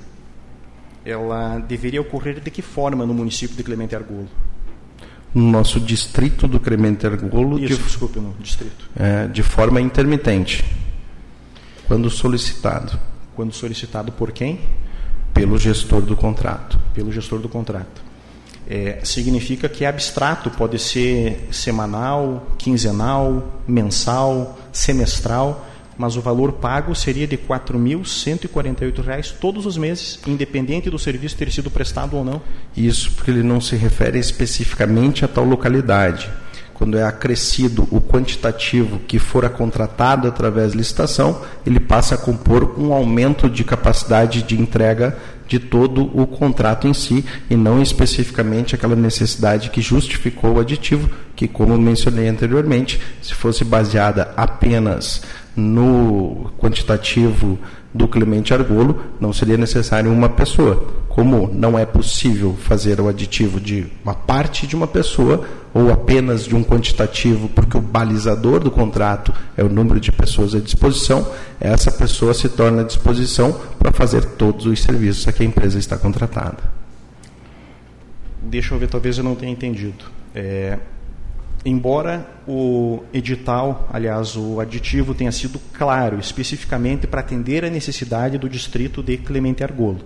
ela 1.04 1.58
deveria 1.60 2.00
ocorrer 2.00 2.40
de 2.40 2.50
que 2.50 2.62
forma 2.62 3.06
no 3.06 3.14
município 3.14 3.56
de 3.56 3.62
Clemente 3.62 3.94
Argolo? 3.94 4.28
No 5.36 5.50
nosso 5.50 5.78
distrito 5.78 6.48
do 6.48 6.58
Cremente 6.58 7.06
Argolo 7.06 7.58
Isso, 7.58 7.76
de, 7.76 7.82
desculpe, 7.82 8.18
no 8.18 8.34
distrito. 8.40 8.88
É, 8.96 9.28
de 9.28 9.42
forma 9.42 9.82
intermitente, 9.82 10.64
quando 11.86 12.08
solicitado. 12.08 12.98
Quando 13.34 13.52
solicitado 13.52 14.10
por 14.12 14.32
quem? 14.32 14.58
Pelo 15.34 15.58
gestor 15.58 16.00
do 16.00 16.16
contrato. 16.16 16.80
Pelo 16.94 17.12
gestor 17.12 17.38
do 17.38 17.50
contrato. 17.50 18.02
É, 18.66 19.00
significa 19.04 19.68
que 19.68 19.84
é 19.84 19.88
abstrato, 19.88 20.50
pode 20.50 20.78
ser 20.78 21.46
semanal, 21.52 22.46
quinzenal, 22.56 23.60
mensal, 23.68 24.58
semestral 24.72 25.66
mas 25.98 26.16
o 26.16 26.20
valor 26.20 26.52
pago 26.52 26.94
seria 26.94 27.26
de 27.26 27.36
R$ 27.36 27.42
4.148 27.48 29.34
todos 29.40 29.66
os 29.66 29.76
meses, 29.76 30.18
independente 30.26 30.90
do 30.90 30.98
serviço 30.98 31.36
ter 31.36 31.50
sido 31.50 31.70
prestado 31.70 32.16
ou 32.16 32.24
não. 32.24 32.40
Isso, 32.76 33.12
porque 33.12 33.30
ele 33.30 33.42
não 33.42 33.60
se 33.60 33.76
refere 33.76 34.18
especificamente 34.18 35.24
a 35.24 35.28
tal 35.28 35.44
localidade. 35.44 36.28
Quando 36.74 36.98
é 36.98 37.02
acrescido 37.02 37.88
o 37.90 38.02
quantitativo 38.02 38.98
que 38.98 39.18
fora 39.18 39.48
contratado 39.48 40.28
através 40.28 40.72
de 40.72 40.78
licitação, 40.78 41.40
ele 41.64 41.80
passa 41.80 42.16
a 42.16 42.18
compor 42.18 42.78
um 42.78 42.92
aumento 42.92 43.48
de 43.48 43.64
capacidade 43.64 44.42
de 44.42 44.60
entrega 44.60 45.16
de 45.48 45.58
todo 45.58 46.02
o 46.14 46.26
contrato 46.26 46.86
em 46.86 46.92
si 46.92 47.24
e 47.48 47.56
não 47.56 47.80
especificamente 47.80 48.74
aquela 48.74 48.96
necessidade 48.96 49.70
que 49.70 49.80
justificou 49.80 50.56
o 50.56 50.60
aditivo, 50.60 51.08
que, 51.34 51.48
como 51.48 51.78
mencionei 51.78 52.28
anteriormente, 52.28 53.00
se 53.22 53.32
fosse 53.32 53.64
baseada 53.64 54.34
apenas 54.36 55.22
no 55.56 56.52
quantitativo 56.58 57.58
do 57.92 58.06
Clemente 58.06 58.52
Argolo, 58.52 59.00
não 59.18 59.32
seria 59.32 59.56
necessário 59.56 60.12
uma 60.12 60.28
pessoa. 60.28 60.86
Como 61.08 61.50
não 61.52 61.78
é 61.78 61.86
possível 61.86 62.54
fazer 62.54 63.00
o 63.00 63.08
aditivo 63.08 63.58
de 63.58 63.86
uma 64.04 64.14
parte 64.14 64.66
de 64.66 64.76
uma 64.76 64.86
pessoa 64.86 65.46
ou 65.72 65.90
apenas 65.90 66.44
de 66.44 66.54
um 66.54 66.62
quantitativo, 66.62 67.48
porque 67.48 67.76
o 67.76 67.80
balizador 67.80 68.60
do 68.60 68.70
contrato 68.70 69.32
é 69.56 69.64
o 69.64 69.68
número 69.68 69.98
de 69.98 70.12
pessoas 70.12 70.54
à 70.54 70.58
disposição, 70.58 71.26
essa 71.60 71.90
pessoa 71.90 72.34
se 72.34 72.48
torna 72.48 72.82
à 72.82 72.84
disposição 72.84 73.58
para 73.78 73.92
fazer 73.92 74.24
todos 74.24 74.66
os 74.66 74.82
serviços 74.82 75.26
a 75.26 75.32
que 75.32 75.42
a 75.42 75.46
empresa 75.46 75.78
está 75.78 75.96
contratada. 75.96 76.58
Deixa 78.42 78.74
eu 78.74 78.78
ver, 78.78 78.88
talvez 78.88 79.18
eu 79.18 79.24
não 79.24 79.34
tenha 79.34 79.52
entendido. 79.52 80.04
É, 80.34 80.78
embora 81.66 82.24
o 82.46 83.02
edital, 83.12 83.88
aliás, 83.92 84.36
o 84.36 84.60
aditivo 84.60 85.12
tenha 85.14 85.32
sido 85.32 85.60
claro, 85.72 86.18
especificamente 86.18 87.06
para 87.06 87.20
atender 87.20 87.64
a 87.64 87.70
necessidade 87.70 88.38
do 88.38 88.48
distrito 88.48 89.02
de 89.02 89.16
Clemente 89.16 89.64
Argolo. 89.64 89.98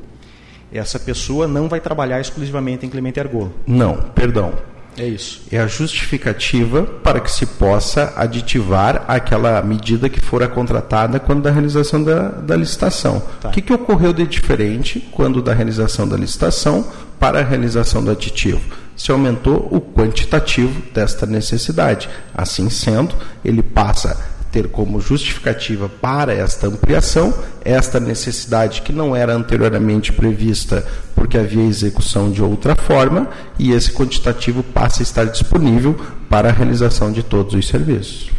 Essa 0.72 0.98
pessoa 0.98 1.46
não 1.46 1.68
vai 1.68 1.80
trabalhar 1.80 2.20
exclusivamente 2.20 2.86
em 2.86 2.88
Clemente 2.88 3.20
Argolo. 3.20 3.52
Não, 3.66 3.94
perdão. 4.14 4.54
É 4.96 5.06
isso. 5.06 5.42
É 5.52 5.58
a 5.58 5.66
justificativa 5.66 6.82
para 6.82 7.20
que 7.20 7.30
se 7.30 7.46
possa 7.46 8.12
aditivar 8.16 9.04
aquela 9.06 9.62
medida 9.62 10.08
que 10.08 10.20
fora 10.20 10.48
contratada 10.48 11.20
quando 11.20 11.42
da 11.42 11.50
realização 11.50 12.02
da, 12.02 12.28
da 12.28 12.56
licitação. 12.56 13.22
Tá. 13.40 13.48
O 13.48 13.52
que, 13.52 13.62
que 13.62 13.72
ocorreu 13.72 14.12
de 14.12 14.26
diferente 14.26 15.00
quando 15.12 15.42
da 15.42 15.52
realização 15.52 16.08
da 16.08 16.16
licitação 16.16 16.86
para 17.18 17.40
a 17.40 17.44
realização 17.44 18.02
do 18.02 18.10
aditivo? 18.10 18.60
Se 19.00 19.10
aumentou 19.10 19.66
o 19.70 19.80
quantitativo 19.80 20.82
desta 20.92 21.24
necessidade. 21.24 22.06
Assim 22.34 22.68
sendo, 22.68 23.14
ele 23.42 23.62
passa 23.62 24.10
a 24.10 24.44
ter 24.52 24.68
como 24.68 25.00
justificativa 25.00 25.88
para 25.88 26.34
esta 26.34 26.66
ampliação 26.66 27.32
esta 27.64 27.98
necessidade 27.98 28.82
que 28.82 28.92
não 28.92 29.16
era 29.16 29.32
anteriormente 29.32 30.12
prevista 30.12 30.86
porque 31.14 31.38
havia 31.38 31.64
execução 31.64 32.30
de 32.30 32.42
outra 32.42 32.76
forma 32.76 33.30
e 33.58 33.72
esse 33.72 33.90
quantitativo 33.90 34.62
passa 34.62 35.00
a 35.00 35.04
estar 35.04 35.24
disponível 35.24 35.98
para 36.28 36.50
a 36.50 36.52
realização 36.52 37.10
de 37.10 37.22
todos 37.22 37.54
os 37.54 37.66
serviços. 37.66 38.30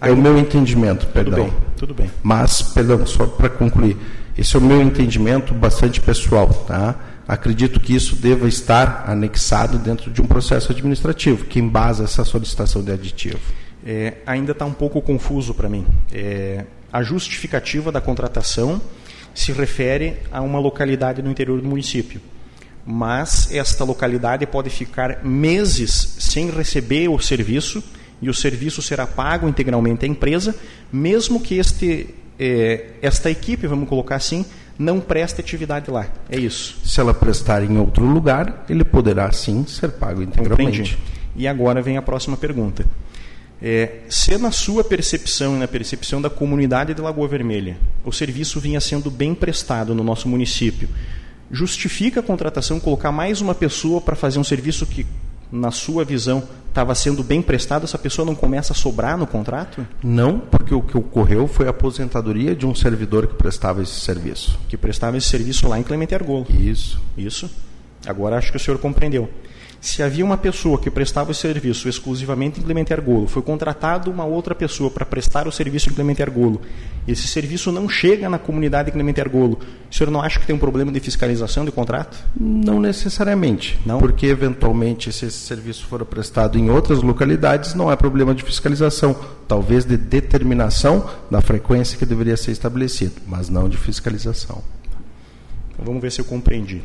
É 0.00 0.10
o 0.10 0.16
meu 0.16 0.38
entendimento, 0.38 1.06
perdão. 1.08 1.44
Tudo 1.44 1.50
bem, 1.50 1.56
tudo 1.76 1.94
bem. 1.94 2.10
Mas, 2.22 2.62
perdão, 2.62 3.04
só 3.04 3.26
para 3.26 3.50
concluir, 3.50 3.98
esse 4.38 4.56
é 4.56 4.58
o 4.58 4.62
meu 4.62 4.80
entendimento 4.80 5.52
bastante 5.52 6.00
pessoal, 6.00 6.48
tá? 6.66 6.94
Acredito 7.26 7.78
que 7.78 7.94
isso 7.94 8.16
deva 8.16 8.48
estar 8.48 9.04
anexado 9.06 9.78
dentro 9.78 10.10
de 10.10 10.20
um 10.20 10.26
processo 10.26 10.72
administrativo 10.72 11.44
que 11.44 11.60
embasa 11.60 12.04
essa 12.04 12.24
solicitação 12.24 12.82
de 12.82 12.90
aditivo. 12.90 13.38
É, 13.84 14.18
ainda 14.26 14.52
está 14.52 14.64
um 14.64 14.72
pouco 14.72 15.00
confuso 15.00 15.54
para 15.54 15.68
mim. 15.68 15.86
É, 16.12 16.64
a 16.92 17.02
justificativa 17.02 17.92
da 17.92 18.00
contratação 18.00 18.80
se 19.34 19.52
refere 19.52 20.18
a 20.30 20.40
uma 20.40 20.58
localidade 20.58 21.22
no 21.22 21.30
interior 21.30 21.60
do 21.60 21.68
município. 21.68 22.20
Mas 22.84 23.52
esta 23.52 23.84
localidade 23.84 24.44
pode 24.46 24.70
ficar 24.70 25.24
meses 25.24 26.16
sem 26.18 26.50
receber 26.50 27.08
o 27.08 27.18
serviço 27.20 27.82
e 28.20 28.28
o 28.28 28.34
serviço 28.34 28.82
será 28.82 29.06
pago 29.06 29.48
integralmente 29.48 30.04
à 30.04 30.08
empresa, 30.08 30.54
mesmo 30.92 31.40
que 31.40 31.56
este, 31.56 32.14
é, 32.38 32.90
esta 33.00 33.30
equipe, 33.30 33.66
vamos 33.66 33.88
colocar 33.88 34.16
assim, 34.16 34.44
não 34.80 34.98
presta 34.98 35.42
atividade 35.42 35.90
lá. 35.90 36.06
É 36.30 36.38
isso. 36.38 36.78
Se 36.82 36.98
ela 37.00 37.12
prestar 37.12 37.62
em 37.62 37.76
outro 37.76 38.02
lugar, 38.06 38.64
ele 38.66 38.82
poderá 38.82 39.30
sim 39.30 39.66
ser 39.66 39.90
pago 39.90 40.22
integralmente. 40.22 40.56
Compreendi. 40.56 40.98
E 41.36 41.46
agora 41.46 41.82
vem 41.82 41.98
a 41.98 42.02
próxima 42.02 42.34
pergunta. 42.34 42.86
É, 43.60 43.98
se 44.08 44.38
na 44.38 44.50
sua 44.50 44.82
percepção 44.82 45.54
e 45.54 45.58
na 45.58 45.68
percepção 45.68 46.22
da 46.22 46.30
comunidade 46.30 46.94
de 46.94 47.02
Lagoa 47.02 47.28
Vermelha 47.28 47.76
o 48.02 48.10
serviço 48.10 48.58
vinha 48.58 48.80
sendo 48.80 49.10
bem 49.10 49.34
prestado 49.34 49.94
no 49.94 50.02
nosso 50.02 50.26
município, 50.26 50.88
justifica 51.50 52.20
a 52.20 52.22
contratação 52.22 52.80
colocar 52.80 53.12
mais 53.12 53.42
uma 53.42 53.54
pessoa 53.54 54.00
para 54.00 54.16
fazer 54.16 54.38
um 54.38 54.44
serviço 54.44 54.86
que 54.86 55.06
na 55.50 55.70
sua 55.70 56.04
visão, 56.04 56.42
estava 56.68 56.94
sendo 56.94 57.22
bem 57.22 57.42
prestado, 57.42 57.84
essa 57.84 57.98
pessoa 57.98 58.24
não 58.24 58.34
começa 58.34 58.72
a 58.72 58.76
sobrar 58.76 59.18
no 59.18 59.26
contrato? 59.26 59.86
Não, 60.02 60.38
porque 60.38 60.74
o 60.74 60.82
que 60.82 60.96
ocorreu 60.96 61.46
foi 61.46 61.66
a 61.66 61.70
aposentadoria 61.70 62.54
de 62.54 62.66
um 62.66 62.74
servidor 62.74 63.26
que 63.26 63.34
prestava 63.34 63.82
esse 63.82 64.00
serviço. 64.00 64.58
Que 64.68 64.76
prestava 64.76 65.16
esse 65.16 65.28
serviço 65.28 65.68
lá 65.68 65.78
em 65.78 65.82
Clemente 65.82 66.14
Argolo. 66.14 66.46
Isso. 66.48 67.00
Isso. 67.16 67.50
Agora 68.06 68.38
acho 68.38 68.50
que 68.50 68.56
o 68.56 68.60
senhor 68.60 68.78
compreendeu. 68.78 69.28
Se 69.80 70.02
havia 70.02 70.22
uma 70.22 70.36
pessoa 70.36 70.78
que 70.78 70.90
prestava 70.90 71.30
o 71.30 71.34
serviço 71.34 71.88
exclusivamente 71.88 72.60
em 72.60 72.62
Clemente 72.62 72.92
Argolo, 72.92 73.26
foi 73.26 73.40
contratado 73.40 74.10
uma 74.10 74.26
outra 74.26 74.54
pessoa 74.54 74.90
para 74.90 75.06
prestar 75.06 75.48
o 75.48 75.52
serviço 75.52 75.88
em 75.88 75.94
Clemente 75.94 76.22
Argolo, 76.22 76.60
e 77.08 77.12
esse 77.12 77.26
serviço 77.26 77.72
não 77.72 77.88
chega 77.88 78.28
na 78.28 78.38
comunidade 78.38 78.86
de 78.86 78.92
Clemente 78.92 79.22
Argolo, 79.22 79.58
o 79.90 79.94
senhor 79.94 80.10
não 80.10 80.20
acha 80.20 80.38
que 80.38 80.46
tem 80.46 80.54
um 80.54 80.58
problema 80.58 80.92
de 80.92 81.00
fiscalização 81.00 81.64
de 81.64 81.72
contrato? 81.72 82.22
Não 82.38 82.78
necessariamente. 82.78 83.80
Não? 83.86 83.98
Porque, 83.98 84.26
eventualmente, 84.26 85.10
se 85.14 85.24
esse 85.24 85.38
serviço 85.38 85.86
for 85.86 86.04
prestado 86.04 86.58
em 86.58 86.68
outras 86.68 87.02
localidades, 87.02 87.72
não 87.72 87.90
é 87.90 87.96
problema 87.96 88.34
de 88.34 88.42
fiscalização. 88.42 89.16
Talvez 89.48 89.86
de 89.86 89.96
determinação 89.96 91.08
da 91.30 91.40
frequência 91.40 91.96
que 91.96 92.04
deveria 92.04 92.36
ser 92.36 92.52
estabelecido, 92.52 93.14
mas 93.26 93.48
não 93.48 93.66
de 93.66 93.78
fiscalização. 93.78 94.62
Então, 95.72 95.86
vamos 95.86 96.02
ver 96.02 96.12
se 96.12 96.20
eu 96.20 96.24
compreendi 96.26 96.82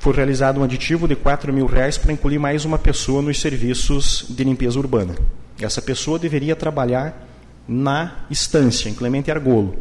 foi 0.00 0.14
realizado 0.14 0.58
um 0.58 0.64
aditivo 0.64 1.06
de 1.06 1.14
4 1.14 1.52
mil 1.52 1.66
reais 1.66 1.98
para 1.98 2.10
incluir 2.10 2.38
mais 2.38 2.64
uma 2.64 2.78
pessoa 2.78 3.20
nos 3.20 3.38
serviços 3.38 4.24
de 4.30 4.42
limpeza 4.42 4.78
urbana. 4.78 5.14
Essa 5.60 5.82
pessoa 5.82 6.18
deveria 6.18 6.56
trabalhar 6.56 7.28
na 7.68 8.24
estância, 8.30 8.88
em 8.88 8.94
Clemente 8.94 9.30
Argolo. 9.30 9.76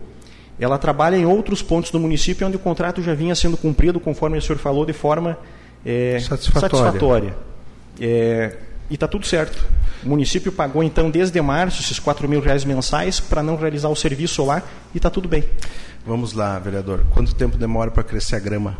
Ela 0.59 0.77
trabalha 0.77 1.15
em 1.15 1.25
outros 1.25 1.61
pontos 1.61 1.89
do 1.89 1.97
município 2.01 2.45
onde 2.45 2.57
o 2.57 2.59
contrato 2.59 3.01
já 3.01 3.13
vinha 3.13 3.33
sendo 3.33 3.55
cumprido, 3.55 3.97
conforme 3.97 4.37
o 4.37 4.41
senhor 4.41 4.59
falou, 4.59 4.85
de 4.85 4.91
forma 4.91 5.37
é, 5.85 6.19
satisfatória. 6.19 6.77
satisfatória. 6.77 7.35
É, 7.97 8.57
e 8.89 8.95
está 8.95 9.07
tudo 9.07 9.25
certo. 9.25 9.65
O 10.03 10.09
município 10.09 10.51
pagou, 10.51 10.83
então, 10.83 11.09
desde 11.09 11.41
março, 11.41 11.81
esses 11.81 11.97
4 11.97 12.27
mil 12.27 12.41
reais 12.41 12.65
mensais 12.65 13.21
para 13.21 13.41
não 13.41 13.55
realizar 13.55 13.87
o 13.87 13.95
serviço 13.95 14.45
lá 14.45 14.61
e 14.93 14.97
está 14.97 15.09
tudo 15.09 15.29
bem. 15.29 15.45
Vamos 16.05 16.33
lá, 16.33 16.59
vereador. 16.59 17.05
Quanto 17.11 17.33
tempo 17.33 17.57
demora 17.57 17.89
para 17.89 18.03
crescer 18.03 18.35
a 18.35 18.39
grama? 18.39 18.77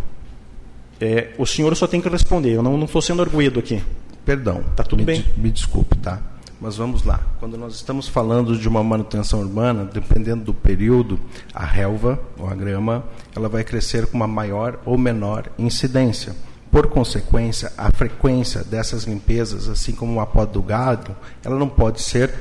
É, 1.00 1.30
o 1.38 1.46
senhor 1.46 1.76
só 1.76 1.88
tem 1.88 2.02
que 2.02 2.10
responder, 2.10 2.52
eu 2.52 2.64
não 2.64 2.84
estou 2.84 3.02
sendo 3.02 3.22
arguído 3.22 3.60
aqui. 3.60 3.82
Perdão. 4.26 4.64
Está 4.72 4.84
tudo 4.84 5.00
me 5.00 5.06
bem? 5.06 5.26
me 5.38 5.50
desculpe, 5.50 5.98
tá? 5.98 6.22
Mas 6.62 6.76
vamos 6.76 7.04
lá. 7.04 7.22
Quando 7.40 7.58
nós 7.58 7.76
estamos 7.76 8.08
falando 8.08 8.58
de 8.58 8.68
uma 8.68 8.84
manutenção 8.84 9.40
urbana, 9.40 9.86
dependendo 9.86 10.44
do 10.44 10.54
período, 10.54 11.20
a 11.54 11.66
relva 11.66 12.20
ou 12.38 12.50
a 12.50 12.54
grama, 12.54 13.06
ela 13.34 13.48
vai 13.48 13.64
crescer 13.64 14.08
com 14.08 14.18
uma 14.18 14.28
maior 14.28 14.80
ou 14.86 14.98
menor 14.98 15.50
incidência. 15.58 16.36
Por 16.70 16.88
consequência, 16.88 17.72
a 17.78 17.90
frequência 17.92 18.64
dessas 18.64 19.06
limpezas, 19.06 19.70
assim 19.70 19.94
como 19.94 20.20
a 20.20 20.28
poda 20.28 20.52
do 20.52 20.62
gado, 20.62 21.16
ela 21.44 21.58
não 21.58 21.70
pode 21.70 22.02
ser 22.02 22.32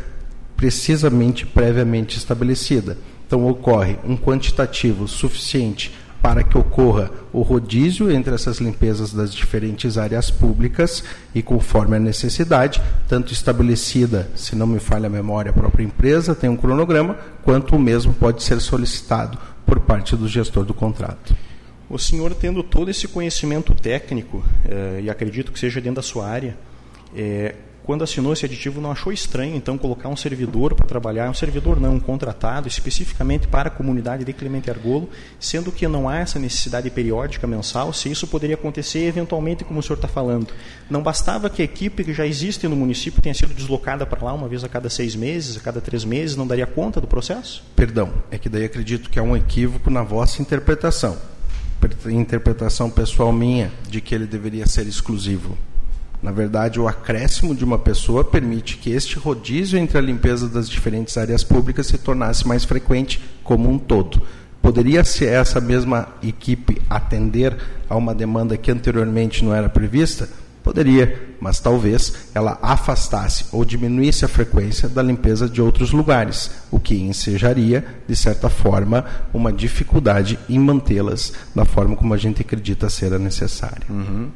precisamente 0.57 1.47
previamente 1.47 2.19
estabelecida. 2.19 2.99
Então 3.27 3.47
ocorre 3.47 3.99
um 4.05 4.17
quantitativo 4.17 5.07
suficiente 5.07 5.95
para 6.23 6.43
que 6.43 6.59
ocorra 6.59 7.11
o 7.33 7.43
rodízio 7.43 8.11
entre 8.11 8.35
essas 8.35 8.59
limpezas 8.59 9.13
das 9.13 9.33
diferentes 9.33 9.97
áreas 9.97 10.31
públicas 10.31 11.05
e 11.35 11.43
conforme 11.43 11.97
a 11.97 12.01
necessidade, 12.01 12.83
tanto 13.09 13.33
estabelecida, 13.33 14.31
se 14.35 14.57
não 14.57 14.67
me 14.67 14.79
falha 14.79 15.07
a 15.07 15.11
memória, 15.11 15.51
a 15.51 15.55
própria 15.55 15.85
empresa 15.85 16.35
tem 16.35 16.51
um 16.51 16.57
cronograma, 16.57 17.17
quanto 17.43 17.77
o 17.77 17.79
mesmo 17.79 18.13
pode 18.13 18.43
ser 18.43 18.61
solicitado 18.61 19.39
por 19.65 19.81
parte 19.81 20.17
do 20.17 20.29
gestor 20.29 20.65
do 20.65 20.75
contrato. 20.75 21.37
O 21.89 21.99
senhor, 21.99 22.35
tendo 22.35 22.63
todo 22.63 22.91
esse 22.91 23.09
conhecimento 23.09 23.75
técnico, 23.75 24.45
eh, 24.69 25.01
e 25.05 25.11
acredito 25.11 25.53
que 25.53 25.59
seja 25.59 25.81
dentro 25.81 25.97
da 25.97 26.03
sua 26.03 26.29
área, 26.29 26.57
eh, 27.17 27.55
quando 27.89 28.05
assinou 28.05 28.35
esse 28.35 28.45
aditivo, 28.45 28.83
não 28.83 28.93
achou 28.93 29.11
estranho, 29.11 29.57
então, 29.57 29.79
colocar 29.79 30.11
um 30.11 30.15
servidor 30.15 30.75
para 30.75 30.85
trabalhar, 30.87 31.31
um 31.31 31.33
servidor 31.33 31.81
não, 31.81 31.95
um 31.95 31.99
contratado, 31.99 32.69
especificamente 32.69 33.49
para 33.49 33.69
a 33.69 33.71
comunidade 33.71 34.27
de 34.27 34.33
Clemente 34.35 34.71
Argolo, 34.71 35.09
sendo 35.41 35.73
que 35.73 35.89
não 35.89 36.07
há 36.07 36.19
essa 36.19 36.39
necessidade 36.39 36.91
periódica 36.91 37.47
mensal, 37.47 37.91
se 37.95 38.11
isso 38.11 38.27
poderia 38.27 38.57
acontecer 38.57 39.07
eventualmente, 39.07 39.65
como 39.65 39.81
o 39.81 39.83
senhor 39.83 39.95
está 39.95 40.07
falando. 40.07 40.49
Não 40.91 41.03
bastava 41.03 41.49
que 41.49 41.63
a 41.63 41.65
equipe 41.65 42.05
que 42.05 42.13
já 42.13 42.27
existe 42.27 42.69
no 42.69 42.77
município 42.77 43.23
tenha 43.23 43.35
sido 43.35 43.55
deslocada 43.55 44.05
para 44.05 44.23
lá 44.23 44.35
uma 44.35 44.49
vez 44.49 44.63
a 44.63 44.69
cada 44.69 44.91
seis 44.91 45.17
meses, 45.17 45.57
a 45.57 45.61
cada 45.61 45.81
três 45.81 46.05
meses, 46.05 46.37
não 46.37 46.47
daria 46.47 46.67
conta 46.67 47.01
do 47.01 47.07
processo? 47.07 47.65
Perdão, 47.75 48.13
é 48.31 48.37
que 48.37 48.51
daí 48.51 48.67
acredito 48.67 49.09
que 49.09 49.19
há 49.19 49.23
um 49.23 49.35
equívoco 49.35 49.89
na 49.89 50.03
vossa 50.03 50.43
interpretação. 50.43 51.17
Interpretação 52.05 52.91
pessoal 52.91 53.33
minha 53.33 53.73
de 53.89 54.03
que 54.03 54.15
ele 54.15 54.27
deveria 54.27 54.67
ser 54.67 54.87
exclusivo. 54.87 55.57
Na 56.23 56.33
verdade, 56.33 56.81
o 56.81 56.89
acréscimo 56.89 57.55
de 57.55 57.65
uma 57.65 57.79
pessoa 57.79 58.25
permite 58.25 58.77
que 58.77 58.91
este 58.91 59.19
rodízio 59.19 59.79
entre 59.79 59.99
a 59.99 60.01
limpeza 60.01 60.49
das 60.49 60.69
diferentes 60.69 61.17
áreas 61.17 61.45
públicas 61.45 61.87
se 61.87 61.99
tornasse 61.99 62.47
mais 62.47 62.65
frequente 62.65 63.23
como 63.45 63.71
um 63.71 63.79
todo. 63.79 64.21
Poderia 64.61 65.05
ser 65.05 65.29
essa 65.29 65.61
mesma 65.61 66.09
equipe 66.23 66.83
atender 66.91 67.57
a 67.89 67.97
uma 67.97 68.15
demanda 68.15 68.57
que 68.57 68.71
anteriormente 68.71 69.45
não 69.45 69.55
era 69.55 69.69
prevista? 69.69 70.29
Poderia, 70.65 71.37
mas 71.41 71.61
talvez 71.61 72.29
ela 72.35 72.59
afastasse 72.61 73.47
ou 73.53 73.65
diminuísse 73.65 74.25
a 74.25 74.29
frequência 74.29 74.89
da 74.89 75.01
limpeza 75.01 75.49
de 75.49 75.63
outros 75.63 75.93
lugares, 75.93 76.51
o 76.71 76.81
que 76.81 76.97
ensejaria, 76.97 77.85
de 78.07 78.17
certa 78.17 78.51
forma, 78.51 79.05
uma 79.33 79.53
dificuldade 79.53 80.37
em 80.49 80.59
mantê-las 80.59 81.33
da 81.55 81.65
forma 81.65 81.95
como 81.95 82.13
a 82.13 82.19
gente 82.19 82.43
acredita 82.43 82.91
ser 82.91 83.15
a 83.15 83.19
necessária. 83.19 83.87
Uhum 83.89 84.31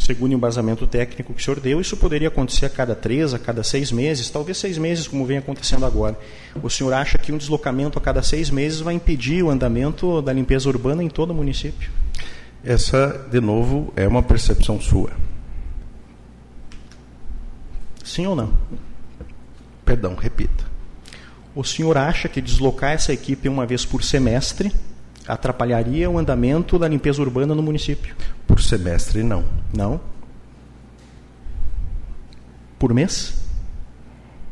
segundo 0.00 0.32
o 0.32 0.34
embasamento 0.34 0.86
técnico 0.86 1.34
que 1.34 1.40
o 1.40 1.44
senhor 1.44 1.60
deu, 1.60 1.80
isso 1.80 1.96
poderia 1.96 2.28
acontecer 2.28 2.66
a 2.66 2.70
cada 2.70 2.94
três, 2.94 3.34
a 3.34 3.38
cada 3.38 3.62
seis 3.62 3.92
meses, 3.92 4.30
talvez 4.30 4.56
seis 4.56 4.78
meses, 4.78 5.06
como 5.06 5.26
vem 5.26 5.38
acontecendo 5.38 5.84
agora. 5.84 6.18
O 6.62 6.70
senhor 6.70 6.92
acha 6.94 7.18
que 7.18 7.30
um 7.30 7.38
deslocamento 7.38 7.98
a 7.98 8.00
cada 8.00 8.22
seis 8.22 8.50
meses 8.50 8.80
vai 8.80 8.94
impedir 8.94 9.42
o 9.42 9.50
andamento 9.50 10.22
da 10.22 10.32
limpeza 10.32 10.68
urbana 10.68 11.04
em 11.04 11.08
todo 11.08 11.30
o 11.30 11.34
município? 11.34 11.90
Essa, 12.64 13.26
de 13.30 13.40
novo, 13.40 13.92
é 13.94 14.08
uma 14.08 14.22
percepção 14.22 14.80
sua. 14.80 15.10
Sim 18.02 18.26
ou 18.26 18.34
não? 18.34 18.52
Perdão, 19.84 20.14
repita. 20.14 20.64
O 21.54 21.62
senhor 21.62 21.96
acha 21.98 22.28
que 22.28 22.40
deslocar 22.40 22.92
essa 22.92 23.12
equipe 23.12 23.48
uma 23.48 23.66
vez 23.66 23.84
por 23.84 24.02
semestre 24.02 24.72
atrapalharia 25.26 26.10
o 26.10 26.18
andamento 26.18 26.78
da 26.78 26.88
limpeza 26.88 27.20
urbana 27.20 27.54
no 27.54 27.62
município? 27.62 28.14
Por 28.46 28.60
semestre, 28.60 29.22
não. 29.22 29.44
Não? 29.72 30.00
Por 32.78 32.94
mês? 32.94 33.34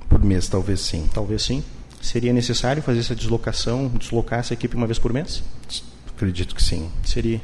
Por 0.09 0.23
mês, 0.23 0.49
talvez 0.49 0.81
sim. 0.81 1.09
Talvez 1.13 1.43
sim. 1.43 1.65
Seria 2.01 2.33
necessário 2.33 2.83
fazer 2.83 3.01
essa 3.01 3.15
deslocação, 3.15 3.89
deslocar 3.89 4.41
essa 4.41 4.55
equipe 4.55 4.77
uma 4.77 4.87
vez 4.87 4.99
por 4.99 5.13
mês? 5.13 5.43
Acredito 6.15 6.55
que 6.55 6.63
sim. 6.63 6.91
Seria. 7.05 7.41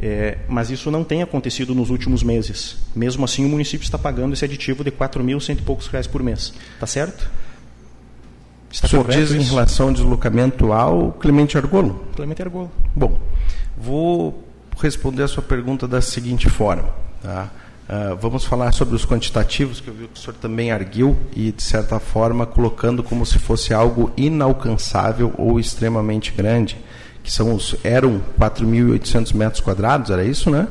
É, 0.00 0.38
mas 0.48 0.70
isso 0.70 0.90
não 0.90 1.04
tem 1.04 1.22
acontecido 1.22 1.74
nos 1.74 1.90
últimos 1.90 2.22
meses. 2.22 2.76
Mesmo 2.94 3.24
assim, 3.24 3.44
o 3.44 3.48
município 3.48 3.84
está 3.84 3.96
pagando 3.96 4.32
esse 4.32 4.44
aditivo 4.44 4.82
de 4.82 4.90
4.100 4.90 5.58
e 5.58 5.62
poucos 5.62 5.86
reais 5.86 6.06
por 6.06 6.22
mês. 6.22 6.52
Está 6.74 6.86
certo? 6.86 7.30
Está 8.74 8.88
o 8.88 8.90
senhor 8.90 9.08
diz 9.08 9.30
isso? 9.30 9.36
em 9.36 9.42
relação 9.42 9.86
ao 9.86 9.94
deslocamento 9.94 10.72
ao 10.72 11.12
Clemente 11.12 11.56
Argolo? 11.56 12.04
Clemente 12.16 12.42
Argolo. 12.42 12.68
Bom, 12.94 13.20
vou 13.76 14.42
responder 14.80 15.22
a 15.22 15.28
sua 15.28 15.44
pergunta 15.44 15.86
da 15.86 16.00
seguinte 16.00 16.50
forma. 16.50 16.88
Tá? 17.22 17.50
Uh, 17.88 18.16
vamos 18.16 18.44
falar 18.44 18.72
sobre 18.72 18.96
os 18.96 19.06
quantitativos, 19.06 19.80
que 19.80 19.86
eu 19.86 19.94
vi 19.94 20.08
que 20.08 20.18
o 20.18 20.20
senhor 20.20 20.34
também 20.34 20.72
arguiu, 20.72 21.16
e, 21.36 21.52
de 21.52 21.62
certa 21.62 22.00
forma, 22.00 22.46
colocando 22.46 23.00
como 23.04 23.24
se 23.24 23.38
fosse 23.38 23.72
algo 23.72 24.10
inalcançável 24.16 25.32
ou 25.38 25.60
extremamente 25.60 26.32
grande, 26.32 26.76
que 27.22 27.30
são 27.30 27.54
os, 27.54 27.76
eram 27.84 28.20
4.800 28.40 29.34
metros 29.34 29.60
quadrados, 29.60 30.10
era 30.10 30.24
isso, 30.24 30.50
né? 30.50 30.66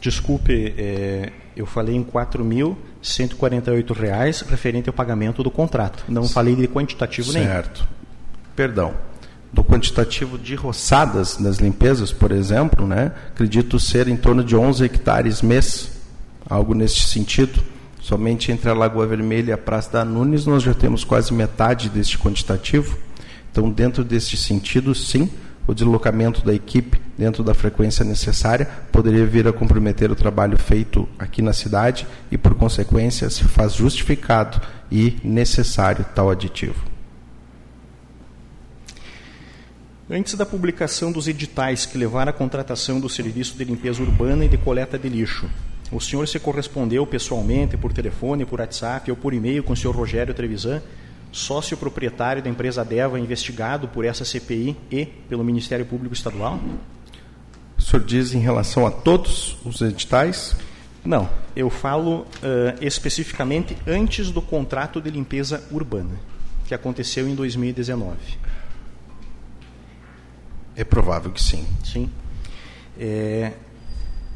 Desculpe, 0.00 0.74
é, 0.78 1.30
eu 1.56 1.66
falei 1.66 1.94
em 1.94 2.02
4.148 2.02 3.92
reais 3.94 4.40
referente 4.40 4.88
ao 4.88 4.92
pagamento 4.92 5.42
do 5.42 5.50
contrato. 5.50 6.04
Não 6.08 6.28
falei 6.28 6.56
de 6.56 6.66
quantitativo 6.66 7.32
nenhum. 7.32 7.46
Certo. 7.46 7.86
Perdão. 8.56 8.94
Do 9.52 9.62
quantitativo 9.62 10.36
de 10.36 10.56
roçadas 10.56 11.38
nas 11.38 11.58
limpezas, 11.58 12.12
por 12.12 12.32
exemplo, 12.32 12.88
né, 12.88 13.12
acredito 13.28 13.78
ser 13.78 14.08
em 14.08 14.16
torno 14.16 14.42
de 14.42 14.56
11 14.56 14.84
hectares 14.84 15.42
mês, 15.42 15.92
algo 16.48 16.74
nesse 16.74 17.00
sentido. 17.00 17.62
Somente 18.00 18.50
entre 18.50 18.68
a 18.68 18.74
Lagoa 18.74 19.06
Vermelha 19.06 19.50
e 19.50 19.52
a 19.52 19.58
Praça 19.58 19.92
da 19.92 20.04
Nunes 20.04 20.44
nós 20.44 20.62
já 20.62 20.74
temos 20.74 21.04
quase 21.04 21.32
metade 21.32 21.88
deste 21.88 22.18
quantitativo. 22.18 22.98
Então, 23.50 23.70
dentro 23.70 24.02
deste 24.02 24.36
sentido, 24.36 24.92
sim, 24.92 25.30
o 25.66 25.74
deslocamento 25.74 26.44
da 26.44 26.54
equipe 26.54 27.00
dentro 27.16 27.42
da 27.42 27.54
frequência 27.54 28.04
necessária 28.04 28.66
poderia 28.90 29.24
vir 29.24 29.46
a 29.48 29.52
comprometer 29.52 30.10
o 30.10 30.16
trabalho 30.16 30.58
feito 30.58 31.08
aqui 31.18 31.40
na 31.40 31.52
cidade 31.52 32.06
e, 32.30 32.36
por 32.36 32.54
consequência, 32.54 33.30
se 33.30 33.44
faz 33.44 33.74
justificado 33.74 34.60
e 34.90 35.16
necessário 35.24 36.04
tal 36.14 36.30
aditivo. 36.30 36.94
Antes 40.10 40.34
da 40.34 40.44
publicação 40.44 41.10
dos 41.10 41.28
editais 41.28 41.86
que 41.86 41.96
levaram 41.96 42.28
à 42.28 42.32
contratação 42.32 43.00
do 43.00 43.08
serviço 43.08 43.56
de 43.56 43.64
limpeza 43.64 44.02
urbana 44.02 44.44
e 44.44 44.48
de 44.48 44.58
coleta 44.58 44.98
de 44.98 45.08
lixo, 45.08 45.48
o 45.90 45.98
senhor 46.00 46.28
se 46.28 46.38
correspondeu 46.38 47.06
pessoalmente, 47.06 47.76
por 47.76 47.92
telefone, 47.92 48.44
por 48.44 48.60
WhatsApp 48.60 49.10
ou 49.10 49.16
por 49.16 49.32
e-mail 49.32 49.62
com 49.62 49.72
o 49.72 49.76
senhor 49.76 49.96
Rogério 49.96 50.34
Trevisan, 50.34 50.82
sócio 51.34 51.76
proprietário 51.76 52.40
da 52.40 52.48
empresa 52.48 52.84
Deva, 52.84 53.18
investigado 53.18 53.88
por 53.88 54.04
essa 54.04 54.24
CPI 54.24 54.76
e 54.90 55.04
pelo 55.04 55.42
Ministério 55.42 55.84
Público 55.84 56.14
Estadual? 56.14 56.60
O 57.76 57.82
senhor 57.82 58.04
diz 58.04 58.34
em 58.34 58.38
relação 58.38 58.86
a 58.86 58.90
todos 58.90 59.56
os 59.64 59.80
editais? 59.80 60.56
Não, 61.04 61.28
eu 61.56 61.68
falo 61.68 62.20
uh, 62.20 62.26
especificamente 62.80 63.76
antes 63.84 64.30
do 64.30 64.40
contrato 64.40 65.00
de 65.00 65.10
limpeza 65.10 65.66
urbana, 65.72 66.14
que 66.66 66.74
aconteceu 66.74 67.28
em 67.28 67.34
2019. 67.34 68.16
É 70.76 70.84
provável 70.84 71.32
que 71.32 71.42
sim. 71.42 71.66
Sim. 71.82 72.08
É, 72.98 73.52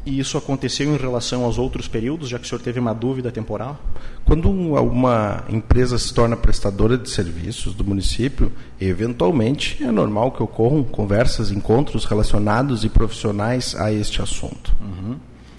e 0.05 0.19
isso 0.19 0.37
aconteceu 0.37 0.93
em 0.93 0.97
relação 0.97 1.43
aos 1.43 1.57
outros 1.57 1.87
períodos, 1.87 2.29
já 2.29 2.39
que 2.39 2.45
o 2.45 2.47
senhor 2.47 2.61
teve 2.61 2.79
uma 2.79 2.93
dúvida 2.93 3.31
temporal? 3.31 3.79
Quando 4.25 4.49
uma 4.49 5.43
empresa 5.49 5.97
se 5.97 6.13
torna 6.13 6.37
prestadora 6.37 6.97
de 6.97 7.09
serviços 7.09 7.73
do 7.73 7.83
município, 7.83 8.51
eventualmente 8.79 9.83
é 9.83 9.91
normal 9.91 10.31
que 10.31 10.41
ocorram 10.41 10.83
conversas, 10.83 11.51
encontros 11.51 12.05
relacionados 12.05 12.83
e 12.83 12.89
profissionais 12.89 13.75
a 13.75 13.91
este 13.91 14.21
assunto. 14.21 14.75
Uhum. 14.81 15.17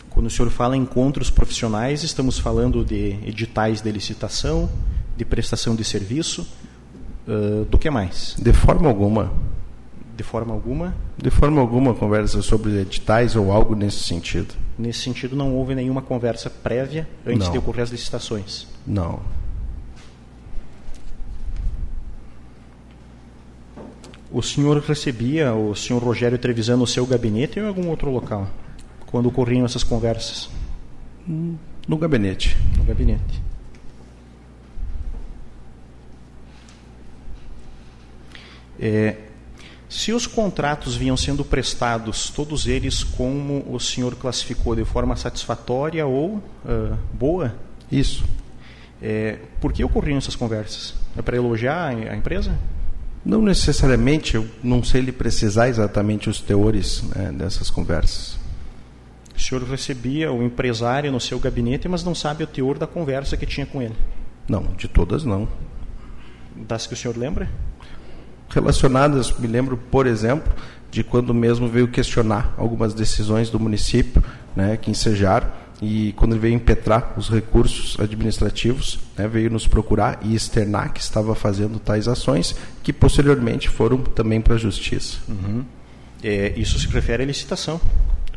Quando 0.08 0.26
o 0.26 0.30
senhor 0.30 0.50
fala 0.50 0.76
em 0.76 0.82
encontros 0.82 1.30
profissionais, 1.30 2.02
estamos 2.02 2.38
falando 2.38 2.84
de 2.84 3.16
editais 3.24 3.80
de 3.80 3.92
licitação, 3.92 4.68
de 5.16 5.24
prestação 5.24 5.76
de 5.76 5.84
serviço, 5.84 6.46
uh, 7.28 7.64
do 7.66 7.78
que 7.78 7.90
mais? 7.90 8.34
De 8.38 8.52
forma 8.52 8.88
alguma. 8.88 9.32
De 10.20 10.24
forma 10.24 10.52
alguma? 10.52 10.94
De 11.16 11.30
forma 11.30 11.62
alguma 11.62 11.94
conversa 11.94 12.42
sobre 12.42 12.78
editais 12.78 13.34
ou 13.36 13.50
algo 13.50 13.74
nesse 13.74 14.00
sentido. 14.00 14.54
Nesse 14.78 14.98
sentido, 14.98 15.34
não 15.34 15.54
houve 15.54 15.74
nenhuma 15.74 16.02
conversa 16.02 16.50
prévia 16.50 17.08
antes 17.24 17.46
não. 17.46 17.52
de 17.52 17.56
ocorrer 17.56 17.84
as 17.84 17.88
licitações? 17.88 18.66
Não. 18.86 19.20
O 24.30 24.42
senhor 24.42 24.76
recebia 24.80 25.54
o 25.54 25.74
senhor 25.74 26.02
Rogério 26.02 26.36
Trevisan 26.36 26.76
no 26.76 26.86
seu 26.86 27.06
gabinete 27.06 27.58
ou 27.58 27.64
em 27.64 27.68
algum 27.68 27.88
outro 27.88 28.10
local? 28.10 28.46
Quando 29.06 29.30
ocorriam 29.30 29.64
essas 29.64 29.82
conversas? 29.82 30.50
No 31.26 31.96
gabinete. 31.96 32.58
No 32.76 32.84
gabinete. 32.84 33.42
É, 38.78 39.29
se 39.90 40.12
os 40.12 40.24
contratos 40.24 40.94
vinham 40.94 41.16
sendo 41.16 41.44
prestados, 41.44 42.30
todos 42.30 42.68
eles 42.68 43.02
como 43.02 43.66
o 43.68 43.80
senhor 43.80 44.14
classificou, 44.14 44.76
de 44.76 44.84
forma 44.84 45.16
satisfatória 45.16 46.06
ou 46.06 46.36
uh, 46.36 46.96
boa? 47.12 47.56
Isso. 47.90 48.24
É, 49.02 49.40
por 49.60 49.72
que 49.72 49.82
ocorriam 49.82 50.16
essas 50.16 50.36
conversas? 50.36 50.94
É 51.16 51.22
para 51.22 51.36
elogiar 51.36 51.88
a 51.88 52.14
empresa? 52.14 52.56
Não 53.24 53.42
necessariamente, 53.42 54.36
eu 54.36 54.48
não 54.62 54.84
sei 54.84 55.00
lhe 55.00 55.10
precisar 55.10 55.68
exatamente 55.68 56.30
os 56.30 56.40
teores 56.40 57.02
né, 57.02 57.32
dessas 57.32 57.68
conversas. 57.68 58.38
O 59.36 59.40
senhor 59.40 59.64
recebia 59.64 60.30
o 60.30 60.40
empresário 60.40 61.10
no 61.10 61.18
seu 61.18 61.40
gabinete, 61.40 61.88
mas 61.88 62.04
não 62.04 62.14
sabe 62.14 62.44
o 62.44 62.46
teor 62.46 62.78
da 62.78 62.86
conversa 62.86 63.36
que 63.36 63.44
tinha 63.44 63.66
com 63.66 63.82
ele? 63.82 63.96
Não, 64.48 64.62
de 64.76 64.86
todas 64.86 65.24
não. 65.24 65.48
Das 66.54 66.86
que 66.86 66.94
o 66.94 66.96
senhor 66.96 67.16
lembra? 67.16 67.50
Relacionadas, 68.50 69.32
me 69.38 69.46
lembro, 69.46 69.76
por 69.76 70.06
exemplo, 70.06 70.52
de 70.90 71.04
quando 71.04 71.32
mesmo 71.32 71.68
veio 71.68 71.88
questionar 71.88 72.52
algumas 72.58 72.92
decisões 72.92 73.48
do 73.48 73.60
município, 73.60 74.22
né, 74.54 74.76
que 74.76 74.90
ensejaram, 74.90 75.48
e 75.80 76.12
quando 76.12 76.32
ele 76.32 76.40
veio 76.40 76.54
impetrar 76.54 77.14
os 77.16 77.30
recursos 77.30 77.98
administrativos, 77.98 78.98
né, 79.16 79.26
veio 79.26 79.50
nos 79.50 79.66
procurar 79.66 80.18
e 80.22 80.34
externar 80.34 80.92
que 80.92 81.00
estava 81.00 81.34
fazendo 81.34 81.78
tais 81.78 82.06
ações, 82.06 82.54
que 82.82 82.92
posteriormente 82.92 83.68
foram 83.68 83.98
também 83.98 84.40
para 84.40 84.54
a 84.54 84.58
justiça. 84.58 85.18
Uhum. 85.28 85.64
É, 86.22 86.52
isso 86.56 86.78
se 86.78 86.86
refere 86.88 87.22
à 87.22 87.26
licitação. 87.26 87.80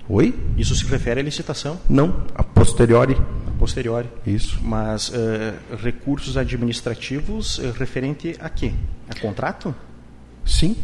Oi? 0.08 0.34
Isso 0.58 0.76
se 0.76 0.86
refere 0.86 1.20
à 1.20 1.24
licitação? 1.24 1.80
Não, 1.90 2.26
a 2.36 2.44
posteriori. 2.44 3.18
A 3.48 3.60
posteriori. 3.60 4.08
Isso. 4.26 4.60
Mas 4.62 5.10
uh, 5.10 5.14
recursos 5.82 6.38
administrativos 6.38 7.58
uh, 7.58 7.72
referente 7.72 8.36
a 8.40 8.50
quê? 8.50 8.74
A 9.10 9.20
contrato? 9.20 9.76
Sim. 10.46 10.76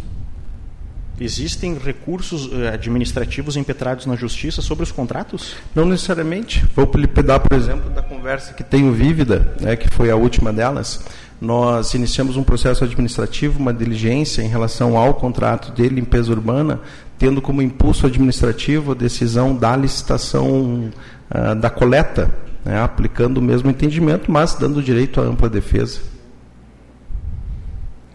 Existem 1.20 1.78
recursos 1.78 2.50
eh, 2.54 2.70
administrativos 2.70 3.58
impetrados 3.58 4.06
na 4.06 4.16
justiça 4.16 4.62
sobre 4.62 4.84
os 4.84 4.92
contratos? 4.92 5.54
Não 5.76 5.86
necessariamente. 5.86 6.66
Vou 6.74 6.90
lhe 6.96 7.08
pegar, 7.08 7.42
por 7.42 7.58
exemplo, 7.58 7.90
da 7.90 8.02
conversa 8.02 8.54
que 8.54 8.64
tenho 8.64 8.94
vívida, 8.94 9.54
né, 9.60 9.76
que 9.76 9.90
foi 9.90 10.10
a 10.10 10.16
última 10.16 10.54
delas. 10.54 11.04
Nós 11.42 11.94
iniciamos 11.94 12.38
um 12.38 12.44
processo 12.44 12.86
administrativo, 12.86 13.60
uma 13.60 13.74
diligência 13.74 14.42
em 14.42 14.48
relação 14.48 14.98
ao 14.98 15.14
contrato 15.14 15.74
de 15.74 15.90
limpeza 15.90 16.32
urbana, 16.32 16.80
tendo 17.18 17.42
como 17.42 17.62
impulso 17.62 18.06
administrativo 18.06 18.94
a 18.94 18.96
decisão 18.96 19.54
da 19.54 19.76
licitação 19.76 20.90
uh, 21.30 21.56
da 21.56 21.70
coleta, 21.70 22.34
né, 22.64 22.82
aplicando 22.82 23.40
o 23.40 23.42
mesmo 23.42 23.70
entendimento, 23.70 24.32
mas 24.32 24.54
dando 24.56 24.82
direito 24.82 25.20
à 25.20 25.24
ampla 25.26 25.50
defesa. 25.50 26.00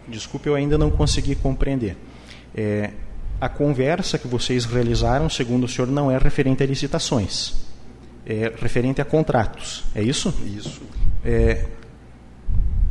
Desculpe, 0.07 0.47
eu 0.47 0.55
ainda 0.55 0.77
não 0.77 0.91
consegui 0.91 1.35
compreender. 1.35 1.97
É, 2.53 2.91
a 3.39 3.49
conversa 3.49 4.17
que 4.17 4.27
vocês 4.27 4.65
realizaram, 4.65 5.29
segundo 5.29 5.65
o 5.65 5.67
senhor, 5.67 5.87
não 5.87 6.09
é 6.09 6.17
referente 6.17 6.63
a 6.63 6.65
licitações, 6.65 7.53
é 8.25 8.53
referente 8.57 9.01
a 9.01 9.05
contratos. 9.05 9.83
É 9.93 10.01
isso? 10.01 10.33
Isso. 10.45 10.81
É, 11.23 11.65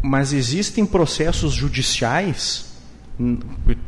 mas 0.03 0.32
existem 0.32 0.85
processos 0.85 1.53
judiciais 1.55 2.74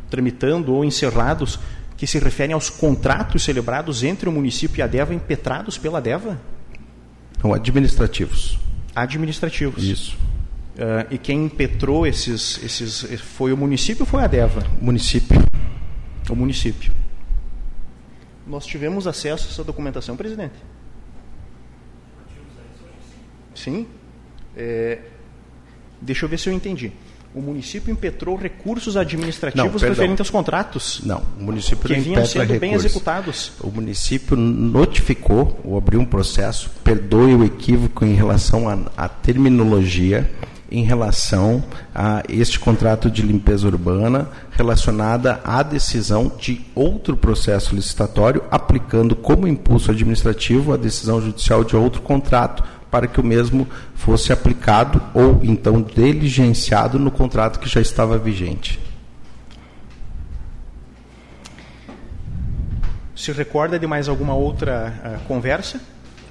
tramitando 0.09 0.73
ou 0.73 0.83
encerrados 0.83 1.59
que 1.95 2.07
se 2.07 2.19
referem 2.19 2.53
aos 2.53 2.69
contratos 2.69 3.43
celebrados 3.43 4.03
entre 4.03 4.29
o 4.29 4.31
município 4.31 4.79
e 4.79 4.81
a 4.81 4.87
DEVA 4.87 5.13
impetrados 5.13 5.77
pela 5.77 5.99
DEVA? 5.99 6.39
São 7.41 7.53
administrativos. 7.53 8.57
Administrativos. 8.95 9.83
Isso. 9.83 10.17
Uh, 10.77 11.07
e 11.09 11.17
quem 11.17 11.45
impetrou 11.45 12.05
esses, 12.05 12.63
esses. 12.63 13.19
Foi 13.19 13.51
o 13.51 13.57
município 13.57 14.03
ou 14.03 14.05
foi 14.05 14.23
a 14.23 14.27
DEVA? 14.27 14.63
Município. 14.79 15.41
O 16.29 16.35
município. 16.35 16.93
Nós 18.45 18.65
tivemos 18.65 19.07
acesso 19.07 19.47
a 19.47 19.51
essa 19.51 19.63
documentação, 19.63 20.15
presidente? 20.15 20.53
Sim. 23.55 23.87
É, 24.55 24.99
deixa 25.99 26.25
eu 26.25 26.29
ver 26.29 26.37
se 26.37 26.47
eu 26.47 26.53
entendi. 26.53 26.91
O 27.33 27.41
município 27.41 27.91
impetrou 27.91 28.35
recursos 28.35 28.95
administrativos 28.95 29.81
não, 29.81 29.89
referentes 29.89 30.21
aos 30.21 30.29
contratos? 30.29 31.01
Não, 31.03 31.23
o 31.39 31.43
município 31.43 31.87
que 31.87 31.95
não 31.95 32.01
vinham 32.01 32.25
sendo 32.25 32.41
recursos. 32.41 32.59
bem 32.59 32.73
executados. 32.73 33.51
O 33.59 33.69
município 33.69 34.37
notificou 34.37 35.59
ou 35.63 35.77
abriu 35.77 35.99
um 35.99 36.05
processo, 36.05 36.69
perdoe 36.83 37.35
o 37.35 37.43
equívoco 37.43 38.05
em 38.05 38.13
relação 38.13 38.69
à 38.95 39.09
terminologia, 39.09 40.31
em 40.69 40.83
relação 40.83 41.63
a 41.93 42.23
este 42.27 42.59
contrato 42.59 43.09
de 43.09 43.21
limpeza 43.21 43.67
urbana 43.67 44.29
relacionada 44.51 45.39
à 45.43 45.63
decisão 45.63 46.31
de 46.39 46.65
outro 46.75 47.15
processo 47.15 47.75
licitatório, 47.75 48.43
aplicando 48.51 49.15
como 49.15 49.47
impulso 49.47 49.91
administrativo 49.91 50.73
a 50.73 50.77
decisão 50.77 51.21
judicial 51.21 51.63
de 51.63 51.75
outro 51.75 52.01
contrato 52.01 52.63
para 52.91 53.07
que 53.07 53.19
o 53.19 53.23
mesmo 53.23 53.67
fosse 53.95 54.31
aplicado 54.31 55.01
ou 55.13 55.39
então 55.43 55.81
diligenciado 55.81 56.97
no 56.97 57.11
contrato 57.11 57.59
que 57.59 57.69
já 57.69 57.81
estava 57.81 58.17
vigente. 58.17 58.79
Se 63.15 63.31
recorda 63.31 63.79
de 63.79 63.87
mais 63.87 64.07
alguma 64.07 64.35
outra 64.35 64.93
uh, 65.03 65.27
conversa? 65.27 65.81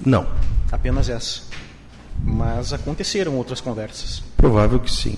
Não. 0.05 0.27
Apenas 0.71 1.09
essa. 1.09 1.43
Mas 2.25 2.73
aconteceram 2.73 3.37
outras 3.37 3.61
conversas. 3.61 4.23
Provável 4.37 4.81
que 4.81 4.91
sim. 4.91 5.17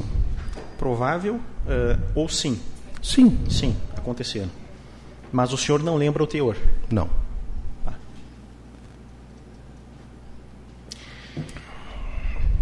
Provável 0.78 1.34
uh, 1.34 2.00
ou 2.14 2.28
sim? 2.28 2.60
Sim. 3.02 3.38
Sim, 3.48 3.76
aconteceram. 3.96 4.50
Mas 5.32 5.52
o 5.52 5.56
senhor 5.56 5.82
não 5.82 5.96
lembra 5.96 6.22
o 6.22 6.26
teor? 6.26 6.56
Não. 6.90 7.08
Tá. 7.84 7.94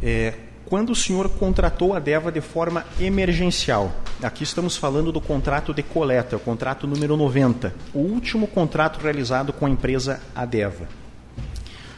É, 0.02 0.34
quando 0.66 0.90
o 0.90 0.96
senhor 0.96 1.28
contratou 1.28 1.94
a 1.94 2.00
DEVA 2.00 2.32
de 2.32 2.40
forma 2.40 2.84
emergencial, 2.98 3.92
aqui 4.20 4.42
estamos 4.42 4.76
falando 4.76 5.12
do 5.12 5.20
contrato 5.20 5.72
de 5.72 5.82
coleta, 5.82 6.36
o 6.36 6.40
contrato 6.40 6.88
número 6.88 7.16
90, 7.16 7.72
o 7.94 8.00
último 8.00 8.48
contrato 8.48 8.98
realizado 8.98 9.52
com 9.52 9.64
a 9.64 9.70
empresa 9.70 10.20
Adeva. 10.34 10.88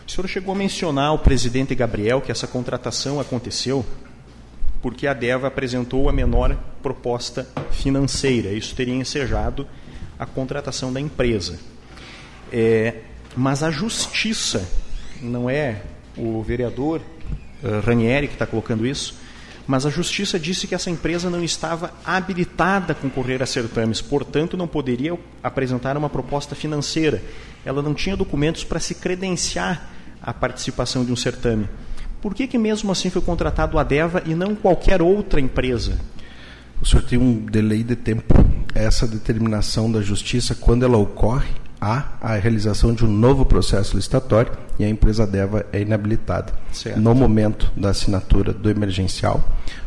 O 0.09 0.11
senhor 0.11 0.27
chegou 0.27 0.55
a 0.55 0.57
mencionar 0.57 1.09
ao 1.09 1.19
presidente 1.19 1.75
Gabriel 1.75 2.23
que 2.23 2.33
essa 2.33 2.47
contratação 2.47 3.21
aconteceu 3.21 3.85
porque 4.81 5.07
a 5.07 5.13
DEVA 5.13 5.49
apresentou 5.49 6.09
a 6.09 6.13
menor 6.15 6.57
proposta 6.83 7.47
financeira. 7.71 8.49
Isso 8.49 8.75
teria 8.75 8.95
ensejado 8.95 9.69
a 10.19 10.25
contratação 10.25 10.91
da 10.91 10.99
empresa. 10.99 11.59
É, 12.51 13.03
mas 13.37 13.63
a 13.63 13.71
justiça 13.71 14.67
não 15.21 15.51
é 15.51 15.83
o 16.17 16.43
vereador 16.43 17.03
uh, 17.63 17.81
Ranieri 17.85 18.29
que 18.29 18.33
está 18.33 18.47
colocando 18.47 18.87
isso, 18.87 19.15
mas 19.67 19.85
a 19.85 19.91
justiça 19.91 20.39
disse 20.39 20.67
que 20.67 20.75
essa 20.75 20.89
empresa 20.89 21.29
não 21.29 21.45
estava 21.45 21.93
habilitada 22.03 22.93
a 22.93 22.97
concorrer 22.97 23.43
a 23.43 23.47
certames, 23.47 24.01
portanto 24.01 24.57
não 24.57 24.67
poderia 24.67 25.19
apresentar 25.43 25.99
uma 25.99 26.09
proposta 26.09 26.55
financeira. 26.55 27.23
Ela 27.63 27.83
não 27.83 27.93
tinha 27.93 28.17
documentos 28.17 28.65
para 28.65 28.81
se 28.81 28.95
credenciar 28.95 29.98
a 30.29 30.35
participação 30.35 31.07
de 31.07 31.11
um 31.11 31.17
certame. 31.17 31.67
Por 32.21 32.35
que, 32.35 32.47
que 32.47 32.59
mesmo 32.59 32.93
assim 32.93 33.09
foi 33.09 33.23
contratado 33.23 33.79
a 33.79 33.83
Deva 33.83 34.23
e 34.27 34.35
não 34.35 34.55
qualquer 34.55 35.01
outra 35.01 35.41
empresa? 35.41 35.99
O 36.83 36.85
senhor 36.85 37.03
tem 37.03 37.19
um 37.19 37.47
delay 37.47 37.83
de 37.83 37.97
tempo. 37.97 38.35
Essa 38.75 39.07
determinação 39.07 39.91
da 39.91 40.03
justiça, 40.03 40.55
quando 40.55 40.85
ela 40.85 40.99
ocorre, 40.99 41.49
há 41.81 42.09
a 42.21 42.35
realização 42.35 42.93
de 42.93 43.07
um 43.07 43.09
novo 43.09 43.47
processo 43.47 43.97
licitatório 43.97 44.53
e 44.79 44.85
a 44.85 44.89
empresa 44.89 45.27
Deva 45.27 45.65
é 45.73 45.81
inabilitada. 45.81 46.53
Certo. 46.73 47.01
No 47.01 47.15
momento 47.15 47.73
da 47.75 47.89
assinatura 47.89 48.53
do 48.53 48.69
emergencial, 48.69 49.43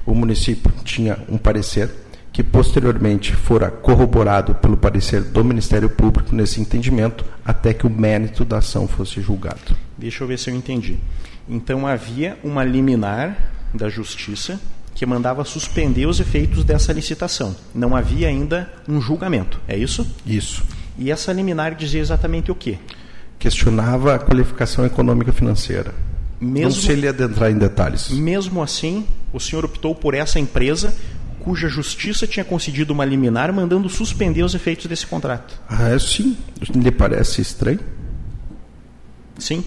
o 0.08 0.16
município 0.16 0.72
tinha 0.84 1.20
um 1.30 1.38
parecer 1.38 1.92
que 2.34 2.42
posteriormente 2.42 3.36
fora 3.36 3.70
corroborado 3.70 4.56
pelo 4.56 4.76
parecer 4.76 5.22
do 5.22 5.44
Ministério 5.44 5.90
Público 5.90 6.34
nesse 6.34 6.60
entendimento, 6.60 7.24
até 7.46 7.76
que 7.76 7.86
o 7.86 7.90
mérito 7.92 8.44
da 8.44 8.58
ação 8.58 8.88
fosse 8.88 9.22
julgado. 9.22 9.76
Deixa 10.02 10.24
eu 10.24 10.28
ver 10.28 10.40
se 10.40 10.50
eu 10.50 10.56
entendi. 10.56 10.98
Então 11.48 11.86
havia 11.86 12.36
uma 12.44 12.64
liminar 12.64 13.38
da 13.72 13.88
Justiça 13.88 14.60
que 14.96 15.06
mandava 15.06 15.46
suspender 15.46 16.08
os 16.08 16.20
efeitos 16.20 16.64
dessa 16.64 16.92
licitação. 16.92 17.56
Não 17.74 17.96
havia 17.96 18.28
ainda 18.28 18.68
um 18.90 19.00
julgamento, 19.00 19.62
é 19.68 19.78
isso? 19.78 20.06
Isso. 20.26 20.64
E 20.98 21.12
essa 21.12 21.32
liminar 21.32 21.76
dizia 21.76 22.02
exatamente 22.02 22.52
o 22.52 22.56
quê? 22.56 22.80
Questionava 23.38 24.16
a 24.16 24.20
qualificação 24.20 24.84
econômica 24.84 25.32
financeira. 25.32 25.94
Mesmo, 26.40 26.64
Não 26.64 26.72
sei 26.72 26.96
lhe 26.96 27.08
adentrar 27.08 27.52
em 27.52 27.58
detalhes. 27.60 28.10
Mesmo 28.10 28.64
assim, 28.64 29.06
o 29.32 29.40
senhor 29.40 29.64
optou 29.64 29.94
por 29.94 30.16
essa 30.16 30.40
empresa 30.40 30.96
cuja 31.42 31.68
justiça 31.68 32.26
tinha 32.26 32.44
concedido 32.44 32.92
uma 32.92 33.06
liminar 33.06 33.54
mandando 33.54 33.88
suspender 33.88 34.42
os 34.42 34.56
efeitos 34.56 34.88
desse 34.88 35.06
contrato. 35.06 35.60
Ah, 35.70 35.90
é, 35.90 36.00
sim. 36.00 36.36
Lhe 36.74 36.92
parece 36.92 37.40
estranho? 37.42 37.80
Sim. 39.42 39.64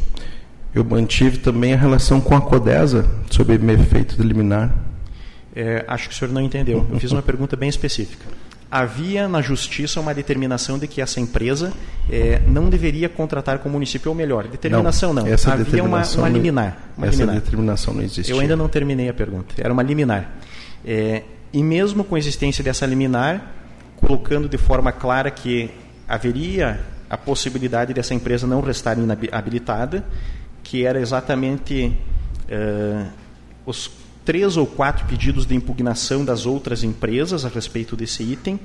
Eu 0.75 0.85
mantive 0.85 1.39
também 1.39 1.75
a 1.75 1.77
relação 1.77 2.21
com 2.21 2.35
a 2.35 2.41
Codesa 2.41 3.09
sobre 3.31 3.57
o 3.57 3.71
efeito 3.71 4.17
de 4.17 4.23
liminar. 4.23 4.75
É, 5.55 5.85
acho 5.87 6.09
que 6.09 6.15
o 6.15 6.19
senhor 6.19 6.33
não 6.33 6.41
entendeu. 6.41 6.87
Eu 6.91 6.99
fiz 6.99 7.13
uma 7.13 7.23
pergunta 7.23 7.57
bem 7.57 7.69
específica. 7.69 8.25
Havia 8.71 9.29
na 9.29 9.41
justiça 9.41 10.01
uma 10.01 10.13
determinação 10.13 10.79
de 10.79 10.89
que 10.89 11.01
essa 11.01 11.21
empresa 11.21 11.73
é, 12.11 12.41
não 12.47 12.69
deveria 12.69 13.09
contratar 13.09 13.59
com 13.59 13.69
o 13.69 13.73
município, 13.73 14.11
ou 14.11 14.17
melhor, 14.17 14.49
determinação 14.49 15.13
não. 15.13 15.23
não. 15.23 15.33
Essa 15.33 15.53
Havia 15.53 15.65
determinação 15.65 16.23
uma, 16.23 16.29
uma 16.29 16.37
liminar. 16.37 16.79
Uma 16.97 17.07
essa 17.07 17.19
liminar. 17.19 17.35
determinação 17.37 17.95
não 17.95 18.03
existia. 18.03 18.35
Eu 18.35 18.41
ainda 18.41 18.57
não 18.57 18.69
terminei 18.69 19.09
a 19.09 19.15
pergunta. 19.15 19.55
Era 19.59 19.73
uma 19.73 19.83
liminar. 19.83 20.39
É, 20.85 21.23
e 21.53 21.63
mesmo 21.63 22.03
com 22.03 22.17
a 22.17 22.19
existência 22.19 22.65
dessa 22.65 22.85
liminar, 22.85 23.53
colocando 23.97 24.49
de 24.49 24.59
forma 24.59 24.91
clara 24.91 25.31
que 25.31 25.71
haveria 26.09 26.81
a 27.15 27.17
possibilidade 27.17 27.95
dessa 27.95 28.13
empresa 28.13 28.45
não 28.45 28.61
restar 28.61 28.99
inabilitada, 28.99 30.05
que 30.65 30.85
era 30.85 31.01
exatamente 31.01 31.97
uh, 32.51 33.07
os 33.65 33.89
três 34.25 34.57
ou 34.57 34.67
quatro 34.67 35.07
pedidos 35.07 35.47
de 35.47 35.55
impugnação 35.55 36.25
das 36.25 36.45
outras 36.45 36.83
empresas 36.83 37.45
a 37.45 37.49
respeito 37.49 37.95
desse 37.95 38.25
item. 38.25 38.59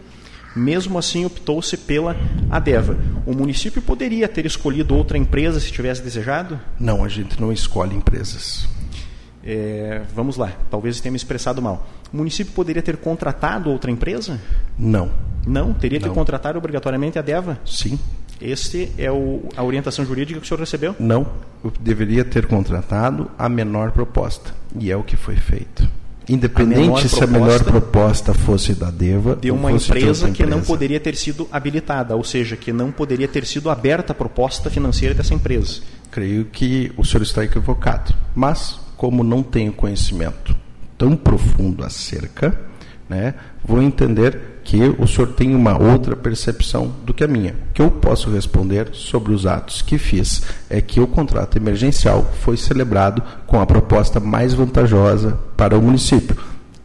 Mesmo 0.55 0.97
assim, 0.97 1.25
optou-se 1.25 1.77
pela 1.77 2.15
Adeva. 2.49 2.97
O 3.23 3.33
município 3.33 3.83
poderia 3.83 4.27
ter 4.27 4.47
escolhido 4.47 4.95
outra 4.95 5.15
empresa 5.15 5.59
se 5.59 5.71
tivesse 5.71 6.01
desejado? 6.01 6.59
Não, 6.79 7.03
a 7.03 7.07
gente 7.07 7.39
não 7.39 7.53
escolhe 7.53 7.95
empresas. 7.95 8.67
É, 9.43 10.01
vamos 10.15 10.37
lá, 10.37 10.51
talvez 10.71 10.99
tenha 10.99 11.11
me 11.11 11.17
expressado 11.17 11.61
mal. 11.61 11.87
O 12.11 12.17
município 12.17 12.51
poderia 12.53 12.81
ter 12.81 12.97
contratado 12.97 13.69
outra 13.69 13.91
empresa? 13.91 14.41
Não. 14.75 15.11
Não? 15.45 15.71
Teria 15.71 15.99
não. 15.99 16.09
que 16.09 16.15
contratar 16.15 16.57
obrigatoriamente 16.57 17.19
a 17.19 17.21
DEVA? 17.21 17.59
Sim. 17.63 17.99
Este 18.41 18.91
é 18.97 19.11
o, 19.11 19.43
a 19.55 19.63
orientação 19.63 20.05
jurídica 20.05 20.39
que 20.39 20.45
o 20.45 20.47
senhor 20.47 20.59
recebeu? 20.59 20.95
Não. 20.99 21.27
Eu 21.63 21.71
deveria 21.79 22.23
ter 22.23 22.45
contratado 22.45 23.29
a 23.37 23.49
menor 23.49 23.91
proposta. 23.91 24.53
E 24.79 24.89
é 24.91 24.95
o 24.95 25.03
que 25.03 25.17
foi 25.17 25.35
feito. 25.35 25.89
Independente 26.29 27.09
se 27.09 27.23
a 27.23 27.27
menor 27.27 27.63
proposta 27.63 28.35
fosse 28.35 28.75
da 28.75 28.91
DEVA. 28.91 29.35
De 29.35 29.49
uma 29.49 29.71
empresa 29.71 30.27
de 30.27 30.31
que 30.33 30.43
empresa. 30.43 30.59
não 30.59 30.63
poderia 30.63 30.99
ter 30.99 31.15
sido 31.15 31.47
habilitada, 31.51 32.15
ou 32.15 32.23
seja, 32.23 32.55
que 32.55 32.71
não 32.71 32.91
poderia 32.91 33.27
ter 33.27 33.45
sido 33.45 33.69
aberta 33.69 34.13
a 34.13 34.15
proposta 34.15 34.69
financeira 34.69 35.15
dessa 35.15 35.33
empresa. 35.33 35.81
Creio 36.11 36.45
que 36.45 36.91
o 36.95 37.03
senhor 37.03 37.23
está 37.23 37.43
equivocado. 37.43 38.13
Mas, 38.35 38.79
como 38.95 39.23
não 39.23 39.41
tenho 39.41 39.73
conhecimento 39.73 40.55
tão 40.97 41.15
profundo 41.15 41.83
acerca, 41.83 42.59
né, 43.09 43.33
vou 43.65 43.81
entender 43.81 44.39
que 44.63 44.77
o 44.99 45.07
senhor 45.07 45.29
tem 45.33 45.55
uma 45.55 45.77
outra 45.77 46.15
percepção 46.15 46.93
do 47.05 47.13
que 47.13 47.23
a 47.23 47.27
minha. 47.27 47.53
O 47.69 47.73
que 47.73 47.81
eu 47.81 47.89
posso 47.89 48.29
responder 48.29 48.89
sobre 48.93 49.33
os 49.33 49.45
atos 49.45 49.81
que 49.81 49.97
fiz 49.97 50.43
é 50.69 50.81
que 50.81 50.99
o 50.99 51.07
contrato 51.07 51.57
emergencial 51.57 52.29
foi 52.41 52.57
celebrado 52.57 53.23
com 53.47 53.59
a 53.59 53.65
proposta 53.65 54.19
mais 54.19 54.53
vantajosa 54.53 55.39
para 55.57 55.77
o 55.77 55.81
município. 55.81 56.37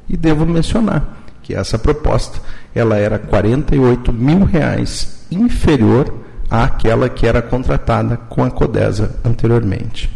E 0.09 0.17
devo 0.17 0.47
mencionar 0.47 1.25
que 1.43 1.55
essa 1.55 1.79
proposta 1.79 2.41
ela 2.75 2.97
era 2.97 3.19
48 3.19 4.13
mil 4.13 4.45
reais 4.45 5.27
inferior 5.31 6.13
àquela 6.51 7.09
que 7.09 7.27
era 7.27 7.43
contratada 7.43 8.17
com 8.17 8.43
a 8.43 8.51
Codesa 8.51 9.17
anteriormente. 9.25 10.11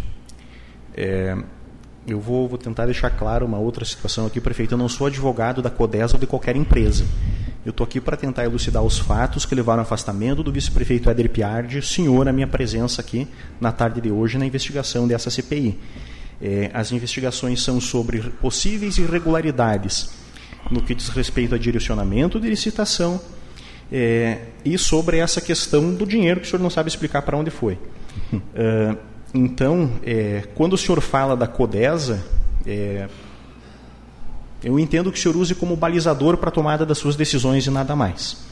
É, 0.96 1.36
eu 2.12 2.20
vou, 2.20 2.48
vou, 2.48 2.58
tentar 2.58 2.86
deixar 2.86 3.10
claro 3.10 3.44
uma 3.44 3.58
outra 3.58 3.84
situação 3.84 4.26
aqui, 4.26 4.40
prefeito. 4.40 4.74
Eu 4.74 4.78
não 4.78 4.88
sou 4.88 5.06
advogado 5.06 5.60
da 5.60 5.70
CODES 5.70 6.14
ou 6.14 6.20
de 6.20 6.26
qualquer 6.26 6.56
empresa. 6.56 7.04
Eu 7.64 7.70
estou 7.70 7.84
aqui 7.84 8.00
para 8.00 8.16
tentar 8.16 8.44
elucidar 8.44 8.82
os 8.82 8.98
fatos 8.98 9.44
que 9.44 9.54
levaram 9.54 9.80
ao 9.80 9.82
afastamento 9.82 10.42
do 10.42 10.50
vice-prefeito 10.50 11.10
Éder 11.10 11.28
Piardi, 11.28 11.82
senhor, 11.82 12.28
a 12.28 12.32
minha 12.32 12.46
presença 12.46 13.00
aqui 13.00 13.28
na 13.60 13.72
tarde 13.72 14.00
de 14.00 14.10
hoje 14.10 14.38
na 14.38 14.46
investigação 14.46 15.06
dessa 15.06 15.30
CPI. 15.30 15.78
É, 16.40 16.70
as 16.72 16.92
investigações 16.92 17.62
são 17.62 17.80
sobre 17.80 18.20
possíveis 18.40 18.96
irregularidades 18.96 20.10
no 20.70 20.80
que 20.80 20.94
diz 20.94 21.08
respeito 21.08 21.54
a 21.54 21.58
direcionamento 21.58 22.40
de 22.40 22.48
licitação 22.48 23.20
é, 23.90 24.46
e 24.64 24.78
sobre 24.78 25.18
essa 25.18 25.40
questão 25.40 25.92
do 25.92 26.06
dinheiro 26.06 26.40
que 26.40 26.46
o 26.46 26.50
senhor 26.50 26.62
não 26.62 26.70
sabe 26.70 26.88
explicar 26.88 27.22
para 27.22 27.36
onde 27.36 27.50
foi. 27.50 27.78
Uh, 28.32 28.96
Então, 29.34 29.90
é, 30.02 30.44
quando 30.54 30.72
o 30.72 30.78
senhor 30.78 31.00
fala 31.00 31.36
da 31.36 31.46
CODESA, 31.46 32.24
é, 32.66 33.08
eu 34.62 34.78
entendo 34.78 35.12
que 35.12 35.18
o 35.18 35.20
senhor 35.20 35.36
use 35.36 35.54
como 35.54 35.76
balizador 35.76 36.36
para 36.36 36.48
a 36.48 36.52
tomada 36.52 36.84
das 36.86 36.98
suas 36.98 37.14
decisões 37.14 37.66
e 37.66 37.70
nada 37.70 37.94
mais. 37.94 38.48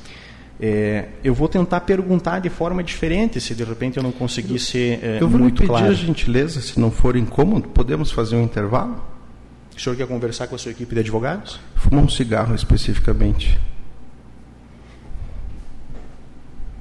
É, 0.58 1.08
eu 1.22 1.34
vou 1.34 1.48
tentar 1.48 1.80
perguntar 1.80 2.38
de 2.38 2.48
forma 2.48 2.82
diferente, 2.82 3.40
se 3.40 3.54
de 3.54 3.62
repente 3.62 3.98
eu 3.98 4.02
não 4.02 4.12
conseguir 4.12 4.58
ser 4.58 5.04
é, 5.04 5.18
eu 5.20 5.28
vou 5.28 5.38
muito 5.38 5.56
pedir 5.56 5.68
claro. 5.68 5.86
a 5.86 5.92
gentileza, 5.92 6.62
se 6.62 6.80
não 6.80 6.90
for 6.90 7.14
incômodo, 7.14 7.68
podemos 7.68 8.10
fazer 8.10 8.36
um 8.36 8.42
intervalo? 8.42 9.04
O 9.76 9.80
senhor 9.80 9.94
quer 9.96 10.06
conversar 10.06 10.46
com 10.46 10.54
a 10.54 10.58
sua 10.58 10.72
equipe 10.72 10.94
de 10.94 11.00
advogados? 11.00 11.60
Fumar 11.74 12.02
um 12.02 12.08
cigarro 12.08 12.54
especificamente. 12.54 13.60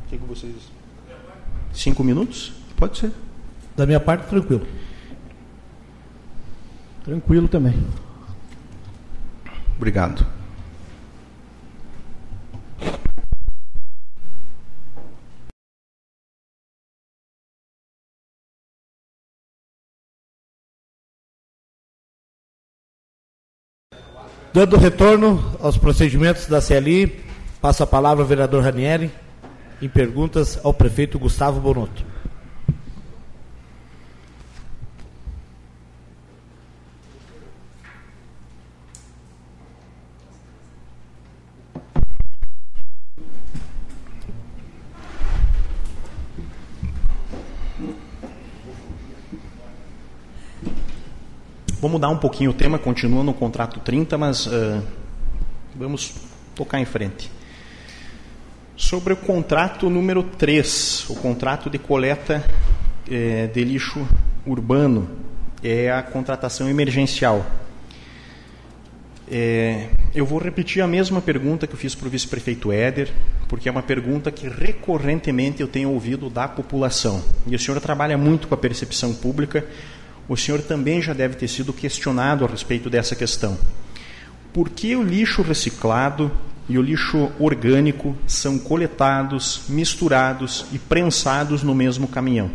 O 0.05 0.09
que, 0.09 0.17
que 0.17 0.25
vocês... 0.25 0.53
Cinco 1.73 2.01
minutos? 2.01 2.53
Pode 2.77 2.97
ser. 2.97 3.11
Da 3.75 3.85
minha 3.85 3.99
parte, 3.99 4.27
tranquilo. 4.27 4.65
Tranquilo 7.03 7.47
também. 7.47 7.75
Obrigado. 9.75 10.25
Dando 24.53 24.77
retorno 24.77 25.57
aos 25.59 25.77
procedimentos 25.77 26.47
da 26.47 26.61
CLI, 26.61 27.25
passo 27.59 27.83
a 27.83 27.87
palavra 27.87 28.23
ao 28.23 28.27
vereador 28.27 28.63
Ranieri 28.63 29.11
em 29.81 29.89
perguntas 29.89 30.57
ao 30.63 30.73
prefeito 30.73 31.19
Gustavo 31.19 31.59
Bonotto. 31.59 32.14
Vou 51.85 51.91
mudar 51.91 52.09
um 52.09 52.17
pouquinho 52.17 52.49
o 52.49 52.53
tema, 52.55 52.79
continua 52.79 53.23
no 53.23 53.31
contrato 53.31 53.79
30, 53.79 54.17
mas 54.17 54.47
uh, 54.47 54.81
vamos 55.75 56.15
tocar 56.55 56.79
em 56.79 56.85
frente. 56.85 57.29
Sobre 58.75 59.13
o 59.13 59.15
contrato 59.15 59.87
número 59.87 60.23
3, 60.23 61.05
o 61.11 61.15
contrato 61.17 61.69
de 61.69 61.77
coleta 61.77 62.43
eh, 63.07 63.51
de 63.53 63.63
lixo 63.63 64.03
urbano 64.47 65.07
é 65.63 65.91
a 65.91 66.01
contratação 66.01 66.67
emergencial. 66.67 67.45
É, 69.29 69.89
eu 70.13 70.25
vou 70.25 70.39
repetir 70.39 70.81
a 70.81 70.87
mesma 70.87 71.21
pergunta 71.21 71.67
que 71.67 71.73
eu 71.73 71.77
fiz 71.77 71.93
para 71.93 72.07
o 72.07 72.09
vice-prefeito 72.09 72.71
Éder, 72.71 73.11
porque 73.47 73.69
é 73.69 73.71
uma 73.71 73.83
pergunta 73.83 74.31
que 74.31 74.47
recorrentemente 74.47 75.61
eu 75.61 75.67
tenho 75.67 75.91
ouvido 75.91 76.31
da 76.31 76.47
população. 76.47 77.23
E 77.45 77.55
o 77.55 77.59
senhor 77.59 77.79
trabalha 77.79 78.17
muito 78.17 78.47
com 78.47 78.55
a 78.55 78.57
percepção 78.57 79.13
pública, 79.13 79.63
o 80.27 80.35
senhor 80.35 80.61
também 80.61 81.01
já 81.01 81.13
deve 81.13 81.35
ter 81.35 81.47
sido 81.47 81.73
questionado 81.73 82.45
a 82.45 82.47
respeito 82.47 82.89
dessa 82.89 83.15
questão. 83.15 83.57
Por 84.53 84.69
que 84.69 84.95
o 84.95 85.03
lixo 85.03 85.41
reciclado 85.41 86.31
e 86.67 86.77
o 86.77 86.81
lixo 86.81 87.31
orgânico 87.39 88.15
são 88.25 88.57
coletados, 88.57 89.63
misturados 89.69 90.65
e 90.71 90.79
prensados 90.79 91.61
no 91.61 91.75
mesmo 91.75 92.07
caminhão? 92.07 92.49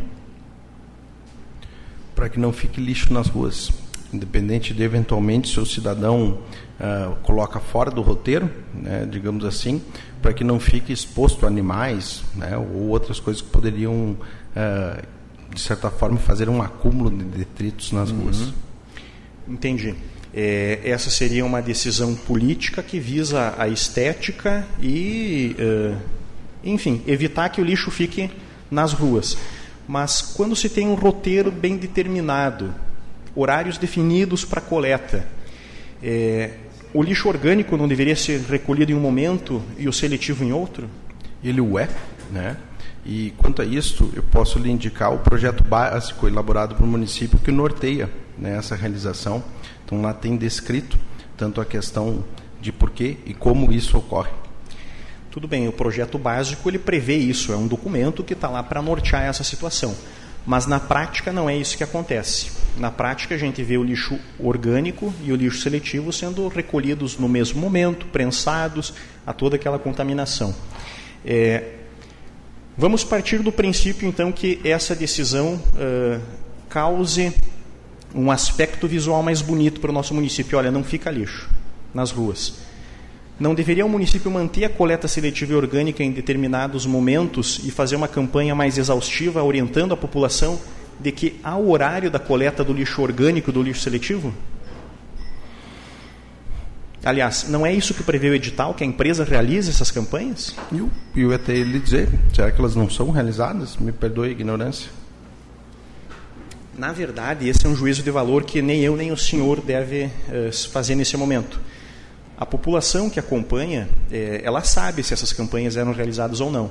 Para 2.14 2.28
que 2.28 2.40
não 2.40 2.52
fique 2.52 2.80
lixo 2.80 3.12
nas 3.12 3.28
ruas 3.28 3.70
independente 4.12 4.74
de 4.74 4.82
eventualmente 4.82 5.48
se 5.48 5.60
o 5.60 5.66
cidadão 5.66 6.38
uh, 6.78 7.16
coloca 7.22 7.60
fora 7.60 7.90
do 7.90 8.02
roteiro, 8.02 8.50
né, 8.74 9.06
digamos 9.08 9.44
assim, 9.44 9.80
para 10.20 10.32
que 10.32 10.44
não 10.44 10.58
fique 10.58 10.92
exposto 10.92 11.46
a 11.46 11.48
animais 11.48 12.22
né, 12.34 12.56
ou 12.56 12.88
outras 12.88 13.20
coisas 13.20 13.40
que 13.40 13.48
poderiam, 13.48 14.16
uh, 14.16 15.02
de 15.52 15.60
certa 15.60 15.90
forma, 15.90 16.18
fazer 16.18 16.48
um 16.48 16.62
acúmulo 16.62 17.10
de 17.10 17.24
detritos 17.24 17.92
nas 17.92 18.10
uhum. 18.10 18.20
ruas. 18.20 18.52
Entendi. 19.48 19.94
É, 20.32 20.80
essa 20.84 21.10
seria 21.10 21.44
uma 21.44 21.60
decisão 21.60 22.14
política 22.14 22.82
que 22.82 23.00
visa 23.00 23.54
a 23.58 23.66
estética 23.66 24.66
e, 24.80 25.56
uh, 25.58 25.96
enfim, 26.62 27.02
evitar 27.06 27.48
que 27.48 27.60
o 27.60 27.64
lixo 27.64 27.90
fique 27.90 28.30
nas 28.70 28.92
ruas. 28.92 29.36
Mas 29.88 30.22
quando 30.22 30.54
se 30.54 30.68
tem 30.68 30.86
um 30.86 30.94
roteiro 30.94 31.50
bem 31.50 31.76
determinado, 31.76 32.72
horários 33.34 33.78
definidos 33.78 34.44
para 34.44 34.60
coleta. 34.60 35.26
É, 36.02 36.50
o 36.92 37.02
lixo 37.02 37.28
orgânico 37.28 37.76
não 37.76 37.86
deveria 37.86 38.16
ser 38.16 38.40
recolhido 38.40 38.92
em 38.92 38.94
um 38.94 39.00
momento 39.00 39.62
e 39.78 39.88
o 39.88 39.92
seletivo 39.92 40.44
em 40.44 40.52
outro? 40.52 40.88
Ele 41.42 41.60
o 41.60 41.78
é, 41.78 41.88
né? 42.30 42.56
E 43.12 43.32
quanto 43.36 43.60
a 43.60 43.64
isso, 43.64 44.08
eu 44.14 44.22
posso 44.22 44.56
lhe 44.56 44.70
indicar 44.70 45.12
o 45.12 45.18
projeto 45.18 45.64
básico 45.64 46.28
elaborado 46.28 46.76
pelo 46.76 46.86
município 46.86 47.40
que 47.40 47.50
norteia 47.50 48.08
né, 48.38 48.56
essa 48.56 48.76
realização. 48.76 49.42
Então 49.84 50.00
lá 50.00 50.14
tem 50.14 50.36
descrito 50.36 50.96
tanto 51.36 51.60
a 51.60 51.64
questão 51.64 52.24
de 52.60 52.70
por 52.70 52.88
que 52.90 53.18
e 53.26 53.34
como 53.34 53.72
isso 53.72 53.98
ocorre. 53.98 54.30
Tudo 55.28 55.48
bem, 55.48 55.66
o 55.66 55.72
projeto 55.72 56.18
básico 56.18 56.70
ele 56.70 56.78
prevê 56.78 57.16
isso, 57.16 57.52
é 57.52 57.56
um 57.56 57.66
documento 57.66 58.22
que 58.22 58.34
está 58.34 58.48
lá 58.48 58.62
para 58.62 58.80
nortear 58.80 59.24
essa 59.24 59.42
situação. 59.42 59.92
Mas 60.46 60.66
na 60.66 60.78
prática 60.78 61.32
não 61.32 61.50
é 61.50 61.56
isso 61.56 61.76
que 61.76 61.82
acontece. 61.82 62.52
Na 62.76 62.92
prática 62.92 63.34
a 63.34 63.38
gente 63.38 63.60
vê 63.60 63.76
o 63.76 63.82
lixo 63.82 64.20
orgânico 64.38 65.12
e 65.24 65.32
o 65.32 65.36
lixo 65.36 65.62
seletivo 65.62 66.12
sendo 66.12 66.46
recolhidos 66.46 67.18
no 67.18 67.28
mesmo 67.28 67.60
momento, 67.60 68.06
prensados, 68.06 68.94
a 69.26 69.32
toda 69.32 69.56
aquela 69.56 69.80
contaminação. 69.80 70.54
É, 71.24 71.79
vamos 72.80 73.04
partir 73.04 73.42
do 73.42 73.52
princípio 73.52 74.08
então 74.08 74.32
que 74.32 74.58
essa 74.64 74.96
decisão 74.96 75.60
uh, 75.74 76.18
cause 76.66 77.30
um 78.14 78.30
aspecto 78.30 78.88
visual 78.88 79.22
mais 79.22 79.42
bonito 79.42 79.82
para 79.82 79.90
o 79.90 79.92
nosso 79.92 80.14
município. 80.14 80.56
Olha, 80.56 80.70
não 80.70 80.82
fica 80.82 81.10
lixo 81.10 81.50
nas 81.92 82.10
ruas. 82.10 82.54
Não 83.38 83.54
deveria 83.54 83.84
o 83.84 83.88
município 83.88 84.30
manter 84.30 84.64
a 84.64 84.70
coleta 84.70 85.06
seletiva 85.06 85.52
e 85.52 85.56
orgânica 85.56 86.02
em 86.02 86.10
determinados 86.10 86.86
momentos 86.86 87.60
e 87.62 87.70
fazer 87.70 87.96
uma 87.96 88.08
campanha 88.08 88.54
mais 88.54 88.78
exaustiva, 88.78 89.42
orientando 89.42 89.92
a 89.92 89.96
população 89.96 90.58
de 90.98 91.12
que 91.12 91.38
há 91.44 91.56
o 91.56 91.70
horário 91.70 92.10
da 92.10 92.18
coleta 92.18 92.64
do 92.64 92.72
lixo 92.72 93.02
orgânico 93.02 93.52
do 93.52 93.62
lixo 93.62 93.82
seletivo? 93.82 94.32
Aliás, 97.02 97.46
não 97.48 97.64
é 97.64 97.72
isso 97.72 97.94
que 97.94 98.02
prevê 98.02 98.28
o 98.28 98.34
edital, 98.34 98.74
que 98.74 98.84
a 98.84 98.86
empresa 98.86 99.24
realize 99.24 99.70
essas 99.70 99.90
campanhas? 99.90 100.54
Eu, 100.70 100.90
eu 101.16 101.32
até 101.32 101.54
lhe 101.54 101.78
dizer, 101.78 102.08
será 102.34 102.50
que 102.52 102.60
elas 102.60 102.76
não 102.76 102.90
são 102.90 103.10
realizadas? 103.10 103.76
Me 103.78 103.90
perdoe 103.90 104.28
a 104.28 104.32
ignorância. 104.32 104.90
Na 106.76 106.92
verdade, 106.92 107.48
esse 107.48 107.66
é 107.66 107.68
um 107.68 107.74
juízo 107.74 108.02
de 108.02 108.10
valor 108.10 108.44
que 108.44 108.60
nem 108.60 108.80
eu 108.80 108.96
nem 108.96 109.10
o 109.12 109.16
senhor 109.16 109.60
deve 109.62 110.04
uh, 110.04 110.70
fazer 110.70 110.94
nesse 110.94 111.16
momento. 111.16 111.58
A 112.36 112.44
população 112.46 113.08
que 113.10 113.20
acompanha, 113.20 113.88
é, 114.10 114.40
ela 114.44 114.62
sabe 114.62 115.02
se 115.02 115.12
essas 115.12 115.32
campanhas 115.32 115.76
eram 115.76 115.92
realizadas 115.92 116.40
ou 116.40 116.50
não. 116.50 116.70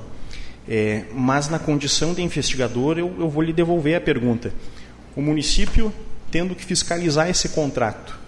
É, 0.68 1.06
mas 1.14 1.48
na 1.48 1.58
condição 1.58 2.14
de 2.14 2.22
investigador, 2.22 2.98
eu, 2.98 3.16
eu 3.20 3.30
vou 3.30 3.42
lhe 3.44 3.54
devolver 3.54 3.96
a 3.96 4.02
pergunta. 4.02 4.52
O 5.16 5.22
município, 5.22 5.94
tendo 6.32 6.56
que 6.56 6.66
fiscalizar 6.66 7.30
esse 7.30 7.50
contrato, 7.50 8.19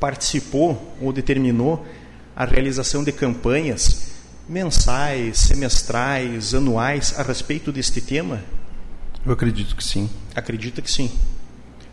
participou 0.00 0.96
ou 1.00 1.12
determinou 1.12 1.86
a 2.34 2.44
realização 2.44 3.04
de 3.04 3.12
campanhas 3.12 4.12
mensais, 4.48 5.38
semestrais, 5.38 6.54
anuais 6.54 7.14
a 7.16 7.22
respeito 7.22 7.70
deste 7.70 8.00
tema? 8.00 8.42
Eu 9.24 9.32
acredito 9.32 9.76
que 9.76 9.84
sim. 9.84 10.08
Acredita 10.34 10.80
que 10.80 10.90
sim. 10.90 11.10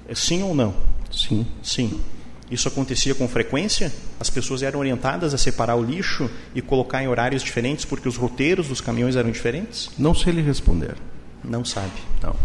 É 0.08 0.16
sim 0.16 0.42
ou 0.42 0.56
não? 0.56 0.74
Sim. 1.12 1.46
Sim. 1.62 2.02
Isso 2.50 2.68
acontecia 2.68 3.14
com 3.14 3.28
frequência? 3.28 3.92
As 4.20 4.30
pessoas 4.30 4.64
eram 4.64 4.80
orientadas 4.80 5.34
a 5.34 5.38
separar 5.38 5.76
o 5.76 5.84
lixo 5.84 6.30
e 6.56 6.62
colocar 6.62 7.04
em 7.04 7.08
horários 7.08 7.44
diferentes 7.44 7.84
porque 7.84 8.08
os 8.08 8.16
roteiros 8.16 8.70
dos 8.70 8.80
caminhões 8.80 9.18
eram 9.18 9.30
diferentes? 9.30 9.90
Não 9.98 10.14
sei 10.14 10.32
lhe 10.32 10.42
responder. 10.42 10.96
Não 11.44 11.66
sabe. 11.66 11.92
Não. 12.24 12.36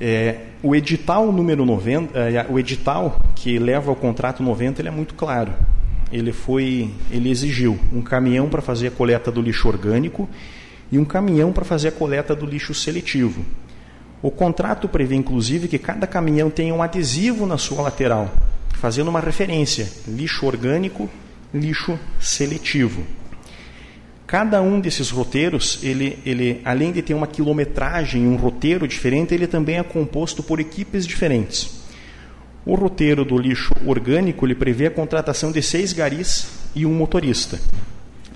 É, 0.00 0.40
o 0.62 0.74
edital 0.74 1.32
número 1.32 1.64
90, 1.64 2.18
é, 2.18 2.46
o 2.48 2.58
edital 2.58 3.18
que 3.34 3.58
leva 3.58 3.90
ao 3.90 3.96
contrato 3.96 4.42
90, 4.42 4.80
ele 4.80 4.88
é 4.88 4.92
muito 4.92 5.14
claro. 5.14 5.52
Ele 6.12 6.32
foi, 6.32 6.90
ele 7.10 7.30
exigiu 7.30 7.78
um 7.92 8.00
caminhão 8.02 8.48
para 8.48 8.62
fazer 8.62 8.88
a 8.88 8.90
coleta 8.90 9.30
do 9.30 9.40
lixo 9.40 9.66
orgânico 9.68 10.28
e 10.92 10.98
um 10.98 11.04
caminhão 11.04 11.52
para 11.52 11.64
fazer 11.64 11.88
a 11.88 11.92
coleta 11.92 12.34
do 12.34 12.46
lixo 12.46 12.74
seletivo. 12.74 13.44
O 14.22 14.30
contrato 14.30 14.88
prevê, 14.88 15.14
inclusive, 15.14 15.68
que 15.68 15.78
cada 15.78 16.06
caminhão 16.06 16.50
tenha 16.50 16.74
um 16.74 16.82
adesivo 16.82 17.46
na 17.46 17.58
sua 17.58 17.82
lateral, 17.82 18.30
fazendo 18.74 19.08
uma 19.08 19.20
referência: 19.20 19.88
lixo 20.06 20.46
orgânico, 20.46 21.08
lixo 21.52 21.98
seletivo. 22.20 23.02
Cada 24.26 24.60
um 24.60 24.80
desses 24.80 25.10
roteiros, 25.10 25.78
ele, 25.84 26.18
ele, 26.26 26.60
além 26.64 26.90
de 26.90 27.00
ter 27.00 27.14
uma 27.14 27.28
quilometragem, 27.28 28.26
um 28.26 28.34
roteiro 28.34 28.88
diferente, 28.88 29.32
ele 29.32 29.46
também 29.46 29.78
é 29.78 29.82
composto 29.84 30.42
por 30.42 30.58
equipes 30.58 31.06
diferentes. 31.06 31.84
O 32.64 32.74
roteiro 32.74 33.24
do 33.24 33.38
lixo 33.38 33.72
orgânico 33.86 34.44
ele 34.44 34.56
prevê 34.56 34.86
a 34.86 34.90
contratação 34.90 35.52
de 35.52 35.62
seis 35.62 35.92
garis 35.92 36.48
e 36.74 36.84
um 36.84 36.92
motorista. 36.92 37.60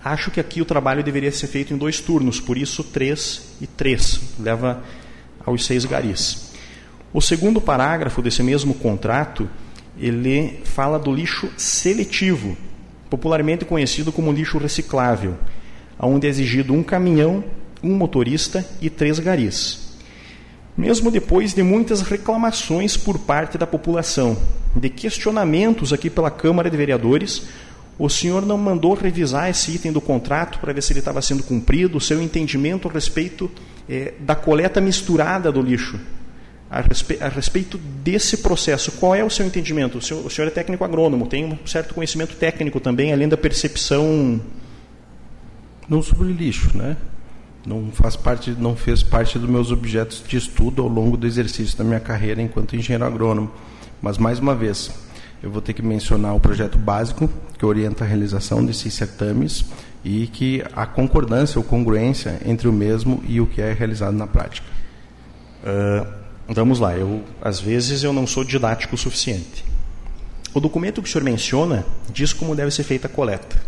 Acho 0.05 0.31
que 0.31 0.39
aqui 0.39 0.63
o 0.63 0.65
trabalho 0.65 1.03
deveria 1.03 1.33
ser 1.33 1.49
feito 1.49 1.75
em 1.75 1.77
dois 1.77 2.01
turnos, 2.01 2.41
por 2.41 2.57
isso 2.57 2.85
três 2.85 3.57
e 3.61 3.67
três. 3.67 4.21
Leva 4.39 4.85
aos 5.45 5.65
seis 5.67 5.85
garis. 5.85 6.53
O 7.13 7.21
segundo 7.21 7.61
parágrafo 7.61 8.23
desse 8.23 8.45
mesmo 8.45 8.75
contrato, 8.75 9.51
ele 9.99 10.61
fala 10.63 11.01
do 11.01 11.13
lixo 11.13 11.51
seletivo, 11.57 12.57
popularmente 13.11 13.65
conhecido 13.65 14.13
como 14.13 14.31
lixo 14.31 14.57
reciclável, 14.57 15.37
onde 16.07 16.27
é 16.27 16.31
exigido 16.31 16.73
um 16.73 16.83
caminhão, 16.83 17.45
um 17.83 17.95
motorista 17.95 18.65
e 18.81 18.89
três 18.89 19.19
garis. 19.19 19.91
Mesmo 20.77 21.11
depois 21.11 21.53
de 21.53 21.63
muitas 21.63 22.01
reclamações 22.01 22.97
por 22.97 23.19
parte 23.19 23.59
da 23.59 23.67
população, 23.67 24.37
de 24.75 24.89
questionamentos 24.89 25.93
aqui 25.93 26.09
pela 26.09 26.31
Câmara 26.31 26.71
de 26.71 26.77
Vereadores, 26.77 27.43
o 27.99 28.09
senhor 28.09 28.47
não 28.47 28.57
mandou 28.57 28.95
revisar 28.95 29.51
esse 29.51 29.73
item 29.73 29.93
do 29.93 30.01
contrato 30.01 30.59
para 30.59 30.73
ver 30.73 30.83
se 30.83 30.93
ele 30.93 31.01
estava 31.01 31.21
sendo 31.21 31.43
cumprido, 31.43 31.99
o 31.99 32.01
seu 32.01 32.23
entendimento 32.23 32.89
a 32.89 32.93
respeito 32.93 33.51
é, 33.87 34.15
da 34.21 34.35
coleta 34.35 34.81
misturada 34.81 35.53
do 35.53 35.61
lixo. 35.61 36.01
A, 36.71 36.81
respe 36.81 37.19
a, 37.21 37.29
respeito 37.29 37.77
desse 37.77 38.39
processo, 38.39 38.93
qual 38.93 39.15
é 39.15 39.23
o 39.23 39.29
seu 39.29 39.45
entendimento? 39.45 39.99
O 39.99 40.01
senhor, 40.01 40.25
o 40.25 40.31
senhor 40.31 40.47
é 40.47 40.51
técnico 40.51 40.83
agrônomo, 40.83 41.27
tem 41.27 41.45
um 41.45 41.59
certo 41.67 41.93
conhecimento 41.93 42.37
técnico 42.37 42.81
também, 42.81 43.13
além 43.13 43.29
da 43.29 43.37
percepção. 43.37 44.41
Não 45.91 46.01
sobre 46.01 46.33
lixo, 46.33 46.71
né? 46.79 46.97
Não 47.67 47.91
faz 47.91 48.15
parte, 48.15 48.53
não 48.53 48.77
fez 48.77 49.03
parte 49.03 49.37
dos 49.41 49.51
meus 49.51 49.73
objetos 49.73 50.23
de 50.27 50.37
estudo 50.37 50.83
ao 50.83 50.89
longo 50.89 51.17
do 51.17 51.27
exercício 51.27 51.77
da 51.77 51.83
minha 51.83 51.99
carreira 51.99 52.41
enquanto 52.41 52.77
engenheiro 52.77 53.05
agrônomo. 53.05 53.51
Mas 54.01 54.17
mais 54.17 54.39
uma 54.39 54.55
vez, 54.55 54.89
eu 55.43 55.51
vou 55.51 55.61
ter 55.61 55.73
que 55.73 55.83
mencionar 55.83 56.33
o 56.37 56.39
projeto 56.39 56.79
básico 56.79 57.29
que 57.59 57.67
orienta 57.67 58.05
a 58.05 58.07
realização 58.07 58.65
desses 58.65 58.95
certames 58.95 59.65
e 60.05 60.29
que 60.29 60.63
a 60.75 60.87
concordância 60.87 61.59
ou 61.59 61.65
congruência 61.65 62.41
entre 62.47 62.69
o 62.69 62.73
mesmo 62.73 63.21
e 63.27 63.41
o 63.41 63.47
que 63.47 63.61
é 63.61 63.73
realizado 63.73 64.15
na 64.15 64.29
prática. 64.29 64.69
Uh, 65.65 66.07
vamos 66.47 66.79
lá, 66.79 66.97
eu 66.97 67.25
às 67.43 67.59
vezes 67.59 68.05
eu 68.05 68.13
não 68.13 68.29
sou 68.29 68.45
didático 68.45 68.95
o 68.95 68.99
suficiente. 68.99 69.65
O 70.55 70.61
documento 70.61 71.03
que 71.03 71.09
o 71.09 71.13
senhor 71.13 71.25
menciona 71.25 71.85
diz 72.13 72.33
como 72.33 72.55
deve 72.55 72.71
ser 72.71 72.85
feita 72.85 73.09
a 73.09 73.11
coleta. 73.11 73.61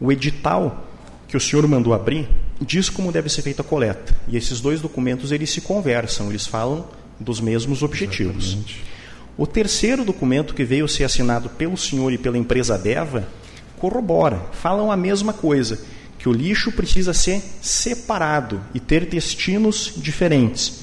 O 0.00 0.12
edital 0.12 0.86
que 1.30 1.36
o 1.36 1.40
senhor 1.40 1.64
mandou 1.68 1.94
abrir, 1.94 2.28
diz 2.60 2.90
como 2.90 3.12
deve 3.12 3.28
ser 3.28 3.42
feita 3.42 3.62
a 3.62 3.64
coleta. 3.64 4.16
E 4.26 4.36
esses 4.36 4.60
dois 4.60 4.80
documentos 4.80 5.30
eles 5.30 5.48
se 5.50 5.60
conversam, 5.60 6.28
eles 6.28 6.44
falam 6.44 6.84
dos 7.20 7.40
mesmos 7.40 7.84
objetivos. 7.84 8.46
Exatamente. 8.46 8.82
O 9.38 9.46
terceiro 9.46 10.04
documento 10.04 10.52
que 10.52 10.64
veio 10.64 10.88
ser 10.88 11.04
assinado 11.04 11.48
pelo 11.50 11.76
senhor 11.76 12.12
e 12.12 12.18
pela 12.18 12.36
empresa 12.36 12.76
Deva 12.76 13.28
corrobora, 13.78 14.42
falam 14.52 14.90
a 14.90 14.96
mesma 14.96 15.32
coisa, 15.32 15.80
que 16.18 16.28
o 16.28 16.32
lixo 16.32 16.72
precisa 16.72 17.14
ser 17.14 17.40
separado 17.62 18.60
e 18.74 18.80
ter 18.80 19.06
destinos 19.06 19.92
diferentes. 19.96 20.80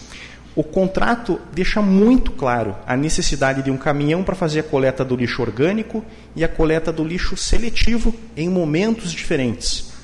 O 0.56 0.64
contrato 0.64 1.40
deixa 1.53 1.82
muito 1.82 2.32
claro 2.32 2.74
a 2.88 2.95
necessidade 2.95 3.61
de 3.61 3.69
um 3.69 3.78
caminhão 3.78 4.24
para 4.24 4.34
fazer 4.34 4.61
a 4.61 4.64
coleta 4.64 5.03
do 5.03 5.15
lixo 5.18 5.41
orgânico 5.41 6.03
e 6.36 6.44
a 6.44 6.48
coleta 6.48 6.91
do 6.91 7.03
lixo 7.03 7.36
seletivo 7.36 8.15
em 8.36 8.49
momentos 8.49 9.11
diferentes. 9.11 9.97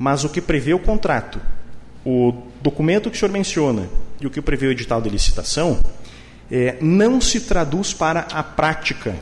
Mas 0.00 0.24
o 0.24 0.30
que 0.30 0.40
prevê 0.40 0.72
o 0.72 0.78
contrato, 0.78 1.38
o 2.02 2.32
documento 2.62 3.10
que 3.10 3.16
o 3.18 3.20
senhor 3.20 3.30
menciona 3.30 3.86
e 4.18 4.26
o 4.26 4.30
que 4.30 4.40
prevê 4.40 4.68
o 4.68 4.70
edital 4.70 5.02
de 5.02 5.10
licitação, 5.10 5.78
é, 6.50 6.78
não 6.80 7.20
se 7.20 7.42
traduz 7.42 7.92
para 7.92 8.20
a 8.32 8.42
prática. 8.42 9.14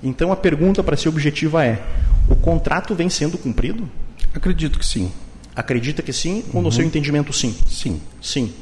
Então 0.00 0.30
a 0.30 0.36
pergunta 0.36 0.80
para 0.80 0.96
ser 0.96 1.08
objetiva 1.08 1.66
é: 1.66 1.82
o 2.30 2.36
contrato 2.36 2.94
vem 2.94 3.10
sendo 3.10 3.36
cumprido? 3.36 3.90
Acredito 4.32 4.78
que 4.78 4.86
sim. 4.86 5.10
Acredita 5.56 6.00
que 6.00 6.12
sim 6.12 6.44
uhum. 6.46 6.58
ou 6.58 6.62
no 6.62 6.70
seu 6.70 6.84
entendimento 6.84 7.32
sim? 7.32 7.52
Sim. 7.66 8.00
Sim. 8.22 8.54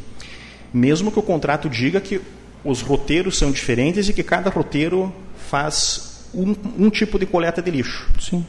Mesmo 0.73 1.13
que 1.13 1.19
o 1.19 1.23
contrato 1.23 1.69
diga 1.69 2.01
que 2.01 2.23
os 2.65 2.81
roteiros 2.81 3.37
são 3.37 3.51
diferentes 3.51 4.09
e 4.09 4.15
que 4.15 4.23
cada 4.23 4.49
roteiro 4.49 5.15
faz 5.51 6.25
um, 6.33 6.55
um 6.79 6.89
tipo 6.89 7.19
de 7.19 7.27
coleta 7.27 7.61
de 7.61 7.71
lixo. 7.71 8.09
Sim. 8.19 8.47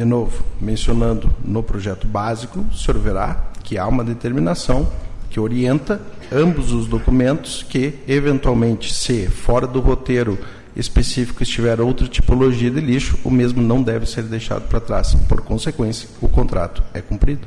De 0.00 0.06
novo, 0.06 0.42
mencionando 0.58 1.30
no 1.44 1.62
projeto 1.62 2.06
básico, 2.06 2.60
o 2.60 2.74
senhor 2.74 2.98
verá 2.98 3.50
que 3.62 3.76
há 3.76 3.86
uma 3.86 4.02
determinação 4.02 4.90
que 5.28 5.38
orienta 5.38 6.00
ambos 6.32 6.72
os 6.72 6.86
documentos 6.86 7.62
que, 7.62 7.98
eventualmente, 8.08 8.94
se 8.94 9.26
fora 9.26 9.66
do 9.66 9.78
roteiro 9.78 10.38
específico 10.74 11.42
estiver 11.42 11.82
outra 11.82 12.08
tipologia 12.08 12.70
de 12.70 12.80
lixo, 12.80 13.18
o 13.22 13.30
mesmo 13.30 13.60
não 13.60 13.82
deve 13.82 14.06
ser 14.06 14.22
deixado 14.22 14.66
para 14.68 14.80
trás. 14.80 15.14
Por 15.28 15.42
consequência, 15.42 16.08
o 16.22 16.30
contrato 16.30 16.82
é 16.94 17.02
cumprido. 17.02 17.46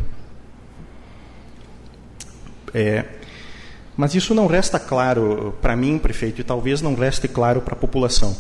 É, 2.72 3.04
mas 3.98 4.14
isso 4.14 4.36
não 4.36 4.46
resta 4.46 4.80
claro 4.80 5.56
para 5.60 5.76
mim, 5.76 5.98
prefeito, 5.98 6.42
e 6.42 6.44
talvez 6.44 6.84
não 6.84 6.94
reste 6.94 7.28
claro 7.28 7.62
para 7.62 7.74
a 7.74 7.78
população. 7.78 8.38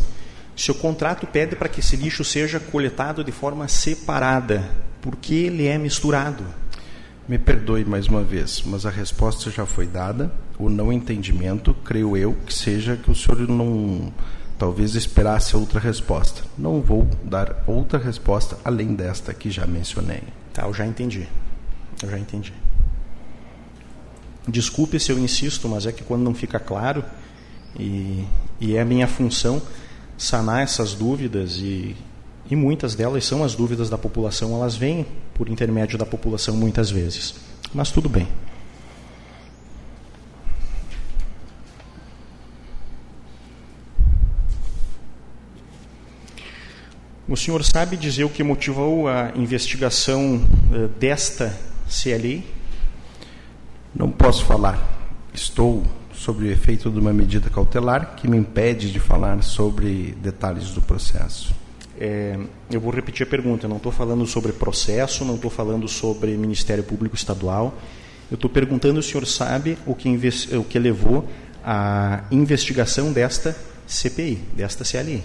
Se 0.55 0.71
o 0.71 0.75
contrato 0.75 1.25
pede 1.25 1.55
para 1.55 1.67
que 1.67 1.79
esse 1.79 1.95
lixo 1.95 2.23
seja 2.23 2.59
coletado 2.59 3.23
de 3.23 3.31
forma 3.31 3.67
separada, 3.67 4.63
por 5.01 5.15
que 5.15 5.33
ele 5.33 5.67
é 5.67 5.77
misturado? 5.77 6.43
Me 7.27 7.39
perdoe 7.39 7.85
mais 7.85 8.07
uma 8.07 8.23
vez, 8.23 8.61
mas 8.65 8.85
a 8.85 8.89
resposta 8.89 9.49
já 9.49 9.65
foi 9.65 9.87
dada. 9.87 10.31
O 10.59 10.69
não 10.69 10.91
entendimento, 10.93 11.73
creio 11.73 12.15
eu, 12.15 12.33
que 12.45 12.53
seja 12.53 12.95
que 12.97 13.09
o 13.09 13.15
senhor 13.15 13.47
não 13.47 14.13
talvez 14.57 14.93
esperasse 14.95 15.55
outra 15.55 15.79
resposta. 15.79 16.43
Não 16.57 16.81
vou 16.81 17.07
dar 17.23 17.63
outra 17.65 17.97
resposta 17.97 18.57
além 18.63 18.93
desta 18.93 19.33
que 19.33 19.49
já 19.49 19.65
mencionei. 19.65 20.21
Tá, 20.53 20.63
eu 20.63 20.73
já 20.73 20.85
entendi. 20.85 21.27
Eu 22.01 22.09
já 22.09 22.19
entendi. 22.19 22.53
Desculpe 24.47 24.99
se 24.99 25.11
eu 25.11 25.17
insisto, 25.17 25.67
mas 25.67 25.85
é 25.85 25.91
que 25.91 26.03
quando 26.03 26.23
não 26.23 26.35
fica 26.35 26.59
claro, 26.59 27.03
e, 27.79 28.25
e 28.59 28.75
é 28.75 28.81
a 28.81 28.85
minha 28.85 29.07
função 29.07 29.61
sanar 30.23 30.63
essas 30.63 30.93
dúvidas 30.93 31.57
e 31.57 31.95
e 32.49 32.55
muitas 32.55 32.93
delas 32.93 33.25
são 33.25 33.43
as 33.43 33.55
dúvidas 33.55 33.89
da 33.89 33.97
população, 33.97 34.53
elas 34.53 34.75
vêm 34.75 35.05
por 35.33 35.49
intermédio 35.49 35.97
da 35.97 36.05
população 36.05 36.55
muitas 36.55 36.91
vezes. 36.91 37.35
Mas 37.73 37.89
tudo 37.89 38.09
bem. 38.09 38.27
O 47.27 47.37
senhor 47.37 47.63
sabe 47.63 47.95
dizer 47.95 48.25
o 48.25 48.29
que 48.29 48.43
motivou 48.43 49.07
a 49.07 49.31
investigação 49.35 50.35
uh, 50.35 50.87
desta 50.99 51.57
CLI? 51.87 52.45
Não 53.95 54.11
posso 54.11 54.45
falar. 54.45 54.77
Estou 55.33 55.83
sob 56.23 56.45
o 56.45 56.49
efeito 56.49 56.89
de 56.89 56.97
uma 56.97 57.11
medida 57.11 57.49
cautelar 57.49 58.15
que 58.15 58.29
me 58.29 58.37
impede 58.37 58.89
de 58.93 58.99
falar 58.99 59.43
sobre 59.43 60.15
detalhes 60.21 60.71
do 60.71 60.81
processo. 60.81 61.53
É, 61.99 62.39
eu 62.71 62.79
vou 62.79 62.93
repetir 62.93 63.27
a 63.27 63.29
pergunta. 63.29 63.65
Eu 63.65 63.69
não 63.69 63.75
estou 63.75 63.91
falando 63.91 64.25
sobre 64.25 64.53
processo, 64.53 65.25
não 65.25 65.35
estou 65.35 65.51
falando 65.51 65.85
sobre 65.85 66.37
Ministério 66.37 66.81
Público 66.81 67.13
Estadual. 67.13 67.77
Eu 68.31 68.35
estou 68.35 68.49
perguntando 68.49 69.01
se 69.03 69.09
o 69.09 69.11
senhor 69.11 69.27
sabe 69.27 69.77
o 69.85 69.93
que, 69.93 70.09
o 70.55 70.63
que 70.63 70.79
levou 70.79 71.27
à 71.61 72.23
investigação 72.31 73.11
desta 73.11 73.53
CPI, 73.85 74.35
desta 74.55 74.85
CLI. 74.85 75.21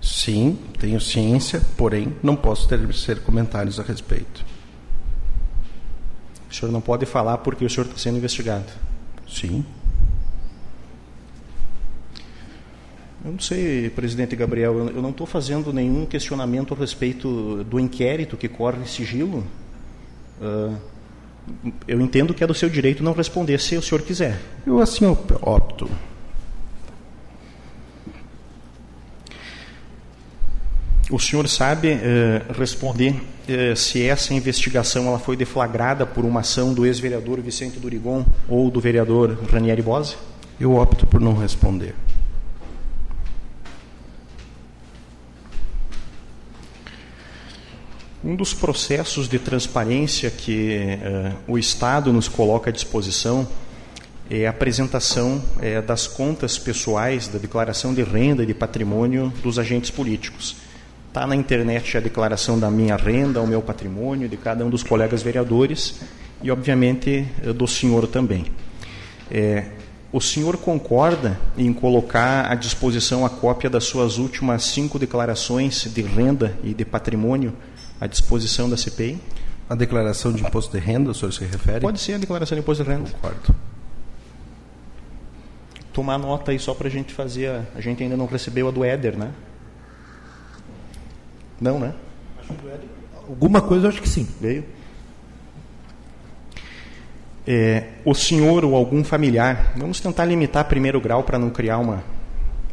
Sim, 0.00 0.58
tenho 0.80 0.98
ciência, 0.98 1.60
porém 1.76 2.16
não 2.22 2.34
posso 2.34 2.66
ter 2.66 3.20
comentários 3.20 3.78
a 3.78 3.82
respeito. 3.82 4.42
O 6.50 6.54
senhor 6.54 6.72
não 6.72 6.80
pode 6.80 7.04
falar 7.04 7.36
porque 7.38 7.66
o 7.66 7.68
senhor 7.68 7.84
está 7.84 7.98
sendo 7.98 8.16
investigado. 8.16 8.72
Sim. 9.28 9.62
Eu 13.24 13.30
não 13.30 13.38
sei, 13.38 13.88
presidente 13.88 14.34
Gabriel, 14.34 14.88
eu 14.88 15.00
não 15.00 15.10
estou 15.10 15.28
fazendo 15.28 15.72
nenhum 15.72 16.04
questionamento 16.04 16.74
a 16.74 16.76
respeito 16.76 17.62
do 17.62 17.78
inquérito 17.78 18.36
que 18.36 18.48
corre 18.48 18.82
em 18.82 18.86
sigilo. 18.86 19.44
Uh, 20.40 20.76
eu 21.86 22.00
entendo 22.00 22.34
que 22.34 22.42
é 22.42 22.46
do 22.46 22.54
seu 22.54 22.68
direito 22.68 23.02
não 23.02 23.12
responder 23.12 23.60
se 23.60 23.76
o 23.76 23.82
senhor 23.82 24.02
quiser. 24.02 24.40
Eu 24.66 24.80
assim 24.80 25.06
opto. 25.06 25.88
O 31.08 31.18
senhor 31.20 31.46
sabe 31.46 31.92
uh, 31.92 32.52
responder 32.58 33.10
uh, 33.12 33.76
se 33.76 34.04
essa 34.04 34.34
investigação 34.34 35.06
ela 35.06 35.20
foi 35.20 35.36
deflagrada 35.36 36.04
por 36.04 36.24
uma 36.24 36.40
ação 36.40 36.74
do 36.74 36.84
ex-vereador 36.84 37.40
Vicente 37.40 37.78
Durigon 37.78 38.24
ou 38.48 38.68
do 38.68 38.80
vereador 38.80 39.38
Ranieri 39.48 39.82
Bose? 39.82 40.16
Eu 40.58 40.74
opto 40.74 41.06
por 41.06 41.20
não 41.20 41.34
responder. 41.34 41.94
Um 48.24 48.36
dos 48.36 48.54
processos 48.54 49.28
de 49.28 49.36
transparência 49.40 50.30
que 50.30 50.78
uh, 50.78 51.34
o 51.48 51.58
Estado 51.58 52.12
nos 52.12 52.28
coloca 52.28 52.70
à 52.70 52.72
disposição 52.72 53.48
é 54.30 54.46
a 54.46 54.50
apresentação 54.50 55.42
uh, 55.56 55.82
das 55.82 56.06
contas 56.06 56.56
pessoais, 56.56 57.26
da 57.26 57.40
declaração 57.40 57.92
de 57.92 58.04
renda 58.04 58.44
e 58.44 58.46
de 58.46 58.54
patrimônio 58.54 59.32
dos 59.42 59.58
agentes 59.58 59.90
políticos. 59.90 60.54
Está 61.08 61.26
na 61.26 61.34
internet 61.34 61.96
a 61.96 62.00
declaração 62.00 62.60
da 62.60 62.70
minha 62.70 62.94
renda, 62.94 63.40
o 63.40 63.46
meu 63.46 63.60
patrimônio, 63.60 64.28
de 64.28 64.36
cada 64.36 64.64
um 64.64 64.70
dos 64.70 64.84
colegas 64.84 65.20
vereadores 65.20 65.96
e, 66.40 66.48
obviamente, 66.48 67.26
uh, 67.44 67.52
do 67.52 67.66
senhor 67.66 68.06
também. 68.06 68.46
o 70.12 70.20
senhor 70.20 70.58
concorda 70.58 71.40
em 71.58 71.72
colocar 71.72 72.48
à 72.48 72.54
disposição 72.54 73.26
a 73.26 73.30
cópia 73.30 73.68
das 73.68 73.82
suas 73.82 74.18
últimas 74.18 74.62
cinco 74.62 74.96
declarações 74.96 75.88
de 75.92 76.02
renda 76.02 76.56
e 76.62 76.72
de 76.72 76.84
patrimônio 76.84 77.52
à 78.02 78.06
disposição 78.08 78.68
da 78.68 78.76
CPI? 78.76 79.16
A 79.70 79.76
declaração 79.76 80.32
de 80.32 80.42
imposto 80.42 80.76
de 80.76 80.84
renda, 80.84 81.12
o 81.12 81.14
senhor 81.14 81.30
se 81.30 81.44
refere? 81.44 81.80
Pode 81.80 82.00
ser 82.00 82.14
a 82.14 82.18
declaração 82.18 82.56
de 82.56 82.60
imposto 82.60 82.82
de 82.82 82.90
renda. 82.90 83.08
Concordo. 83.10 83.54
Tomar 85.92 86.18
nota 86.18 86.50
aí 86.50 86.58
só 86.58 86.74
para 86.74 86.88
a 86.88 86.90
gente 86.90 87.14
fazer. 87.14 87.46
A, 87.46 87.62
a 87.76 87.80
gente 87.80 88.02
ainda 88.02 88.16
não 88.16 88.26
recebeu 88.26 88.66
a 88.66 88.72
do 88.72 88.84
Éder, 88.84 89.16
né? 89.16 89.30
Não, 91.60 91.78
né? 91.78 91.94
Alguma 93.28 93.60
coisa 93.60 93.86
eu 93.86 93.90
acho 93.90 94.02
que 94.02 94.08
sim. 94.08 94.26
Veio? 94.40 94.64
É, 97.46 97.84
o 98.04 98.14
senhor 98.14 98.64
ou 98.64 98.74
algum 98.74 99.04
familiar, 99.04 99.74
vamos 99.76 100.00
tentar 100.00 100.24
limitar 100.24 100.64
primeiro 100.64 101.00
grau 101.00 101.22
para 101.22 101.38
não 101.38 101.50
criar 101.50 101.78
uma. 101.78 102.02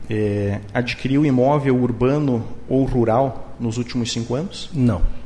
É, 0.10 0.60
adquiriu 0.74 1.24
imóvel 1.24 1.78
urbano 1.78 2.44
ou 2.68 2.84
rural 2.84 3.56
nos 3.60 3.78
últimos 3.78 4.12
cinco 4.12 4.34
anos? 4.34 4.72
Não. 4.74 5.19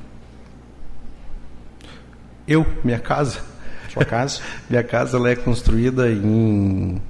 Eu, 2.48 2.66
minha 2.84 3.00
casa. 3.00 3.42
Sua 3.92 4.04
casa? 4.04 4.42
minha 4.70 4.84
casa 4.84 5.18
ela 5.18 5.30
é 5.30 5.36
construída 5.36 6.10
em 6.12 7.02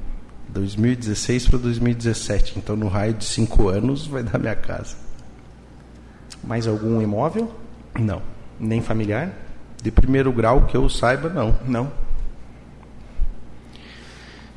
2016 0.49 1.47
para 1.47 1.59
2017. 1.59 2.53
Então, 2.57 2.75
no 2.75 2.87
raio 2.87 3.13
de 3.13 3.25
cinco 3.25 3.69
anos, 3.69 4.05
vai 4.05 4.23
dar 4.23 4.37
minha 4.37 4.55
casa. 4.55 4.95
Mais 6.43 6.67
algum 6.67 7.01
imóvel? 7.01 7.51
Não. 7.99 8.21
Nem 8.59 8.81
familiar? 8.81 9.31
De 9.81 9.91
primeiro 9.91 10.31
grau, 10.31 10.67
que 10.67 10.77
eu 10.77 10.87
saiba, 10.87 11.29
não. 11.29 11.57
Não. 11.67 11.91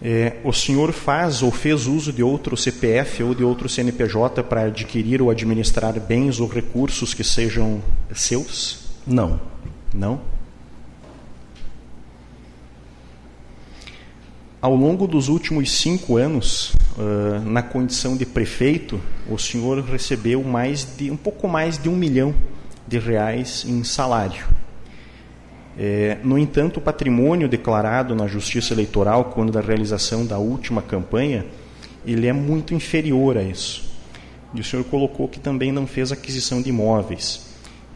É, 0.02 0.36
o 0.44 0.52
senhor 0.52 0.92
faz 0.92 1.42
ou 1.42 1.50
fez 1.50 1.86
uso 1.86 2.12
de 2.12 2.22
outro 2.22 2.54
CPF 2.54 3.22
ou 3.22 3.34
de 3.34 3.42
outro 3.42 3.66
CNPJ 3.66 4.42
para 4.42 4.64
adquirir 4.64 5.22
ou 5.22 5.30
administrar 5.30 5.98
bens 5.98 6.38
ou 6.38 6.46
recursos 6.46 7.14
que 7.14 7.24
sejam 7.24 7.80
seus? 8.14 8.90
Não. 9.06 9.40
Não? 9.94 10.20
Ao 14.60 14.74
longo 14.74 15.06
dos 15.06 15.28
últimos 15.28 15.70
cinco 15.70 16.16
anos, 16.16 16.72
uh, 16.96 17.40
na 17.44 17.62
condição 17.62 18.16
de 18.16 18.24
prefeito, 18.24 18.98
o 19.28 19.38
senhor 19.38 19.82
recebeu 19.84 20.42
mais 20.42 20.96
de 20.96 21.10
um 21.10 21.16
pouco 21.16 21.46
mais 21.46 21.76
de 21.76 21.90
um 21.90 21.94
milhão 21.94 22.34
de 22.88 22.98
reais 22.98 23.66
em 23.68 23.84
salário. 23.84 24.46
É, 25.78 26.16
no 26.24 26.38
entanto, 26.38 26.78
o 26.78 26.80
patrimônio 26.80 27.48
declarado 27.48 28.14
na 28.14 28.26
Justiça 28.26 28.72
Eleitoral 28.72 29.26
quando 29.26 29.52
da 29.52 29.60
realização 29.60 30.24
da 30.24 30.38
última 30.38 30.80
campanha, 30.80 31.44
ele 32.06 32.26
é 32.26 32.32
muito 32.32 32.72
inferior 32.72 33.36
a 33.36 33.42
isso. 33.42 33.84
E 34.54 34.60
o 34.60 34.64
senhor 34.64 34.84
colocou 34.84 35.28
que 35.28 35.38
também 35.38 35.70
não 35.70 35.86
fez 35.86 36.10
aquisição 36.10 36.62
de 36.62 36.70
imóveis. 36.70 37.45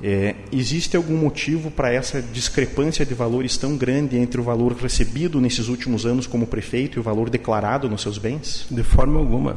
É, 0.02 0.35
existe 0.51 0.97
algum 0.97 1.16
motivo 1.16 1.70
para 1.70 1.93
essa 1.93 2.22
discrepância 2.22 3.05
de 3.05 3.12
valores 3.12 3.56
tão 3.59 3.77
grande 3.77 4.16
entre 4.16 4.40
o 4.40 4.44
valor 4.44 4.72
recebido 4.72 5.40
nesses 5.40 5.68
últimos 5.68 6.06
anos 6.06 6.27
como 6.27 6.47
prefeito 6.47 6.98
e 6.98 7.01
o 7.01 7.02
valor 7.02 7.28
declarado 7.28 7.89
nos 7.89 8.01
seus 8.01 8.16
bens? 8.16 8.66
De 8.70 8.82
forma 8.82 9.18
alguma. 9.18 9.56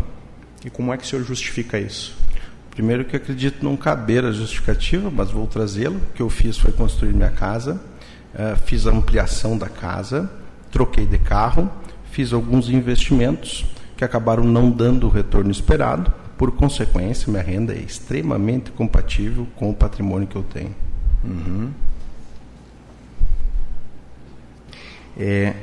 E 0.66 0.70
como 0.70 0.94
é 0.94 0.98
que 0.98 1.04
o 1.04 1.08
senhor 1.08 1.24
justifica 1.24 1.80
isso? 1.80 2.16
Primeiro 2.72 3.06
que 3.06 3.16
acredito 3.16 3.64
não 3.64 3.78
caber 3.78 4.26
a 4.26 4.32
justificativa, 4.32 5.10
mas 5.10 5.30
vou 5.30 5.48
trazê-lo. 5.48 5.98
O 5.98 6.14
que 6.14 6.22
eu 6.22 6.30
fiz 6.30 6.58
foi 6.58 6.72
construir 6.72 7.14
minha 7.14 7.30
casa, 7.30 7.80
uh, 8.34 8.58
fiz 8.66 8.88
a 8.88 8.92
ampliação 8.92 9.58
da 9.58 9.70
casa, 9.70 10.30
troquei 10.72 11.06
de 11.06 11.20
carro, 11.20 11.70
fiz 12.12 12.34
alguns 12.34 12.70
investimentos 12.70 13.66
que 13.96 14.04
acabaram 14.04 14.44
não 14.44 14.72
dando 14.72 15.08
o 15.08 15.10
retorno 15.10 15.52
esperado. 15.52 16.12
Por 16.44 16.52
consequência, 16.52 17.32
minha 17.32 17.42
renda 17.42 17.74
é 17.74 17.78
extremamente 17.78 18.70
compatível 18.70 19.48
com 19.56 19.70
o 19.70 19.74
patrimônio 19.74 20.28
que 20.28 20.36
eu 20.36 20.44
tenho. 20.44 20.76
Uhum. 21.24 21.70
É, 25.18 25.54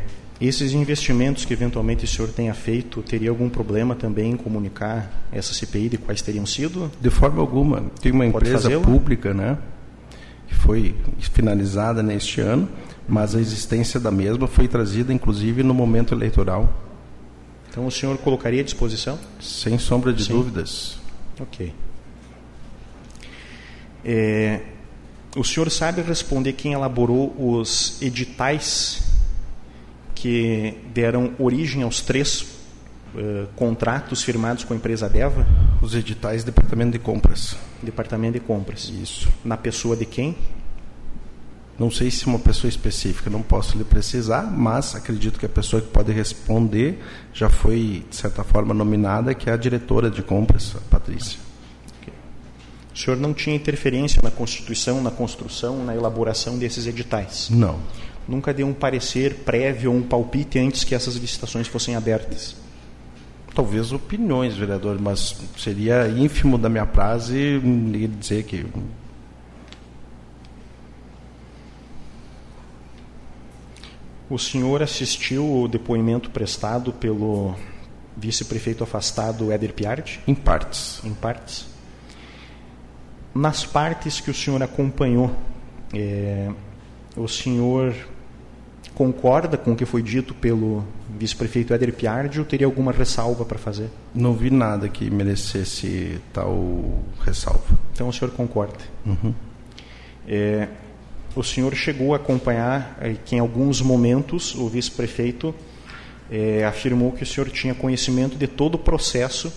esses 0.40 0.73
investimentos 0.73 1.44
que 1.44 1.52
eventualmente 1.52 2.07
o 2.07 2.09
senhor 2.09 2.31
tenha 2.31 2.55
feito, 2.55 3.02
teria 3.02 3.28
algum 3.28 3.51
problema 3.51 3.94
também 3.94 4.32
em 4.32 4.36
comunicar 4.39 5.12
essa 5.31 5.52
CPI 5.52 5.90
de 5.90 5.98
quais 5.98 6.23
teriam 6.23 6.47
sido? 6.47 6.90
De 6.98 7.11
forma 7.11 7.43
alguma. 7.43 7.82
Tem 8.01 8.11
uma 8.11 8.24
empresa 8.24 8.81
pública, 8.81 9.35
né? 9.35 9.59
que 10.48 10.55
foi 10.55 10.94
finalizada 11.19 12.02
neste 12.02 12.40
ano, 12.40 12.66
mas 13.07 13.35
a 13.35 13.39
existência 13.39 14.01
da 14.01 14.11
mesma 14.11 14.47
foi 14.47 14.66
trazida, 14.66 15.12
inclusive, 15.12 15.62
no 15.62 15.74
momento 15.74 16.15
eleitoral. 16.15 16.73
Então 17.71 17.87
o 17.87 17.91
senhor 17.91 18.19
colocaria 18.19 18.61
à 18.61 18.65
disposição? 18.65 19.19
Sem 19.41 19.79
sombra 19.79 20.13
de 20.13 20.25
Sim. 20.25 20.33
dúvidas. 20.33 20.99
Ok. 21.39 21.73
É, 24.05 24.61
o 25.37 25.45
senhor 25.45 25.71
sabe 25.71 26.03
responder 26.03 26.55
quem 26.55 26.73
elaborou 26.73 27.33
os 27.39 28.03
editais 28.03 29.03
que 30.15 30.77
deram 30.93 31.33
origem 31.39 31.83
aos 31.83 32.01
três 32.01 32.43
uh, 33.15 33.47
contratos 33.55 34.23
firmados 34.23 34.65
com 34.65 34.75
a 34.75 34.77
empresa 34.77 35.09
Deva? 35.09 35.47
Os 35.81 35.95
editais 35.95 36.43
Departamento 36.43 36.93
de 36.93 36.99
Compras. 36.99 37.57
Departamento 37.81 38.35
de 38.35 38.41
Compras. 38.41 38.89
Isso. 38.89 39.29
Na 39.45 39.57
pessoa 39.57 39.97
de 39.97 40.05
quem? 40.05 40.37
Não 41.81 41.90
sei 41.90 42.11
se 42.11 42.27
uma 42.27 42.39
pessoa 42.39 42.69
específica, 42.69 43.31
não 43.31 43.40
posso 43.40 43.78
lhe 43.78 43.85
precisar, 43.85 44.43
mas 44.43 44.94
acredito 44.94 45.40
que 45.40 45.47
a 45.47 45.48
pessoa 45.48 45.81
que 45.81 45.89
pode 45.89 46.12
responder 46.12 47.02
já 47.32 47.48
foi, 47.48 48.05
de 48.11 48.15
certa 48.15 48.44
forma, 48.44 48.74
nominada, 48.74 49.32
que 49.32 49.48
é 49.48 49.55
a 49.55 49.57
diretora 49.57 50.11
de 50.11 50.23
compras, 50.23 50.77
a 50.77 50.81
Patrícia. 50.90 51.39
O 52.94 52.98
senhor 52.98 53.16
não 53.16 53.32
tinha 53.32 53.57
interferência 53.57 54.20
na 54.23 54.31
constituição, 54.31 55.01
na 55.02 55.11
construção, 55.11 55.82
na 55.82 55.97
elaboração 55.97 56.59
desses 56.59 56.86
editais? 56.86 57.48
Não. 57.48 57.78
Nunca 58.28 58.52
deu 58.52 58.66
um 58.66 58.74
parecer 58.74 59.36
prévio 59.36 59.90
ou 59.90 59.97
um 59.97 60.02
palpite 60.02 60.59
antes 60.59 60.85
que 60.85 60.94
essas 60.94 61.15
licitações 61.15 61.66
fossem 61.66 61.97
abertas? 61.97 62.57
Talvez 63.55 63.90
opiniões, 63.90 64.55
vereador, 64.55 65.01
mas 65.01 65.35
seria 65.57 66.07
ínfimo 66.09 66.59
da 66.59 66.69
minha 66.69 66.85
praze 66.85 67.59
lhe 67.59 68.07
dizer 68.07 68.43
que 68.43 68.66
O 74.31 74.39
senhor 74.39 74.81
assistiu 74.81 75.62
o 75.62 75.66
depoimento 75.66 76.31
prestado 76.31 76.93
pelo 76.93 77.57
vice-prefeito 78.16 78.85
afastado 78.85 79.51
Éder 79.51 79.73
Piardi? 79.73 80.20
Em 80.24 80.36
partes. 80.36 81.01
Em 81.05 81.12
partes. 81.12 81.66
Nas 83.35 83.66
partes 83.66 84.20
que 84.20 84.31
o 84.31 84.35
senhor 84.35 84.62
acompanhou, 84.62 85.35
é, 85.93 86.48
o 87.16 87.27
senhor 87.27 87.93
concorda 88.94 89.57
com 89.57 89.73
o 89.73 89.77
que 89.77 89.85
foi 89.85 90.02
dito 90.02 90.32
pelo 90.32 90.85
vice-prefeito 91.19 91.74
Éder 91.74 91.93
Piardi 91.93 92.39
ou 92.39 92.44
teria 92.44 92.66
alguma 92.69 92.93
ressalva 92.93 93.44
para 93.44 93.59
fazer? 93.59 93.90
Não 94.15 94.35
vi 94.35 94.51
nada 94.51 94.89
que 94.89 95.11
merecesse 95.11 96.20
tal 96.32 97.02
ressalva. 97.20 97.77
Então 97.93 98.09
o 98.09 98.12
senhor 98.12 98.31
concorda? 98.31 98.78
Uhum. 99.05 99.35
É, 100.28 100.69
o 101.35 101.43
senhor 101.43 101.74
chegou 101.74 102.12
a 102.12 102.16
acompanhar 102.16 102.98
eh, 103.01 103.16
que 103.24 103.36
em 103.36 103.39
alguns 103.39 103.81
momentos 103.81 104.55
o 104.55 104.69
vice-prefeito 104.69 105.55
eh, 106.31 106.65
afirmou 106.65 107.12
que 107.12 107.23
o 107.23 107.27
senhor 107.27 107.48
tinha 107.51 107.74
conhecimento 107.74 108.36
de 108.36 108.47
todo 108.47 108.74
o 108.74 108.78
processo 108.78 109.52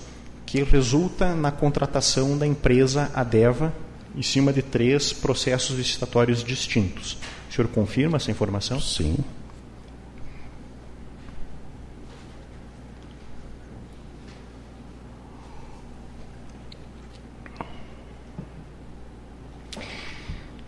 que 0.46 0.64
resulta 0.64 1.34
na 1.34 1.52
contratação 1.52 2.38
da 2.38 2.46
empresa 2.46 3.12
Adeva 3.14 3.74
em 4.16 4.22
cima 4.22 4.54
de 4.54 4.62
três 4.62 5.12
processos 5.12 5.78
licitatórios 5.78 6.44
distintos. 6.44 7.18
O 7.50 7.54
senhor 7.54 7.68
confirma 7.70 8.18
essa 8.18 8.30
informação? 8.30 8.80
Sim. 8.80 9.18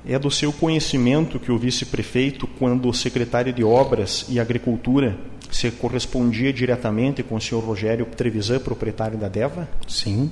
É 0.08 0.20
do 0.20 0.30
seu 0.30 0.54
conhecimento 0.54 1.40
que 1.40 1.52
o 1.52 1.58
vice-prefeito, 1.58 2.46
quando 2.46 2.94
secretário 2.94 3.52
de 3.52 3.64
Obras 3.64 4.26
e 4.30 4.40
Agricultura, 4.40 5.18
se 5.52 5.72
correspondia 5.72 6.54
diretamente 6.54 7.24
com 7.24 7.36
o 7.36 7.42
senhor 7.42 7.64
Rogério 7.64 8.06
Trevisan, 8.06 8.60
proprietário 8.60 9.18
da 9.18 9.28
Deva? 9.28 9.68
Sim. 9.88 10.30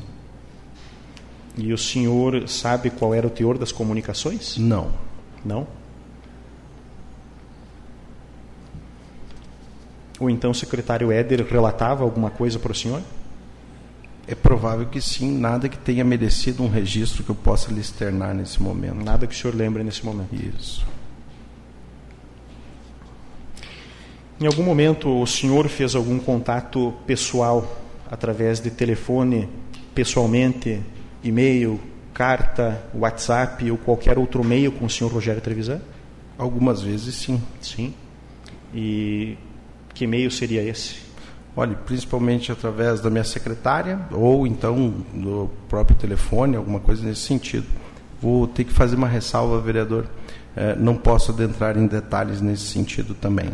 E 1.57 1.73
o 1.73 1.77
senhor 1.77 2.47
sabe 2.47 2.91
qual 2.91 3.13
era 3.13 3.25
o 3.25 3.29
teor 3.29 3.57
das 3.57 3.71
comunicações? 3.71 4.57
Não. 4.57 4.91
Não? 5.43 5.67
Ou 10.19 10.29
então 10.29 10.51
o 10.51 10.55
secretário 10.55 11.11
Éder 11.11 11.45
relatava 11.45 12.03
alguma 12.03 12.29
coisa 12.29 12.59
para 12.59 12.71
o 12.71 12.75
senhor? 12.75 13.01
É 14.25 14.33
provável 14.33 14.85
que 14.85 15.01
sim, 15.01 15.37
nada 15.37 15.67
que 15.67 15.77
tenha 15.77 16.03
merecido 16.03 16.63
um 16.63 16.69
registro 16.69 17.23
que 17.23 17.29
eu 17.29 17.35
possa 17.35 17.71
lhe 17.71 17.81
externar 17.81 18.33
nesse 18.33 18.61
momento. 18.61 19.03
Nada 19.03 19.27
que 19.27 19.35
o 19.35 19.37
senhor 19.37 19.53
lembre 19.53 19.83
nesse 19.83 20.05
momento. 20.05 20.33
Isso. 20.33 20.85
Em 24.39 24.45
algum 24.45 24.63
momento 24.63 25.09
o 25.09 25.27
senhor 25.27 25.67
fez 25.67 25.93
algum 25.93 26.19
contato 26.19 26.93
pessoal 27.05 27.81
através 28.09 28.59
de 28.59 28.71
telefone, 28.71 29.49
pessoalmente, 29.93 30.81
e-mail, 31.23 31.79
carta, 32.13 32.81
WhatsApp 32.93 33.69
ou 33.69 33.77
qualquer 33.77 34.17
outro 34.17 34.43
meio 34.43 34.71
com 34.71 34.85
o 34.85 34.89
senhor 34.89 35.11
Rogério 35.11 35.41
Trevisan? 35.41 35.81
Algumas 36.37 36.81
vezes 36.81 37.15
sim. 37.15 37.41
Sim. 37.61 37.93
E 38.73 39.37
que 39.93 40.05
e-mail 40.05 40.31
seria 40.31 40.63
esse? 40.63 40.95
Olha, 41.55 41.75
principalmente 41.75 42.51
através 42.51 42.99
da 42.99 43.09
minha 43.09 43.23
secretária 43.23 43.99
ou 44.11 44.47
então 44.47 44.93
do 45.13 45.49
próprio 45.69 45.95
telefone, 45.95 46.55
alguma 46.55 46.80
coisa 46.80 47.05
nesse 47.05 47.21
sentido. 47.21 47.67
Vou 48.19 48.47
ter 48.47 48.63
que 48.63 48.73
fazer 48.73 48.95
uma 48.95 49.07
ressalva, 49.07 49.59
vereador. 49.59 50.05
É, 50.55 50.75
não 50.75 50.95
posso 50.95 51.31
adentrar 51.31 51.77
em 51.77 51.85
detalhes 51.85 52.41
nesse 52.41 52.63
sentido 52.63 53.13
também. 53.13 53.51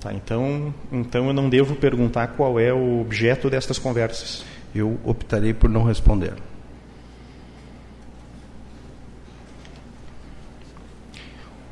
Tá, 0.00 0.14
então, 0.14 0.74
então 0.90 1.26
eu 1.26 1.32
não 1.32 1.48
devo 1.48 1.76
perguntar 1.76 2.28
qual 2.28 2.58
é 2.58 2.72
o 2.72 3.02
objeto 3.02 3.50
destas 3.50 3.78
conversas. 3.78 4.44
Eu 4.74 4.98
optarei 5.04 5.52
por 5.52 5.68
não 5.68 5.84
responder. 5.84 6.34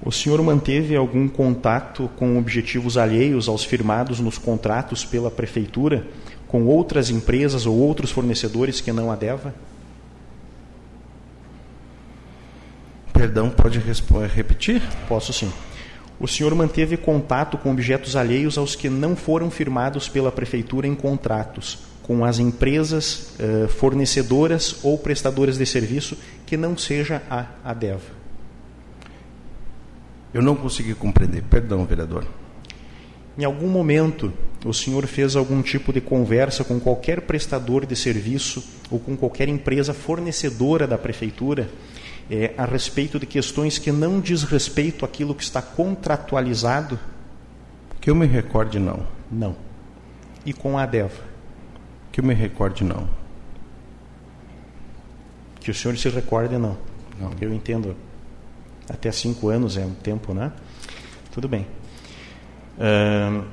O 0.09 0.11
senhor 0.11 0.43
manteve 0.43 0.97
algum 0.97 1.29
contato 1.29 2.09
com 2.17 2.39
objetivos 2.39 2.97
alheios 2.97 3.47
aos 3.47 3.63
firmados 3.63 4.21
nos 4.21 4.39
contratos 4.39 5.05
pela 5.05 5.31
prefeitura 5.31 6.09
com 6.47 6.65
outras 6.65 7.11
empresas 7.11 7.67
ou 7.67 7.77
outros 7.77 8.11
fornecedores 8.11 8.81
que 8.81 8.91
não 8.91 9.13
a 9.13 9.17
Deva? 9.17 9.55
Perdão, 13.13 13.51
pode 13.51 13.79
repetir? 14.35 14.81
Posso 15.07 15.31
sim. 15.31 15.53
O 16.19 16.27
senhor 16.27 16.55
manteve 16.55 16.97
contato 16.97 17.59
com 17.59 17.71
objetos 17.71 18.17
alheios 18.17 18.57
aos 18.57 18.75
que 18.75 18.89
não 18.89 19.15
foram 19.15 19.51
firmados 19.51 20.09
pela 20.09 20.33
prefeitura 20.33 20.87
em 20.87 20.95
contratos 20.95 21.81
com 22.03 22.25
as 22.25 22.39
empresas 22.39 23.35
eh, 23.39 23.69
fornecedoras 23.69 24.83
ou 24.83 24.97
prestadoras 24.97 25.59
de 25.59 25.67
serviço 25.67 26.17
que 26.47 26.57
não 26.57 26.79
seja 26.79 27.21
a 27.29 27.45
ADEVA. 27.63 28.18
Eu 30.33 30.43
não 30.43 30.55
consegui 30.55 30.95
compreender. 30.95 31.43
Perdão, 31.43 31.85
vereador. 31.85 32.27
Em 33.39 33.45
algum 33.45 33.69
momento, 33.69 34.33
o 34.65 34.73
senhor 34.75 35.07
fez 35.07 35.37
algum 35.37 35.63
tipo 35.63 35.93
de 35.93 36.01
conversa 36.01 36.65
com 36.65 36.81
qualquer 36.81 37.21
prestador 37.21 37.87
de 37.87 37.95
serviço 37.95 38.65
ou 38.91 38.99
com 38.99 39.17
qualquer 39.17 39.49
empresa 39.49 39.95
fornecedora 39.95 40.87
da 40.87 40.99
prefeitura 40.99 41.71
é, 42.31 42.53
a 42.59 42.65
respeito 42.65 43.19
de 43.19 43.27
questões 43.27 43.79
que 43.79 43.91
não 43.93 44.21
diz 44.21 44.43
respeito 44.43 45.05
àquilo 45.05 45.35
que 45.35 45.43
está 45.43 45.63
contratualizado? 45.63 46.99
Que 48.01 48.11
eu 48.11 48.15
me 48.15 48.27
recorde, 48.27 48.79
não. 48.79 49.07
Não. 49.31 49.57
E 50.45 50.53
com 50.53 50.77
a 50.77 50.83
ADEVA? 50.83 51.23
Que 52.11 52.21
eu 52.21 52.25
me 52.25 52.35
recorde, 52.35 52.85
não. 52.85 53.09
Que 55.61 55.71
o 55.71 55.75
senhor 55.75 55.97
se 55.97 56.09
recorde, 56.09 56.59
não. 56.59 56.77
Não. 57.21 57.31
Eu 57.41 57.53
entendo. 57.53 57.95
Até 58.89 59.13
cinco 59.13 59.49
anos 59.49 59.77
é 59.77 59.85
um 59.85 59.95
tempo, 59.95 60.33
né? 60.33 60.53
Tudo 61.33 61.49
bem. 61.49 61.67
Uh, 62.79 63.45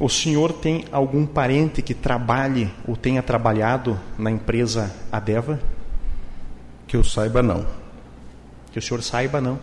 o 0.00 0.08
senhor 0.08 0.52
tem 0.52 0.84
algum 0.90 1.24
parente 1.24 1.80
que 1.80 1.94
trabalhe 1.94 2.70
ou 2.86 2.96
tenha 2.96 3.22
trabalhado 3.22 3.98
na 4.18 4.30
empresa 4.30 4.94
Adeva? 5.10 5.60
Que 6.86 6.96
eu 6.96 7.04
saiba, 7.04 7.42
não. 7.42 7.66
Que 8.72 8.78
o 8.78 8.82
senhor 8.82 9.02
saiba, 9.02 9.40
não. 9.40 9.58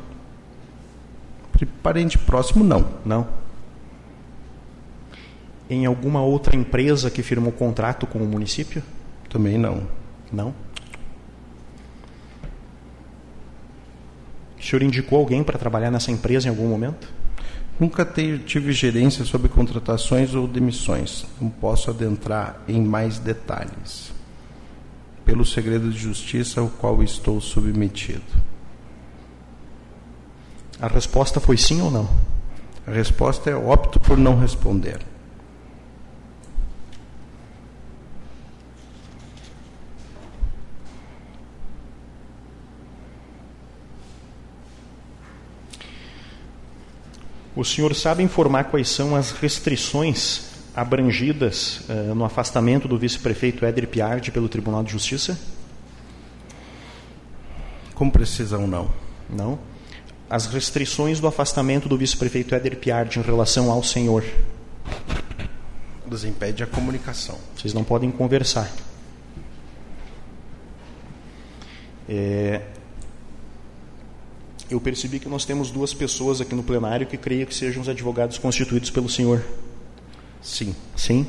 De 1.57 1.65
parente 1.65 2.17
próximo, 2.17 2.63
não. 2.63 2.87
Não. 3.05 3.27
Em 5.69 5.85
alguma 5.85 6.21
outra 6.21 6.55
empresa 6.55 7.11
que 7.11 7.21
firmou 7.21 7.51
contrato 7.51 8.07
com 8.07 8.19
o 8.19 8.25
município? 8.25 8.81
Também 9.29 9.57
não. 9.57 9.87
Não. 10.31 10.53
O 14.61 14.63
senhor 14.63 14.83
indicou 14.83 15.17
alguém 15.17 15.43
para 15.43 15.57
trabalhar 15.57 15.89
nessa 15.89 16.11
empresa 16.11 16.47
em 16.47 16.51
algum 16.51 16.67
momento? 16.67 17.09
Nunca 17.79 18.05
tive 18.45 18.71
gerência 18.71 19.25
sobre 19.25 19.49
contratações 19.49 20.35
ou 20.35 20.47
demissões. 20.47 21.25
Não 21.41 21.49
posso 21.49 21.89
adentrar 21.89 22.61
em 22.67 22.79
mais 22.79 23.17
detalhes. 23.17 24.13
Pelo 25.25 25.43
segredo 25.43 25.89
de 25.89 25.97
justiça 25.97 26.61
ao 26.61 26.67
qual 26.67 27.01
estou 27.01 27.41
submetido. 27.41 28.21
A 30.79 30.87
resposta 30.87 31.39
foi 31.39 31.57
sim 31.57 31.81
ou 31.81 31.89
não? 31.89 32.07
A 32.85 32.91
resposta 32.91 33.49
é 33.49 33.55
opto 33.55 33.99
por 33.99 34.17
não 34.17 34.39
responder. 34.39 34.99
O 47.61 47.63
senhor 47.63 47.93
sabe 47.93 48.23
informar 48.23 48.63
quais 48.63 48.89
são 48.89 49.15
as 49.15 49.29
restrições 49.33 50.45
abrangidas 50.75 51.81
uh, 51.87 52.15
no 52.15 52.25
afastamento 52.25 52.87
do 52.87 52.97
vice-prefeito 52.97 53.63
Éder 53.63 53.87
Piardi 53.87 54.31
pelo 54.31 54.49
Tribunal 54.49 54.83
de 54.83 54.91
Justiça? 54.91 55.39
Com 57.93 58.09
precisão, 58.09 58.65
não. 58.65 58.89
Não? 59.29 59.59
as 60.27 60.47
restrições 60.47 61.19
do 61.19 61.27
afastamento 61.27 61.87
do 61.87 61.95
vice-prefeito 61.95 62.55
Éder 62.55 62.77
Piardi 62.77 63.19
em 63.19 63.21
relação 63.21 63.69
ao 63.69 63.83
senhor? 63.83 64.25
Nos 66.09 66.25
impede 66.25 66.63
a 66.63 66.65
comunicação. 66.65 67.37
Vocês 67.55 67.75
não 67.75 67.83
podem 67.83 68.09
conversar. 68.09 68.71
É... 72.09 72.70
Eu 74.71 74.79
percebi 74.79 75.19
que 75.19 75.27
nós 75.27 75.43
temos 75.43 75.69
duas 75.69 75.93
pessoas 75.93 76.39
aqui 76.39 76.55
no 76.55 76.63
plenário 76.63 77.05
que 77.05 77.17
creio 77.17 77.45
que 77.45 77.53
sejam 77.53 77.81
os 77.81 77.89
advogados 77.89 78.37
constituídos 78.37 78.89
pelo 78.89 79.09
senhor. 79.09 79.43
Sim. 80.41 80.73
Sim? 80.95 81.27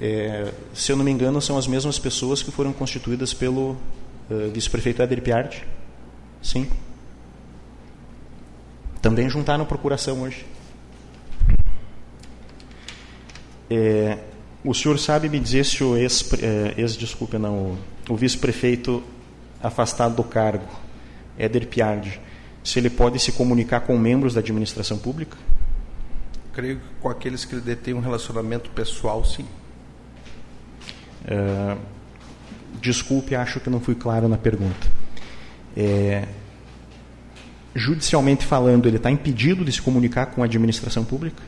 É... 0.00 0.54
Se 0.72 0.90
eu 0.90 0.96
não 0.96 1.04
me 1.04 1.10
engano, 1.10 1.38
são 1.42 1.58
as 1.58 1.66
mesmas 1.66 1.98
pessoas 1.98 2.42
que 2.42 2.50
foram 2.50 2.72
constituídas 2.72 3.34
pelo 3.34 3.72
uh, 4.30 4.50
vice-prefeito 4.54 5.02
Éder 5.02 5.20
Piardi? 5.20 5.66
Sim? 6.40 6.66
Também 9.02 9.28
juntaram 9.28 9.66
procuração 9.66 10.22
hoje. 10.22 10.46
É, 13.70 14.18
o 14.64 14.72
senhor 14.72 14.98
sabe 14.98 15.28
me 15.28 15.38
dizer 15.38 15.66
se 15.66 15.84
o 15.84 15.94
ex, 15.94 16.32
é, 16.42 16.74
ex 16.80 16.96
desculpe, 16.96 17.36
não, 17.36 17.54
o, 17.54 17.78
o 18.08 18.16
vice-prefeito 18.16 19.02
afastado 19.62 20.16
do 20.16 20.24
cargo, 20.24 20.66
Éder 21.38 21.66
Piardi, 21.66 22.18
se 22.62 22.78
ele 22.78 22.90
pode 22.90 23.18
se 23.18 23.32
comunicar 23.32 23.80
com 23.80 23.96
membros 23.98 24.34
da 24.34 24.40
administração 24.40 24.98
pública? 24.98 25.36
Creio 26.52 26.76
que 26.76 26.86
com 27.00 27.08
aqueles 27.08 27.44
que 27.44 27.54
ele 27.54 27.62
detém 27.62 27.94
um 27.94 28.00
relacionamento 28.00 28.70
pessoal, 28.70 29.24
sim. 29.24 29.46
É, 31.24 31.76
desculpe, 32.80 33.34
acho 33.34 33.60
que 33.60 33.70
não 33.70 33.80
fui 33.80 33.94
claro 33.94 34.28
na 34.28 34.36
pergunta. 34.36 34.86
É, 35.76 36.26
judicialmente 37.74 38.44
falando, 38.44 38.86
ele 38.86 38.96
está 38.96 39.10
impedido 39.10 39.64
de 39.64 39.72
se 39.72 39.80
comunicar 39.80 40.26
com 40.26 40.42
a 40.42 40.46
administração 40.46 41.04
pública? 41.04 41.42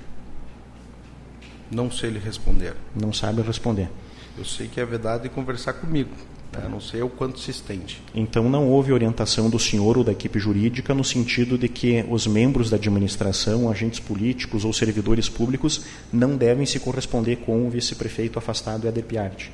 Não 1.71 1.91
sei 1.91 2.11
lhe 2.11 2.19
responder. 2.19 2.75
Não 2.95 3.13
sabe 3.13 3.43
responder. 3.43 3.89
Eu 4.37 4.45
sei 4.45 4.69
que 4.69 4.81
é 4.81 4.85
verdade 4.85 5.29
conversar 5.29 5.75
comigo. 5.75 6.11
Né? 6.53 6.69
Não 6.69 6.81
sei 6.81 7.03
o 7.03 7.09
quanto 7.09 7.39
se 7.39 7.51
estende. 7.51 8.03
Então 8.15 8.49
não 8.49 8.69
houve 8.69 8.93
orientação 8.93 9.49
do 9.49 9.59
senhor 9.59 9.97
ou 9.97 10.05
da 10.05 10.13
equipe 10.13 10.39
jurídica 10.39 10.93
no 10.95 11.05
sentido 11.05 11.57
de 11.57 11.69
que 11.69 12.05
os 12.09 12.27
membros 12.27 12.71
da 12.71 12.77
administração, 12.77 13.71
agentes 13.71 14.01
políticos 14.01 14.65
ou 14.65 14.73
servidores 14.73 15.29
públicos 15.29 15.85
não 16.13 16.37
devem 16.37 16.67
se 16.67 16.81
corresponder 16.81 17.37
com 17.37 17.67
o 17.67 17.71
vice-prefeito 17.71 18.39
afastado 18.39 18.89
Éder 18.89 19.05
Piatti. 19.05 19.53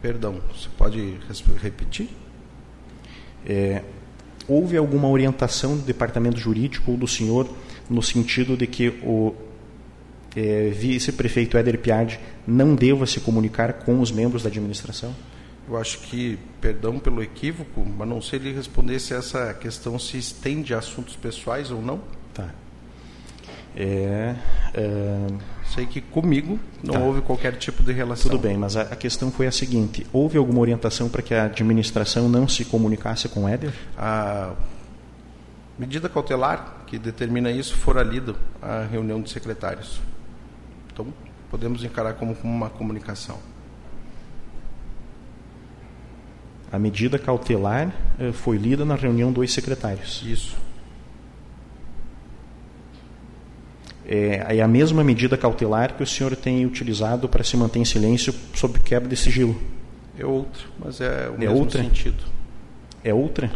Perdão, 0.00 0.40
você 0.52 0.68
pode 0.76 1.16
repetir? 1.62 2.08
É, 3.46 3.82
houve 4.48 4.76
alguma 4.76 5.08
orientação 5.08 5.76
do 5.76 5.82
departamento 5.82 6.38
jurídico 6.38 6.90
ou 6.90 6.96
do 6.96 7.06
senhor 7.06 7.48
no 7.88 8.02
sentido 8.02 8.56
de 8.56 8.66
que 8.66 8.88
o 9.04 9.32
é, 10.36 10.70
vice-prefeito 10.70 11.56
Éder 11.56 11.78
Piardi 11.78 12.18
não 12.46 12.74
deva 12.74 13.06
se 13.06 13.20
comunicar 13.20 13.72
com 13.74 14.00
os 14.00 14.10
membros 14.10 14.42
da 14.42 14.48
administração? 14.48 15.14
Eu 15.68 15.76
acho 15.76 15.98
que, 16.00 16.38
perdão 16.60 16.98
pelo 16.98 17.22
equívoco, 17.22 17.84
mas 17.84 18.08
não 18.08 18.20
sei 18.20 18.38
lhe 18.38 18.52
responder 18.52 18.98
se 18.98 19.14
essa 19.14 19.54
questão 19.54 19.98
se 19.98 20.18
estende 20.18 20.74
a 20.74 20.78
assuntos 20.78 21.14
pessoais 21.14 21.70
ou 21.70 21.80
não. 21.80 22.00
Tá. 22.34 22.48
É, 23.76 24.34
é... 24.74 25.26
Sei 25.74 25.86
que 25.86 26.02
comigo 26.02 26.58
não 26.82 26.94
tá. 26.94 27.00
houve 27.00 27.22
qualquer 27.22 27.56
tipo 27.56 27.82
de 27.82 27.92
relação. 27.92 28.30
Tudo 28.30 28.40
bem, 28.40 28.58
mas 28.58 28.76
a, 28.76 28.82
a, 28.82 28.96
questão 28.96 29.30
foi 29.30 29.46
a 29.46 29.52
seguinte: 29.52 30.06
houve 30.12 30.36
alguma 30.36 30.60
orientação 30.60 31.08
para 31.08 31.22
que 31.22 31.32
a 31.32 31.44
administração 31.44 32.28
não 32.28 32.46
se 32.46 32.64
comunicasse 32.66 33.26
com 33.28 33.44
o 33.44 33.48
Éder? 33.48 33.72
A 33.96 34.52
medida 35.78 36.10
cautelar 36.10 36.84
que 36.86 36.98
determina 36.98 37.50
isso 37.50 37.74
fora 37.74 38.02
lida 38.02 38.34
a 38.60 38.82
reunião 38.82 39.22
de 39.22 39.30
secretários. 39.30 39.98
Então, 40.92 41.06
podemos 41.50 41.82
encarar 41.84 42.14
como, 42.14 42.36
uma 42.42 42.70
comunicação. 42.70 43.38
A 46.70 46.78
medida 46.78 47.18
cautelar 47.18 47.92
eh, 48.18 48.32
foi 48.32 48.56
lida 48.56 48.84
na 48.84 48.94
reunião 48.94 49.32
dos 49.32 49.52
secretários. 49.52 50.22
Isso. 50.24 50.56
é, 54.12 54.58
é 54.58 54.62
a 54.62 54.68
mesma 54.68 55.02
medida 55.02 55.38
cautelar 55.38 55.94
que 55.94 56.02
o 56.02 56.06
senhor 56.06 56.36
tem 56.36 56.66
utilizado 56.66 57.28
para 57.28 57.42
se 57.42 57.56
manter 57.56 57.78
em 57.78 57.84
silêncio 57.84 58.34
sob 58.54 58.78
quebra 58.80 59.08
de 59.08 59.16
sigilo? 59.16 59.60
É 60.18 60.26
outra, 60.26 60.62
mas 60.78 61.00
é 61.00 61.30
o 61.30 61.34
é 61.34 61.38
mesmo 61.38 61.56
outra? 61.56 61.82
sentido. 61.82 62.22
É 63.02 63.14
outra? 63.14 63.50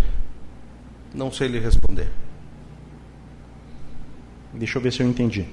Não 1.14 1.30
sei 1.30 1.48
lhe 1.48 1.58
responder. 1.58 2.08
Deixa 4.54 4.78
eu 4.78 4.82
ver 4.82 4.92
se 4.92 5.02
eu 5.02 5.08
entendi. 5.08 5.46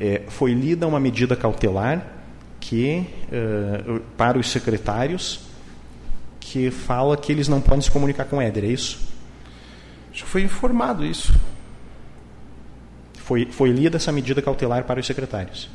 É, 0.00 0.22
foi 0.28 0.54
lida 0.54 0.86
uma 0.86 0.98
medida 0.98 1.36
cautelar 1.36 2.02
que 2.58 3.06
uh, 3.26 4.00
para 4.16 4.38
os 4.38 4.50
secretários 4.50 5.40
que 6.40 6.70
fala 6.70 7.16
que 7.16 7.30
eles 7.30 7.48
não 7.48 7.60
podem 7.60 7.82
se 7.82 7.90
comunicar 7.90 8.24
com 8.24 8.38
o 8.38 8.40
Éder, 8.40 8.64
é 8.64 8.68
isso? 8.68 8.98
Já 10.12 10.24
foi 10.24 10.42
informado 10.42 11.04
isso. 11.04 11.32
Foi, 13.18 13.46
foi 13.46 13.70
lida 13.70 13.98
essa 13.98 14.10
medida 14.10 14.40
cautelar 14.40 14.84
para 14.84 14.98
os 14.98 15.06
secretários. 15.06 15.68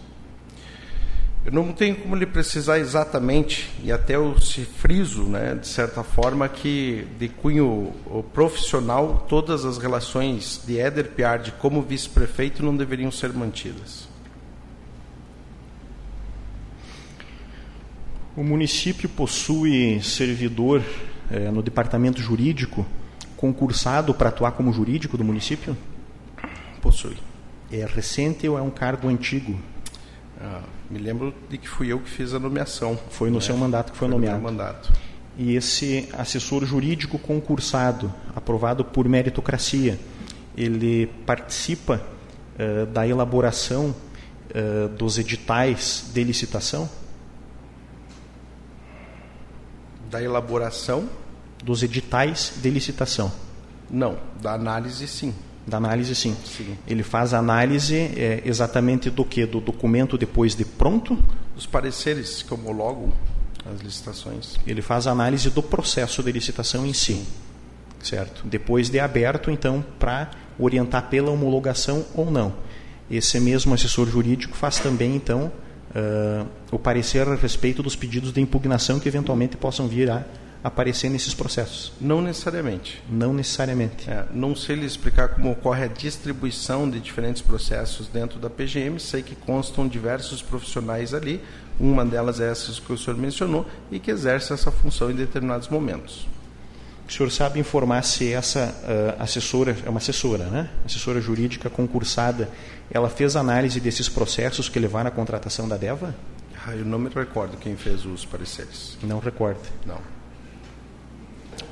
Eu 1.45 1.52
não 1.52 1.72
tenho 1.72 1.95
como 1.95 2.15
lhe 2.15 2.26
precisar 2.26 2.80
exatamente, 2.80 3.69
e 3.84 3.91
até 3.91 4.15
eu 4.15 4.41
se 4.41 4.65
friso, 4.65 5.26
né, 5.26 5.53
de 5.53 5.68
certa 5.68 6.03
forma, 6.03 6.49
que 6.49 7.07
de 7.19 7.30
cunho 7.30 7.93
profissional, 8.34 9.27
todas 9.30 9.64
as 9.64 9.77
relações 9.77 10.60
de 10.65 10.80
Éder 10.80 11.11
Piardi 11.11 11.52
como 11.52 11.84
vice-prefeito 11.84 12.65
não 12.65 12.76
deveriam 12.76 13.11
ser 13.11 13.31
mantidas. 13.31 14.05
O 18.38 18.44
município 18.44 19.07
possui 19.07 20.02
servidor 20.02 20.84
eh, 21.32 21.49
no 21.52 21.64
departamento 21.64 22.22
jurídico 22.22 22.86
concursado 23.38 24.14
para 24.14 24.28
atuar 24.28 24.52
como 24.52 24.74
jurídico 24.74 25.18
do 25.18 25.24
município? 25.24 25.76
Possui. 26.82 27.16
É 27.72 27.86
recente 27.86 28.48
ou 28.48 28.57
é 28.57 28.62
um 28.62 28.70
cargo 28.70 29.07
antigo? 29.07 29.57
Ah, 30.41 30.62
me 30.90 30.99
lembro 30.99 31.34
de 31.49 31.57
que 31.57 31.68
fui 31.68 31.94
eu 31.94 31.99
que 31.99 32.10
fiz 32.10 32.34
a 32.34 32.40
nomeação. 32.40 32.99
Foi 33.10 33.30
no 33.30 33.36
né? 33.36 33.41
seu 33.41 33.56
mandato 33.56 33.94
que 33.94 33.98
foi, 33.98 34.10
foi 34.10 34.14
nomeado. 34.14 34.38
No 34.38 34.44
mandato. 34.44 34.91
E 35.38 35.56
esse 35.56 36.10
assessor 36.12 36.66
jurídico 36.66 37.18
concursado, 37.18 38.14
aprovado 38.36 38.84
por 38.84 39.07
meritocracia, 39.07 39.98
ele 40.57 41.07
participa 41.26 42.02
uh, 42.60 42.86
da 42.88 43.07
elaboração 43.07 43.95
uh, 44.49 44.90
dos 44.90 45.18
editais 45.18 46.12
de 46.14 46.24
licitação? 46.24 46.90
Da 50.10 50.22
elaboração? 50.22 51.10
Dos 51.64 51.84
editais 51.84 52.53
de 52.61 52.69
licitação. 52.69 53.32
Não, 53.90 54.18
da 54.41 54.53
análise 54.53 55.07
sim. 55.07 55.34
Da 55.65 55.77
análise, 55.77 56.14
sim. 56.14 56.36
sim. 56.45 56.77
Ele 56.88 57.02
faz 57.02 57.34
análise 57.34 57.95
é, 57.95 58.44
exatamente 58.45 59.10
do 59.10 59.26
que? 59.26 59.45
Do 59.48 59.60
documento 59.60 60.18
depois 60.18 60.53
de 60.53 60.64
pronto? 60.64 61.18
Os 61.57 61.65
pareceres 61.65 62.44
que 62.44 62.53
homologam 62.53 63.11
as 63.65 63.82
licitações. 63.82 64.57
Ele 64.68 64.82
faz 64.82 65.07
análise 65.07 65.49
do 65.49 65.64
processo 65.64 66.22
de 66.22 66.32
licitação 66.32 66.86
em 66.86 66.94
si. 66.94 67.26
Certo? 68.03 68.45
Depois 68.45 68.90
de 68.90 68.99
aberto, 68.99 69.49
então, 69.49 69.84
para 69.98 70.30
orientar 70.60 71.10
pela 71.10 71.32
homologação 71.32 72.06
ou 72.14 72.30
não. 72.30 72.53
Esse 73.10 73.40
mesmo 73.40 73.73
assessor 73.73 74.07
jurídico 74.07 74.56
faz 74.56 74.77
também, 74.77 75.15
então, 75.15 75.52
uh, 75.96 76.48
o 76.72 76.78
parecer 76.78 77.28
a 77.28 77.36
respeito 77.36 77.82
dos 77.82 77.96
pedidos 77.96 78.34
de 78.34 78.42
impugnação 78.42 79.00
que 79.00 79.08
eventualmente 79.08 79.56
possam 79.58 79.88
vir 79.88 80.12
a 80.12 80.24
aparecer 80.64 81.10
nesses 81.10 81.34
processos? 81.34 81.94
Não 82.02 82.22
necessariamente. 82.22 83.02
Não 83.08 83.34
necessariamente. 83.34 84.10
É, 84.10 84.26
não 84.34 84.56
sei 84.56 84.76
lhe 84.76 84.86
explicar 84.86 85.30
como 85.30 85.52
ocorre 85.52 85.84
a 85.84 85.88
distribuição 85.88 86.90
de 86.90 87.00
diferentes 87.00 87.42
processos 87.42 88.08
dentro 88.08 88.40
da 88.40 88.50
PGM, 88.50 89.00
sei 89.00 89.22
que 89.22 89.36
constam 89.36 89.88
diversos 89.88 90.42
profissionais 90.42 91.14
ali, 91.14 91.40
uma 91.80 92.04
delas 92.04 92.40
é 92.40 92.50
essa 92.50 92.72
que 92.82 92.92
o 92.92 92.98
senhor 92.98 93.18
mencionou, 93.18 93.66
e 93.92 94.00
que 94.00 94.10
exerce 94.10 94.54
essa 94.54 94.72
função 94.72 95.12
em 95.12 95.16
determinados 95.16 95.68
momentos. 95.68 96.28
O 97.07 97.11
senhor 97.11 97.32
sabe 97.32 97.60
informar 97.60 98.02
se 98.03 98.34
essa 98.34 98.73
uh, 98.84 99.22
assessora, 99.22 99.77
é 99.86 99.90
uma 99.90 99.99
assessora, 99.99 100.45
né? 100.45 100.69
Assessora 100.86 101.22
jurídica 101.22 101.69
concursada, 101.69 102.49
ela 102.90 103.10
fez 103.10 103.36
análise 103.36 103.80
desses 103.80 104.10
processos 104.10 104.69
que 104.69 104.80
levaram 104.80 105.10
à 105.10 105.11
contratação 105.11 105.68
da 105.68 105.77
DEVA? 105.77 106.15
Ah, 106.65 106.76
eu 106.76 106.84
não 106.84 106.98
me 106.98 107.10
recordo 107.10 107.57
quem 107.57 107.76
fez 107.76 108.06
os 108.06 108.26
pareceres. 108.26 108.98
Não 109.03 109.19
recordo. 109.19 109.61
Não 109.86 110.15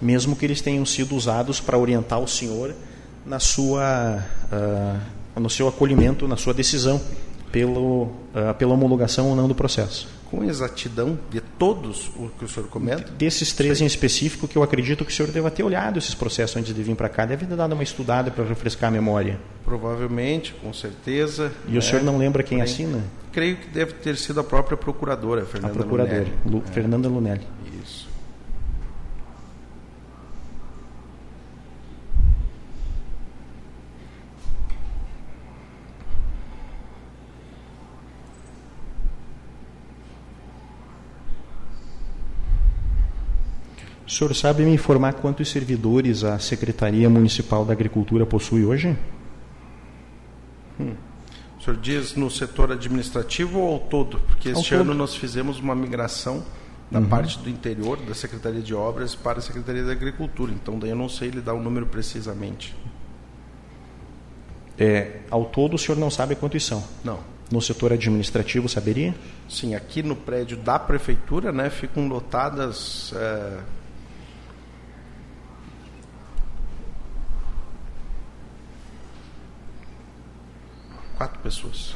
mesmo 0.03 0.35
que 0.35 0.45
eles 0.45 0.61
tenham 0.61 0.85
sido 0.85 1.15
usados 1.15 1.60
para 1.60 1.77
orientar 1.77 2.19
o 2.19 2.27
senhor 2.27 2.76
na 3.26 3.39
sua, 3.39 4.23
uh, 4.51 5.39
no 5.39 5.49
seu 5.49 5.68
acolhimento, 5.68 6.27
na 6.27 6.35
sua 6.35 6.53
decisão 6.53 7.01
pelo, 7.51 8.03
uh, 8.03 8.53
pela 8.57 8.73
homologação 8.73 9.30
ou 9.30 9.35
não 9.35 9.47
do 9.47 9.55
processo. 9.55 10.07
Com 10.34 10.43
exatidão 10.43 11.19
de 11.30 11.39
todos 11.39 12.07
o 12.15 12.27
que 12.39 12.43
o 12.43 12.49
senhor 12.49 12.68
comenta? 12.68 13.03
Desses 13.11 13.53
três 13.53 13.80
em 13.81 13.85
específico, 13.85 14.47
que 14.47 14.57
eu 14.57 14.64
acredito 14.64 15.05
que 15.05 15.11
o 15.11 15.14
senhor 15.14 15.31
deva 15.31 15.51
ter 15.51 15.61
olhado 15.61 15.99
esses 15.99 16.15
processos 16.15 16.57
antes 16.57 16.73
de 16.73 16.81
vir 16.81 16.95
para 16.95 17.07
cá, 17.07 17.23
deve 17.23 17.45
ter 17.45 17.55
dado 17.55 17.73
uma 17.73 17.84
estudada 17.84 18.31
para 18.31 18.43
refrescar 18.43 18.89
a 18.89 18.91
memória. 18.91 19.39
Provavelmente, 19.64 20.51
com 20.55 20.73
certeza. 20.73 21.51
E 21.68 21.73
né? 21.73 21.77
o 21.77 21.81
senhor 21.84 22.03
não 22.03 22.18
lembra 22.18 22.41
quem 22.41 22.57
Porém, 22.57 22.73
assina? 22.73 23.03
Creio 23.31 23.57
que 23.57 23.68
deve 23.68 23.93
ter 23.93 24.18
sido 24.18 24.39
a 24.39 24.43
própria 24.43 24.76
procuradora, 24.76 25.45
Fernanda 25.45 25.72
a 25.72 25.77
procuradora, 25.77 26.22
Lunelli. 26.22 26.38
Lu, 26.47 26.64
é. 26.68 26.72
Fernanda 26.72 27.07
Lunelli. 27.07 27.47
O 44.14 44.15
senhor 44.15 44.35
sabe 44.35 44.64
me 44.64 44.72
informar 44.72 45.14
quantos 45.14 45.49
servidores 45.49 46.23
a 46.23 46.38
Secretaria 46.38 47.10
Municipal 47.10 47.65
da 47.65 47.73
Agricultura 47.73 48.27
possui 48.27 48.64
hoje? 48.64 48.95
Hum. 50.80 50.94
O 51.60 51.64
senhor 51.64 51.80
diz 51.80 52.14
no 52.14 52.30
setor 52.30 52.72
administrativo 52.72 53.57
ou 53.57 53.73
ao 53.73 53.80
todo? 53.80 54.19
Porque 54.19 54.49
este 54.49 54.76
ano 54.76 54.94
nós 54.94 55.15
fizemos 55.15 55.57
uma 55.57 55.73
migração 55.73 56.44
da 56.91 56.99
uhum. 56.99 57.07
parte 57.07 57.40
do 57.40 57.49
interior 57.49 57.98
da 58.02 58.14
Secretaria 58.14 58.61
de 58.61 58.76
Obras 58.76 59.15
para 59.15 59.40
a 59.40 59.41
Secretaria 59.41 59.84
da 59.84 59.94
Agricultura. 59.94 60.52
Então, 60.52 60.77
daí 60.77 60.91
eu 60.91 60.95
não 60.95 61.10
sei 61.10 61.31
lhe 61.31 61.41
dar 61.41 61.56
o 61.56 61.57
um 61.57 61.64
número 61.64 61.88
precisamente. 61.88 62.76
É, 64.77 65.22
ao 65.31 65.45
todo, 65.45 65.73
o 65.73 65.77
senhor 65.80 65.98
não 65.98 66.11
sabe 66.11 66.35
quantos 66.35 66.64
são? 66.64 66.84
Não. 67.03 67.19
No 67.52 67.60
setor 67.60 67.91
administrativo, 67.91 68.69
saberia? 68.69 69.15
Sim, 69.49 69.73
aqui 69.73 70.03
no 70.03 70.15
prédio 70.15 70.56
da 70.56 70.77
prefeitura, 70.77 71.52
né, 71.52 71.72
ficam 71.72 72.07
lotadas 72.07 73.11
é, 73.15 73.57
Quatro 81.24 81.40
pessoas. 81.40 81.95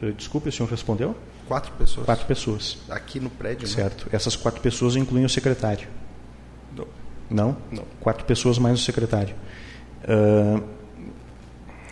Eh, 0.00 0.12
desculpe, 0.12 0.48
o 0.48 0.52
senhor 0.52 0.70
respondeu? 0.70 1.14
Quatro 1.46 1.70
pessoas. 1.72 2.06
Quatro 2.06 2.24
pessoas. 2.24 2.78
Aqui 2.88 3.20
no 3.20 3.28
prédio, 3.28 3.68
né? 3.68 3.74
Certo. 3.74 4.04
Né? 4.04 4.10
Essas 4.12 4.36
quatro 4.36 4.62
pessoas 4.62 4.96
incluem 4.96 5.26
o 5.26 5.28
secretário. 5.28 5.86
Não. 6.74 6.88
Não? 7.28 7.56
Não. 7.70 7.84
Quatro 8.00 8.24
pessoas 8.24 8.58
mais 8.58 8.80
o 8.80 8.82
secretário. 8.82 9.36
Uh, 10.04 10.64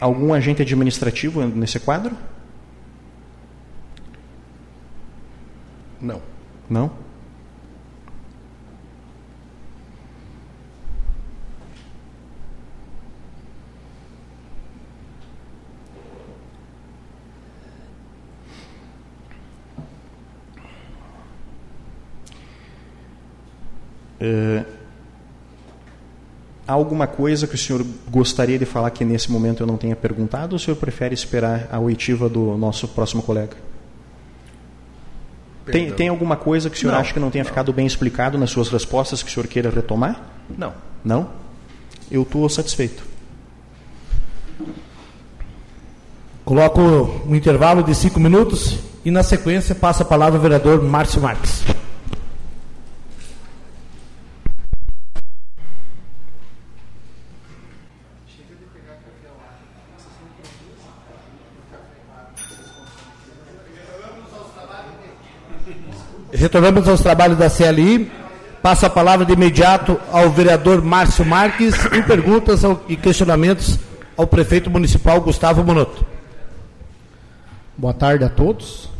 algum 0.00 0.32
agente 0.32 0.62
administrativo 0.62 1.46
nesse 1.46 1.78
quadro? 1.78 2.16
Não. 6.00 6.22
Não? 6.70 6.90
É, 24.20 24.64
há 26.66 26.72
alguma 26.72 27.06
coisa 27.06 27.46
que 27.46 27.54
o 27.54 27.58
senhor 27.58 27.84
gostaria 28.10 28.58
de 28.58 28.64
falar 28.64 28.90
que 28.90 29.04
nesse 29.04 29.30
momento 29.30 29.62
eu 29.62 29.66
não 29.66 29.76
tenha 29.76 29.94
perguntado 29.94 30.54
ou 30.54 30.56
o 30.56 30.58
senhor 30.58 30.76
prefere 30.76 31.14
esperar 31.14 31.68
a 31.70 31.78
oitiva 31.78 32.28
do 32.28 32.56
nosso 32.56 32.88
próximo 32.88 33.22
colega? 33.22 33.56
Tem, 35.66 35.90
tem, 35.90 36.08
alguma 36.08 36.36
coisa 36.36 36.70
que 36.70 36.76
o 36.76 36.78
senhor 36.78 36.92
não, 36.92 37.00
acha 37.00 37.12
que 37.12 37.18
não 37.18 37.30
tenha 37.30 37.42
não. 37.42 37.48
ficado 37.48 37.72
bem 37.72 37.86
explicado 37.86 38.38
nas 38.38 38.50
suas 38.50 38.68
respostas 38.68 39.22
que 39.22 39.28
o 39.28 39.32
senhor 39.32 39.48
queira 39.48 39.68
retomar? 39.68 40.20
Não. 40.56 40.72
Não? 41.04 41.28
Eu 42.08 42.22
estou 42.22 42.48
satisfeito. 42.48 43.02
Coloco 46.44 46.80
um 47.26 47.34
intervalo 47.34 47.82
de 47.82 47.92
cinco 47.96 48.20
minutos 48.20 48.78
e, 49.04 49.10
na 49.10 49.24
sequência, 49.24 49.74
passa 49.74 50.04
a 50.04 50.06
palavra 50.06 50.38
ao 50.38 50.42
vereador 50.42 50.80
Márcio 50.80 51.20
Marques. 51.20 51.64
Retornamos 66.36 66.86
aos 66.86 67.00
trabalhos 67.00 67.38
da 67.38 67.48
CLI. 67.48 68.10
Passo 68.62 68.84
a 68.84 68.90
palavra 68.90 69.24
de 69.24 69.32
imediato 69.32 69.98
ao 70.12 70.30
vereador 70.30 70.82
Márcio 70.82 71.24
Marques 71.24 71.74
em 71.92 72.02
perguntas 72.02 72.62
e 72.88 72.96
questionamentos 72.96 73.78
ao 74.16 74.26
prefeito 74.26 74.68
municipal 74.68 75.20
Gustavo 75.20 75.64
Monotto. 75.64 76.04
Boa 77.76 77.94
tarde 77.94 78.24
a 78.24 78.28
todos. 78.28 78.90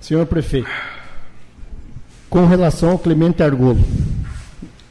Senhor 0.00 0.26
prefeito, 0.26 0.70
com 2.28 2.46
relação 2.46 2.90
ao 2.90 2.98
Clemente 2.98 3.42
Argolo, 3.42 3.84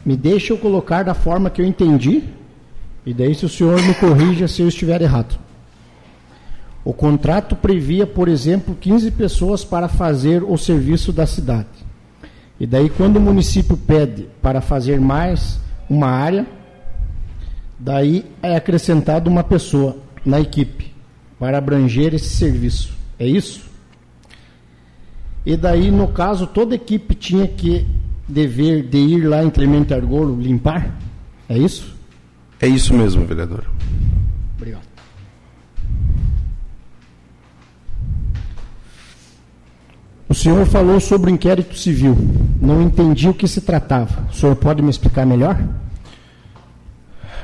me 0.05 0.15
deixa 0.17 0.53
eu 0.53 0.57
colocar 0.57 1.03
da 1.03 1.13
forma 1.13 1.49
que 1.49 1.61
eu 1.61 1.65
entendi 1.65 2.23
E 3.05 3.13
daí, 3.13 3.33
se 3.33 3.45
o 3.45 3.49
senhor 3.49 3.81
me 3.81 3.93
corrija 3.95 4.47
se 4.47 4.61
eu 4.61 4.67
estiver 4.67 5.01
errado. 5.01 5.39
O 6.89 6.93
contrato 6.93 7.55
previa, 7.55 8.07
por 8.07 8.27
exemplo, 8.27 8.73
15 8.73 9.11
pessoas 9.11 9.63
para 9.63 9.87
fazer 9.87 10.41
o 10.41 10.57
serviço 10.57 11.13
da 11.13 11.27
cidade. 11.27 11.67
E 12.59 12.65
daí, 12.65 12.89
quando 12.89 13.17
o 13.17 13.21
município 13.21 13.77
pede 13.77 14.27
para 14.41 14.59
fazer 14.59 14.99
mais 14.99 15.59
uma 15.87 16.07
área, 16.07 16.47
daí 17.77 18.25
é 18.41 18.55
acrescentado 18.55 19.29
uma 19.29 19.43
pessoa 19.43 19.97
na 20.25 20.41
equipe 20.41 20.91
para 21.37 21.59
abranger 21.59 22.15
esse 22.15 22.29
serviço. 22.29 22.97
É 23.19 23.27
isso? 23.27 23.69
E 25.45 25.55
daí, 25.55 25.91
no 25.91 26.07
caso, 26.07 26.47
toda 26.47 26.73
equipe 26.73 27.13
tinha 27.13 27.47
que 27.47 27.85
dever 28.27 28.81
de 28.81 28.97
ir 28.97 29.27
lá 29.27 29.43
em 29.43 29.51
Clemente 29.51 29.93
Argolo 29.93 30.41
limpar? 30.41 30.97
É 31.47 31.55
isso? 31.55 31.95
É 32.59 32.67
isso 32.67 32.95
mesmo, 32.95 33.27
vereador. 33.27 33.63
O 40.29 40.33
senhor 40.35 40.63
falou 40.67 40.99
sobre 40.99 41.31
o 41.31 41.33
inquérito 41.33 41.75
civil. 41.75 42.15
Não 42.61 42.83
entendi 42.83 43.27
o 43.27 43.33
que 43.33 43.47
se 43.47 43.61
tratava. 43.61 44.27
O 44.29 44.33
senhor 44.33 44.55
pode 44.55 44.79
me 44.79 44.91
explicar 44.91 45.25
melhor? 45.25 45.59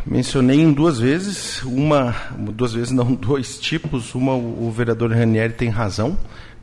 Mencionei 0.05 0.61
em 0.61 0.71
duas 0.71 0.99
vezes, 0.99 1.63
uma, 1.63 2.15
duas 2.37 2.73
vezes 2.73 2.91
não, 2.91 3.11
dois 3.15 3.59
tipos. 3.59 4.13
Uma, 4.13 4.35
o 4.35 4.71
vereador 4.71 5.11
Ranieri 5.11 5.53
tem 5.53 5.69
razão. 5.69 6.15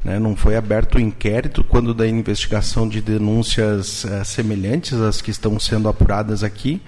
Né, 0.04 0.18
não 0.18 0.36
foi 0.36 0.56
aberto 0.56 0.96
o 0.96 1.00
inquérito 1.00 1.62
quando 1.62 1.92
da 1.92 2.06
investigação 2.06 2.88
de 2.88 3.00
denúncias 3.00 4.04
eh, 4.04 4.24
semelhantes 4.24 4.94
às 4.94 5.22
que 5.22 5.30
estão 5.30 5.60
sendo 5.60 5.88
apuradas 5.88 6.42
aqui 6.42 6.82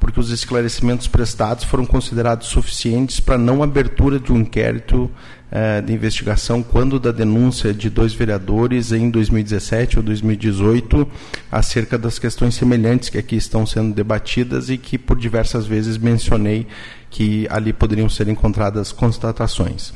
porque 0.00 0.20
os 0.20 0.30
esclarecimentos 0.30 1.06
prestados 1.06 1.64
foram 1.64 1.84
considerados 1.84 2.48
suficientes 2.48 3.20
para 3.20 3.36
não 3.36 3.62
abertura 3.62 4.18
de 4.18 4.32
um 4.32 4.38
inquérito 4.38 5.10
eh, 5.50 5.80
de 5.80 5.94
investigação 5.94 6.62
quando 6.62 7.00
da 7.00 7.10
denúncia 7.10 7.72
de 7.72 7.88
dois 7.88 8.12
vereadores 8.12 8.92
em 8.92 9.08
2017 9.08 9.96
ou 9.96 10.02
2018 10.02 11.08
acerca 11.50 11.96
das 11.96 12.18
questões 12.18 12.54
semelhantes 12.54 13.08
que 13.08 13.16
aqui 13.16 13.36
estão 13.36 13.64
sendo 13.64 13.94
debatidas 13.94 14.68
e 14.68 14.76
que 14.76 14.98
por 14.98 15.18
diversas 15.18 15.66
vezes 15.66 15.96
mencionei 15.96 16.66
que 17.08 17.46
ali 17.50 17.72
poderiam 17.72 18.08
ser 18.10 18.28
encontradas 18.28 18.92
constatações. 18.92 19.94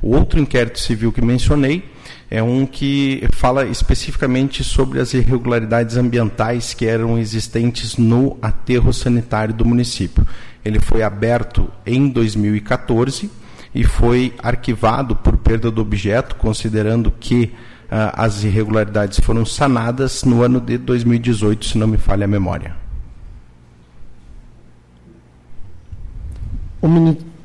O 0.00 0.14
outro 0.14 0.38
inquérito 0.38 0.78
civil 0.78 1.10
que 1.10 1.20
mencionei 1.20 1.82
é 2.30 2.42
um 2.42 2.64
que 2.64 3.26
fala 3.32 3.64
especificamente 3.64 4.62
sobre 4.62 5.00
as 5.00 5.12
irregularidades 5.12 5.96
ambientais 5.96 6.72
que 6.72 6.86
eram 6.86 7.18
existentes 7.18 7.96
no 7.96 8.36
aterro 8.40 8.92
sanitário 8.92 9.54
do 9.54 9.64
município. 9.64 10.26
Ele 10.64 10.78
foi 10.78 11.02
aberto 11.02 11.68
em 11.84 12.08
2014 12.08 13.30
e 13.74 13.82
foi 13.84 14.34
arquivado 14.42 15.16
por 15.16 15.36
perda 15.36 15.70
do 15.70 15.82
objeto, 15.82 16.36
considerando 16.36 17.10
que 17.10 17.44
uh, 17.44 18.12
as 18.12 18.44
irregularidades 18.44 19.18
foram 19.20 19.44
sanadas 19.44 20.22
no 20.22 20.42
ano 20.42 20.60
de 20.60 20.78
2018, 20.78 21.66
se 21.66 21.78
não 21.78 21.86
me 21.86 21.98
falha 21.98 22.24
a 22.24 22.28
memória. 22.28 22.76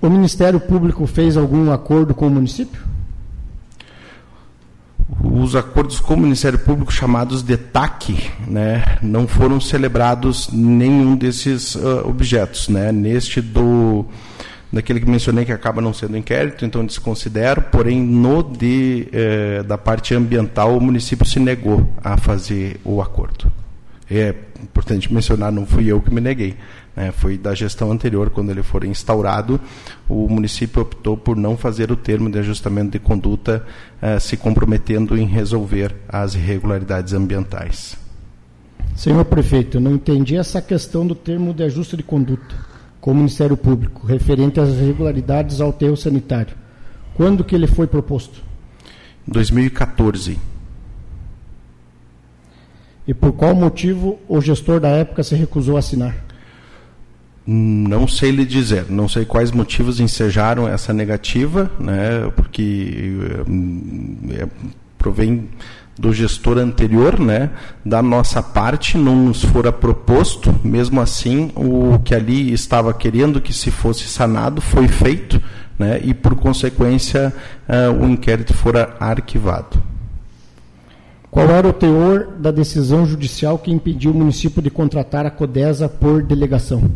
O 0.01 0.09
Ministério 0.09 0.59
Público 0.59 1.07
fez 1.07 1.37
algum 1.37 1.71
acordo 1.71 2.13
com 2.13 2.27
o 2.27 2.29
município? 2.29 2.89
os 5.21 5.55
acordos 5.55 5.99
com 5.99 6.13
o 6.13 6.17
Ministério 6.17 6.59
Público 6.59 6.91
chamados 6.91 7.41
de 7.41 7.57
TAC, 7.57 8.31
né, 8.47 8.97
não 9.01 9.27
foram 9.27 9.59
celebrados 9.59 10.49
nenhum 10.51 11.15
desses 11.15 11.75
uh, 11.75 12.07
objetos, 12.07 12.69
né, 12.69 12.91
neste 12.91 13.41
do 13.41 14.05
daquele 14.71 14.99
que 14.99 15.09
mencionei 15.09 15.45
que 15.45 15.51
acaba 15.51 15.81
não 15.81 15.93
sendo 15.93 16.17
inquérito, 16.17 16.65
então 16.65 16.85
desconsidero, 16.85 17.63
porém 17.63 18.01
no 18.01 18.43
de 18.43 19.07
eh, 19.11 19.63
da 19.63 19.77
parte 19.77 20.13
ambiental 20.13 20.77
o 20.77 20.81
município 20.81 21.25
se 21.25 21.39
negou 21.39 21.89
a 22.03 22.17
fazer 22.17 22.79
o 22.83 23.01
acordo. 23.01 23.51
É 24.09 24.33
importante 24.61 25.11
mencionar, 25.13 25.51
não 25.51 25.65
fui 25.65 25.87
eu 25.87 26.01
que 26.01 26.13
me 26.13 26.21
neguei. 26.21 26.55
Né, 26.95 27.11
foi 27.11 27.37
da 27.37 27.53
gestão 27.53 27.91
anterior, 27.91 28.29
quando 28.31 28.49
ele 28.49 28.63
foi 28.63 28.87
instaurado, 28.87 29.59
o 30.07 30.27
município 30.27 30.81
optou 30.81 31.15
por 31.15 31.37
não 31.37 31.55
fazer 31.55 31.91
o 31.91 31.95
termo 31.95 32.29
de 32.29 32.39
ajustamento 32.39 32.91
de 32.91 32.99
conduta, 32.99 33.65
eh, 34.01 34.19
se 34.19 34.37
comprometendo 34.37 35.17
em 35.17 35.25
resolver 35.25 35.95
as 36.07 36.35
irregularidades 36.35 37.13
ambientais. 37.13 37.97
Senhor 38.95 39.23
prefeito, 39.25 39.79
não 39.79 39.93
entendi 39.93 40.35
essa 40.35 40.61
questão 40.61 41.07
do 41.07 41.15
termo 41.15 41.53
de 41.53 41.63
ajuste 41.63 41.95
de 41.95 42.03
conduta 42.03 42.68
com 42.99 43.11
o 43.11 43.15
Ministério 43.15 43.55
Público, 43.55 44.05
referente 44.05 44.59
às 44.59 44.69
irregularidades 44.69 45.61
ao 45.61 45.71
termo 45.71 45.95
sanitário. 45.95 46.55
Quando 47.15 47.43
que 47.43 47.55
ele 47.55 47.67
foi 47.67 47.87
proposto? 47.87 48.41
2014. 49.27 50.37
E 53.07 53.13
por 53.13 53.33
qual 53.33 53.55
motivo 53.55 54.19
o 54.27 54.39
gestor 54.39 54.79
da 54.79 54.89
época 54.89 55.23
se 55.23 55.35
recusou 55.35 55.75
a 55.75 55.79
assinar? 55.79 56.15
Não 57.45 58.07
sei 58.07 58.29
lhe 58.29 58.45
dizer, 58.45 58.85
não 58.89 59.09
sei 59.09 59.25
quais 59.25 59.51
motivos 59.51 59.99
ensejaram 59.99 60.67
essa 60.67 60.93
negativa, 60.93 61.71
né, 61.79 62.31
porque 62.35 63.17
é, 64.29 64.47
provém 64.99 65.49
do 65.99 66.13
gestor 66.13 66.57
anterior, 66.57 67.19
né, 67.19 67.49
da 67.85 68.01
nossa 68.01 68.41
parte, 68.41 68.97
não 68.97 69.17
nos 69.17 69.43
fora 69.43 69.69
proposto, 69.69 70.55
mesmo 70.63 71.01
assim, 71.01 71.51
o 71.55 71.99
que 71.99 72.15
ali 72.15 72.53
estava 72.53 72.93
querendo 72.93 73.41
que 73.41 73.51
se 73.51 73.69
fosse 73.69 74.07
sanado 74.07 74.61
foi 74.61 74.87
feito, 74.87 75.41
né, 75.77 75.99
e 76.01 76.13
por 76.13 76.35
consequência 76.35 77.33
uh, 77.67 78.01
o 78.01 78.07
inquérito 78.07 78.53
fora 78.53 78.95
arquivado. 78.97 79.83
Qual 81.29 81.49
era 81.49 81.67
o 81.67 81.73
teor 81.73 82.27
da 82.39 82.49
decisão 82.49 83.05
judicial 83.05 83.59
que 83.59 83.69
impediu 83.69 84.11
o 84.11 84.15
município 84.15 84.61
de 84.61 84.71
contratar 84.71 85.25
a 85.25 85.29
CODESA 85.29 85.89
por 85.89 86.23
delegação? 86.23 86.89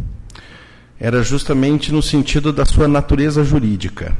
Era 0.97 1.21
justamente 1.21 1.91
no 1.91 2.01
sentido 2.01 2.53
da 2.53 2.65
sua 2.65 2.88
natureza 2.88 3.43
jurídica. 3.43 4.15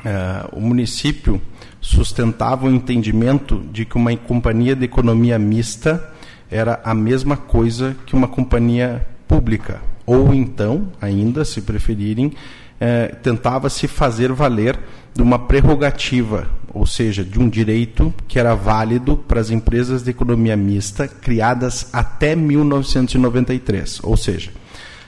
Uh, 0.00 0.58
o 0.58 0.60
município 0.60 1.40
sustentava 1.84 2.66
o 2.66 2.70
entendimento 2.70 3.62
de 3.70 3.84
que 3.84 3.96
uma 3.96 4.16
companhia 4.16 4.74
de 4.74 4.86
economia 4.86 5.38
mista 5.38 6.12
era 6.50 6.80
a 6.82 6.94
mesma 6.94 7.36
coisa 7.36 7.94
que 8.06 8.16
uma 8.16 8.26
companhia 8.26 9.06
pública, 9.28 9.82
ou 10.06 10.32
então, 10.32 10.88
ainda, 10.98 11.44
se 11.44 11.60
preferirem, 11.60 12.32
eh, 12.80 13.08
tentava 13.22 13.68
se 13.68 13.86
fazer 13.86 14.32
valer 14.32 14.78
de 15.14 15.20
uma 15.20 15.38
prerrogativa, 15.38 16.48
ou 16.72 16.86
seja, 16.86 17.22
de 17.22 17.38
um 17.38 17.50
direito 17.50 18.12
que 18.26 18.38
era 18.38 18.54
válido 18.54 19.18
para 19.18 19.40
as 19.40 19.50
empresas 19.50 20.02
de 20.02 20.10
economia 20.10 20.56
mista 20.56 21.06
criadas 21.06 21.90
até 21.92 22.34
1993. 22.34 24.00
Ou 24.02 24.16
seja, 24.16 24.50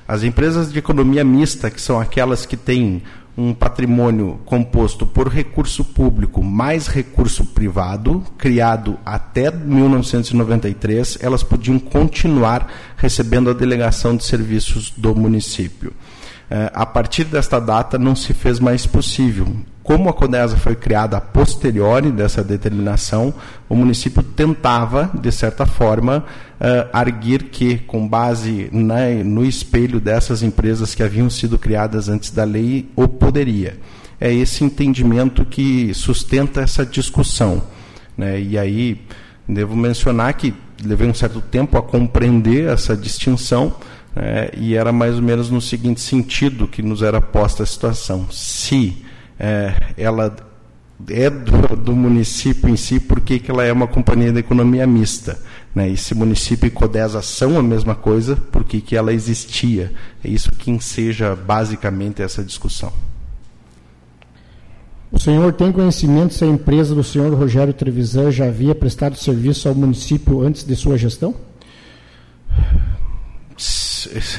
as 0.07 0.23
empresas 0.23 0.71
de 0.71 0.79
economia 0.79 1.25
mista, 1.25 1.71
que 1.71 1.81
são 1.81 1.99
aquelas 1.99 2.45
que 2.45 2.57
têm 2.57 3.03
um 3.37 3.53
patrimônio 3.53 4.41
composto 4.47 5.07
por 5.07 5.29
recurso 5.29 5.85
público 5.85 6.43
mais 6.43 6.87
recurso 6.87 7.45
privado, 7.45 8.25
criado 8.39 8.99
até 9.05 9.51
1993, 9.51 11.19
elas 11.21 11.43
podiam 11.43 11.79
continuar 11.79 12.73
recebendo 12.97 13.51
a 13.51 13.53
delegação 13.53 14.17
de 14.17 14.25
serviços 14.25 14.91
do 14.97 15.15
município. 15.15 15.93
Eh, 16.51 16.71
a 16.73 16.87
partir 16.87 17.25
desta 17.25 17.61
data 17.61 17.99
não 17.99 18.17
se 18.17 18.33
fez 18.33 18.59
mais 18.59 18.87
possível. 18.87 19.47
Como 19.83 20.09
a 20.09 20.13
CODESA 20.13 20.57
foi 20.57 20.75
criada 20.75 21.17
a 21.17 21.21
posteriori 21.21 22.11
dessa 22.11 22.43
determinação, 22.43 23.33
o 23.69 23.77
município 23.77 24.23
tentava, 24.23 25.11
de 25.15 25.31
certa 25.31 25.65
forma, 25.65 26.25
uh, 26.61 26.89
arguir 26.93 27.45
que, 27.45 27.79
com 27.79 28.07
base 28.07 28.69
na, 28.73 29.11
no 29.25 29.45
espelho 29.45 30.01
dessas 30.01 30.43
empresas 30.43 30.95
que 30.95 31.03
haviam 31.03 31.31
sido 31.31 31.59
criadas 31.59 32.09
antes 32.09 32.31
da 32.31 32.45
lei, 32.45 32.89
o 32.95 33.07
poderia. 33.09 33.79
É 34.21 34.33
esse 34.33 34.65
entendimento 34.65 35.45
que 35.45 35.93
sustenta 35.95 36.63
essa 36.63 36.85
discussão. 36.85 37.63
Né? 38.17 38.41
E 38.41 38.59
aí, 38.59 39.01
devo 39.49 39.77
mencionar 39.77 40.33
que 40.35 40.55
levei 40.85 41.09
um 41.09 41.15
certo 41.15 41.41
tempo 41.41 41.77
a 41.79 41.83
compreender 41.83 42.69
essa 42.69 42.97
distinção, 42.97 43.75
é, 44.15 44.51
e 44.57 44.75
era 44.75 44.93
mais 44.93 45.17
ou 45.17 45.23
menos 45.23 45.51
no 45.51 45.61
seguinte 45.61 46.01
sentido 46.01 46.67
que 46.67 46.83
nos 46.83 47.03
era 47.03 47.21
posta 47.21 47.63
a 47.63 47.67
situação. 47.67 48.27
Se 48.31 49.05
é, 49.39 49.75
ela 49.97 50.35
é 51.09 51.29
do, 51.29 51.77
do, 51.77 51.95
município 51.95 52.69
em 52.69 52.77
si, 52.77 52.99
por 52.99 53.21
que 53.21 53.43
ela 53.49 53.65
é 53.65 53.73
uma 53.73 53.87
companhia 53.87 54.33
de 54.33 54.39
economia 54.39 54.87
mista? 54.87 55.39
Né? 55.75 55.91
E 55.91 55.97
se 55.97 56.15
município 56.15 56.67
e 56.67 56.71
CODESA 56.71 57.21
são 57.21 57.59
a 57.59 57.63
mesma 57.63 57.95
coisa, 57.95 58.37
por 58.37 58.65
que, 58.65 58.97
ela 58.97 59.13
existia? 59.13 59.93
É 60.25 60.29
isso 60.29 60.51
que 60.53 60.71
enseja 60.71 61.37
basicamente 61.37 62.23
essa 62.23 62.43
discussão. 62.43 62.93
O 65.13 65.19
senhor 65.19 65.53
tem 65.53 65.71
conhecimento 65.71 66.35
se 66.35 66.45
a 66.45 66.49
empresa 66.49 66.95
do 66.95 67.05
senhor 67.05 67.33
Rogério 67.35 67.73
Trevisan 67.73 68.31
já 68.31 68.47
havia 68.47 68.75
prestado 68.75 69.17
serviço 69.17 69.69
ao 69.69 69.75
município 69.75 70.41
antes 70.43 70.65
de 70.65 70.75
sua 70.75 70.97
gestão? 70.97 71.35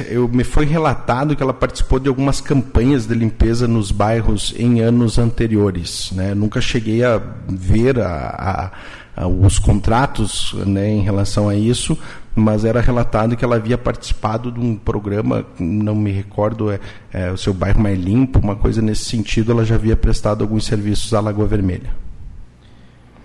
Eu, 0.10 0.27
me 0.27 0.44
foi 0.44 0.65
relatado 0.65 1.35
que 1.35 1.44
ela 1.44 1.53
participou 1.53 1.99
de 1.99 2.07
algumas 2.07 2.41
campanhas 2.41 3.06
de 3.06 3.14
limpeza 3.14 3.68
nos 3.68 3.91
bairros 3.91 4.53
em 4.57 4.81
anos 4.81 5.18
anteriores. 5.18 6.11
Né? 6.11 6.34
Nunca 6.34 6.60
cheguei 6.61 7.03
a 7.03 7.22
ver 7.48 7.99
a, 7.99 8.72
a, 9.15 9.23
a, 9.23 9.27
os 9.27 9.60
contratos 9.60 10.53
né, 10.65 10.89
em 10.89 11.02
relação 11.02 11.49
a 11.49 11.56
isso, 11.56 11.98
mas 12.35 12.64
era 12.64 12.80
relatado 12.80 13.35
que 13.35 13.44
ela 13.44 13.56
havia 13.56 13.77
participado 13.77 14.52
de 14.52 14.60
um 14.60 14.76
programa, 14.76 15.45
não 15.60 15.95
me 15.95 16.11
recordo, 16.11 16.72
é, 16.72 16.80
é, 17.11 17.31
o 17.31 17.38
seu 17.38 17.53
bairro 17.53 17.81
mais 17.81 17.99
limpo, 17.99 18.39
uma 18.39 18.56
coisa 18.56 18.81
nesse 18.81 19.06
sentido, 19.06 19.52
ela 19.52 19.65
já 19.65 19.76
havia 19.76 19.95
prestado 19.95 20.44
alguns 20.44 20.65
serviços 20.65 21.14
à 21.14 21.19
Lagoa 21.19 21.48
Vermelha. 21.48 21.89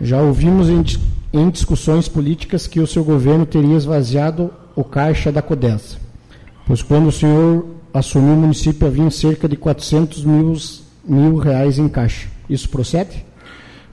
Já 0.00 0.20
ouvimos 0.20 0.68
em, 0.68 0.82
em 1.32 1.50
discussões 1.50 2.08
políticas 2.08 2.66
que 2.66 2.80
o 2.80 2.86
seu 2.86 3.04
governo 3.04 3.46
teria 3.46 3.76
esvaziado 3.76 4.50
o 4.74 4.82
caixa 4.82 5.30
da 5.30 5.42
CODESA, 5.42 5.98
pois 6.66 6.82
quando 6.82 7.08
o 7.08 7.12
senhor 7.12 7.66
assumiu 7.92 8.34
o 8.34 8.36
município 8.36 8.86
havia 8.86 9.10
cerca 9.10 9.48
de 9.48 9.56
400 9.56 10.24
mil, 10.24 10.54
mil 11.04 11.36
reais 11.36 11.78
em 11.78 11.88
caixa. 11.88 12.28
Isso 12.48 12.68
procede? 12.68 13.24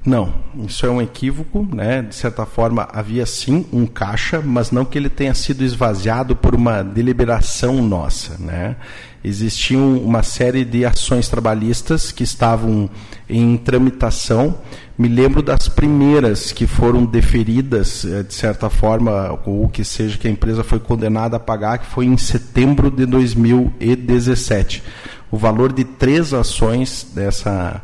Não, 0.05 0.33
isso 0.65 0.85
é 0.85 0.89
um 0.89 1.01
equívoco, 1.01 1.67
né? 1.73 2.01
De 2.01 2.15
certa 2.15 2.45
forma 2.45 2.87
havia 2.91 3.25
sim 3.25 3.65
um 3.71 3.85
caixa, 3.85 4.41
mas 4.41 4.71
não 4.71 4.85
que 4.85 4.97
ele 4.97 5.09
tenha 5.09 5.33
sido 5.33 5.63
esvaziado 5.63 6.35
por 6.35 6.55
uma 6.55 6.81
deliberação 6.81 7.81
nossa, 7.81 8.37
né? 8.39 8.77
Existiam 9.23 9.97
uma 9.97 10.23
série 10.23 10.63
de 10.63 10.85
ações 10.85 11.27
trabalhistas 11.27 12.11
que 12.11 12.23
estavam 12.23 12.89
em 13.29 13.55
tramitação. 13.57 14.55
Me 14.97 15.07
lembro 15.07 15.41
das 15.41 15.69
primeiras 15.69 16.51
que 16.51 16.67
foram 16.67 17.05
deferidas, 17.05 18.03
eh, 18.03 18.23
de 18.23 18.33
certa 18.33 18.69
forma, 18.69 19.39
ou 19.45 19.69
que 19.69 19.83
seja 19.83 20.17
que 20.17 20.27
a 20.27 20.31
empresa 20.31 20.63
foi 20.63 20.79
condenada 20.79 21.37
a 21.37 21.39
pagar, 21.39 21.77
que 21.77 21.85
foi 21.85 22.05
em 22.05 22.17
setembro 22.17 22.91
de 22.91 23.05
2017. 23.05 24.83
O 25.31 25.37
valor 25.37 25.71
de 25.71 25.83
três 25.83 26.33
ações 26.33 27.07
dessa 27.13 27.81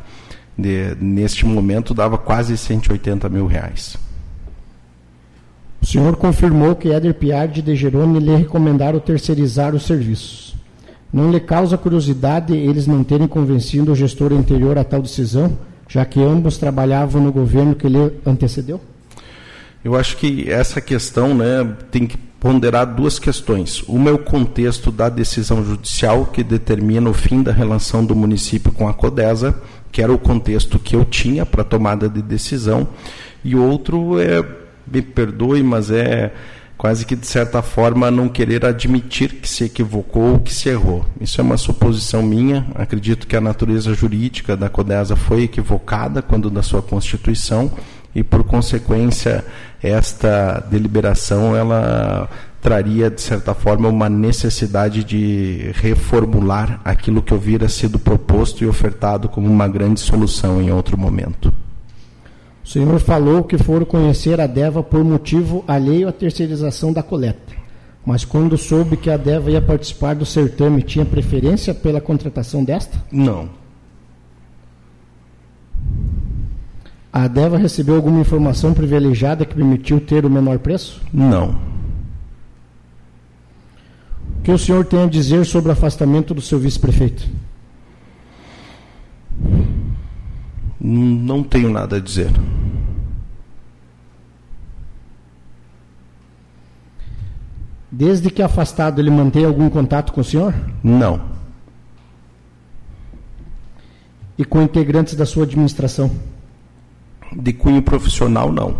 de, 0.57 0.95
neste 0.99 1.45
momento 1.45 1.93
dava 1.93 2.17
quase 2.17 2.57
180 2.57 3.29
mil 3.29 3.45
reais. 3.45 3.97
O 5.81 5.85
senhor 5.85 6.15
confirmou 6.15 6.75
que 6.75 6.91
Éder 6.91 7.13
Piardi 7.13 7.61
de 7.61 7.75
Geroni 7.75 8.19
lhe 8.19 8.35
recomendaram 8.35 8.99
terceirizar 8.99 9.75
os 9.75 9.85
serviços. 9.85 10.44
Não 11.15 11.31
lhe 11.31 11.39
causa 11.39 11.77
curiosidade 11.77 12.53
eles 12.53 12.87
não 12.87 13.01
terem 13.01 13.25
convencido 13.25 13.93
o 13.93 13.95
gestor 13.95 14.33
anterior 14.33 14.77
a 14.77 14.83
tal 14.83 15.01
decisão, 15.01 15.57
já 15.87 16.03
que 16.03 16.21
ambos 16.21 16.57
trabalhavam 16.57 17.23
no 17.23 17.31
governo 17.31 17.73
que 17.73 17.87
lhe 17.87 18.11
antecedeu? 18.25 18.81
Eu 19.81 19.95
acho 19.95 20.17
que 20.17 20.51
essa 20.51 20.81
questão 20.81 21.33
né, 21.33 21.73
tem 21.89 22.05
que 22.05 22.17
ponderar 22.17 22.93
duas 22.93 23.17
questões. 23.17 23.81
Uma 23.83 24.09
é 24.09 24.13
o 24.13 24.17
contexto 24.17 24.91
da 24.91 25.07
decisão 25.07 25.63
judicial 25.63 26.25
que 26.25 26.43
determina 26.43 27.09
o 27.09 27.13
fim 27.13 27.41
da 27.41 27.53
relação 27.53 28.05
do 28.05 28.13
município 28.13 28.73
com 28.73 28.85
a 28.85 28.93
CODESA, 28.93 29.55
que 29.93 30.01
era 30.01 30.11
o 30.11 30.19
contexto 30.19 30.77
que 30.77 30.97
eu 30.97 31.05
tinha 31.05 31.45
para 31.45 31.63
tomada 31.63 32.09
de 32.09 32.21
decisão, 32.21 32.89
e 33.41 33.55
outro 33.55 34.19
é, 34.19 34.45
me 34.85 35.01
perdoe, 35.01 35.63
mas 35.63 35.89
é 35.89 36.33
quase 36.77 37.05
que 37.05 37.15
de 37.15 37.25
certa 37.25 37.61
forma 37.61 38.11
não 38.11 38.27
querer 38.27 38.65
admitir 38.65 39.35
que 39.35 39.47
se 39.47 39.65
equivocou 39.65 40.33
ou 40.33 40.39
que 40.39 40.53
se 40.53 40.69
errou. 40.69 41.05
Isso 41.19 41.39
é 41.39 41.43
uma 41.43 41.57
suposição 41.57 42.21
minha. 42.21 42.65
Acredito 42.75 43.27
que 43.27 43.35
a 43.35 43.41
natureza 43.41 43.93
jurídica 43.93 44.55
da 44.57 44.69
CODESA 44.69 45.15
foi 45.15 45.43
equivocada 45.43 46.21
quando 46.21 46.49
da 46.49 46.61
sua 46.61 46.81
constituição 46.81 47.71
e 48.13 48.23
por 48.23 48.43
consequência 48.43 49.43
esta 49.81 50.59
deliberação 50.69 51.55
ela 51.55 52.29
traria, 52.61 53.11
de 53.11 53.21
certa 53.21 53.53
forma, 53.53 53.87
uma 53.87 54.09
necessidade 54.09 55.03
de 55.03 55.69
reformular 55.75 56.81
aquilo 56.83 57.21
que 57.21 57.31
houvera 57.31 57.69
sido 57.69 57.99
proposto 57.99 58.63
e 58.63 58.67
ofertado 58.67 59.29
como 59.29 59.47
uma 59.47 59.67
grande 59.67 59.99
solução 59.99 60.59
em 60.59 60.71
outro 60.71 60.97
momento. 60.97 61.53
O 62.65 62.67
senhor 62.67 62.99
falou 62.99 63.43
que 63.43 63.57
foram 63.57 63.85
conhecer 63.85 64.41
a 64.41 64.47
DEVA 64.47 64.81
por 64.81 65.03
motivo 65.03 65.63
alheio 65.67 66.09
à 66.09 66.11
terceirização 66.11 66.91
da 66.91 67.03
coleta. 67.03 67.53
Mas 68.03 68.25
quando 68.25 68.57
soube 68.57 68.97
que 68.97 69.09
a 69.09 69.17
DEVA 69.17 69.51
ia 69.51 69.61
participar 69.61 70.15
do 70.15 70.25
certame, 70.25 70.81
tinha 70.81 71.05
preferência 71.05 71.73
pela 71.73 72.01
contratação 72.01 72.63
desta? 72.63 72.97
Não. 73.11 73.49
A 77.13 77.27
DEVA 77.27 77.57
recebeu 77.57 77.95
alguma 77.95 78.19
informação 78.19 78.73
privilegiada 78.73 79.45
que 79.45 79.55
permitiu 79.55 80.01
ter 80.01 80.25
o 80.25 80.29
menor 80.29 80.59
preço? 80.59 81.01
Não 81.13 81.75
que 84.45 84.51
o 84.51 84.59
senhor 84.59 84.85
tem 84.85 85.01
a 85.01 85.07
dizer 85.07 85.43
sobre 85.43 85.69
o 85.69 85.71
afastamento 85.71 86.31
do 86.31 86.39
seu 86.39 86.59
vice-prefeito? 86.59 87.27
Não 90.79 91.43
tenho 91.43 91.69
nada 91.69 91.97
a 91.97 91.99
dizer. 91.99 92.31
Desde 97.91 98.29
que 98.29 98.41
afastado, 98.41 98.99
ele 98.99 99.09
mantém 99.09 99.45
algum 99.45 99.69
contato 99.69 100.11
com 100.11 100.19
o 100.19 100.23
senhor? 100.23 100.53
Não. 100.83 101.21
E 104.37 104.43
com 104.43 104.61
integrantes 104.61 105.15
da 105.15 105.25
sua 105.25 105.43
administração? 105.43 106.11
De 107.33 107.53
cunho 107.53 107.81
profissional, 107.81 108.51
não. 108.51 108.75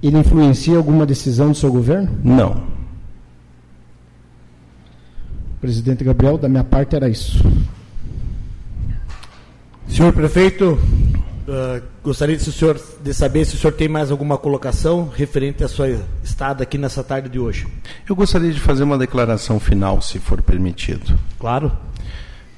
Ele 0.00 0.18
influencia 0.18 0.76
alguma 0.76 1.04
decisão 1.04 1.48
do 1.48 1.56
seu 1.56 1.72
governo? 1.72 2.16
Não. 2.22 2.62
Presidente 5.60 6.04
Gabriel, 6.04 6.38
da 6.38 6.48
minha 6.48 6.64
parte 6.64 6.94
era 6.94 7.08
isso. 7.08 7.42
Senhor 9.88 10.12
prefeito, 10.12 10.78
uh, 11.48 11.82
gostaria 12.02 12.36
de, 12.36 12.42
senhor, 12.42 12.80
de, 13.02 13.14
saber 13.14 13.44
se 13.44 13.54
o 13.54 13.58
senhor 13.58 13.72
tem 13.72 13.88
mais 13.88 14.10
alguma 14.10 14.38
colocação 14.38 15.10
referente 15.14 15.62
à 15.62 15.68
sua 15.68 15.88
estada 16.22 16.62
aqui 16.62 16.78
nessa 16.78 17.04
tarde 17.04 17.28
de 17.28 17.38
hoje. 17.38 17.66
Eu 18.08 18.16
gostaria 18.16 18.52
de 18.52 18.60
fazer 18.60 18.84
uma 18.84 18.96
declaração 18.96 19.60
final, 19.60 20.00
se 20.00 20.18
for 20.18 20.40
permitido. 20.42 21.18
Claro. 21.38 21.70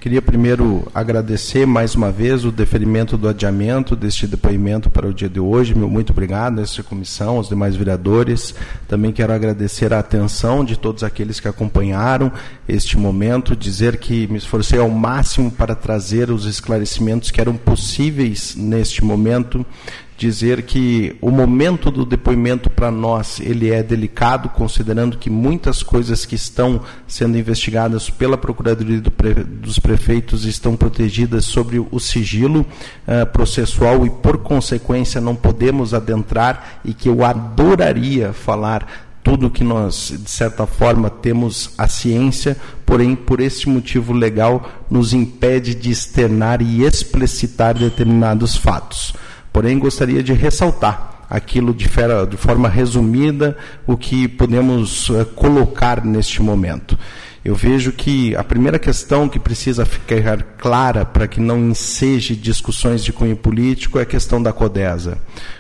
Queria 0.05 0.21
primeiro 0.21 0.87
agradecer 0.95 1.67
mais 1.67 1.95
uma 1.95 2.13
vez 2.13 2.45
o 2.45 2.53
deferimento 2.53 3.17
do 3.17 3.27
adiamento 3.27 3.97
deste 3.97 4.27
depoimento 4.27 4.91
para 4.91 5.09
o 5.09 5.15
dia 5.15 5.31
de 5.31 5.41
hoje. 5.41 5.75
Meu 5.75 5.89
muito 5.89 6.11
obrigado 6.11 6.59
a 6.59 6.63
esta 6.63 6.83
comissão, 6.83 7.39
aos 7.39 7.49
demais 7.49 7.75
vereadores. 7.75 8.55
Também 8.87 9.13
quero 9.13 9.33
agradecer 9.33 9.95
a 9.95 10.01
atenção 10.01 10.63
de 10.63 10.79
todos 10.79 11.03
aqueles 11.03 11.41
que 11.41 11.49
acompanharam 11.49 12.31
este 12.69 12.99
momento, 12.99 13.57
dizer 13.57 13.97
que 13.97 14.27
me 14.27 14.37
esforcei 14.37 14.79
ao 14.79 14.91
máximo 14.91 15.51
para 15.51 15.75
trazer 15.75 16.31
os 16.31 16.45
esclarecimentos 16.45 17.31
que 17.31 17.41
eram 17.41 17.57
possíveis 17.57 18.55
neste 18.55 19.03
momento 19.03 19.65
dizer 20.17 20.63
que 20.63 21.17
o 21.21 21.31
momento 21.31 21.91
do 21.91 22.05
depoimento 22.05 22.71
para 22.71 22.91
nós 22.91 23.41
ele 23.41 23.71
é 23.71 23.83
delicado, 23.83 24.49
considerando 24.49 25.19
que 25.19 25.29
muitas 25.29 25.83
coisas 25.83 26.25
que 26.25 26.37
estão 26.37 26.81
sendo 27.07 27.37
investigadas 27.37 28.09
pela 28.09 28.39
Procuradoria 28.39 29.01
do 29.01 29.11
pre, 29.11 29.35
dos 29.35 29.79
Prefeitos 29.79 30.45
estão 30.45 30.77
protegidas 30.77 31.45
sobre 31.45 31.79
o 31.79 31.99
sigilo 31.99 32.61
uh, 32.61 33.27
processual 33.33 34.07
e, 34.07 34.11
por 34.11 34.39
consequência, 34.39 35.21
não 35.21 35.35
podemos 35.35 35.93
adentrar 35.93 36.81
e 36.85 36.95
que 36.95 37.09
eu 37.09 37.25
adoraria 37.25 38.33
falar 38.33 39.05
tudo 39.25 39.51
que 39.51 39.65
nós, 39.65 40.15
de 40.23 40.31
certa 40.31 40.67
forma, 40.67 41.09
temos 41.09 41.71
a 41.79 41.89
ciência, 41.89 42.59
porém, 42.85 43.17
por 43.17 43.41
este 43.41 43.69
motivo 43.71 44.13
legal, 44.13 44.71
nos 44.91 45.15
impede 45.15 45.75
de 45.75 45.91
externar 45.91 46.61
e 46.61 46.85
explicitar 46.85 47.75
determinados 47.75 48.55
fatos. 48.55 49.15
Porém, 49.55 49.79
gostaria 49.79 50.21
de 50.21 50.33
ressaltar 50.33 51.27
aquilo 51.31 51.73
de, 51.73 51.89
fera, 51.89 52.27
de 52.27 52.37
forma 52.37 52.69
resumida, 52.69 53.57
o 53.87 53.97
que 53.97 54.27
podemos 54.27 55.09
uh, 55.11 55.25
colocar 55.27 56.05
neste 56.05 56.43
momento. 56.43 56.99
Eu 57.45 57.55
vejo 57.55 57.93
que 57.93 58.35
a 58.35 58.43
primeira 58.43 58.79
questão 58.79 59.29
que 59.29 59.39
precisa 59.39 59.85
ficar 59.85 60.43
clara 60.57 61.05
para 61.05 61.29
que 61.29 61.39
não 61.39 61.59
enseje 61.59 62.35
discussões 62.35 63.05
de 63.05 63.13
cunho 63.13 63.37
político 63.37 63.99
é 63.99 64.03
a 64.03 64.07
questão 64.07 64.43
da 64.43 64.51
CODESA. 64.51 65.19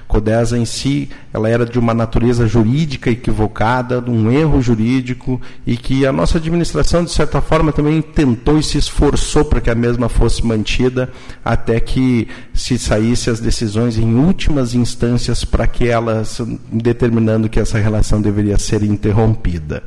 CODESA 0.08 0.56
em 0.56 0.64
si, 0.64 1.10
ela 1.30 1.46
era 1.46 1.66
de 1.66 1.78
uma 1.78 1.92
natureza 1.92 2.46
jurídica 2.46 3.10
equivocada, 3.10 4.00
de 4.00 4.10
um 4.10 4.32
erro 4.32 4.62
jurídico, 4.62 5.38
e 5.66 5.76
que 5.76 6.06
a 6.06 6.12
nossa 6.12 6.38
administração, 6.38 7.04
de 7.04 7.10
certa 7.10 7.42
forma, 7.42 7.70
também 7.70 8.00
tentou 8.00 8.58
e 8.58 8.62
se 8.62 8.78
esforçou 8.78 9.44
para 9.44 9.60
que 9.60 9.68
a 9.68 9.74
mesma 9.74 10.08
fosse 10.08 10.44
mantida, 10.46 11.12
até 11.44 11.78
que 11.80 12.28
se 12.54 12.78
saísse 12.78 13.28
as 13.28 13.40
decisões 13.40 13.98
em 13.98 14.14
últimas 14.14 14.74
instâncias 14.74 15.44
para 15.44 15.66
que 15.66 15.86
elas, 15.86 16.40
determinando 16.72 17.46
que 17.46 17.60
essa 17.60 17.78
relação 17.78 18.22
deveria 18.22 18.56
ser 18.56 18.82
interrompida. 18.82 19.82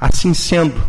Assim 0.00 0.32
sendo, 0.32 0.80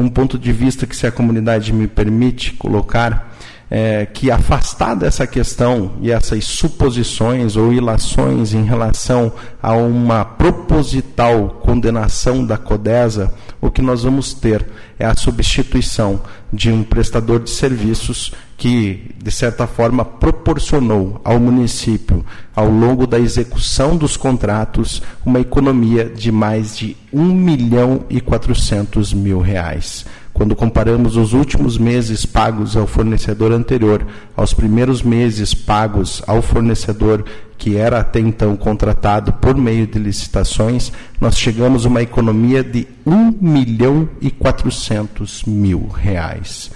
um 0.00 0.08
ponto 0.08 0.38
de 0.38 0.52
vista 0.52 0.86
que, 0.86 0.96
se 0.96 1.06
a 1.06 1.12
comunidade 1.12 1.72
me 1.72 1.86
permite 1.86 2.52
colocar, 2.54 3.36
é, 3.70 4.04
que 4.04 4.30
afastada 4.30 5.06
essa 5.06 5.26
questão 5.26 5.92
e 6.00 6.10
essas 6.10 6.44
suposições 6.44 7.54
ou 7.54 7.72
ilações 7.72 8.52
em 8.52 8.64
relação 8.64 9.32
a 9.62 9.72
uma 9.74 10.24
proposital 10.24 11.60
condenação 11.62 12.44
da 12.44 12.58
CODESA, 12.58 13.32
o 13.60 13.70
que 13.70 13.80
nós 13.80 14.02
vamos 14.02 14.34
ter 14.34 14.66
é 14.98 15.06
a 15.06 15.14
substituição 15.14 16.20
de 16.52 16.72
um 16.72 16.82
prestador 16.82 17.38
de 17.38 17.50
serviços 17.50 18.32
que, 18.56 19.14
de 19.16 19.30
certa 19.30 19.66
forma, 19.66 20.04
proporcionou 20.04 21.20
ao 21.24 21.38
município, 21.38 22.24
ao 22.54 22.68
longo 22.68 23.06
da 23.06 23.18
execução 23.18 23.96
dos 23.96 24.16
contratos, 24.16 25.00
uma 25.24 25.40
economia 25.40 26.04
de 26.04 26.32
mais 26.32 26.76
de 26.76 26.96
1 27.12 27.24
milhão 27.24 28.04
e 28.10 28.20
400 28.20 29.14
mil 29.14 29.40
reais. 29.40 30.04
Quando 30.32 30.56
comparamos 30.56 31.16
os 31.16 31.32
últimos 31.32 31.76
meses 31.76 32.24
pagos 32.24 32.76
ao 32.76 32.86
fornecedor 32.86 33.52
anterior 33.52 34.06
aos 34.36 34.54
primeiros 34.54 35.02
meses 35.02 35.52
pagos 35.52 36.22
ao 36.26 36.40
fornecedor 36.40 37.24
que 37.58 37.76
era 37.76 38.00
até 38.00 38.18
então 38.18 38.56
contratado 38.56 39.34
por 39.34 39.54
meio 39.54 39.86
de 39.86 39.98
licitações, 39.98 40.90
nós 41.20 41.36
chegamos 41.36 41.84
a 41.84 41.88
uma 41.90 42.00
economia 42.00 42.64
de 42.64 42.88
1 43.04 43.34
milhão 43.38 44.08
e 44.18 44.30
400 44.30 45.44
mil 45.44 45.86
reais. 45.88 46.70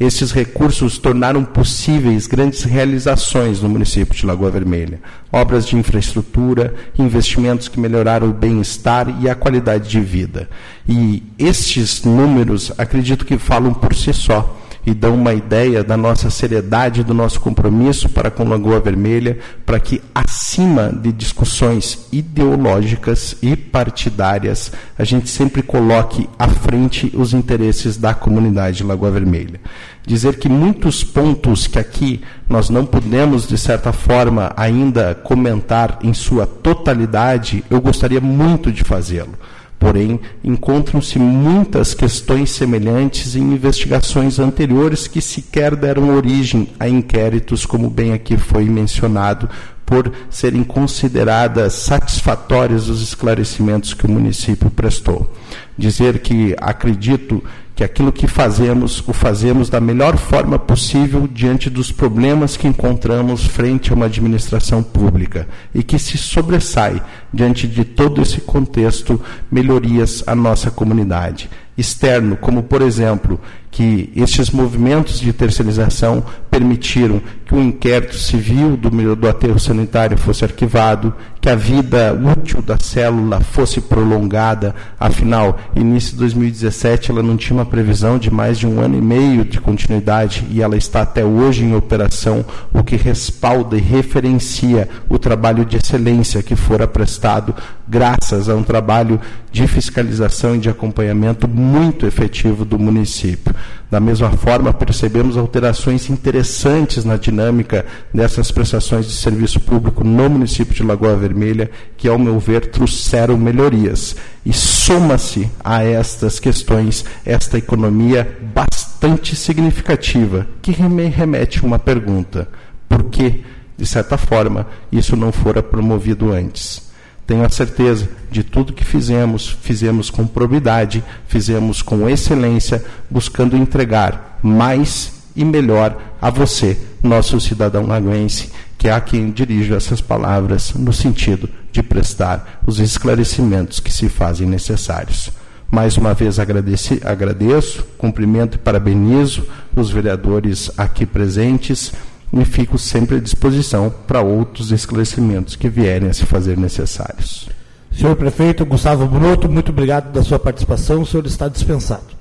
Esses 0.00 0.32
recursos 0.32 0.96
tornaram 0.96 1.44
possíveis 1.44 2.26
grandes 2.26 2.62
realizações 2.62 3.60
no 3.60 3.68
município 3.68 4.14
de 4.14 4.24
Lagoa 4.24 4.50
Vermelha. 4.50 4.98
Obras 5.30 5.66
de 5.66 5.76
infraestrutura, 5.76 6.74
investimentos 6.98 7.68
que 7.68 7.78
melhoraram 7.78 8.30
o 8.30 8.32
bem-estar 8.32 9.22
e 9.22 9.28
a 9.28 9.34
qualidade 9.34 9.90
de 9.90 10.00
vida. 10.00 10.48
E 10.88 11.22
estes 11.38 12.02
números, 12.02 12.72
acredito 12.78 13.26
que 13.26 13.36
falam 13.36 13.74
por 13.74 13.94
si 13.94 14.10
só 14.14 14.58
e 14.84 14.94
dão 14.94 15.14
uma 15.14 15.34
ideia 15.34 15.84
da 15.84 15.96
nossa 15.96 16.30
seriedade, 16.30 17.04
do 17.04 17.14
nosso 17.14 17.40
compromisso 17.40 18.08
para 18.08 18.30
com 18.30 18.48
Lagoa 18.48 18.80
Vermelha, 18.80 19.38
para 19.64 19.78
que, 19.78 20.00
acima 20.14 20.90
de 20.90 21.12
discussões 21.12 22.06
ideológicas 22.10 23.36
e 23.42 23.56
partidárias, 23.56 24.72
a 24.98 25.04
gente 25.04 25.28
sempre 25.28 25.62
coloque 25.62 26.28
à 26.38 26.48
frente 26.48 27.12
os 27.14 27.34
interesses 27.34 27.96
da 27.96 28.14
comunidade 28.14 28.78
de 28.78 28.84
Lagoa 28.84 29.10
Vermelha. 29.10 29.60
Dizer 30.06 30.38
que 30.38 30.48
muitos 30.48 31.04
pontos 31.04 31.66
que 31.66 31.78
aqui 31.78 32.22
nós 32.48 32.70
não 32.70 32.86
podemos, 32.86 33.46
de 33.46 33.58
certa 33.58 33.92
forma, 33.92 34.52
ainda 34.56 35.14
comentar 35.14 35.98
em 36.02 36.14
sua 36.14 36.46
totalidade, 36.46 37.62
eu 37.70 37.80
gostaria 37.80 38.20
muito 38.20 38.72
de 38.72 38.82
fazê-lo 38.82 39.34
Porém, 39.80 40.20
encontram-se 40.44 41.18
muitas 41.18 41.94
questões 41.94 42.50
semelhantes 42.50 43.34
em 43.34 43.40
investigações 43.40 44.38
anteriores 44.38 45.08
que 45.08 45.22
sequer 45.22 45.74
deram 45.74 46.14
origem 46.14 46.68
a 46.78 46.86
inquéritos, 46.86 47.64
como 47.64 47.88
bem 47.88 48.12
aqui 48.12 48.36
foi 48.36 48.66
mencionado, 48.66 49.48
por 49.90 50.12
serem 50.30 50.62
consideradas 50.62 51.72
satisfatórios 51.72 52.88
os 52.88 53.02
esclarecimentos 53.02 53.92
que 53.92 54.06
o 54.06 54.10
município 54.10 54.70
prestou. 54.70 55.28
Dizer 55.76 56.20
que 56.20 56.54
acredito 56.60 57.42
que 57.74 57.82
aquilo 57.82 58.12
que 58.12 58.28
fazemos, 58.28 59.02
o 59.08 59.12
fazemos 59.12 59.68
da 59.68 59.80
melhor 59.80 60.16
forma 60.16 60.60
possível 60.60 61.26
diante 61.26 61.68
dos 61.68 61.90
problemas 61.90 62.56
que 62.56 62.68
encontramos 62.68 63.44
frente 63.46 63.90
a 63.90 63.96
uma 63.96 64.06
administração 64.06 64.80
pública 64.80 65.48
e 65.74 65.82
que 65.82 65.98
se 65.98 66.16
sobressai 66.16 67.02
diante 67.32 67.66
de 67.66 67.84
todo 67.84 68.22
esse 68.22 68.42
contexto 68.42 69.20
melhorias 69.50 70.22
à 70.24 70.36
nossa 70.36 70.70
comunidade 70.70 71.50
externo, 71.80 72.36
como 72.36 72.62
por 72.62 72.82
exemplo, 72.82 73.40
que 73.70 74.12
estes 74.16 74.50
movimentos 74.50 75.20
de 75.20 75.32
terceirização 75.32 76.24
permitiram 76.50 77.22
que 77.46 77.54
o 77.54 77.60
inquérito 77.60 78.16
civil 78.16 78.76
do, 78.76 78.90
do 79.16 79.28
aterro 79.28 79.58
sanitário 79.58 80.18
fosse 80.18 80.44
arquivado, 80.44 81.14
que 81.40 81.48
a 81.48 81.54
vida 81.54 82.12
útil 82.12 82.60
da 82.60 82.78
célula 82.78 83.40
fosse 83.40 83.80
prolongada, 83.80 84.74
afinal, 84.98 85.58
início 85.74 86.12
de 86.12 86.18
2017 86.18 87.10
ela 87.10 87.22
não 87.22 87.36
tinha 87.36 87.56
uma 87.56 87.66
previsão 87.66 88.18
de 88.18 88.30
mais 88.30 88.58
de 88.58 88.66
um 88.66 88.80
ano 88.80 88.98
e 88.98 89.00
meio 89.00 89.44
de 89.44 89.60
continuidade 89.60 90.46
e 90.50 90.60
ela 90.60 90.76
está 90.76 91.02
até 91.02 91.24
hoje 91.24 91.64
em 91.64 91.74
operação, 91.74 92.44
o 92.72 92.82
que 92.82 92.96
respalda 92.96 93.76
e 93.76 93.80
referencia 93.80 94.88
o 95.08 95.18
trabalho 95.18 95.64
de 95.64 95.76
excelência 95.76 96.42
que 96.42 96.56
fora 96.56 96.86
prestado 96.86 97.54
graças 97.88 98.48
a 98.48 98.54
um 98.54 98.62
trabalho 98.62 99.20
de 99.50 99.66
fiscalização 99.66 100.54
e 100.54 100.58
de 100.58 100.68
acompanhamento 100.68 101.48
muito 101.48 102.06
efetivo 102.06 102.64
do 102.64 102.78
município. 102.78 103.52
Da 103.90 103.98
mesma 103.98 104.30
forma, 104.30 104.72
percebemos 104.72 105.36
alterações 105.36 106.08
interessantes 106.08 107.04
na 107.04 107.16
dinâmica 107.16 107.84
dessas 108.14 108.50
prestações 108.50 109.06
de 109.06 109.12
serviço 109.12 109.58
público 109.58 110.04
no 110.04 110.30
município 110.30 110.74
de 110.74 110.82
Lagoa 110.82 111.16
Vermelha, 111.16 111.70
que, 111.96 112.06
ao 112.06 112.18
meu 112.18 112.38
ver, 112.38 112.66
trouxeram 112.66 113.36
melhorias. 113.36 114.14
E 114.46 114.52
soma-se 114.52 115.50
a 115.62 115.82
estas 115.82 116.38
questões 116.38 117.04
esta 117.24 117.58
economia 117.58 118.38
bastante 118.54 119.34
significativa, 119.34 120.46
que 120.62 120.70
remete 120.70 121.58
a 121.58 121.66
uma 121.66 121.78
pergunta: 121.78 122.48
por 122.88 123.04
que, 123.04 123.42
de 123.76 123.86
certa 123.86 124.16
forma, 124.16 124.66
isso 124.92 125.16
não 125.16 125.32
fora 125.32 125.62
promovido 125.62 126.32
antes? 126.32 126.89
Tenho 127.30 127.44
a 127.44 127.48
certeza 127.48 128.08
de 128.28 128.42
tudo 128.42 128.72
que 128.72 128.84
fizemos, 128.84 129.56
fizemos 129.62 130.10
com 130.10 130.26
probidade, 130.26 131.00
fizemos 131.28 131.80
com 131.80 132.10
excelência, 132.10 132.84
buscando 133.08 133.56
entregar 133.56 134.40
mais 134.42 135.12
e 135.36 135.44
melhor 135.44 135.96
a 136.20 136.28
você, 136.28 136.76
nosso 137.00 137.40
cidadão 137.40 137.86
lagoense, 137.86 138.50
que 138.76 138.88
é 138.88 138.92
a 138.92 139.00
quem 139.00 139.30
dirijo 139.30 139.76
essas 139.76 140.00
palavras 140.00 140.74
no 140.74 140.92
sentido 140.92 141.48
de 141.70 141.84
prestar 141.84 142.60
os 142.66 142.80
esclarecimentos 142.80 143.78
que 143.78 143.92
se 143.92 144.08
fazem 144.08 144.48
necessários. 144.48 145.30
Mais 145.70 145.96
uma 145.96 146.12
vez 146.12 146.40
agradeci, 146.40 147.00
agradeço, 147.04 147.84
cumprimento 147.96 148.56
e 148.56 148.58
parabenizo 148.58 149.46
os 149.76 149.88
vereadores 149.88 150.68
aqui 150.76 151.06
presentes 151.06 151.92
e 152.32 152.44
fico 152.44 152.78
sempre 152.78 153.16
à 153.16 153.20
disposição 153.20 153.92
para 154.06 154.20
outros 154.20 154.70
esclarecimentos 154.70 155.56
que 155.56 155.68
vierem 155.68 156.08
a 156.08 156.12
se 156.12 156.24
fazer 156.24 156.56
necessários. 156.56 157.48
Senhor 157.92 158.14
Prefeito 158.14 158.64
Gustavo 158.64 159.06
Bruto, 159.06 159.48
muito 159.48 159.70
obrigado 159.70 160.12
da 160.12 160.22
sua 160.22 160.38
participação. 160.38 161.02
O 161.02 161.06
senhor 161.06 161.26
está 161.26 161.48
dispensado. 161.48 162.20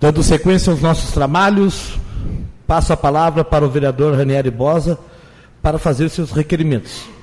Dando 0.00 0.22
sequência 0.22 0.70
aos 0.70 0.80
nossos 0.80 1.10
trabalhos, 1.10 1.98
passo 2.66 2.92
a 2.92 2.96
palavra 2.96 3.44
para 3.44 3.64
o 3.64 3.68
vereador 3.68 4.16
Ranieri 4.16 4.50
Bosa 4.50 4.96
para 5.60 5.78
fazer 5.78 6.08
seus 6.08 6.30
requerimentos. 6.30 7.17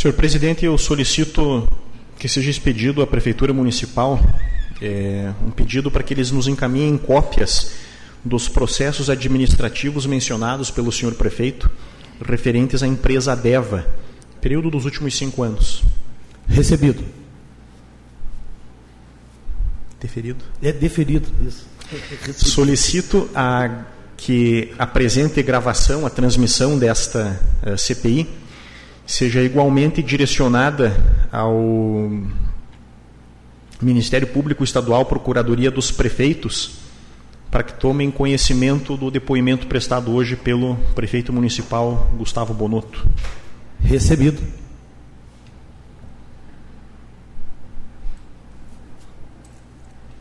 Senhor 0.00 0.14
presidente, 0.14 0.64
eu 0.64 0.78
solicito 0.78 1.68
que 2.18 2.26
seja 2.26 2.48
expedido 2.48 3.02
à 3.02 3.06
Prefeitura 3.06 3.52
Municipal 3.52 4.18
é, 4.80 5.30
um 5.46 5.50
pedido 5.50 5.90
para 5.90 6.02
que 6.02 6.14
eles 6.14 6.30
nos 6.30 6.48
encaminhem 6.48 6.96
cópias 6.96 7.72
dos 8.24 8.48
processos 8.48 9.10
administrativos 9.10 10.06
mencionados 10.06 10.70
pelo 10.70 10.90
senhor 10.90 11.16
prefeito 11.16 11.70
referentes 12.18 12.82
à 12.82 12.86
empresa 12.86 13.32
Adeva, 13.32 13.86
período 14.40 14.70
dos 14.70 14.86
últimos 14.86 15.14
cinco 15.14 15.42
anos. 15.42 15.82
Recebido. 16.48 17.04
Deferido? 20.00 20.42
É 20.62 20.72
deferido, 20.72 21.28
isso. 21.46 21.66
Solicito 22.42 23.28
a, 23.34 23.84
que 24.16 24.72
apresente 24.78 25.42
gravação, 25.42 26.06
a 26.06 26.10
transmissão 26.10 26.78
desta 26.78 27.38
uh, 27.62 27.68
eh, 27.68 27.76
CPI 27.76 28.39
seja 29.10 29.42
igualmente 29.42 30.00
direcionada 30.04 30.94
ao 31.32 32.08
Ministério 33.82 34.28
Público 34.28 34.62
Estadual, 34.62 35.04
Procuradoria 35.04 35.68
dos 35.68 35.90
Prefeitos, 35.90 36.78
para 37.50 37.64
que 37.64 37.74
tomem 37.74 38.08
conhecimento 38.08 38.96
do 38.96 39.10
depoimento 39.10 39.66
prestado 39.66 40.12
hoje 40.14 40.36
pelo 40.36 40.76
prefeito 40.94 41.32
municipal 41.32 42.08
Gustavo 42.16 42.54
Bonotto. 42.54 43.04
Recebido. 43.80 44.40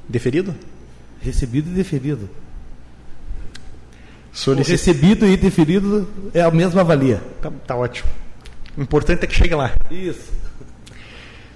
Deferido? 0.07 0.55
Recebido 1.21 1.69
e 1.69 1.73
deferido. 1.75 2.27
Solicit... 4.33 4.71
recebido 4.71 5.27
e 5.27 5.37
deferido 5.37 6.09
é 6.33 6.41
a 6.41 6.49
mesma 6.49 6.83
valia. 6.83 7.21
Tá, 7.39 7.51
tá 7.67 7.75
ótimo. 7.75 8.09
O 8.79 8.81
importante 8.81 9.25
é 9.25 9.27
que 9.27 9.35
chegue 9.35 9.53
lá. 9.53 9.73
Isso. 9.91 10.31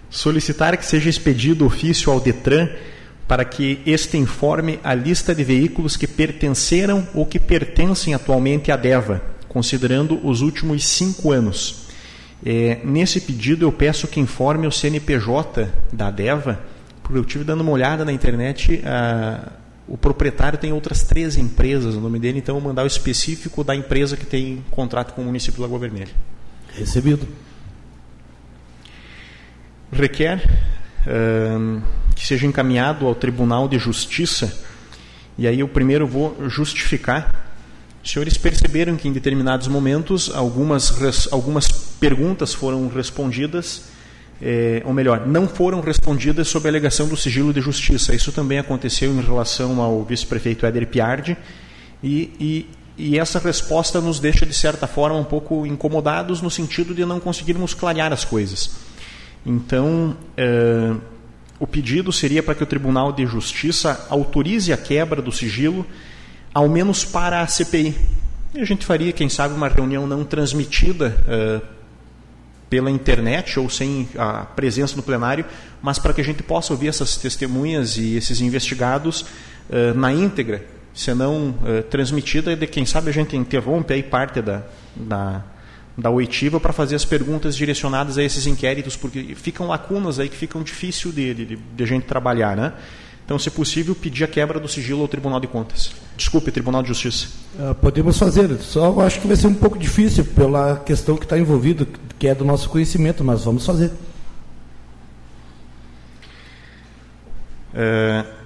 Solicitar 0.09 0.75
que 0.75 0.85
seja 0.85 1.09
expedido 1.09 1.65
ofício 1.65 2.11
ao 2.11 2.19
Detran 2.19 2.67
para 3.25 3.45
que 3.45 3.81
este 3.85 4.17
informe 4.17 4.77
a 4.83 4.93
lista 4.93 5.33
de 5.33 5.41
veículos 5.41 5.95
que 5.95 6.05
pertenceram 6.05 7.07
ou 7.13 7.25
que 7.25 7.39
pertencem 7.39 8.13
atualmente 8.13 8.73
à 8.73 8.75
DEVA, 8.75 9.21
considerando 9.47 10.19
os 10.21 10.41
últimos 10.41 10.85
cinco 10.85 11.31
anos. 11.31 11.87
É, 12.45 12.81
nesse 12.83 13.21
pedido 13.21 13.65
eu 13.65 13.71
peço 13.71 14.05
que 14.05 14.19
informe 14.19 14.67
o 14.67 14.71
CNPJ 14.71 15.69
da 15.93 16.11
DEVA, 16.11 16.59
porque 17.01 17.17
eu 17.17 17.23
tive 17.23 17.45
dando 17.45 17.61
uma 17.61 17.71
olhada 17.71 18.03
na 18.03 18.11
internet, 18.11 18.81
a, 18.85 19.49
o 19.87 19.97
proprietário 19.97 20.59
tem 20.59 20.73
outras 20.73 21.03
três 21.03 21.37
empresas 21.37 21.95
no 21.95 22.01
nome 22.01 22.19
dele, 22.19 22.39
então 22.39 22.55
eu 22.55 22.59
vou 22.59 22.69
mandar 22.69 22.83
o 22.83 22.87
específico 22.87 23.63
da 23.63 23.73
empresa 23.73 24.17
que 24.17 24.25
tem 24.25 24.61
contrato 24.69 25.13
com 25.13 25.21
o 25.21 25.25
município 25.25 25.55
de 25.55 25.61
Lagoa 25.61 25.79
Vermelha. 25.79 26.11
Recebido. 26.75 27.27
Requer 29.91 30.41
que 32.15 32.25
seja 32.25 32.47
encaminhado 32.47 33.05
ao 33.05 33.13
Tribunal 33.13 33.67
de 33.67 33.77
Justiça, 33.77 34.57
e 35.37 35.47
aí 35.47 35.59
eu 35.59 35.67
primeiro 35.67 36.07
vou 36.07 36.49
justificar. 36.49 37.53
Os 38.03 38.11
senhores 38.11 38.37
perceberam 38.37 38.95
que 38.95 39.07
em 39.07 39.13
determinados 39.13 39.67
momentos 39.67 40.31
algumas, 40.33 41.31
algumas 41.31 41.67
perguntas 41.99 42.53
foram 42.53 42.87
respondidas, 42.87 43.85
é, 44.41 44.81
ou 44.85 44.93
melhor, 44.93 45.25
não 45.25 45.47
foram 45.47 45.79
respondidas 45.79 46.47
sob 46.47 46.67
a 46.67 46.71
alegação 46.71 47.07
do 47.07 47.15
sigilo 47.15 47.53
de 47.53 47.61
justiça. 47.61 48.13
Isso 48.13 48.31
também 48.31 48.59
aconteceu 48.59 49.11
em 49.11 49.21
relação 49.21 49.81
ao 49.81 50.03
vice-prefeito 50.03 50.65
Éder 50.65 50.87
Piardi, 50.87 51.37
e, 52.03 52.33
e, 52.39 52.69
e 52.97 53.17
essa 53.17 53.39
resposta 53.39 53.99
nos 53.99 54.19
deixa, 54.19 54.45
de 54.45 54.53
certa 54.53 54.85
forma, 54.85 55.17
um 55.17 55.23
pouco 55.23 55.65
incomodados 55.65 56.41
no 56.41 56.49
sentido 56.49 56.93
de 56.93 57.05
não 57.05 57.19
conseguirmos 57.19 57.73
clarear 57.73 58.13
as 58.13 58.23
coisas. 58.23 58.75
Então, 59.45 60.15
é, 60.37 60.93
o 61.59 61.65
pedido 61.65 62.11
seria 62.11 62.43
para 62.43 62.53
que 62.53 62.63
o 62.63 62.67
Tribunal 62.67 63.11
de 63.11 63.25
Justiça 63.25 64.05
autorize 64.09 64.71
a 64.71 64.77
quebra 64.77 65.21
do 65.21 65.31
sigilo, 65.31 65.85
ao 66.53 66.69
menos 66.69 67.03
para 67.03 67.41
a 67.41 67.47
CPI. 67.47 67.95
E 68.53 68.61
a 68.61 68.65
gente 68.65 68.85
faria, 68.85 69.11
quem 69.11 69.27
sabe, 69.27 69.55
uma 69.55 69.67
reunião 69.67 70.05
não 70.05 70.23
transmitida 70.23 71.17
é, 71.27 71.61
pela 72.69 72.91
internet 72.91 73.59
ou 73.59 73.69
sem 73.69 74.07
a 74.15 74.45
presença 74.45 74.95
no 74.95 75.01
plenário, 75.01 75.45
mas 75.81 75.97
para 75.97 76.13
que 76.13 76.21
a 76.21 76.23
gente 76.23 76.43
possa 76.43 76.73
ouvir 76.73 76.89
essas 76.89 77.17
testemunhas 77.17 77.97
e 77.97 78.15
esses 78.15 78.39
investigados 78.39 79.25
é, 79.69 79.93
na 79.93 80.13
íntegra, 80.13 80.63
se 80.93 81.13
não 81.13 81.55
transmitida, 81.89 82.55
de 82.55 82.67
quem 82.67 82.85
sabe 82.85 83.09
a 83.09 83.13
gente 83.13 83.35
interrompe 83.35 83.93
aí 83.93 84.03
parte 84.03 84.41
da, 84.41 84.61
da 84.95 85.43
da 85.97 86.09
oitiva 86.09 86.59
para 86.59 86.73
fazer 86.73 86.95
as 86.95 87.05
perguntas 87.05 87.55
direcionadas 87.55 88.17
a 88.17 88.23
esses 88.23 88.47
inquéritos, 88.47 88.95
porque 88.95 89.35
ficam 89.35 89.67
lacunas 89.67 90.19
aí 90.19 90.27
que 90.27 90.35
ficam 90.35 90.63
difícil 90.63 91.11
de, 91.11 91.33
de, 91.33 91.55
de 91.55 91.83
a 91.83 91.87
gente 91.87 92.05
trabalhar, 92.05 92.57
né? 92.57 92.73
Então, 93.25 93.39
se 93.39 93.49
possível, 93.49 93.95
pedir 93.95 94.25
a 94.25 94.27
quebra 94.27 94.59
do 94.59 94.67
sigilo 94.67 95.01
ao 95.01 95.07
Tribunal 95.07 95.39
de 95.39 95.47
Contas. 95.47 95.93
Desculpe, 96.17 96.51
Tribunal 96.51 96.81
de 96.81 96.89
Justiça. 96.89 97.29
Uh, 97.57 97.73
podemos 97.75 98.17
fazer, 98.17 98.53
só 98.57 98.99
acho 98.99 99.21
que 99.21 99.27
vai 99.27 99.37
ser 99.37 99.47
um 99.47 99.53
pouco 99.53 99.77
difícil 99.77 100.25
pela 100.25 100.77
questão 100.77 101.15
que 101.15 101.23
está 101.23 101.37
envolvida, 101.37 101.87
que 102.19 102.27
é 102.27 102.35
do 102.35 102.43
nosso 102.43 102.69
conhecimento, 102.69 103.23
mas 103.23 103.45
vamos 103.45 103.65
fazer. 103.65 103.91
Uh, 107.73 108.42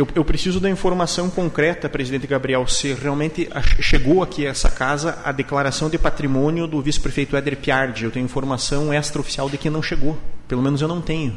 eu, 0.00 0.08
eu, 0.14 0.24
preciso 0.24 0.60
da 0.60 0.70
informação 0.70 1.28
concreta, 1.28 1.88
presidente 1.88 2.26
Gabriel, 2.26 2.66
se 2.66 2.92
realmente 2.92 3.48
chegou 3.80 4.22
aqui 4.22 4.46
a 4.46 4.50
essa 4.50 4.70
casa 4.70 5.18
a 5.24 5.32
declaração 5.32 5.90
de 5.90 5.98
patrimônio 5.98 6.66
do 6.66 6.80
vice-prefeito 6.80 7.36
Éder 7.36 7.56
Piardi. 7.56 8.04
Eu 8.04 8.10
tenho 8.10 8.24
informação 8.24 8.92
extraoficial 8.94 9.50
de 9.50 9.58
que 9.58 9.68
não 9.68 9.82
chegou. 9.82 10.16
Pelo 10.46 10.62
menos 10.62 10.80
eu 10.80 10.88
não 10.88 11.00
tenho. 11.00 11.36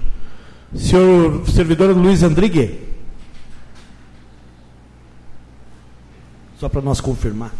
Senhor 0.75 1.47
servidor 1.49 1.95
Luiz 1.95 2.23
Andrigue. 2.23 2.79
Só 6.59 6.69
para 6.69 6.81
nós 6.81 7.01
confirmar. 7.01 7.51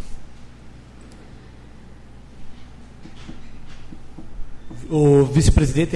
O 4.89 5.23
vice-presidente, 5.23 5.95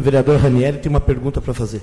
vereador 0.00 0.38
Ranieri, 0.38 0.78
tem 0.78 0.90
uma 0.90 1.00
pergunta 1.00 1.40
para 1.40 1.54
fazer. 1.54 1.80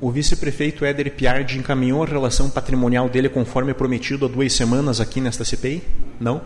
O 0.00 0.10
vice-prefeito 0.10 0.84
Éder 0.84 1.12
Piardi 1.12 1.58
encaminhou 1.58 2.02
a 2.02 2.06
relação 2.06 2.48
patrimonial 2.48 3.08
dele 3.08 3.28
conforme 3.28 3.74
prometido 3.74 4.24
há 4.24 4.28
duas 4.28 4.52
semanas 4.52 4.98
aqui 4.98 5.20
nesta 5.20 5.44
CPI? 5.44 5.82
Não? 6.18 6.40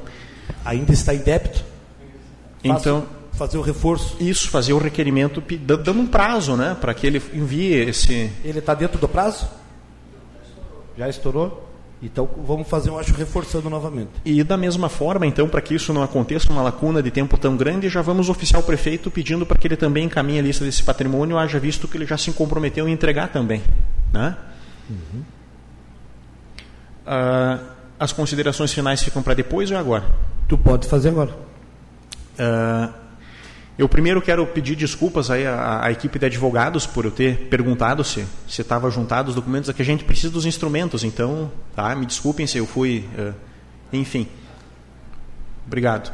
Ainda 0.65 0.93
está 0.93 1.15
em 1.15 1.19
débito? 1.19 1.65
Então, 2.65 3.07
fazer 3.33 3.57
o 3.59 3.63
reforço. 3.63 4.17
Isso, 4.19 4.51
fazer 4.51 4.73
o 4.73 4.79
requerimento, 4.79 5.41
dando 5.61 6.01
um 6.01 6.07
prazo, 6.07 6.57
né, 6.57 6.77
para 6.81 6.93
que 6.95 7.07
ele 7.07 7.23
envie 7.33 7.75
esse. 7.75 8.31
Ele 8.45 8.59
está 8.59 8.75
dentro 8.75 8.99
do 8.99 9.09
prazo? 9.09 9.49
Já 10.99 11.09
estourou? 11.09 11.74
Então 12.03 12.29
vamos 12.47 12.69
fazer, 12.69 12.91
eu 12.91 12.99
acho, 12.99 13.15
reforçando 13.15 13.71
novamente. 13.71 14.11
E 14.25 14.43
da 14.45 14.57
mesma 14.57 14.89
forma, 14.89 15.27
então, 15.27 15.49
para 15.49 15.61
que 15.61 15.75
isso 15.75 15.93
não 15.93 16.03
aconteça, 16.03 16.53
uma 16.53 16.61
lacuna 16.61 17.03
de 17.03 17.11
tempo 17.11 17.39
tão 17.39 17.57
grande, 17.57 17.89
já 17.89 18.03
vamos 18.03 18.29
oficiar 18.29 18.61
o 18.61 18.65
prefeito 18.65 19.11
pedindo 19.11 19.47
para 19.47 19.57
que 19.57 19.67
ele 19.67 19.77
também 19.77 20.05
encaminhe 20.05 20.39
a 20.39 20.43
lista 20.43 20.65
desse 20.65 20.83
patrimônio, 20.83 21.39
haja 21.39 21.59
visto 21.59 21.89
que 21.89 21.97
ele 21.97 22.07
já 22.07 22.19
se 22.19 22.31
comprometeu 22.33 22.89
em 22.89 22.93
entregar 22.93 23.29
também. 23.29 23.63
Né? 24.13 24.37
Uhum. 24.91 25.23
Uh, 27.07 27.65
as 27.99 28.13
considerações 28.13 28.73
finais 28.73 29.03
ficam 29.03 29.23
para 29.23 29.35
depois 29.35 29.71
ou 29.71 29.77
agora? 29.77 30.05
Tu 30.49 30.59
pode 30.59 30.87
fazer 30.89 31.11
agora. 31.11 31.31
Uh, 32.39 33.04
eu 33.77 33.89
primeiro 33.89 34.23
quero 34.23 34.47
pedir 34.47 34.77
desculpas 34.77 35.31
aí 35.31 35.47
à, 35.47 35.85
à, 35.85 35.91
equipe 35.91 36.19
de 36.19 36.27
advogados 36.27 36.87
por 36.87 37.05
eu 37.05 37.11
ter 37.11 37.49
perguntado 37.49 38.05
se 38.05 38.25
se 38.49 38.61
estava 38.61 38.89
juntado 38.91 39.31
os 39.31 39.35
documentos, 39.35 39.69
é 39.69 39.73
que 39.73 39.83
a 39.83 39.85
gente 39.85 40.05
precisa 40.05 40.33
dos 40.33 40.47
instrumentos, 40.47 41.03
então, 41.03 41.51
tá? 41.75 41.95
Me 41.95 42.07
desculpem 42.07 42.47
se 42.47 42.57
eu 42.59 42.67
fui, 42.67 43.05
uh, 43.19 43.35
enfim. 43.93 44.29
Obrigado. 45.67 46.13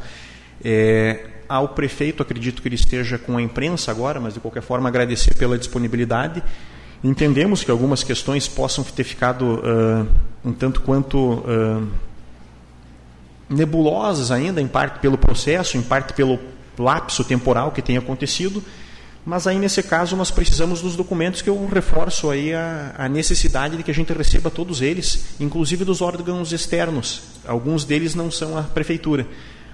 É, 0.63 1.27
ao 1.47 1.69
prefeito, 1.69 2.23
acredito 2.23 2.61
que 2.61 2.67
ele 2.67 2.75
esteja 2.75 3.17
com 3.19 3.37
a 3.37 3.41
imprensa 3.41 3.91
agora, 3.91 4.19
mas 4.19 4.33
de 4.33 4.39
qualquer 4.39 4.61
forma 4.63 4.87
agradecer 4.89 5.35
pela 5.35 5.57
disponibilidade. 5.57 6.41
Entendemos 7.03 7.63
que 7.63 7.69
algumas 7.69 8.03
questões 8.03 8.47
possam 8.47 8.83
ter 8.83 9.03
ficado 9.03 9.59
uh, 9.59 10.07
um 10.45 10.53
tanto 10.53 10.81
quanto 10.81 11.17
uh, 11.17 11.87
nebulosas 13.49 14.31
ainda, 14.31 14.61
em 14.61 14.67
parte 14.67 14.99
pelo 14.99 15.17
processo, 15.17 15.77
em 15.77 15.81
parte 15.81 16.13
pelo 16.13 16.39
lapso 16.81 17.23
temporal 17.23 17.71
que 17.71 17.81
tem 17.81 17.97
acontecido, 17.97 18.63
mas 19.23 19.45
aí 19.45 19.59
nesse 19.59 19.83
caso 19.83 20.15
nós 20.15 20.31
precisamos 20.31 20.81
dos 20.81 20.95
documentos 20.95 21.41
que 21.41 21.49
eu 21.49 21.67
reforço 21.67 22.29
aí 22.29 22.53
a, 22.53 22.95
a, 22.97 23.07
necessidade 23.07 23.77
de 23.77 23.83
que 23.83 23.91
a 23.91 23.93
gente 23.93 24.11
receba 24.11 24.49
todos 24.49 24.81
eles, 24.81 25.35
inclusive 25.39 25.85
dos 25.85 26.01
órgãos 26.01 26.51
externos. 26.51 27.21
Alguns 27.45 27.85
deles 27.85 28.15
não 28.15 28.31
são 28.31 28.57
a 28.57 28.63
prefeitura, 28.63 29.27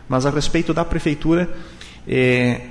mas 0.07 0.25
a 0.25 0.29
respeito 0.29 0.73
da 0.73 0.83
prefeitura, 0.83 1.49
é, 2.05 2.61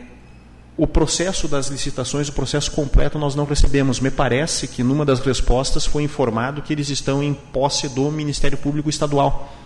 o 0.76 0.86
processo 0.86 1.48
das 1.48 1.68
licitações, 1.68 2.28
o 2.28 2.32
processo 2.34 2.70
completo 2.70 3.18
nós 3.18 3.34
não 3.34 3.46
recebemos. 3.46 3.98
Me 3.98 4.10
parece 4.10 4.68
que 4.68 4.82
numa 4.82 5.06
das 5.06 5.20
respostas 5.20 5.86
foi 5.86 6.02
informado 6.02 6.60
que 6.60 6.74
eles 6.74 6.90
estão 6.90 7.22
em 7.22 7.32
posse 7.32 7.88
do 7.88 8.10
Ministério 8.10 8.58
Público 8.58 8.90
Estadual. 8.90 9.56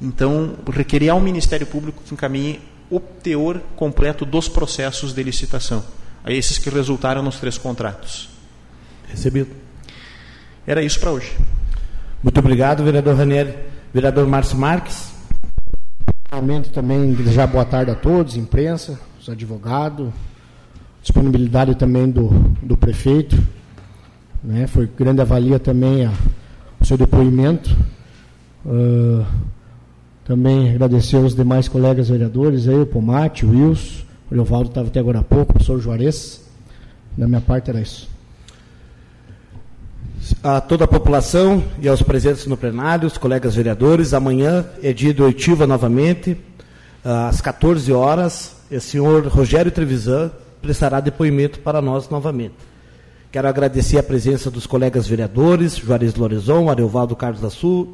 Então, 0.00 0.56
requerer 0.70 1.10
ao 1.10 1.20
Ministério 1.20 1.66
Público 1.66 2.02
que 2.04 2.12
encaminhe 2.12 2.60
o 2.90 2.98
teor 2.98 3.60
completo 3.76 4.24
dos 4.24 4.48
processos 4.48 5.12
de 5.12 5.22
licitação, 5.22 5.84
a 6.24 6.32
esses 6.32 6.58
que 6.58 6.68
resultaram 6.68 7.22
nos 7.22 7.38
três 7.38 7.56
contratos. 7.56 8.28
Recebido. 9.08 9.50
Era 10.66 10.82
isso 10.82 10.98
para 11.00 11.12
hoje. 11.12 11.36
Muito 12.22 12.38
obrigado, 12.38 12.84
vereador 12.84 13.16
Ranieri. 13.16 13.54
Vereador 13.92 14.26
Márcio 14.26 14.56
Marques. 14.56 15.10
Realmente 16.30 16.70
também 16.70 17.12
desejar 17.12 17.46
boa 17.48 17.64
tarde 17.64 17.90
a 17.90 17.94
todos, 17.94 18.36
imprensa, 18.36 19.00
os 19.20 19.28
advogados, 19.28 20.12
disponibilidade 21.02 21.74
também 21.74 22.08
do, 22.08 22.28
do 22.62 22.76
prefeito. 22.76 23.36
Né? 24.42 24.68
Foi 24.68 24.86
grande 24.86 25.20
avalia 25.20 25.58
também 25.58 26.06
a, 26.06 26.12
o 26.80 26.84
seu 26.84 26.96
depoimento. 26.96 27.76
Uh, 28.64 29.26
também 30.30 30.70
agradecer 30.70 31.16
aos 31.16 31.34
demais 31.34 31.66
colegas 31.66 32.08
vereadores, 32.08 32.68
aí, 32.68 32.76
o 32.76 32.86
Pomate, 32.86 33.44
o 33.44 33.50
Wilson, 33.50 34.04
o 34.30 34.34
Leovaldo 34.36 34.68
estava 34.68 34.86
até 34.86 35.00
agora 35.00 35.18
há 35.18 35.24
pouco, 35.24 35.50
o 35.50 35.54
professor 35.54 35.80
Juarez. 35.80 36.40
Da 37.18 37.26
minha 37.26 37.40
parte 37.40 37.68
era 37.68 37.80
isso. 37.80 38.08
A 40.40 40.60
toda 40.60 40.84
a 40.84 40.86
população 40.86 41.64
e 41.82 41.88
aos 41.88 42.00
presentes 42.00 42.46
no 42.46 42.56
plenário, 42.56 43.08
os 43.08 43.18
colegas 43.18 43.56
vereadores, 43.56 44.14
amanhã 44.14 44.64
é 44.80 44.92
dia 44.92 45.12
de 45.12 45.20
oitiva 45.20 45.66
novamente, 45.66 46.36
às 47.04 47.40
14 47.40 47.92
horas, 47.92 48.54
o 48.70 48.80
senhor 48.80 49.26
Rogério 49.26 49.72
Trevisan 49.72 50.30
prestará 50.62 51.00
depoimento 51.00 51.58
para 51.58 51.82
nós 51.82 52.08
novamente. 52.08 52.54
Quero 53.32 53.46
agradecer 53.46 53.96
a 53.96 54.02
presença 54.02 54.50
dos 54.50 54.66
colegas 54.66 55.06
vereadores, 55.06 55.76
Juarez 55.76 56.16
Lorezon, 56.16 56.68
Areuvaldo 56.68 57.14
Carlos 57.14 57.40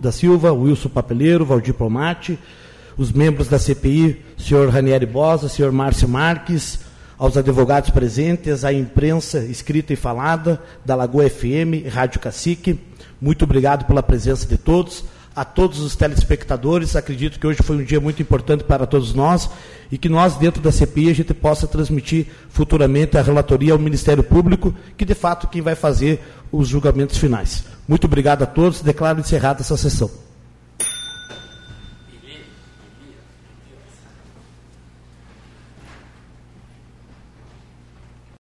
da, 0.01 0.11
Silva, 0.11 0.51
Wilson 0.51 0.89
Papeleiro, 0.89 1.45
Valdir 1.45 1.75
Promati, 1.75 2.39
os 2.97 3.13
membros 3.13 3.47
da 3.47 3.59
CPI, 3.59 4.25
senhor 4.39 4.71
Ranieri 4.71 5.05
Bosa, 5.05 5.47
senhor 5.47 5.71
Márcio 5.73 6.09
Marques, 6.09 6.79
aos 7.19 7.37
advogados 7.37 7.91
presentes, 7.91 8.65
à 8.65 8.73
imprensa 8.73 9.41
escrita 9.41 9.93
e 9.93 9.97
falada 9.97 10.59
da 10.87 10.95
Lagoa 10.95 11.29
FM, 11.29 11.87
Rádio 11.87 12.19
Cacique. 12.19 12.81
Muito 13.21 13.45
obrigado 13.45 13.85
pela 13.85 14.03
presença 14.03 14.47
de 14.47 14.57
todos. 14.57 15.05
A 15.37 15.45
todos 15.45 15.81
os 15.81 15.95
telespectadores. 15.95 16.97
Acredito 16.97 17.39
que 17.39 17.47
hoje 17.47 17.63
foi 17.63 17.77
um 17.77 17.85
dia 17.85 18.01
muito 18.01 18.23
importante 18.23 18.65
para 18.65 18.87
todos 18.87 19.13
nós 19.13 19.49
e 19.93 19.99
que 19.99 20.09
nós, 20.09 20.37
dentro 20.37 20.63
da 20.63 20.73
CPI, 20.73 21.11
a 21.11 21.15
gente 21.15 21.35
possa 21.35 21.69
transmitir 21.69 22.27
futuramente 22.49 23.19
a 23.19 23.23
relatoria 23.23 23.75
ao 23.75 23.79
Ministério 23.79 24.25
Público, 24.25 24.75
que 24.97 25.05
de 25.05 25.15
fato 25.15 25.47
quem 25.47 25.61
vai 25.61 25.75
fazer 25.75 26.21
os 26.51 26.67
julgamentos 26.67 27.19
finais. 27.19 27.65
Muito 27.87 28.07
obrigado 28.07 28.43
a 28.43 28.47
todos. 28.47 28.81
Declaro 28.81 29.21
encerrada 29.21 29.61
essa 29.61 29.77
sessão. 29.77 30.26